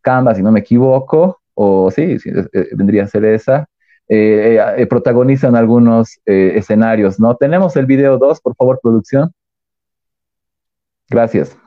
Camba, 0.00 0.34
si 0.34 0.42
no 0.42 0.52
me 0.52 0.60
equivoco, 0.60 1.40
o 1.54 1.90
sí, 1.90 2.16
eh, 2.24 2.68
vendría 2.76 3.02
a 3.02 3.08
ser 3.08 3.24
esa, 3.24 3.66
eh, 4.08 4.86
protagonizan 4.88 5.56
algunos 5.56 6.20
escenarios, 6.24 7.18
¿no? 7.18 7.34
Tenemos 7.36 7.74
el 7.76 7.86
video 7.86 8.16
2, 8.18 8.40
por 8.40 8.54
favor, 8.54 8.78
producción. 8.80 9.32
Gracias. 11.08 11.63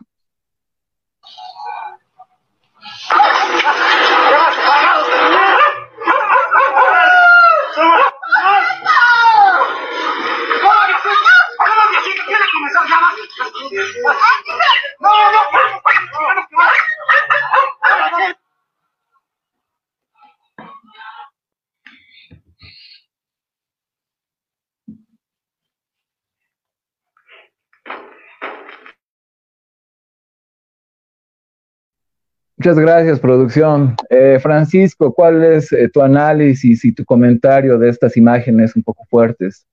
Muchas 32.57 32.79
gracias, 32.79 33.19
producción. 33.19 33.95
Eh, 34.09 34.39
Francisco, 34.41 35.13
¿cuál 35.13 35.43
es 35.43 35.71
eh, 35.71 35.89
tu 35.93 36.01
análisis 36.01 36.83
y 36.83 36.91
tu 36.91 37.05
comentario 37.05 37.77
de 37.77 37.87
estas 37.87 38.17
imágenes 38.17 38.75
un 38.75 38.81
poco 38.81 39.05
fuertes? 39.05 39.67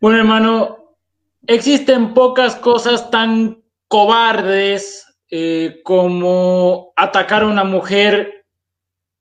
Bueno, 0.00 0.18
hermano, 0.18 0.85
existen 1.46 2.14
pocas 2.14 2.56
cosas 2.56 3.10
tan 3.10 3.62
cobardes 3.88 5.06
eh, 5.30 5.80
como 5.84 6.92
atacar 6.96 7.42
a 7.42 7.46
una 7.46 7.64
mujer 7.64 8.46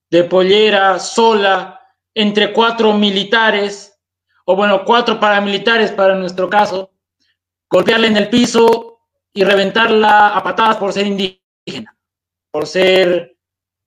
de 0.10 0.24
pollera 0.24 1.00
sola 1.00 1.82
entre 2.14 2.54
cuatro 2.54 2.94
militares, 2.94 4.00
o 4.46 4.56
bueno, 4.56 4.86
cuatro 4.86 5.20
paramilitares 5.20 5.92
para 5.92 6.16
nuestro 6.16 6.50
caso, 6.50 6.92
golpearla 7.70 8.08
en 8.08 8.18
el 8.18 8.30
piso 8.30 9.00
y 9.34 9.44
reventarla 9.44 10.30
a 10.30 10.44
patadas 10.44 10.78
por 10.78 10.94
ser 10.94 11.08
indígena, 11.08 11.98
por 12.52 12.66
ser 12.68 13.38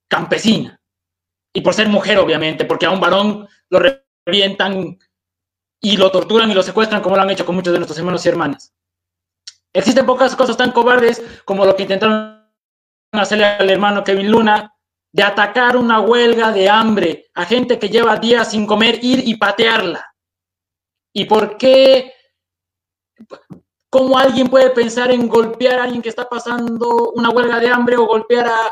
campesina 0.07 0.79
y 1.53 1.61
por 1.61 1.73
ser 1.73 1.87
mujer, 1.87 2.19
obviamente, 2.19 2.65
porque 2.65 2.85
a 2.85 2.91
un 2.91 2.99
varón 2.99 3.47
lo 3.69 3.81
revientan 4.25 4.99
y 5.81 5.97
lo 5.97 6.11
torturan 6.11 6.51
y 6.51 6.53
lo 6.53 6.63
secuestran 6.63 7.01
como 7.01 7.15
lo 7.15 7.21
han 7.21 7.29
hecho 7.29 7.45
con 7.45 7.55
muchos 7.55 7.73
de 7.73 7.79
nuestros 7.79 7.97
hermanos 7.97 8.25
y 8.25 8.29
hermanas. 8.29 8.73
Existen 9.73 10.05
pocas 10.05 10.35
cosas 10.35 10.57
tan 10.57 10.71
cobardes 10.71 11.21
como 11.45 11.65
lo 11.65 11.75
que 11.75 11.83
intentaron 11.83 12.39
hacerle 13.11 13.45
al 13.45 13.69
hermano 13.69 14.03
Kevin 14.03 14.31
Luna, 14.31 14.73
de 15.11 15.23
atacar 15.23 15.75
una 15.75 16.01
huelga 16.01 16.51
de 16.51 16.69
hambre 16.69 17.29
a 17.33 17.45
gente 17.45 17.79
que 17.79 17.89
lleva 17.89 18.17
días 18.17 18.51
sin 18.51 18.67
comer, 18.67 18.99
ir 19.03 19.27
y 19.27 19.35
patearla. 19.35 20.05
¿Y 21.13 21.25
por 21.25 21.57
qué? 21.57 22.13
¿Cómo 23.89 24.17
alguien 24.19 24.49
puede 24.49 24.69
pensar 24.69 25.11
en 25.11 25.27
golpear 25.27 25.79
a 25.79 25.83
alguien 25.83 26.01
que 26.01 26.09
está 26.09 26.29
pasando 26.29 27.11
una 27.15 27.31
huelga 27.31 27.59
de 27.59 27.69
hambre 27.69 27.97
o 27.97 28.05
golpear 28.05 28.47
a 28.47 28.71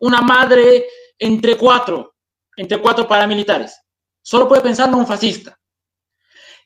una 0.00 0.20
madre 0.20 0.86
entre 1.18 1.56
cuatro, 1.56 2.14
entre 2.56 2.80
cuatro 2.80 3.08
paramilitares? 3.08 3.80
Solo 4.22 4.46
puede 4.46 4.60
pensarlo 4.60 4.98
un 4.98 5.06
fascista. 5.06 5.57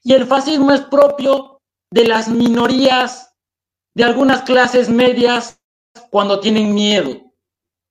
Y 0.04 0.14
el 0.14 0.26
fascismo 0.26 0.72
es 0.72 0.80
propio 0.82 1.60
de 1.90 2.06
las 2.06 2.28
minorías 2.28 3.34
de 3.94 4.04
algunas 4.04 4.42
clases 4.42 4.88
medias 4.88 5.60
cuando 6.10 6.40
tienen 6.40 6.74
miedo. 6.74 7.20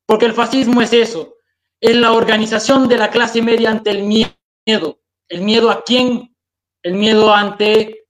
Porque 0.06 0.26
el 0.26 0.34
fascismo 0.34 0.82
es 0.82 0.92
eso, 0.94 1.36
es 1.80 1.96
la 1.96 2.12
organización 2.12 2.88
de 2.88 2.98
la 2.98 3.10
clase 3.10 3.42
media 3.42 3.70
ante 3.70 3.92
el 3.92 4.04
miedo. 4.04 5.00
¿El 5.30 5.42
miedo 5.42 5.72
a 5.72 5.84
quién? 5.84 6.36
El 6.84 6.96
miedo 6.96 7.34
ante 7.34 8.08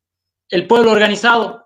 el 0.50 0.68
pueblo 0.68 0.92
organizado, 0.92 1.66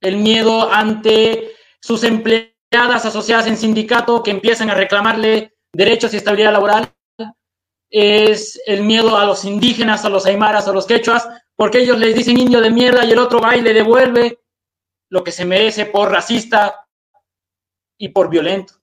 el 0.00 0.16
miedo 0.16 0.70
ante 0.72 1.52
sus 1.80 2.02
empleadas 2.04 3.06
asociadas 3.06 3.46
en 3.46 3.56
sindicato 3.56 4.22
que 4.22 4.30
empiezan 4.30 4.70
a 4.70 4.74
reclamarle 4.74 5.54
derechos 5.72 6.12
y 6.12 6.16
estabilidad 6.16 6.52
laboral. 6.52 6.92
Es 7.90 8.60
el 8.66 8.82
miedo 8.82 9.16
a 9.16 9.24
los 9.24 9.44
indígenas, 9.44 10.04
a 10.04 10.08
los 10.08 10.26
aymaras, 10.26 10.66
a 10.66 10.72
los 10.72 10.86
quechuas, 10.86 11.28
porque 11.56 11.78
ellos 11.78 11.98
les 11.98 12.14
dicen 12.14 12.38
indio 12.38 12.60
de 12.60 12.70
mierda 12.70 13.04
y 13.04 13.12
el 13.12 13.18
otro 13.18 13.40
va 13.40 13.56
y 13.56 13.62
le 13.62 13.72
devuelve 13.72 14.40
lo 15.08 15.24
que 15.24 15.32
se 15.32 15.44
merece 15.44 15.86
por 15.86 16.10
racista 16.10 16.86
y 17.98 18.10
por 18.10 18.28
violento. 18.28 18.74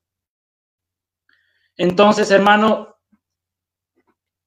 Entonces, 1.77 2.31
hermano, 2.31 2.97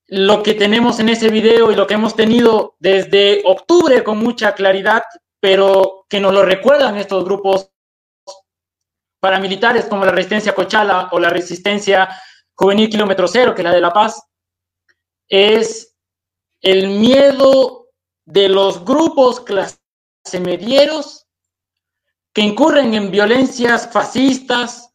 lo 0.09 0.43
que 0.43 0.55
tenemos 0.55 1.01
en 1.01 1.09
ese 1.09 1.29
video 1.29 1.71
y 1.71 1.77
lo 1.77 1.87
que 1.87 1.95
hemos 1.95 2.15
tenido 2.15 2.77
desde 2.79 3.43
octubre 3.45 4.03
con 4.05 4.19
mucha 4.19 4.55
claridad, 4.55 5.03
pero 5.41 6.07
que 6.09 6.21
nos 6.21 6.33
lo 6.33 6.45
recuerdan 6.45 6.97
estos 6.97 7.25
grupos 7.25 7.71
paramilitares 9.21 9.87
como 9.87 10.05
la 10.05 10.13
Resistencia 10.13 10.55
Cochala 10.55 11.09
o 11.13 11.19
la 11.19 11.31
Resistencia 11.31 12.09
Juvenil 12.55 12.89
Kilómetro 12.89 13.27
Cero, 13.27 13.55
que 13.55 13.63
es 13.63 13.65
la 13.65 13.75
de 13.75 13.81
La 13.81 13.93
Paz, 13.93 14.23
es 15.29 15.97
el 16.61 16.89
miedo 16.89 17.86
de 18.27 18.49
los 18.49 18.85
grupos 18.85 19.41
clase 19.41 19.79
medieros 20.41 21.27
que 22.35 22.43
incurren 22.43 22.93
en 22.95 23.11
violencias 23.11 23.91
fascistas 23.91 24.93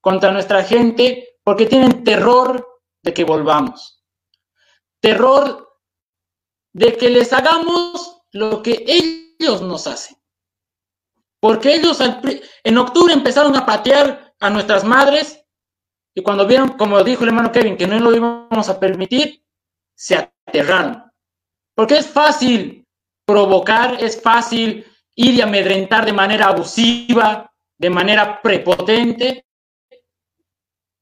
contra 0.00 0.30
nuestra 0.30 0.62
gente 0.62 1.38
porque 1.42 1.66
tienen 1.66 2.04
terror 2.04 2.80
de 3.02 3.12
que 3.12 3.24
volvamos. 3.24 4.04
Terror 5.00 5.68
de 6.72 6.96
que 6.96 7.10
les 7.10 7.32
hagamos 7.32 8.22
lo 8.32 8.62
que 8.62 8.84
ellos 8.86 9.62
nos 9.62 9.86
hacen. 9.86 10.16
Porque 11.40 11.74
ellos 11.74 11.98
en 12.62 12.78
octubre 12.78 13.14
empezaron 13.14 13.56
a 13.56 13.64
patear 13.64 14.34
a 14.38 14.50
nuestras 14.50 14.84
madres 14.84 15.42
y 16.14 16.22
cuando 16.22 16.46
vieron, 16.46 16.70
como 16.76 17.02
dijo 17.02 17.22
el 17.22 17.30
hermano 17.30 17.50
Kevin, 17.50 17.76
que 17.76 17.86
no 17.86 17.98
lo 17.98 18.14
íbamos 18.14 18.68
a 18.68 18.78
permitir, 18.78 19.44
se 19.94 20.16
aterraron. 20.46 21.09
Porque 21.80 21.96
es 21.96 22.08
fácil 22.08 22.86
provocar, 23.24 24.04
es 24.04 24.20
fácil 24.20 24.84
ir 25.14 25.34
y 25.34 25.40
amedrentar 25.40 26.04
de 26.04 26.12
manera 26.12 26.48
abusiva, 26.48 27.50
de 27.78 27.88
manera 27.88 28.42
prepotente, 28.42 29.46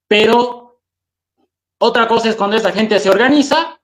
pero 0.07 0.81
otra 1.81 2.07
cosa 2.07 2.29
es 2.29 2.37
cuando 2.37 2.57
esa 2.57 2.71
gente 2.71 3.01
se 3.01 3.11
organiza 3.11 3.81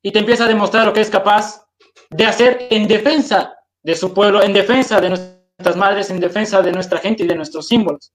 y 0.00 0.10
te 0.10 0.20
empieza 0.20 0.46
a 0.46 0.48
demostrar 0.48 0.86
lo 0.86 0.94
que 0.94 1.02
es 1.02 1.10
capaz 1.10 1.68
de 2.08 2.24
hacer 2.24 2.66
en 2.70 2.88
defensa 2.88 3.54
de 3.82 3.94
su 3.94 4.14
pueblo, 4.14 4.42
en 4.42 4.54
defensa 4.54 5.02
de 5.02 5.10
nuestras 5.10 5.76
madres, 5.76 6.08
en 6.08 6.18
defensa 6.18 6.62
de 6.62 6.72
nuestra 6.72 6.98
gente 6.98 7.24
y 7.24 7.26
de 7.26 7.34
nuestros 7.34 7.66
símbolos. 7.66 8.10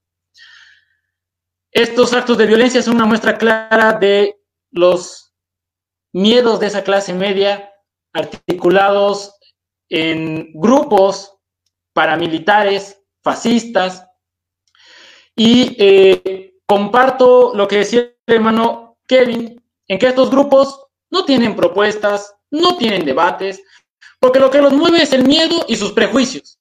Estos 1.72 2.12
actos 2.14 2.40
de 2.40 2.48
violencia 2.48 2.82
son 2.82 2.96
una 2.96 3.06
muestra 3.06 3.38
clara 3.38 3.94
de 3.94 4.42
los 4.72 5.36
miedos 6.12 6.60
de 6.60 6.66
esa 6.66 6.84
clase 6.84 7.14
media 7.14 7.70
articulados 8.14 9.36
en 9.90 10.52
grupos 10.54 11.38
paramilitares, 11.94 13.02
fascistas. 13.22 14.08
Y 15.36 15.76
eh, 15.80 16.56
comparto 16.66 17.54
lo 17.56 17.68
que 17.68 17.78
decía 17.78 18.02
el 18.26 18.36
hermano 18.36 18.98
Kevin, 19.08 19.62
en 19.88 20.00
que 20.00 20.08
estos 20.08 20.30
grupos 20.30 20.88
no 21.10 21.26
tienen 21.26 21.56
propuestas, 21.56 22.36
no 22.52 22.78
tienen 22.78 23.06
debates, 23.06 23.62
porque 24.20 24.40
lo 24.40 24.50
que 24.50 24.62
los 24.62 24.74
mueve 24.74 25.02
es 25.02 25.14
el 25.14 25.26
miedo 25.26 25.66
y 25.68 25.76
sus 25.76 25.92
prejuicios. 25.92 26.60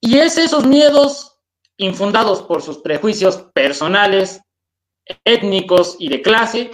Y 0.00 0.18
es 0.18 0.36
esos 0.38 0.66
miedos 0.66 1.38
infundados 1.78 2.42
por 2.42 2.62
sus 2.62 2.78
prejuicios 2.78 3.36
personales, 3.54 4.40
étnicos 5.24 5.96
y 5.98 6.08
de 6.08 6.22
clase, 6.22 6.70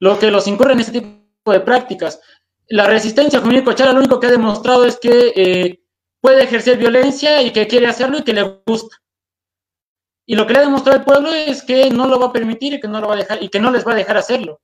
lo 0.00 0.18
que 0.18 0.30
los 0.30 0.46
incurre 0.46 0.72
en 0.72 0.80
este 0.80 1.00
tipo 1.00 1.23
de 1.52 1.60
prácticas 1.60 2.20
la 2.68 2.86
resistencia 2.86 3.40
juvenil 3.40 3.64
Cochala 3.64 3.92
lo 3.92 3.98
único 3.98 4.18
que 4.18 4.26
ha 4.26 4.30
demostrado 4.30 4.84
es 4.84 4.98
que 4.98 5.32
eh, 5.36 5.84
puede 6.20 6.44
ejercer 6.44 6.78
violencia 6.78 7.42
y 7.42 7.52
que 7.52 7.66
quiere 7.66 7.86
hacerlo 7.86 8.18
y 8.18 8.24
que 8.24 8.32
le 8.32 8.62
gusta. 8.66 8.96
Y 10.26 10.34
lo 10.36 10.46
que 10.46 10.54
le 10.54 10.60
ha 10.60 10.62
demostrado 10.62 10.98
el 10.98 11.04
pueblo 11.04 11.32
es 11.34 11.62
que 11.62 11.90
no 11.90 12.06
lo 12.06 12.18
va 12.18 12.26
a 12.26 12.32
permitir 12.32 12.74
y 12.74 12.80
que 12.80 12.88
no 12.88 13.00
lo 13.00 13.08
va 13.08 13.14
a 13.14 13.18
dejar 13.18 13.42
y 13.42 13.48
que 13.50 13.60
no 13.60 13.70
les 13.70 13.86
va 13.86 13.92
a 13.92 13.96
dejar 13.96 14.16
hacerlo. 14.16 14.60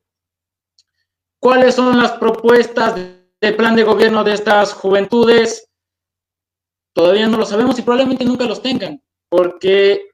¿Cuáles 1.39 1.74
son 1.74 1.98
las 1.98 2.12
propuestas 2.12 2.94
del 2.94 3.57
plan 3.57 3.77
de 3.77 3.85
gobierno 3.85 4.24
de 4.24 4.32
estas 4.32 4.73
juventudes? 4.73 5.69
Todavía 6.94 7.27
no 7.28 7.39
lo 7.39 7.44
sabemos 7.44 7.78
y 7.78 7.82
probablemente 7.82 8.24
nunca 8.24 8.44
los 8.44 8.62
tengan, 8.62 9.02
porque 9.28 10.11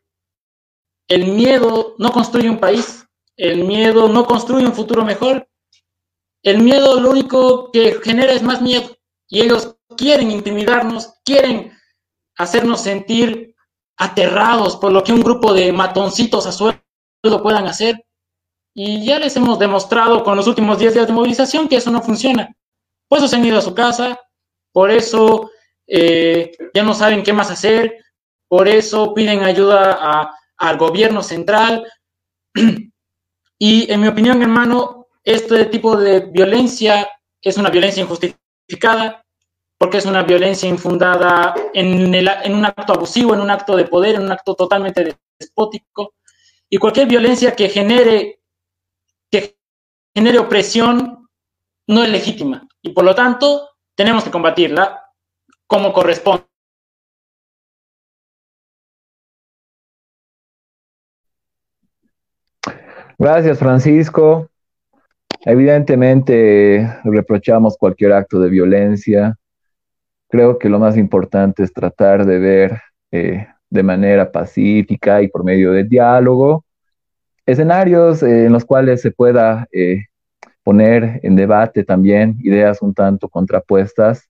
el 1.08 1.26
miedo 1.26 1.94
no 1.98 2.12
construye 2.12 2.50
un 2.50 2.58
país, 2.58 3.08
el 3.36 3.64
miedo 3.64 4.08
no 4.08 4.26
construye 4.26 4.66
un 4.66 4.74
futuro 4.74 5.04
mejor, 5.04 5.48
el 6.42 6.62
miedo 6.62 7.00
lo 7.00 7.10
único 7.10 7.70
que 7.72 8.00
genera 8.02 8.32
es 8.32 8.42
más 8.42 8.62
miedo 8.62 8.96
y 9.28 9.40
ellos 9.40 9.76
quieren 9.96 10.30
intimidarnos, 10.30 11.14
quieren 11.24 11.72
hacernos 12.36 12.82
sentir 12.82 13.54
aterrados 13.96 14.76
por 14.76 14.92
lo 14.92 15.02
que 15.02 15.12
un 15.12 15.22
grupo 15.22 15.52
de 15.52 15.72
matoncitos 15.72 16.46
a 16.46 16.52
sueldo 16.52 16.82
puedan 17.42 17.66
hacer. 17.66 18.04
Y 18.74 19.04
ya 19.06 19.18
les 19.18 19.34
hemos 19.36 19.58
demostrado 19.58 20.22
con 20.22 20.36
los 20.36 20.46
últimos 20.46 20.78
10 20.78 20.94
días 20.94 21.06
de 21.06 21.12
movilización 21.12 21.66
que 21.66 21.76
eso 21.76 21.90
no 21.90 22.02
funciona. 22.02 22.54
Por 23.08 23.18
eso 23.18 23.28
se 23.28 23.36
han 23.36 23.44
ido 23.44 23.58
a 23.58 23.62
su 23.62 23.74
casa, 23.74 24.20
por 24.72 24.90
eso 24.90 25.50
eh, 25.86 26.52
ya 26.74 26.82
no 26.82 26.92
saben 26.92 27.22
qué 27.22 27.32
más 27.32 27.50
hacer, 27.50 28.04
por 28.48 28.68
eso 28.68 29.14
piden 29.14 29.42
ayuda 29.42 30.30
al 30.56 30.78
gobierno 30.78 31.22
central. 31.22 31.86
Y 33.58 33.90
en 33.90 34.02
mi 34.02 34.08
opinión, 34.08 34.42
hermano, 34.42 34.95
este 35.26 35.64
tipo 35.66 35.96
de 35.96 36.20
violencia 36.20 37.10
es 37.42 37.58
una 37.58 37.68
violencia 37.68 38.00
injustificada, 38.00 39.24
porque 39.76 39.98
es 39.98 40.06
una 40.06 40.22
violencia 40.22 40.68
infundada 40.68 41.52
en, 41.74 42.14
el, 42.14 42.28
en, 42.44 42.54
un 42.54 42.64
acto 42.64 42.92
abusivo, 42.92 43.34
en 43.34 43.40
un 43.40 43.50
acto 43.50 43.76
de 43.76 43.86
poder, 43.86 44.14
en 44.14 44.22
un 44.22 44.32
acto 44.32 44.54
totalmente 44.54 45.18
despótico. 45.38 46.14
Y 46.70 46.78
cualquier 46.78 47.08
violencia 47.08 47.56
que 47.56 47.68
genere, 47.68 48.40
que 49.28 49.58
genere 50.14 50.38
opresión 50.38 51.28
no 51.88 52.04
es 52.04 52.08
legítima. 52.08 52.66
Y 52.80 52.90
por 52.90 53.04
lo 53.04 53.14
tanto, 53.14 53.70
tenemos 53.96 54.22
que 54.22 54.30
combatirla 54.30 55.10
como 55.66 55.92
corresponde. 55.92 56.44
Gracias, 63.18 63.58
Francisco. 63.58 64.48
Evidentemente 65.48 66.92
reprochamos 67.04 67.76
cualquier 67.78 68.12
acto 68.12 68.40
de 68.40 68.50
violencia. 68.50 69.36
Creo 70.28 70.58
que 70.58 70.68
lo 70.68 70.80
más 70.80 70.96
importante 70.96 71.62
es 71.62 71.72
tratar 71.72 72.26
de 72.26 72.38
ver 72.40 72.80
eh, 73.12 73.46
de 73.70 73.82
manera 73.84 74.32
pacífica 74.32 75.22
y 75.22 75.28
por 75.28 75.44
medio 75.44 75.70
de 75.70 75.84
diálogo 75.84 76.64
escenarios 77.46 78.24
eh, 78.24 78.46
en 78.46 78.52
los 78.52 78.64
cuales 78.64 79.00
se 79.00 79.12
pueda 79.12 79.68
eh, 79.70 80.06
poner 80.64 81.20
en 81.22 81.36
debate 81.36 81.84
también 81.84 82.36
ideas 82.42 82.82
un 82.82 82.92
tanto 82.92 83.28
contrapuestas, 83.28 84.28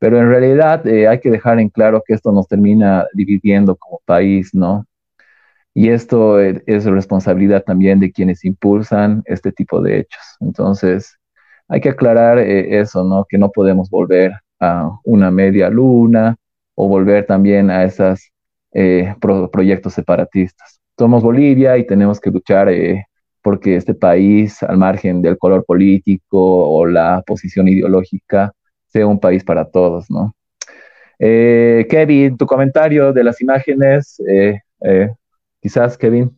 pero 0.00 0.18
en 0.18 0.28
realidad 0.28 0.84
hay 0.84 1.20
que 1.20 1.30
dejar 1.30 1.60
en 1.60 1.68
claro 1.68 2.02
que 2.04 2.14
esto 2.14 2.32
nos 2.32 2.48
termina 2.48 3.06
dividiendo 3.14 3.76
como 3.76 4.00
país, 4.04 4.52
¿no? 4.52 4.84
Y 5.78 5.90
esto 5.90 6.40
es 6.40 6.84
responsabilidad 6.86 7.62
también 7.62 8.00
de 8.00 8.10
quienes 8.10 8.44
impulsan 8.44 9.22
este 9.26 9.52
tipo 9.52 9.80
de 9.80 10.00
hechos. 10.00 10.22
Entonces, 10.40 11.16
hay 11.68 11.80
que 11.80 11.90
aclarar 11.90 12.40
eh, 12.40 12.80
eso, 12.80 13.04
¿no? 13.04 13.24
Que 13.28 13.38
no 13.38 13.48
podemos 13.52 13.88
volver 13.88 14.32
a 14.58 14.90
una 15.04 15.30
media 15.30 15.70
luna 15.70 16.34
o 16.74 16.88
volver 16.88 17.26
también 17.26 17.70
a 17.70 17.84
esos 17.84 18.28
eh, 18.72 19.14
proyectos 19.52 19.94
separatistas. 19.94 20.80
Somos 20.98 21.22
Bolivia 21.22 21.78
y 21.78 21.86
tenemos 21.86 22.18
que 22.18 22.32
luchar 22.32 22.68
eh, 22.70 23.06
porque 23.40 23.76
este 23.76 23.94
país, 23.94 24.60
al 24.64 24.78
margen 24.78 25.22
del 25.22 25.38
color 25.38 25.64
político 25.64 26.40
o 26.40 26.86
la 26.86 27.22
posición 27.24 27.68
ideológica, 27.68 28.52
sea 28.88 29.06
un 29.06 29.20
país 29.20 29.44
para 29.44 29.64
todos, 29.64 30.10
¿no? 30.10 30.34
Kevin, 31.20 32.36
tu 32.36 32.46
comentario 32.46 33.12
de 33.12 33.22
las 33.22 33.40
imágenes, 33.40 34.20
Quizás, 35.68 35.98
Kevin. 35.98 36.34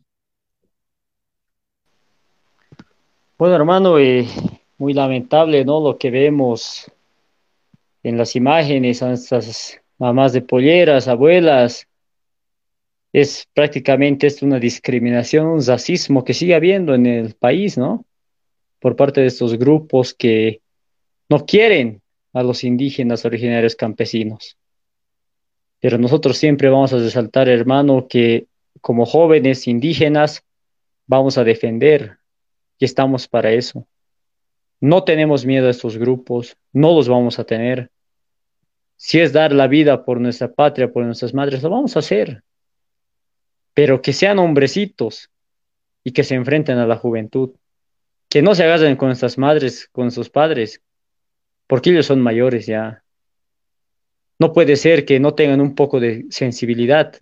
Bueno, 3.38 3.54
hermano, 3.54 3.96
eh, 3.96 4.26
muy 4.76 4.92
lamentable, 4.92 5.64
¿no? 5.64 5.80
Lo 5.80 5.96
que 5.96 6.10
vemos 6.10 6.90
en 8.02 8.18
las 8.18 8.34
imágenes 8.34 9.04
a 9.04 9.06
nuestras 9.06 9.80
mamás 9.98 10.32
de 10.32 10.42
polleras, 10.42 11.06
abuelas, 11.06 11.86
es 13.12 13.46
prácticamente 13.54 14.26
es 14.26 14.42
una 14.42 14.58
discriminación, 14.58 15.46
un 15.46 15.64
racismo 15.64 16.24
que 16.24 16.34
sigue 16.34 16.56
habiendo 16.56 16.92
en 16.92 17.06
el 17.06 17.34
país, 17.34 17.78
¿no? 17.78 18.04
Por 18.80 18.96
parte 18.96 19.20
de 19.20 19.28
estos 19.28 19.56
grupos 19.56 20.12
que 20.12 20.60
no 21.28 21.46
quieren 21.46 22.02
a 22.32 22.42
los 22.42 22.64
indígenas 22.64 23.24
originarios 23.24 23.76
campesinos. 23.76 24.56
Pero 25.78 25.98
nosotros 25.98 26.36
siempre 26.36 26.68
vamos 26.68 26.92
a 26.92 26.98
resaltar, 26.98 27.48
hermano, 27.48 28.08
que 28.08 28.49
como 28.80 29.06
jóvenes 29.06 29.66
indígenas 29.66 30.44
vamos 31.06 31.38
a 31.38 31.44
defender 31.44 32.18
y 32.78 32.84
estamos 32.84 33.28
para 33.28 33.52
eso. 33.52 33.86
No 34.80 35.04
tenemos 35.04 35.44
miedo 35.44 35.66
a 35.66 35.70
estos 35.70 35.98
grupos, 35.98 36.56
no 36.72 36.94
los 36.94 37.08
vamos 37.08 37.38
a 37.38 37.44
tener. 37.44 37.90
Si 38.96 39.20
es 39.20 39.32
dar 39.32 39.52
la 39.52 39.66
vida 39.66 40.04
por 40.04 40.20
nuestra 40.20 40.52
patria, 40.52 40.92
por 40.92 41.04
nuestras 41.04 41.34
madres, 41.34 41.62
lo 41.62 41.70
vamos 41.70 41.96
a 41.96 41.98
hacer. 41.98 42.42
Pero 43.74 44.00
que 44.00 44.12
sean 44.12 44.38
hombrecitos 44.38 45.30
y 46.02 46.12
que 46.12 46.24
se 46.24 46.34
enfrenten 46.34 46.78
a 46.78 46.86
la 46.86 46.96
juventud. 46.96 47.50
Que 48.28 48.42
no 48.42 48.54
se 48.54 48.64
agarren 48.64 48.96
con 48.96 49.08
nuestras 49.08 49.36
madres, 49.36 49.88
con 49.92 50.10
sus 50.10 50.30
padres, 50.30 50.80
porque 51.66 51.90
ellos 51.90 52.06
son 52.06 52.20
mayores 52.20 52.66
ya. 52.66 53.02
No 54.38 54.52
puede 54.52 54.76
ser 54.76 55.04
que 55.04 55.20
no 55.20 55.34
tengan 55.34 55.60
un 55.60 55.74
poco 55.74 56.00
de 56.00 56.26
sensibilidad 56.30 57.20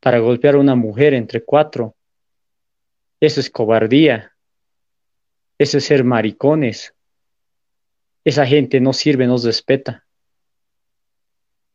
para 0.00 0.18
golpear 0.18 0.54
a 0.54 0.58
una 0.58 0.74
mujer 0.74 1.14
entre 1.14 1.44
cuatro. 1.44 1.96
Eso 3.20 3.40
es 3.40 3.50
cobardía. 3.50 4.32
Eso 5.58 5.78
es 5.78 5.84
ser 5.84 6.04
maricones. 6.04 6.94
Esa 8.24 8.46
gente 8.46 8.80
no 8.80 8.92
sirve, 8.92 9.26
nos 9.26 9.44
respeta. 9.44 10.04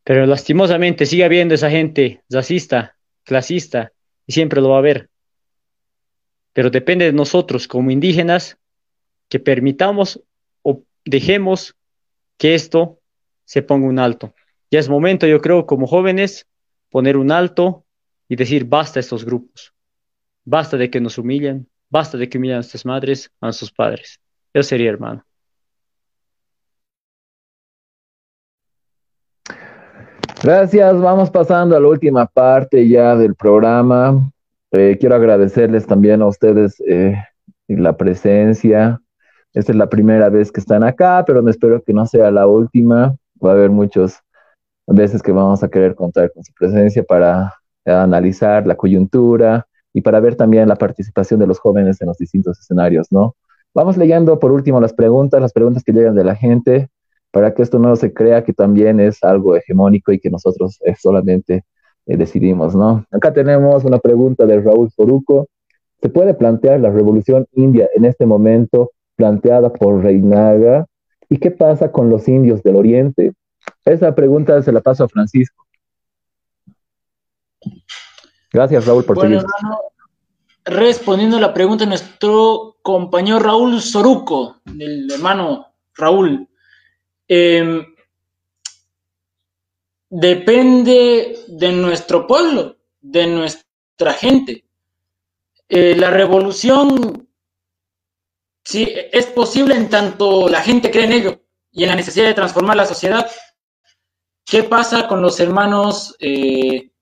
Pero 0.03 0.25
lastimosamente 0.25 1.05
sigue 1.05 1.23
habiendo 1.23 1.55
esa 1.55 1.69
gente 1.69 2.21
racista, 2.29 2.97
clasista, 3.23 3.91
y 4.25 4.33
siempre 4.33 4.61
lo 4.61 4.69
va 4.69 4.75
a 4.75 4.79
haber. 4.79 5.09
Pero 6.53 6.69
depende 6.69 7.05
de 7.05 7.13
nosotros 7.13 7.67
como 7.67 7.91
indígenas 7.91 8.57
que 9.29 9.39
permitamos 9.39 10.21
o 10.61 10.83
dejemos 11.03 11.75
que 12.37 12.53
esto 12.53 12.99
se 13.45 13.61
ponga 13.61 13.87
un 13.87 13.99
alto. 13.99 14.33
Ya 14.69 14.79
es 14.79 14.89
momento, 14.89 15.27
yo 15.27 15.41
creo, 15.41 15.65
como 15.65 15.87
jóvenes, 15.87 16.47
poner 16.89 17.17
un 17.17 17.31
alto 17.31 17.85
y 18.27 18.35
decir 18.35 18.65
basta 18.65 18.99
a 18.99 19.01
estos 19.01 19.25
grupos, 19.25 19.73
basta 20.45 20.77
de 20.77 20.89
que 20.89 21.01
nos 21.01 21.17
humillen, 21.17 21.67
basta 21.89 22.17
de 22.17 22.27
que 22.29 22.37
humillen 22.37 22.55
a 22.55 22.57
nuestras 22.59 22.85
madres, 22.85 23.31
a 23.41 23.47
nuestros 23.47 23.71
padres. 23.71 24.19
Eso 24.53 24.69
sería, 24.69 24.89
hermano. 24.89 25.25
Gracias, 30.43 30.99
vamos 30.99 31.29
pasando 31.29 31.77
a 31.77 31.79
la 31.79 31.87
última 31.87 32.25
parte 32.25 32.85
ya 32.87 33.15
del 33.15 33.33
programa. 33.33 34.29
Eh, 34.71 34.97
quiero 34.99 35.15
agradecerles 35.15 35.87
también 35.87 36.21
a 36.21 36.27
ustedes 36.27 36.81
eh, 36.85 37.15
la 37.67 37.95
presencia. 37.95 38.99
Esta 39.53 39.71
es 39.71 39.77
la 39.77 39.87
primera 39.87 40.29
vez 40.29 40.51
que 40.51 40.59
están 40.59 40.83
acá, 40.83 41.23
pero 41.25 41.47
espero 41.47 41.81
que 41.81 41.93
no 41.93 42.05
sea 42.05 42.29
la 42.29 42.45
última. 42.45 43.15
Va 43.43 43.51
a 43.51 43.53
haber 43.53 43.69
muchas 43.69 44.21
veces 44.87 45.21
que 45.21 45.31
vamos 45.31 45.63
a 45.63 45.69
querer 45.69 45.95
contar 45.95 46.31
con 46.33 46.43
su 46.43 46.51
presencia 46.53 47.03
para 47.03 47.53
analizar 47.85 48.65
la 48.67 48.75
coyuntura 48.75 49.67
y 49.93 50.01
para 50.01 50.19
ver 50.19 50.35
también 50.35 50.67
la 50.67 50.75
participación 50.75 51.39
de 51.39 51.47
los 51.47 51.59
jóvenes 51.59 52.01
en 52.01 52.07
los 52.07 52.17
distintos 52.17 52.59
escenarios, 52.59 53.07
¿no? 53.11 53.35
Vamos 53.73 53.97
leyendo 53.97 54.39
por 54.39 54.51
último 54.51 54.79
las 54.79 54.93
preguntas, 54.93 55.41
las 55.41 55.53
preguntas 55.53 55.83
que 55.83 55.93
llegan 55.93 56.15
de 56.15 56.23
la 56.23 56.35
gente, 56.35 56.89
para 57.31 57.53
que 57.53 57.63
esto 57.63 57.79
no 57.79 57.95
se 57.95 58.13
crea 58.13 58.43
que 58.43 58.53
también 58.53 58.99
es 58.99 59.23
algo 59.23 59.55
hegemónico 59.55 60.11
y 60.11 60.19
que 60.19 60.29
nosotros 60.29 60.79
eh, 60.85 60.93
solamente 60.95 61.65
eh, 62.05 62.17
decidimos, 62.17 62.75
¿no? 62.75 63.05
Acá 63.11 63.33
tenemos 63.33 63.83
una 63.85 63.97
pregunta 63.97 64.45
de 64.45 64.61
Raúl 64.61 64.91
Soruco. 64.91 65.47
¿Se 66.01 66.09
puede 66.09 66.33
plantear 66.35 66.79
la 66.79 66.91
revolución 66.91 67.47
india 67.53 67.89
en 67.95 68.05
este 68.05 68.25
momento 68.25 68.91
planteada 69.15 69.73
por 69.73 70.03
Reinaga? 70.03 70.85
¿Y 71.29 71.37
qué 71.37 71.49
pasa 71.49 71.91
con 71.91 72.09
los 72.09 72.27
indios 72.27 72.61
del 72.61 72.75
Oriente? 72.75 73.33
Esa 73.85 74.13
pregunta 74.13 74.61
se 74.61 74.71
la 74.71 74.81
paso 74.81 75.05
a 75.05 75.07
Francisco. 75.07 75.62
Gracias, 78.53 78.85
Raúl, 78.85 79.03
por 79.03 79.15
bueno, 79.15 79.39
hermano, 79.39 79.79
respondiendo 80.63 81.37
a 81.37 81.41
la 81.41 81.55
pregunta 81.55 81.85
de 81.85 81.89
nuestro 81.89 82.77
compañero 82.83 83.39
Raúl 83.39 83.81
Soruco, 83.81 84.61
del 84.63 85.11
hermano 85.11 85.73
Raúl. 85.95 86.47
Em, 87.27 87.83
depende 90.07 91.45
de 91.47 91.71
nuestro 91.71 92.27
pueblo, 92.27 92.77
de 93.01 93.25
nuestra 93.25 94.13
gente. 94.13 94.65
Eh, 95.67 95.95
la 95.95 96.11
revolución 96.11 97.27
sí, 98.63 98.87
es 99.11 99.25
posible 99.25 99.73
en 99.75 99.89
tanto 99.89 100.47
la 100.47 100.61
gente 100.61 100.91
cree 100.91 101.05
en 101.05 101.13
ello 101.13 101.41
y 101.71 101.83
en 101.83 101.89
la 101.89 101.95
necesidad 101.95 102.27
de 102.27 102.35
transformar 102.35 102.77
la 102.77 102.85
sociedad. 102.85 103.27
¿Qué 104.45 104.61
pasa 104.61 105.07
con 105.07 105.23
los 105.23 105.39
hermanos 105.39 106.15
eh, 106.19 106.92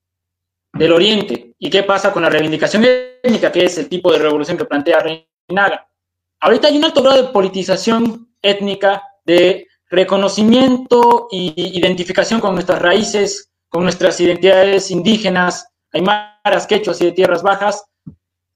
del 0.74 0.92
Oriente. 0.92 1.54
¿Y 1.58 1.70
qué 1.70 1.84
pasa 1.84 2.12
con 2.12 2.24
la 2.24 2.30
reivindicación 2.30 2.84
étnica, 3.24 3.52
que 3.52 3.66
es 3.66 3.78
el 3.78 3.88
tipo 3.88 4.12
de 4.12 4.20
revolución 4.20 4.58
que 4.58 4.66
plantea 4.66 5.00
Reinaga? 5.00 5.88
Ahorita 6.40 6.68
hay 6.68 6.78
un 6.78 6.86
alto 6.86 7.04
grado 7.04 7.22
de 7.22 7.30
politización 7.30 8.34
étnica, 8.42 9.04
de 9.26 9.68
reconocimiento 9.90 11.28
e 11.32 11.54
identificación 11.56 12.40
con 12.40 12.54
nuestras 12.54 12.82
raíces, 12.82 13.52
con 13.70 13.84
nuestras 13.84 14.20
identidades 14.20 14.90
indígenas, 14.90 15.68
aymaras, 15.92 16.66
quechuas 16.68 17.00
y 17.02 17.06
de 17.06 17.12
tierras 17.12 17.44
bajas. 17.44 17.86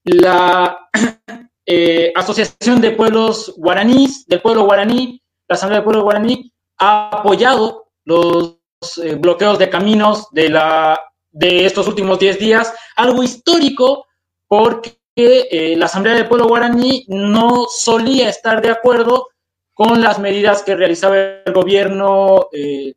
La 0.04 0.78
eh, 1.66 2.12
Asociación 2.16 2.82
de 2.82 2.92
Pueblos 2.92 3.54
Guaraníes, 3.58 4.26
del 4.28 4.42
pueblo 4.42 4.64
guaraní, 4.64 5.22
la 5.48 5.56
Asamblea 5.56 5.80
del 5.80 5.86
Pueblo 5.86 6.04
Guaraní, 6.04 6.52
ha 6.80 7.10
apoyado 7.20 7.92
los 8.06 8.58
eh, 9.04 9.16
bloqueos 9.16 9.60
de 9.60 9.70
caminos 9.70 10.28
de 10.32 10.50
la 10.50 11.00
de 11.36 11.66
estos 11.66 11.86
últimos 11.88 12.18
10 12.18 12.40
días, 12.40 12.74
algo 12.96 13.22
histórico 13.22 14.08
porque 14.48 14.98
eh, 15.18 15.76
la 15.76 15.86
Asamblea 15.86 16.16
del 16.16 16.30
Pueblo 16.30 16.48
Guaraní 16.48 17.06
no 17.10 17.66
solía 17.70 18.30
estar 18.30 18.62
de 18.62 18.70
acuerdo 18.70 19.28
con 19.74 20.02
las 20.02 20.18
medidas 20.18 20.64
que 20.64 20.76
realizaba 20.76 21.18
el 21.18 21.54
gobierno, 21.54 22.48
eh, 22.54 22.94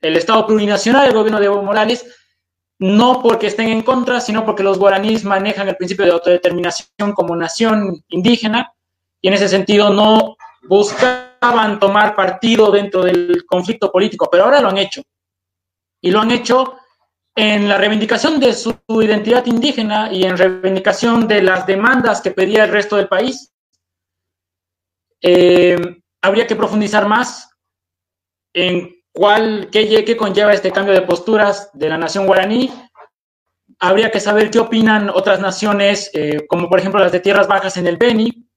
el 0.00 0.16
Estado 0.16 0.46
plurinacional, 0.46 1.08
el 1.08 1.14
gobierno 1.14 1.40
de 1.40 1.46
Evo 1.46 1.62
Morales, 1.62 2.06
no 2.78 3.20
porque 3.20 3.48
estén 3.48 3.68
en 3.68 3.82
contra, 3.82 4.20
sino 4.20 4.44
porque 4.44 4.62
los 4.62 4.78
guaraníes 4.78 5.24
manejan 5.24 5.68
el 5.68 5.76
principio 5.76 6.04
de 6.04 6.12
autodeterminación 6.12 7.12
como 7.12 7.34
nación 7.34 8.04
indígena 8.08 8.72
y 9.20 9.28
en 9.28 9.34
ese 9.34 9.48
sentido 9.48 9.90
no 9.90 10.36
buscaban 10.62 11.80
tomar 11.80 12.14
partido 12.14 12.70
dentro 12.70 13.02
del 13.02 13.44
conflicto 13.46 13.90
político, 13.90 14.28
pero 14.30 14.44
ahora 14.44 14.60
lo 14.60 14.68
han 14.68 14.78
hecho. 14.78 15.02
Y 16.00 16.12
lo 16.12 16.20
han 16.20 16.30
hecho 16.30 16.76
en 17.36 17.68
la 17.68 17.78
reivindicación 17.78 18.38
de 18.38 18.52
su, 18.52 18.76
identidad 19.02 19.44
indígena 19.46 20.12
y 20.12 20.24
en 20.24 20.36
reivindicación 20.36 21.26
de 21.26 21.42
las 21.42 21.66
demandas 21.66 22.20
que 22.20 22.30
pedía 22.30 22.64
el 22.64 22.70
resto 22.70 22.96
del 22.96 23.08
país. 23.08 23.52
Eh, 25.20 25.76
habría 26.22 26.46
que 26.46 26.56
profundizar 26.56 27.08
más 27.08 27.50
en 28.52 28.94
cuál, 29.12 29.68
qué, 29.72 30.16
conlleva 30.16 30.52
este 30.52 30.70
cambio 30.70 30.94
de 30.94 31.02
posturas 31.02 31.70
de 31.72 31.88
la 31.88 31.98
nación 31.98 32.26
guaraní. 32.26 32.70
Habría 33.80 34.10
que 34.10 34.20
saber 34.20 34.50
qué 34.50 34.60
opinan 34.60 35.10
otras 35.10 35.40
naciones, 35.40 36.10
eh, 36.14 36.46
como 36.46 36.68
por 36.68 36.78
ejemplo 36.78 37.00
las 37.00 37.12
de 37.12 37.20
tierras 37.20 37.48
bajas 37.48 37.76
en 37.76 37.88
el 37.88 37.96
Beni, 37.96 38.48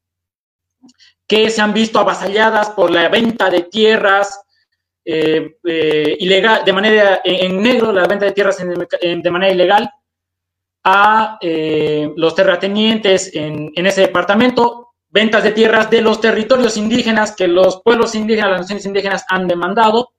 que 1.27 1.49
se 1.49 1.61
han 1.61 1.73
visto 1.73 1.99
avasalladas 1.99 2.69
por 2.69 2.91
la 2.91 3.09
venta 3.09 3.49
de 3.49 3.63
tierras 3.63 4.39
eh, 5.09 5.57
eh, 5.63 6.17
ilegal, 6.19 6.65
de 6.65 6.73
manera 6.73 7.21
en, 7.23 7.61
negro, 7.63 7.93
la 7.93 8.05
venta 8.07 8.25
de 8.25 8.33
tierras 8.33 8.57
de 8.57 9.31
manera 9.31 9.53
ilegal 9.53 9.89
a 10.83 11.37
eh, 11.39 12.11
los 12.17 12.35
terratenientes 12.35 13.31
en, 13.33 13.71
ese 13.73 14.01
departamento, 14.01 14.95
ventas 15.07 15.43
de 15.43 15.53
tierras 15.53 15.89
de 15.89 16.01
los 16.01 16.19
territorios 16.19 16.75
indígenas 16.75 17.33
que 17.37 17.47
los 17.47 17.81
pueblos 17.83 18.15
indígenas, 18.15 18.51
las 18.51 18.61
naciones 18.61 18.85
indígenas 18.85 19.23
han 19.29 19.47
demandado 19.47 20.09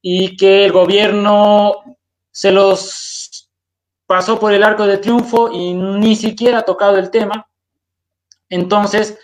y 0.00 0.36
que 0.36 0.66
el 0.66 0.70
gobierno 0.70 1.82
se 2.30 2.52
los 2.52 3.50
pasó 4.06 4.38
por 4.38 4.52
el 4.52 4.62
arco 4.62 4.86
de 4.86 4.98
triunfo 4.98 5.50
y 5.52 5.74
ni 5.74 6.14
siquiera 6.14 6.58
ha 6.58 6.64
tocado 6.64 6.96
el 6.96 7.10
tema. 7.10 7.48
Entonces, 8.48 9.18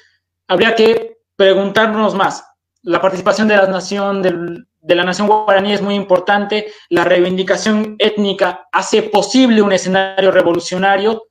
habría 0.48 0.74
que 0.74 1.18
preguntarnos 1.36 2.16
más. 2.16 2.44
La 2.82 3.00
participación 3.00 3.46
de 3.46 3.56
la 3.56 3.66
nación, 3.66 4.22
de 4.88 4.94
la 4.94 5.04
nación 5.04 5.28
guaraní 5.28 5.74
es 5.74 5.82
muy 5.82 5.94
importante. 5.94 6.72
La 6.88 7.04
reivindicación 7.04 7.96
étnica 7.98 8.68
hace 8.72 9.02
posible 9.02 9.60
un 9.60 9.72
escenario 9.72 10.30
revolucionario, 10.30 11.26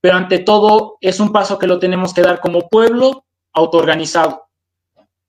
pero 0.00 0.14
ante 0.14 0.38
todo 0.38 0.96
es 1.00 1.18
un 1.18 1.32
paso 1.32 1.58
que 1.58 1.66
lo 1.66 1.80
tenemos 1.80 2.14
que 2.14 2.22
dar 2.22 2.38
como 2.38 2.68
pueblo 2.68 3.24
autoorganizado. 3.52 4.46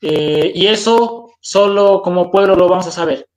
Eh, 0.02 0.52
y 0.54 0.68
eso 0.68 1.32
solo 1.40 2.04
como 2.04 2.30
pueblo 2.30 2.56
lo 2.56 2.70
vamos 2.70 2.86
a 2.86 2.92
saber. 2.92 3.28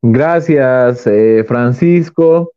Gracias, 0.00 1.04
eh, 1.08 1.44
Francisco. 1.48 2.52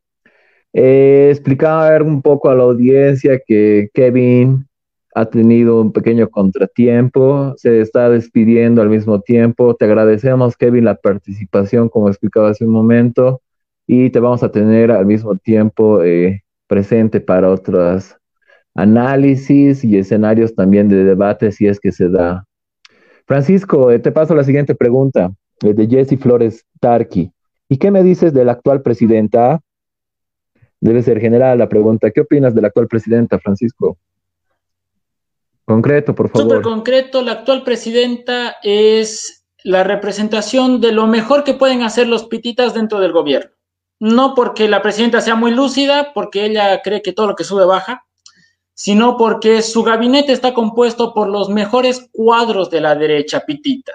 Eh, 0.74 1.30
explicaba 1.32 2.02
un 2.02 2.22
poco 2.22 2.50
a 2.50 2.56
la 2.56 2.64
audiencia 2.64 3.40
que 3.46 3.90
Kevin 3.94 4.68
ha 5.14 5.26
tenido 5.26 5.82
un 5.82 5.92
pequeño 5.92 6.30
contratiempo, 6.30 7.54
se 7.58 7.82
está 7.82 8.10
despidiendo 8.10 8.82
al 8.82 8.90
mismo 8.90 9.20
tiempo. 9.20 9.76
Te 9.76 9.86
agradecemos, 9.86 10.56
Kevin, 10.56 10.86
la 10.86 10.96
participación, 10.96 11.90
como 11.90 12.08
explicaba 12.08 12.50
hace 12.50 12.66
un 12.66 12.72
momento, 12.72 13.42
y 13.86 14.10
te 14.10 14.20
vamos 14.20 14.44
a 14.44 14.52
tener 14.52 14.92
al 14.92 15.06
mismo 15.06 15.36
tiempo 15.36 16.02
eh, 16.04 16.44
presente 16.68 17.20
para 17.20 17.50
otros 17.50 18.16
análisis 18.74 19.84
y 19.84 19.98
escenarios 19.98 20.56
también 20.56 20.88
de 20.88 21.04
debate 21.04 21.52
si 21.52 21.68
es 21.68 21.80
que 21.80 21.92
se 21.92 22.08
da. 22.08 22.46
Francisco, 23.26 23.92
eh, 23.92 24.00
te 24.00 24.14
paso 24.14 24.34
la 24.34 24.46
siguiente 24.46 24.76
pregunta 24.76 25.32
de 25.62 25.88
Jesse 25.88 26.18
Flores 26.18 26.66
Tarqui. 26.80 27.32
¿Y 27.68 27.78
qué 27.78 27.92
me 27.92 28.04
dices 28.04 28.34
de 28.34 28.46
la 28.46 28.54
actual 28.54 28.82
presidenta? 28.82 29.60
Debe 30.82 31.04
ser 31.04 31.22
general 31.22 31.60
la 31.60 31.70
pregunta. 31.70 32.10
¿Qué 32.10 32.22
opinas 32.22 32.56
de 32.56 32.62
la 32.62 32.68
actual 32.68 32.88
presidenta, 32.88 33.40
Francisco? 33.40 33.98
Concreto, 35.64 36.14
por 36.16 36.30
favor. 36.30 36.42
Súper 36.42 36.62
concreto, 36.62 37.22
la 37.22 37.34
actual 37.34 37.64
presidenta 37.64 38.58
es 38.64 39.46
la 39.64 39.84
representación 39.84 40.82
de 40.82 40.92
lo 40.92 41.06
mejor 41.06 41.44
que 41.44 41.54
pueden 41.54 41.84
hacer 41.84 42.08
los 42.08 42.26
pititas 42.26 42.74
dentro 42.74 43.00
del 43.00 43.12
gobierno. 43.12 43.52
No 44.00 44.34
porque 44.34 44.68
la 44.68 44.82
presidenta 44.82 45.22
sea 45.22 45.36
muy 45.36 45.52
lúcida, 45.52 46.12
porque 46.16 46.46
ella 46.46 46.82
cree 46.82 47.04
que 47.04 47.14
todo 47.14 47.28
lo 47.28 47.36
que 47.36 47.44
sube 47.44 47.66
baja, 47.66 48.04
sino 48.74 49.18
porque 49.18 49.62
su 49.62 49.84
gabinete 49.84 50.34
está 50.34 50.56
compuesto 50.56 51.14
por 51.14 51.30
los 51.30 51.50
mejores 51.50 52.10
cuadros 52.12 52.72
de 52.72 52.82
la 52.82 52.96
derecha 52.96 53.42
pitita. 53.42 53.94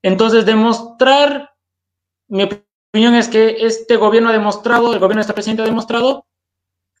Entonces, 0.00 0.46
demostrar, 0.46 1.50
opinión 2.90 3.14
es 3.14 3.28
que 3.28 3.56
este 3.60 3.96
gobierno 3.96 4.30
ha 4.30 4.32
demostrado, 4.32 4.92
el 4.92 4.98
gobierno 4.98 5.20
de 5.20 5.22
esta 5.22 5.34
presidenta 5.34 5.62
ha 5.62 5.66
demostrado 5.66 6.26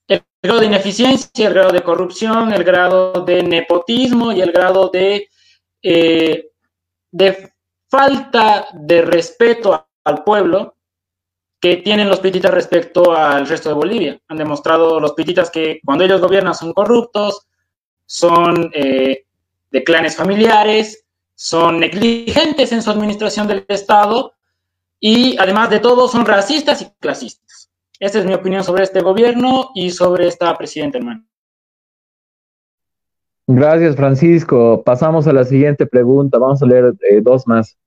el 0.08 0.22
grado 0.42 0.60
de 0.60 0.66
ineficiencia, 0.66 1.48
el 1.48 1.54
grado 1.54 1.72
de 1.72 1.82
corrupción, 1.82 2.52
el 2.52 2.64
grado 2.64 3.24
de 3.24 3.42
nepotismo 3.42 4.32
y 4.32 4.40
el 4.40 4.52
grado 4.52 4.88
de, 4.88 5.28
eh, 5.82 6.50
de 7.10 7.52
falta 7.88 8.68
de 8.72 9.02
respeto 9.02 9.88
al 10.04 10.22
pueblo 10.22 10.76
que 11.60 11.78
tienen 11.78 12.08
los 12.08 12.20
pititas 12.20 12.52
respecto 12.52 13.16
al 13.16 13.48
resto 13.48 13.70
de 13.70 13.74
Bolivia. 13.74 14.20
Han 14.28 14.36
demostrado 14.36 15.00
los 15.00 15.14
pititas 15.14 15.50
que 15.50 15.80
cuando 15.84 16.04
ellos 16.04 16.20
gobiernan 16.20 16.54
son 16.54 16.72
corruptos, 16.72 17.46
son 18.04 18.70
eh, 18.74 19.24
de 19.70 19.84
clanes 19.84 20.14
familiares, 20.14 21.04
son 21.34 21.80
negligentes 21.80 22.70
en 22.72 22.82
su 22.82 22.90
administración 22.90 23.48
del 23.48 23.64
Estado 23.68 24.35
y 25.00 25.36
además 25.38 25.70
de 25.70 25.80
todo 25.80 26.08
son 26.08 26.26
racistas 26.26 26.82
y 26.82 26.86
clasistas. 27.00 27.70
Esta 27.98 28.18
es 28.18 28.26
mi 28.26 28.34
opinión 28.34 28.62
sobre 28.62 28.82
este 28.82 29.00
gobierno 29.00 29.70
y 29.74 29.90
sobre 29.90 30.26
esta 30.26 30.56
presidenta, 30.56 30.98
hermano. 30.98 31.24
Gracias, 33.46 33.96
Francisco. 33.96 34.82
Pasamos 34.84 35.26
a 35.26 35.32
la 35.32 35.44
siguiente 35.44 35.86
pregunta. 35.86 36.38
Vamos 36.38 36.62
a 36.62 36.66
leer 36.66 36.94
eh, 37.08 37.20
dos 37.22 37.46
más. 37.46 37.78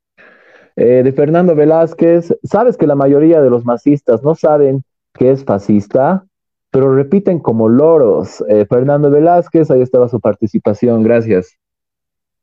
Eh, 0.75 1.03
de 1.03 1.11
Fernando 1.11 1.53
Velázquez. 1.53 2.33
¿Sabes 2.43 2.77
que 2.77 2.87
la 2.87 2.95
mayoría 2.95 3.41
de 3.41 3.49
los 3.49 3.65
masistas 3.65 4.23
no 4.23 4.35
saben 4.35 4.83
que 5.13 5.31
es 5.31 5.43
fascista? 5.43 6.25
Pero 6.71 6.95
repiten 6.95 7.39
como 7.39 7.67
loros. 7.67 8.43
Eh, 8.47 8.65
Fernando 8.67 9.11
Velázquez, 9.11 9.69
ahí 9.69 9.81
estaba 9.81 10.07
su 10.07 10.19
participación. 10.21 11.03
Gracias. 11.03 11.57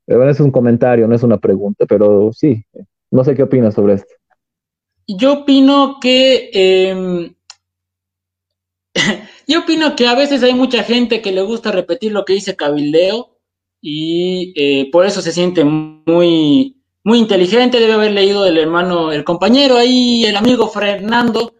Bueno, 0.06 0.28
es 0.28 0.38
un 0.38 0.50
comentario, 0.50 1.08
no 1.08 1.14
es 1.14 1.22
una 1.22 1.38
pregunta, 1.38 1.86
pero 1.88 2.30
sí. 2.32 2.64
No 3.10 3.24
sé 3.24 3.34
qué 3.34 3.44
opinas 3.44 3.74
sobre 3.74 3.94
esto. 3.94 4.14
Yo 5.08 5.32
opino 5.34 5.98
que 6.00 6.50
em, 6.52 7.34
yo 9.46 9.60
opino 9.60 9.94
que 9.94 10.06
a 10.06 10.14
veces 10.14 10.42
hay 10.42 10.54
mucha 10.54 10.82
gente 10.82 11.22
que 11.22 11.32
le 11.32 11.42
gusta 11.42 11.70
repetir 11.70 12.12
lo 12.12 12.24
que 12.24 12.34
dice 12.34 12.56
Cabildeo 12.56 13.36
y 13.80 14.52
eh, 14.56 14.90
por 14.90 15.06
eso 15.06 15.22
se 15.22 15.32
siente 15.32 15.64
muy, 15.64 16.76
muy 17.04 17.18
inteligente. 17.18 17.78
Debe 17.78 17.92
haber 17.92 18.12
leído 18.12 18.46
el 18.46 18.58
hermano, 18.58 19.12
el 19.12 19.24
compañero 19.24 19.76
ahí, 19.76 20.24
el 20.24 20.36
amigo 20.36 20.68
Fernando, 20.68 21.54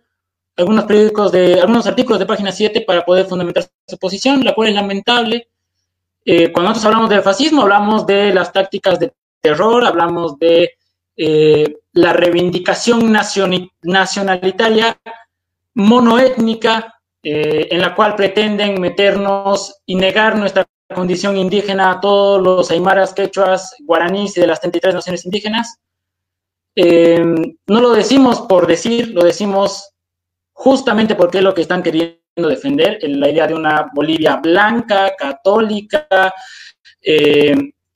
algunos 0.57 0.85
periódicos 0.85 1.31
de, 1.31 1.61
algunos 1.61 1.87
artículos 1.87 2.19
de 2.19 2.27
página 2.27 2.51
7 2.51 2.81
para 2.81 3.05
poder 3.05 3.27
fundamentar 3.27 3.67
su 3.87 3.99
posición, 3.99 4.45
la 4.45 4.55
cual 4.55 4.71
es 4.71 4.75
lamentable. 4.75 5.49
Eh, 6.25 6.51
cuando 6.51 6.71
nosotros 6.71 6.87
hablamos 6.87 7.11
del 7.11 7.23
fascismo, 7.23 7.63
hablamos 7.63 8.07
de 8.07 8.35
las 8.35 8.53
tácticas 8.53 8.99
de 8.99 9.13
terror, 9.41 9.85
hablamos 9.85 10.37
de 10.39 10.73
eh, 11.17 11.77
la 11.97 12.13
reivindicación 12.13 13.11
nacionalitaria 13.83 14.99
monoétnica 15.75 16.95
eh, 17.23 17.69
en 17.71 17.81
la 17.81 17.95
cual 17.95 18.15
pretenden 18.15 18.79
meternos 18.81 19.81
y 19.87 19.95
negar 19.95 20.37
nuestra 20.37 20.67
condición 20.95 21.39
indígena 21.39 21.93
a 21.93 22.01
todos 22.01 22.43
los 22.43 22.71
aymaras, 22.71 23.15
quechuas, 23.15 23.75
guaraníes 23.81 24.37
y 24.37 24.43
de 24.43 24.47
las 24.47 24.61
33 24.61 24.95
naciones 24.95 25.25
indígenas. 25.25 25.79
Eh, 26.75 27.25
no 27.67 27.81
lo 27.81 27.93
decimos 27.93 28.43
por 28.43 28.67
decir, 28.67 29.13
lo 29.15 29.25
decimos 29.25 29.91
justamente 30.53 31.15
porque 31.15 31.39
es 31.39 31.45
lo 31.45 31.55
que 31.55 31.63
están 31.63 31.83
queriendo 31.83 32.21
defender, 32.37 32.99
la 33.03 33.31
idea 33.31 33.47
de 33.47 33.55
una 33.55 33.91
Bolivia 33.95 34.37
blanca, 34.37 35.15
católica, 35.17 36.07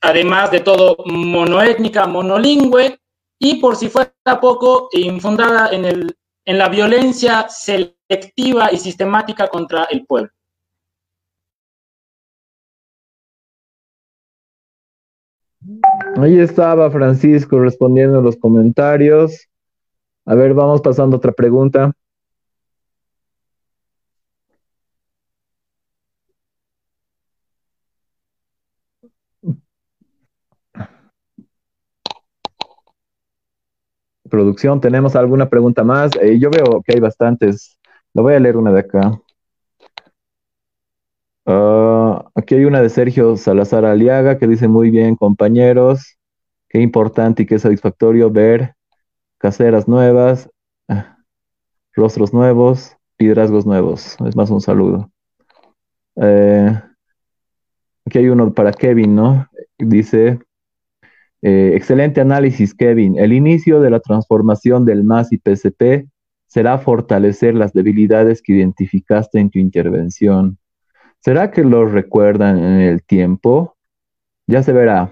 además 0.01 0.49
de 0.49 0.61
todo 0.61 0.97
monoétnica, 1.05 2.07
monolingüe, 2.07 3.00
y 3.43 3.55
por 3.59 3.75
si 3.75 3.89
fuera 3.89 4.13
poco, 4.39 4.87
infundada 4.91 5.69
en, 5.71 5.83
el, 5.83 6.15
en 6.45 6.57
la 6.59 6.69
violencia 6.69 7.47
selectiva 7.49 8.71
y 8.71 8.77
sistemática 8.77 9.47
contra 9.47 9.85
el 9.85 10.05
pueblo. 10.05 10.29
Ahí 16.17 16.37
estaba 16.39 16.91
Francisco 16.91 17.59
respondiendo 17.59 18.21
los 18.21 18.37
comentarios. 18.37 19.47
A 20.25 20.35
ver, 20.35 20.53
vamos 20.53 20.81
pasando 20.81 21.15
a 21.15 21.17
otra 21.17 21.31
pregunta. 21.31 21.93
Producción, 34.31 34.81
¿tenemos 34.81 35.15
alguna 35.15 35.47
pregunta 35.49 35.83
más? 35.83 36.11
Eh, 36.19 36.39
yo 36.39 36.49
veo 36.49 36.81
que 36.83 36.95
hay 36.95 36.99
bastantes. 36.99 37.77
Lo 38.15 38.23
voy 38.23 38.33
a 38.33 38.39
leer 38.39 38.57
una 38.57 38.71
de 38.71 38.79
acá. 38.79 39.21
Ah, 41.45 42.25
aquí 42.33 42.55
hay 42.55 42.65
una 42.65 42.81
de 42.81 42.89
Sergio 42.89 43.37
Salazar 43.37 43.85
Aliaga 43.85 44.39
que 44.39 44.47
dice 44.47 44.67
muy 44.67 44.89
bien, 44.89 45.15
compañeros. 45.15 46.17
Qué 46.69 46.81
importante 46.81 47.43
y 47.43 47.45
qué 47.45 47.59
satisfactorio 47.59 48.31
ver 48.31 48.75
caseras 49.37 49.87
nuevas, 49.87 50.49
rostros 51.93 52.33
nuevos, 52.33 52.95
liderazgos 53.19 53.65
nuevos. 53.65 54.15
Es 54.25 54.35
más 54.35 54.49
un 54.49 54.61
saludo. 54.61 55.11
Eh, 56.15 56.79
aquí 58.05 58.19
hay 58.19 58.29
uno 58.29 58.53
para 58.53 58.71
Kevin, 58.71 59.15
¿no? 59.15 59.47
Dice, 59.77 60.39
eh, 61.41 61.73
excelente 61.75 62.21
análisis, 62.21 62.73
Kevin. 62.73 63.17
El 63.17 63.33
inicio 63.33 63.81
de 63.81 63.89
la 63.89 63.99
transformación 63.99 64.85
del 64.85 65.03
MAS 65.03 65.31
y 65.31 65.37
PCP 65.37 66.07
será 66.47 66.77
fortalecer 66.77 67.55
las 67.55 67.73
debilidades 67.73 68.41
que 68.41 68.53
identificaste 68.53 69.39
en 69.39 69.49
tu 69.49 69.57
intervención. 69.57 70.57
¿Será 71.19 71.51
que 71.51 71.63
lo 71.63 71.85
recuerdan 71.85 72.57
en 72.57 72.81
el 72.81 73.03
tiempo? 73.03 73.75
Ya 74.47 74.61
se 74.61 74.73
verá. 74.73 75.11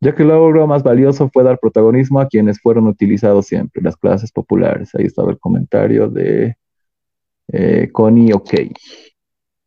Ya 0.00 0.14
que 0.14 0.22
el 0.22 0.28
logro 0.28 0.66
más 0.66 0.82
valioso 0.82 1.28
fue 1.28 1.44
dar 1.44 1.58
protagonismo 1.58 2.20
a 2.20 2.26
quienes 2.26 2.60
fueron 2.60 2.86
utilizados 2.86 3.46
siempre, 3.46 3.82
las 3.82 3.96
clases 3.96 4.32
populares. 4.32 4.94
Ahí 4.94 5.04
estaba 5.04 5.30
el 5.30 5.38
comentario 5.38 6.08
de 6.08 6.56
eh, 7.48 7.88
Connie 7.92 8.32
OK. 8.32 8.52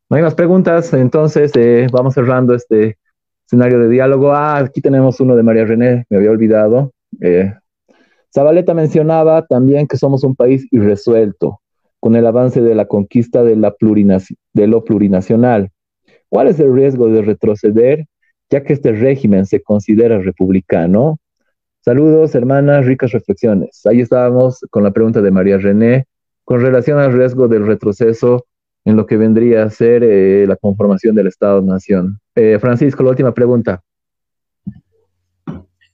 No 0.10 0.18
hay 0.18 0.24
más 0.24 0.36
preguntas, 0.36 0.94
entonces 0.94 1.52
eh, 1.56 1.88
vamos 1.92 2.14
cerrando 2.14 2.54
este 2.54 2.98
escenario 3.46 3.80
de 3.80 3.90
diálogo. 3.90 4.34
Ah, 4.34 4.58
aquí 4.58 4.82
tenemos 4.82 5.20
uno 5.20 5.36
de 5.36 5.44
María 5.44 5.66
René, 5.66 6.06
me 6.10 6.18
había 6.18 6.32
olvidado. 6.32 6.92
Eh, 7.22 7.54
Zabaleta 8.34 8.74
mencionaba 8.74 9.46
también 9.46 9.88
que 9.88 9.98
somos 9.98 10.24
un 10.24 10.36
país 10.36 10.68
irresuelto 10.72 11.62
con 12.00 12.16
el 12.16 12.26
avance 12.26 12.62
de 12.62 12.76
la 12.76 12.86
conquista 12.86 13.44
de, 13.44 13.56
de 14.54 14.68
lo 14.68 14.84
plurinacional. 14.84 15.72
¿Cuál 16.30 16.48
es 16.48 16.60
el 16.60 16.74
riesgo 16.74 17.08
de 17.08 17.22
retroceder, 17.22 18.06
ya 18.50 18.64
que 18.64 18.74
este 18.74 18.92
régimen 18.92 19.46
se 19.46 19.62
considera 19.62 20.20
republicano? 20.20 21.18
Saludos, 21.82 22.36
hermanas, 22.36 22.86
ricas 22.86 23.12
reflexiones. 23.12 23.86
Ahí 23.86 24.02
estábamos 24.02 24.60
con 24.70 24.84
la 24.84 24.92
pregunta 24.92 25.22
de 25.22 25.32
María 25.32 25.58
René 25.58 26.06
con 26.44 26.62
relación 26.62 27.00
al 27.00 27.14
riesgo 27.14 27.48
del 27.48 27.66
retroceso 27.66 28.46
en 28.86 28.96
lo 28.96 29.08
que 29.08 29.18
vendría 29.18 29.64
a 29.64 29.70
ser 29.70 30.04
eh, 30.04 30.46
la 30.48 30.56
conformación 30.56 31.16
del 31.16 31.28
Estado-Nación. 31.28 32.20
Eh, 32.36 32.60
Francisco, 32.60 33.04
la 33.04 33.10
última 33.10 33.34
pregunta. 33.34 33.82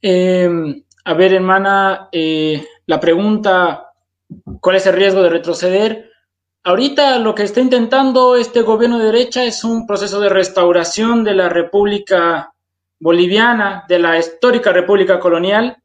Em, 0.02 0.84
a 1.06 1.14
ver, 1.14 1.34
hermana, 1.34 2.10
eh, 2.12 2.66
la 2.86 3.00
pregunta, 3.00 3.94
¿cuál 4.60 4.76
es 4.76 4.86
el 4.86 4.96
riesgo 4.96 5.24
de 5.24 5.30
retroceder? 5.30 6.12
Ahorita 6.64 7.18
lo 7.18 7.34
que 7.34 7.44
está 7.44 7.62
intentando 7.62 8.36
este 8.36 8.62
gobierno 8.62 9.00
de 9.00 9.06
derecha 9.06 9.46
es 9.46 9.64
un 9.64 9.88
proceso 9.88 10.20
de 10.20 10.30
restauración 10.30 11.24
de 11.24 11.34
la 11.34 11.50
República 11.50 12.54
Boliviana, 13.00 13.86
de 13.88 14.00
la 14.00 14.20
histórica 14.20 14.72
República 14.74 15.20
Colonial. 15.20 15.78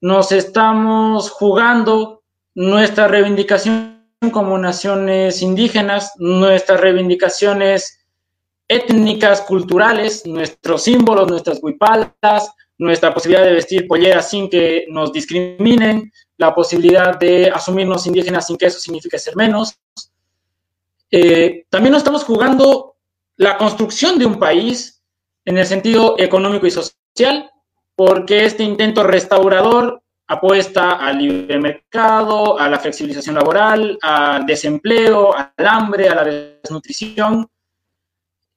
Nos 0.00 0.30
estamos 0.32 1.30
jugando 1.30 2.22
nuestra 2.54 3.08
reivindicación 3.08 3.93
como 4.30 4.58
naciones 4.58 5.42
indígenas, 5.42 6.12
nuestras 6.18 6.80
reivindicaciones 6.80 8.04
étnicas, 8.68 9.42
culturales, 9.42 10.26
nuestros 10.26 10.84
símbolos, 10.84 11.28
nuestras 11.28 11.62
huipalas, 11.62 12.52
nuestra 12.78 13.14
posibilidad 13.14 13.44
de 13.44 13.52
vestir 13.52 13.86
polleras 13.86 14.30
sin 14.30 14.48
que 14.48 14.86
nos 14.88 15.12
discriminen, 15.12 16.12
la 16.36 16.54
posibilidad 16.54 17.18
de 17.18 17.50
asumirnos 17.50 18.06
indígenas 18.06 18.46
sin 18.46 18.56
que 18.56 18.66
eso 18.66 18.78
signifique 18.78 19.18
ser 19.18 19.36
menos. 19.36 19.78
Eh, 21.10 21.66
también 21.70 21.92
nos 21.92 22.00
estamos 22.00 22.24
jugando 22.24 22.96
la 23.36 23.56
construcción 23.56 24.18
de 24.18 24.26
un 24.26 24.38
país 24.38 25.02
en 25.44 25.58
el 25.58 25.66
sentido 25.66 26.16
económico 26.18 26.66
y 26.66 26.70
social, 26.70 27.50
porque 27.94 28.44
este 28.44 28.64
intento 28.64 29.04
restaurador 29.04 30.02
apuesta 30.26 30.92
al 30.92 31.18
libre 31.18 31.58
mercado, 31.58 32.58
a 32.58 32.68
la 32.68 32.78
flexibilización 32.78 33.34
laboral, 33.34 33.98
al 34.00 34.46
desempleo, 34.46 35.34
al 35.36 35.66
hambre, 35.66 36.08
a 36.08 36.14
la 36.14 36.24
desnutrición, 36.24 37.48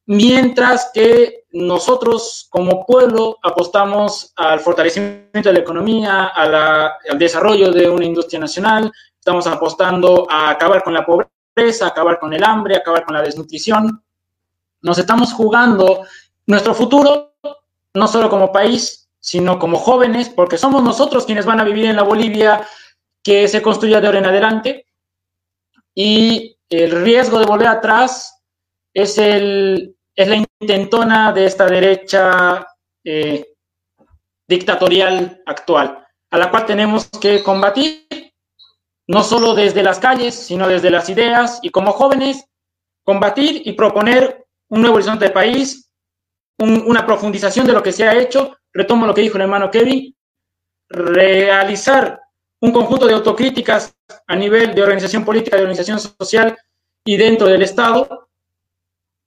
mientras 0.08 0.92
que 0.94 1.46
nosotros 1.52 2.48
como 2.50 2.86
pueblo 2.86 3.38
apostamos 3.44 4.32
al 4.36 4.60
fortalecimiento 4.60 5.50
de 5.50 5.54
la 5.54 5.60
economía, 5.60 6.26
al 6.28 7.20
desarrollo 7.20 7.72
de 7.72 7.90
una 7.90 8.06
industria 8.06 8.40
nacional, 8.40 8.92
estamos 9.20 9.46
apostando 9.48 10.26
a 10.30 10.52
acabar 10.52 10.84
con 10.84 10.94
la 10.94 11.06
pobreza, 11.06 11.88
acabar 11.88 12.20
con 12.20 12.34
el 12.34 12.44
hambre, 12.44 12.78
acabar 12.78 13.04
con 13.04 13.16
la 13.16 13.22
desnutrición. 13.22 14.02
Nos 14.82 14.98
estamos 14.98 15.34
jugando 15.34 16.04
nuestro 16.46 16.74
futuro, 16.74 17.34
no 17.94 18.08
solo 18.08 18.30
como 18.30 18.52
país, 18.52 19.07
sino 19.28 19.60
como 19.60 19.78
jóvenes, 19.78 20.30
porque 20.30 20.58
somos 20.58 20.82
nosotros 20.82 21.26
quienes 21.26 21.46
van 21.46 21.60
a 21.60 21.66
vivir 21.66 21.86
en 21.88 21.98
la 21.98 22.04
Bolivia 22.04 22.66
que 23.22 23.50
se 23.50 23.62
construya 23.62 24.00
de 24.00 24.08
ahora 24.08 24.20
en 24.20 24.26
adelante. 24.26 24.88
Y 25.94 26.58
el 26.70 27.04
riesgo 27.04 27.38
de 27.38 27.46
volver 27.46 27.68
atrás 27.68 28.42
es, 28.94 29.18
el, 29.18 29.98
es 30.16 30.28
la 30.30 30.42
intentona 30.62 31.34
de 31.34 31.46
esta 31.46 31.66
derecha 31.66 32.66
eh, 33.04 33.54
dictatorial 34.48 35.44
actual, 35.46 36.08
a 36.32 36.38
la 36.38 36.50
cual 36.50 36.66
tenemos 36.66 37.10
que 37.10 37.44
combatir, 37.44 38.08
no 39.10 39.24
solo 39.24 39.56
desde 39.56 39.84
las 39.84 40.00
calles, 40.00 40.36
sino 40.36 40.70
desde 40.70 40.90
las 40.90 41.10
ideas 41.10 41.60
y 41.62 41.70
como 41.70 41.92
jóvenes, 41.92 42.46
combatir 43.04 43.62
y 43.66 43.74
proponer 43.74 44.48
un 44.70 44.80
nuevo 44.80 44.96
horizonte 44.96 45.26
de 45.26 45.32
país, 45.32 45.92
una 46.60 47.06
profundización 47.06 47.68
de 47.68 47.74
lo 47.74 47.84
que 47.84 47.92
se 47.92 48.08
ha 48.08 48.18
hecho 48.18 48.57
retomo 48.78 49.08
lo 49.08 49.14
que 49.14 49.22
dijo 49.22 49.38
el 49.38 49.44
hermano 49.44 49.72
Kevin, 49.72 50.16
realizar 50.90 52.22
un 52.62 52.72
conjunto 52.72 53.08
de 53.08 53.14
autocríticas 53.14 53.96
a 54.28 54.36
nivel 54.36 54.74
de 54.74 54.84
organización 54.84 55.26
política, 55.26 55.58
de 55.58 55.64
organización 55.64 56.00
social 56.00 56.58
y 57.04 57.18
dentro 57.18 57.48
del 57.48 57.64
Estado 57.64 58.30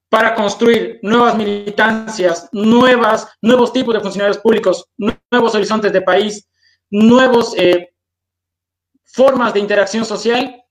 para 0.08 0.34
construir 0.34 0.98
nuevas 1.02 1.36
militancias, 1.36 2.48
nuevas, 2.52 3.28
nuevos 3.42 3.72
tipos 3.72 3.94
de 3.94 4.00
funcionarios 4.00 4.38
públicos, 4.38 4.84
nuevos 5.30 5.54
horizontes 5.54 5.92
de 5.92 6.02
país, 6.02 6.48
nuevas 6.90 7.54
eh, 7.56 7.90
formas 9.04 9.54
de 9.54 9.60
interacción 9.60 10.04
social 10.04 10.62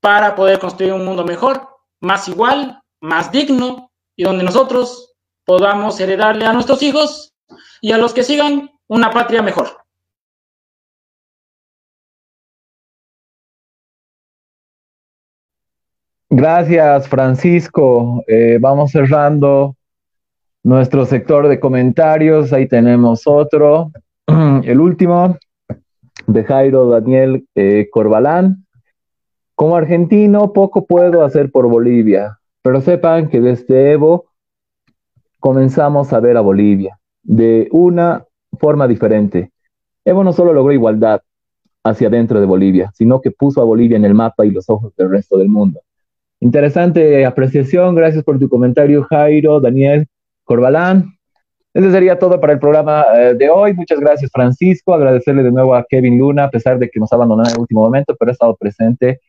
para 0.00 0.34
poder 0.34 0.58
construir 0.58 0.92
un 0.92 1.04
mundo 1.04 1.24
mejor, 1.24 1.68
más 2.00 2.28
igual, 2.28 2.80
más 3.00 3.30
digno 3.32 3.90
y 4.16 4.24
donde 4.24 4.44
nosotros 4.44 5.14
podamos 5.44 5.98
heredarle 5.98 6.46
a 6.46 6.52
nuestros 6.52 6.82
hijos 6.82 7.29
y 7.80 7.92
a 7.92 7.98
los 7.98 8.12
que 8.12 8.22
sigan 8.22 8.70
una 8.88 9.10
patria 9.10 9.42
mejor. 9.42 9.68
Gracias, 16.28 17.08
Francisco. 17.08 18.22
Eh, 18.28 18.58
vamos 18.60 18.92
cerrando 18.92 19.76
nuestro 20.62 21.04
sector 21.04 21.48
de 21.48 21.58
comentarios. 21.58 22.52
Ahí 22.52 22.68
tenemos 22.68 23.26
otro, 23.26 23.90
el 24.26 24.80
último, 24.80 25.36
de 26.26 26.44
Jairo 26.44 26.88
Daniel 26.88 27.46
eh, 27.56 27.88
Corbalán. 27.90 28.64
Como 29.56 29.76
argentino, 29.76 30.52
poco 30.52 30.86
puedo 30.86 31.24
hacer 31.24 31.50
por 31.50 31.68
Bolivia, 31.68 32.38
pero 32.62 32.80
sepan 32.80 33.28
que 33.28 33.40
desde 33.40 33.92
Evo 33.92 34.26
comenzamos 35.40 36.12
a 36.12 36.20
ver 36.20 36.36
a 36.36 36.40
Bolivia 36.40 36.99
de 37.22 37.68
una 37.70 38.24
forma 38.58 38.88
diferente. 38.88 39.50
Evo 40.04 40.24
no 40.24 40.32
solo 40.32 40.52
logró 40.52 40.72
igualdad 40.72 41.20
hacia 41.84 42.08
adentro 42.08 42.40
de 42.40 42.46
Bolivia, 42.46 42.90
sino 42.94 43.20
que 43.20 43.30
puso 43.30 43.60
a 43.60 43.64
Bolivia 43.64 43.96
en 43.96 44.04
el 44.04 44.14
mapa 44.14 44.44
y 44.44 44.50
los 44.50 44.68
ojos 44.68 44.94
del 44.96 45.10
resto 45.10 45.38
del 45.38 45.48
mundo. 45.48 45.80
Interesante 46.40 47.24
apreciación, 47.24 47.94
gracias 47.94 48.24
por 48.24 48.38
tu 48.38 48.48
comentario, 48.48 49.02
Jairo, 49.04 49.60
Daniel, 49.60 50.06
Corbalán. 50.44 51.14
Eso 51.72 51.90
sería 51.90 52.18
todo 52.18 52.40
para 52.40 52.54
el 52.54 52.58
programa 52.58 53.04
eh, 53.14 53.34
de 53.34 53.48
hoy. 53.48 53.74
Muchas 53.74 54.00
gracias, 54.00 54.30
Francisco. 54.32 54.92
Agradecerle 54.92 55.42
de 55.42 55.52
nuevo 55.52 55.74
a 55.74 55.84
Kevin 55.88 56.18
Luna, 56.18 56.44
a 56.44 56.50
pesar 56.50 56.78
de 56.78 56.90
que 56.90 56.98
nos 56.98 57.12
abandonó 57.12 57.44
en 57.44 57.50
el 57.50 57.58
último 57.58 57.82
momento, 57.82 58.16
pero 58.18 58.30
ha 58.30 58.32
estado 58.32 58.56
presente 58.56 59.20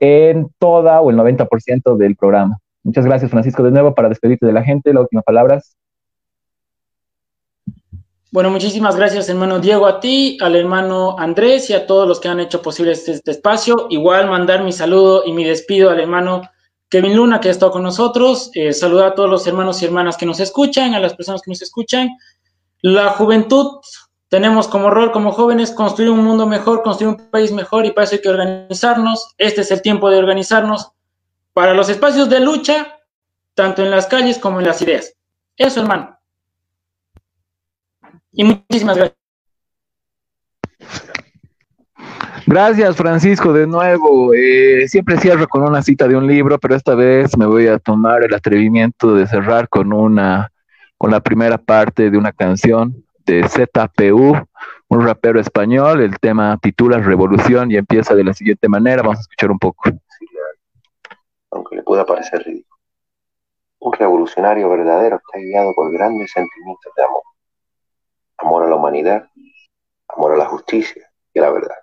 en 0.00 0.48
toda 0.58 1.00
o 1.00 1.10
el 1.10 1.16
90% 1.16 1.96
del 1.96 2.16
programa. 2.16 2.58
Muchas 2.82 3.06
gracias, 3.06 3.30
Francisco, 3.30 3.62
de 3.62 3.70
nuevo 3.70 3.94
para 3.94 4.08
despedirte 4.08 4.46
de 4.46 4.52
la 4.52 4.64
gente. 4.64 4.92
Las 4.92 5.02
últimas 5.02 5.24
palabras. 5.24 5.76
Bueno, 8.34 8.50
muchísimas 8.50 8.96
gracias, 8.96 9.28
hermano 9.28 9.60
Diego, 9.60 9.86
a 9.86 10.00
ti, 10.00 10.36
al 10.40 10.56
hermano 10.56 11.14
Andrés 11.20 11.70
y 11.70 11.72
a 11.72 11.86
todos 11.86 12.08
los 12.08 12.18
que 12.18 12.26
han 12.26 12.40
hecho 12.40 12.62
posible 12.62 12.90
este, 12.90 13.12
este, 13.12 13.30
espacio. 13.30 13.86
Igual 13.90 14.28
mandar 14.28 14.64
mi 14.64 14.72
saludo 14.72 15.22
y 15.24 15.32
mi 15.32 15.44
despido 15.44 15.88
al 15.88 16.00
hermano 16.00 16.42
Kevin 16.88 17.14
Luna, 17.14 17.38
que 17.38 17.46
ha 17.46 17.52
estado 17.52 17.70
con 17.70 17.84
nosotros. 17.84 18.50
Eh, 18.54 18.72
saludar 18.72 19.12
a 19.12 19.14
todos 19.14 19.30
los 19.30 19.46
hermanos 19.46 19.80
y 19.80 19.84
hermanas 19.84 20.16
que 20.16 20.26
nos 20.26 20.40
escuchan, 20.40 20.94
a 20.94 20.98
las 20.98 21.14
personas 21.14 21.42
que 21.42 21.52
nos 21.52 21.62
escuchan. 21.62 22.08
La 22.82 23.10
juventud, 23.10 23.78
tenemos 24.28 24.66
como 24.66 24.90
rol, 24.90 25.12
como 25.12 25.30
jóvenes, 25.30 25.70
construir 25.70 26.10
un 26.10 26.24
mundo 26.24 26.44
mejor, 26.44 26.82
construir 26.82 27.14
un 27.14 27.30
país 27.30 27.52
mejor 27.52 27.86
y 27.86 27.92
para 27.92 28.06
eso 28.06 28.16
hay 28.16 28.20
que 28.20 28.30
organizarnos. 28.30 29.32
Este 29.38 29.60
es 29.60 29.70
el 29.70 29.80
tiempo 29.80 30.10
de 30.10 30.18
organizarnos 30.18 30.90
para 31.52 31.72
los 31.72 31.88
espacios 31.88 32.28
de 32.28 32.40
lucha, 32.40 32.98
tanto 33.54 33.84
en 33.84 33.92
las 33.92 34.08
calles 34.08 34.38
como 34.38 34.58
en 34.58 34.66
las 34.66 34.82
ideas. 34.82 35.14
Eso, 35.56 35.82
hermano. 35.82 36.13
Y 38.34 38.44
muchísimas 38.44 38.96
gracias. 38.96 39.18
Gracias, 42.46 42.96
Francisco, 42.96 43.52
de 43.52 43.66
nuevo. 43.66 44.34
Eh, 44.34 44.86
siempre 44.88 45.18
cierro 45.18 45.48
con 45.48 45.62
una 45.62 45.82
cita 45.82 46.06
de 46.06 46.16
un 46.16 46.26
libro, 46.26 46.58
pero 46.58 46.74
esta 46.74 46.94
vez 46.94 47.38
me 47.38 47.46
voy 47.46 47.68
a 47.68 47.78
tomar 47.78 48.22
el 48.22 48.34
atrevimiento 48.34 49.14
de 49.14 49.26
cerrar 49.26 49.68
con 49.68 49.92
una, 49.92 50.52
con 50.98 51.10
la 51.10 51.20
primera 51.20 51.56
parte 51.56 52.10
de 52.10 52.18
una 52.18 52.32
canción 52.32 53.04
de 53.24 53.48
ZPU, 53.48 54.36
un 54.88 55.06
rapero 55.06 55.40
español. 55.40 56.02
El 56.02 56.18
tema 56.18 56.58
titula 56.60 56.98
Revolución 56.98 57.70
y 57.70 57.76
empieza 57.76 58.14
de 58.14 58.24
la 58.24 58.34
siguiente 58.34 58.68
manera. 58.68 59.02
Vamos 59.02 59.18
a 59.18 59.22
escuchar 59.22 59.50
un 59.50 59.58
poco. 59.58 59.90
Aunque 61.50 61.76
le 61.76 61.82
pueda 61.82 62.04
parecer 62.04 62.42
ridículo. 62.44 62.76
Un 63.78 63.92
revolucionario 63.92 64.68
verdadero 64.68 65.16
está 65.16 65.38
guiado 65.38 65.72
por 65.74 65.90
grandes 65.92 66.30
sentimientos 66.32 66.92
de 66.94 67.04
amor. 67.04 67.22
Amor 68.38 68.64
a 68.64 68.68
la 68.68 68.76
humanidad, 68.76 69.28
amor 70.08 70.32
a 70.32 70.36
la 70.36 70.46
justicia 70.46 71.10
y 71.32 71.38
a 71.38 71.42
la 71.42 71.50
verdad 71.50 71.76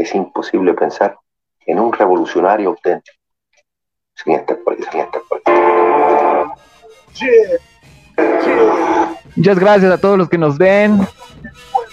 es 0.00 0.14
imposible 0.14 0.72
pensar 0.74 1.16
en 1.66 1.78
un 1.78 1.92
revolucionario 1.92 2.70
auténtico 2.70 3.16
sin 4.14 4.34
esta 4.34 4.56
política. 4.56 5.08
Muchas 9.36 9.58
gracias 9.58 9.92
a 9.92 9.98
todos 9.98 10.18
los 10.18 10.28
que 10.28 10.38
nos 10.38 10.56
ven. 10.58 11.06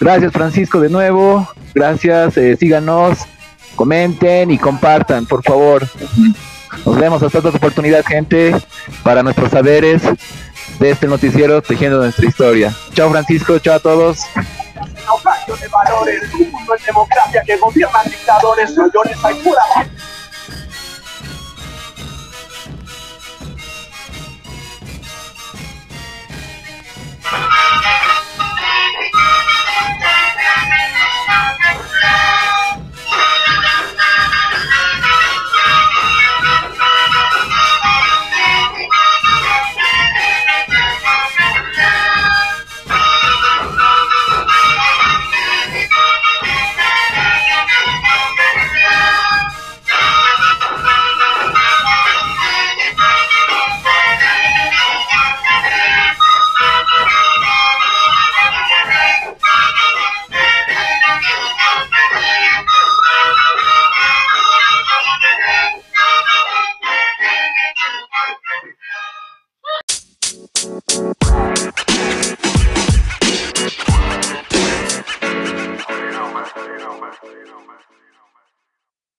Gracias 0.00 0.32
Francisco 0.32 0.80
de 0.80 0.88
nuevo. 0.88 1.46
Gracias, 1.74 2.36
eh, 2.38 2.56
síganos, 2.56 3.18
comenten 3.76 4.50
y 4.50 4.58
compartan, 4.58 5.26
por 5.26 5.42
favor. 5.42 5.86
Nos 6.84 6.98
vemos 6.98 7.22
hasta 7.22 7.38
otra 7.38 7.50
oportunidad, 7.50 8.04
gente, 8.04 8.54
para 9.02 9.22
nuestros 9.22 9.50
saberes 9.50 10.02
de 10.78 10.90
este 10.90 11.06
noticiero 11.06 11.60
tejiendo 11.62 11.98
nuestra 11.98 12.26
historia. 12.26 12.74
Chao 12.94 13.10
Francisco, 13.10 13.58
chao 13.58 13.74
a 13.76 13.80
todos. 13.80 14.20
De 15.60 15.68
valores, 15.68 16.22
un 16.34 16.50
mundo 16.52 16.76
en 16.76 16.84
democracia 16.84 17.42
que 17.44 17.56
gobiernan 17.56 18.04
dictadores, 18.04 18.76
mayores 18.76 19.24
hay 19.24 19.34
pura 19.36 19.62